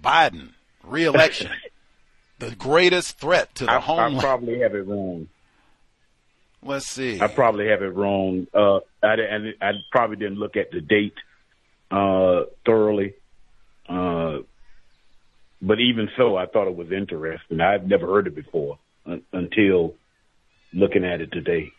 [0.00, 0.50] Biden,
[0.84, 1.50] reelection.
[2.38, 4.18] the greatest threat to the I, homeland.
[4.18, 5.28] I probably have it wrong.
[6.62, 7.20] Let's see.
[7.20, 8.46] I probably have it wrong.
[8.54, 11.14] Uh, I, and I probably didn't look at the date
[11.90, 13.14] uh, thoroughly.
[13.88, 14.38] Uh,
[15.60, 17.60] but even so, I thought it was interesting.
[17.60, 19.94] I've never heard it before un- until
[20.72, 21.72] looking at it today.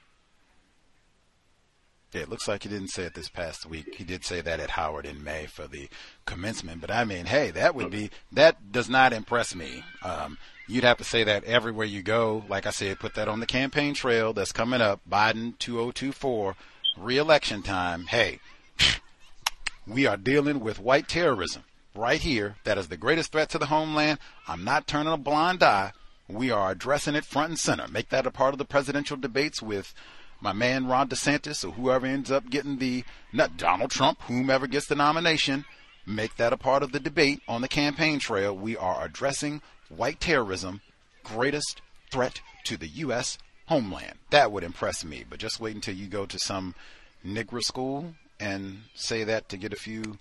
[2.16, 3.96] Yeah, it looks like he didn't say it this past week.
[3.96, 5.90] He did say that at Howard in May for the
[6.26, 6.80] commencement.
[6.80, 9.84] But I mean, hey, that would be that does not impress me.
[10.02, 12.46] Um, you'd have to say that everywhere you go.
[12.48, 15.02] Like I said, put that on the campaign trail that's coming up.
[15.10, 16.56] Biden 2024
[16.98, 18.06] re-election time.
[18.06, 18.40] Hey,
[19.86, 22.56] we are dealing with white terrorism right here.
[22.64, 24.20] That is the greatest threat to the homeland.
[24.48, 25.92] I'm not turning a blind eye.
[26.30, 27.90] We are addressing it front and center.
[27.90, 29.94] Make that a part of the presidential debates with
[30.42, 34.88] my man Ron DeSantis or whoever ends up getting the, not Donald Trump, whomever gets
[34.88, 35.66] the nomination.
[36.06, 38.56] Make that a part of the debate on the campaign trail.
[38.56, 40.82] We are addressing white terrorism,
[41.24, 41.82] greatest
[42.12, 43.38] threat to the U.S.
[43.68, 44.20] homeland.
[44.30, 45.26] That would impress me.
[45.28, 46.76] But just wait until you go to some
[47.26, 50.20] Negro school and say that to get a few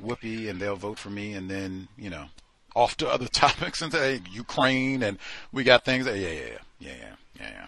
[0.00, 2.26] whoopee and they'll vote for me and then, you know,
[2.74, 5.18] off to other topics and say Ukraine and
[5.52, 6.90] we got things yeah, yeah, yeah, yeah,
[7.38, 7.66] yeah, yeah.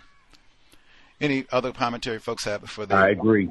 [1.24, 2.94] Any other commentary folks have before they?
[2.94, 3.48] I agree.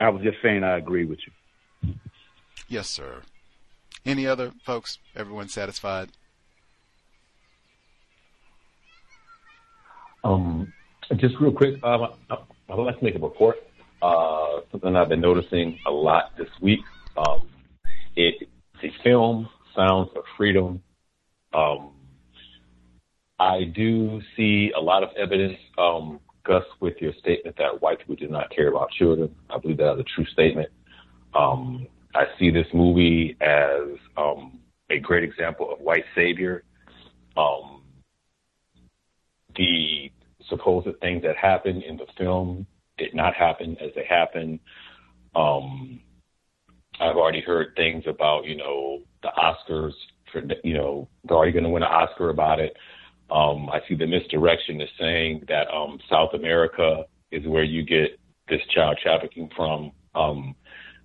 [0.00, 1.94] I was just saying I agree with you.
[2.68, 3.22] Yes, sir.
[4.06, 5.00] Any other folks?
[5.16, 6.10] Everyone satisfied?
[10.22, 10.72] Um,
[11.16, 12.36] just real quick, um, I,
[12.68, 13.56] I would like to make a report.
[14.00, 16.80] Uh, something I've been noticing a lot this week.
[17.16, 17.48] Um,
[18.14, 18.48] it
[18.80, 20.80] the film Sounds of Freedom.
[21.54, 21.90] Um,
[23.38, 28.16] I do see a lot of evidence, um, Gus, with your statement that white people
[28.16, 29.34] do not care about children.
[29.50, 30.68] I believe that is a true statement.
[31.34, 36.64] Um, I see this movie as um, a great example of white savior.
[37.36, 37.82] Um,
[39.56, 40.12] the
[40.48, 42.66] supposed things that happened in the film
[42.98, 44.60] did not happen as they happened.
[45.34, 46.00] Um,
[47.00, 49.94] I've already heard things about, you know, the Oscars
[50.32, 52.76] for, you know, they're already going to win an Oscar about it.
[53.30, 58.18] Um, I see the misdirection is saying that um, South America is where you get
[58.48, 59.92] this child trafficking from.
[60.14, 60.54] Um,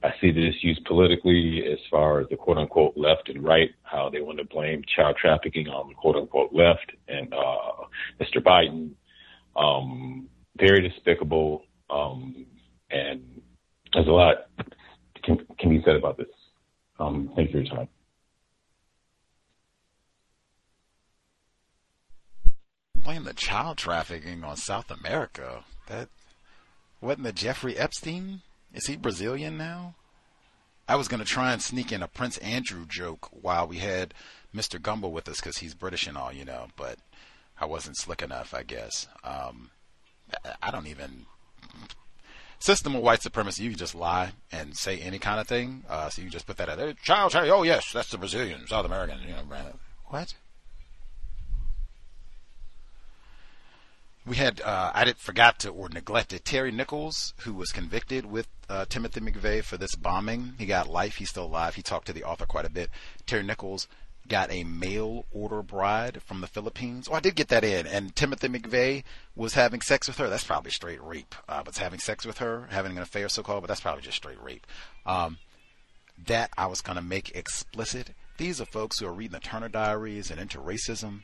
[0.03, 3.71] I see that it's used politically as far as the quote unquote left and right,
[3.83, 7.85] how they want to blame child trafficking on the quote unquote left and uh,
[8.21, 8.41] Mr.
[8.43, 8.91] Biden.
[9.55, 11.63] Um, very despicable.
[11.89, 12.45] Um,
[12.91, 13.41] and
[13.93, 14.49] there's a lot
[15.23, 16.27] can, can be said about this.
[16.99, 17.87] Um, thank you for your time.
[23.07, 25.63] Blame the child trafficking on South America.
[25.87, 26.09] That
[26.99, 28.41] wasn't the Jeffrey Epstein?
[28.73, 29.95] Is he Brazilian now?
[30.89, 34.13] I was going to try and sneak in a Prince Andrew joke while we had
[34.53, 34.77] Mr.
[34.77, 36.97] Gumbel with us because he's British and all, you know, but
[37.57, 39.07] I wasn't slick enough, I guess.
[39.23, 39.71] Um,
[40.61, 41.27] I don't even.
[42.59, 45.85] System of white supremacy, you just lie and say any kind of thing.
[45.87, 46.91] Uh, so you just put that out there.
[46.91, 49.21] Child, child, oh yes, that's the Brazilian, South American.
[49.21, 49.43] You know,
[50.07, 50.33] what?
[54.27, 58.47] We had uh, I did forgot to or neglected Terry Nichols, who was convicted with
[58.69, 60.53] uh, Timothy McVeigh for this bombing.
[60.57, 61.15] He got life.
[61.15, 61.75] He's still alive.
[61.75, 62.89] He talked to the author quite a bit.
[63.25, 63.87] Terry Nichols
[64.27, 67.07] got a mail order bride from the Philippines.
[67.09, 67.87] Oh, I did get that in.
[67.87, 69.03] And Timothy McVeigh
[69.35, 70.29] was having sex with her.
[70.29, 71.33] That's probably straight rape.
[71.47, 73.63] Uh, but having sex with her, having an affair, so called.
[73.63, 74.67] But that's probably just straight rape.
[75.05, 75.37] Um,
[76.25, 78.09] that I was going to make explicit.
[78.37, 81.21] These are folks who are reading the Turner Diaries and into racism,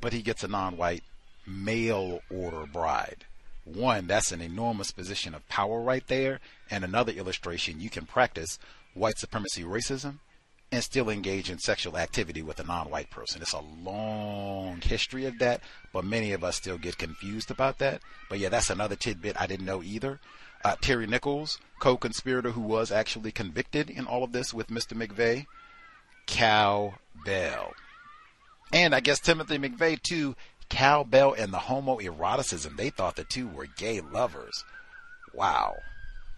[0.00, 1.02] but he gets a non-white
[1.46, 3.24] mail order bride.
[3.64, 6.40] One, that's an enormous position of power right there.
[6.70, 8.58] And another illustration, you can practice
[8.94, 10.18] white supremacy racism
[10.72, 13.42] and still engage in sexual activity with a non-white person.
[13.42, 15.60] It's a long history of that,
[15.92, 18.02] but many of us still get confused about that.
[18.28, 20.20] But yeah, that's another tidbit I didn't know either.
[20.64, 24.94] Uh, Terry Nichols, co-conspirator who was actually convicted in all of this with Mr.
[24.94, 25.46] McVeigh,
[26.26, 26.94] Cal
[27.24, 27.72] Bell.
[28.72, 30.34] And I guess Timothy McVeigh too
[30.68, 32.76] cowbell and the homoeroticism.
[32.76, 34.64] They thought the two were gay lovers.
[35.32, 35.76] Wow.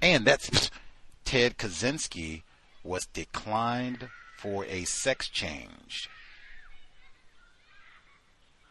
[0.01, 0.71] And that's
[1.25, 2.43] Ted Kaczynski
[2.83, 4.09] was declined
[4.39, 6.09] for a sex change.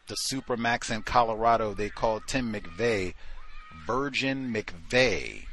[0.08, 3.14] The Supermax in Colorado, they called Tim McVeigh
[3.86, 5.44] Virgin McVeigh.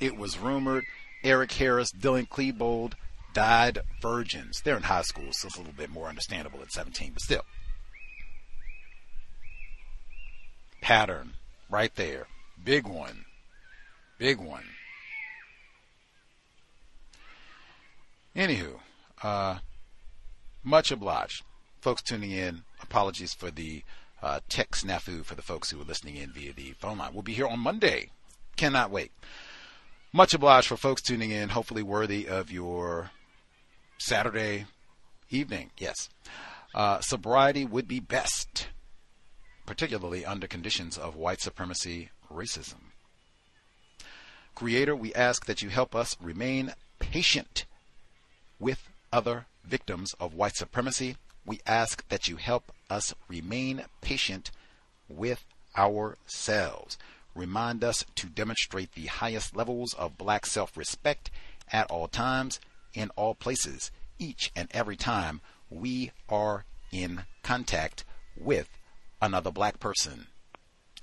[0.00, 0.84] It was rumored
[1.24, 2.92] Eric Harris, Dylan Klebold,
[3.34, 4.60] died virgins.
[4.62, 7.42] They're in high school, so it's a little bit more understandable at 17, but still.
[10.80, 11.34] Pattern
[11.68, 12.26] right there.
[12.62, 13.24] Big one.
[14.18, 14.64] Big one.
[18.34, 18.78] Anywho,
[19.22, 19.58] uh,
[20.62, 21.42] much obliged.
[21.80, 23.82] Folks tuning in, apologies for the
[24.22, 27.12] uh, tech snafu for the folks who are listening in via the phone line.
[27.12, 28.10] We'll be here on Monday.
[28.56, 29.12] Cannot wait.
[30.12, 33.10] Much obliged for folks tuning in, hopefully worthy of your
[33.98, 34.66] Saturday
[35.30, 35.70] evening.
[35.76, 36.08] Yes.
[36.74, 38.68] Uh, sobriety would be best,
[39.66, 42.92] particularly under conditions of white supremacy racism.
[44.54, 47.64] Creator, we ask that you help us remain patient
[48.58, 51.16] with other victims of white supremacy.
[51.46, 54.50] We ask that you help us remain patient
[55.08, 55.44] with
[55.76, 56.98] ourselves.
[57.34, 61.30] Remind us to demonstrate the highest levels of black self respect
[61.70, 62.58] at all times,
[62.98, 68.04] in all places, each and every time we are in contact
[68.36, 68.68] with
[69.22, 70.26] another black person.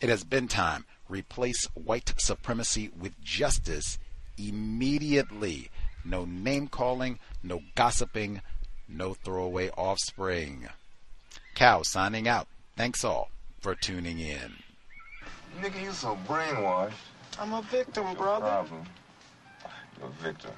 [0.01, 3.98] It has been time replace white supremacy with justice
[4.38, 5.69] immediately.
[6.03, 8.41] No name calling, no gossiping,
[8.90, 10.67] no throwaway offspring.
[11.56, 12.48] Cow signing out.
[12.75, 13.30] Thanks all
[13.61, 14.56] for tuning in.
[15.61, 16.91] Nigga, you so brainwashed.
[17.40, 18.45] I'm a victim, brother.
[18.45, 18.83] Problem.
[19.98, 20.51] You're a victim.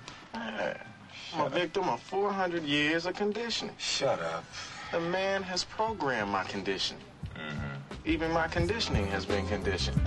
[1.34, 1.42] Yeah.
[1.42, 3.76] I'm a victim of 400 years of conditioning.
[3.78, 4.44] Shut up.
[4.92, 6.98] The man has programmed my condition.
[7.36, 8.08] Mm-hmm.
[8.10, 10.00] Even my conditioning has been conditioned.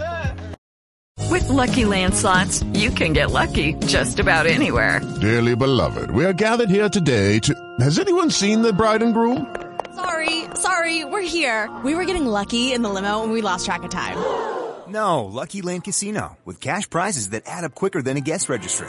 [1.31, 5.01] With Lucky Land slots, you can get lucky just about anywhere.
[5.21, 7.55] Dearly beloved, we are gathered here today to.
[7.81, 9.55] Has anyone seen the bride and groom?
[9.95, 11.69] Sorry, sorry, we're here.
[11.85, 14.17] We were getting lucky in the limo and we lost track of time.
[14.89, 18.89] No, Lucky Land Casino, with cash prizes that add up quicker than a guest registry.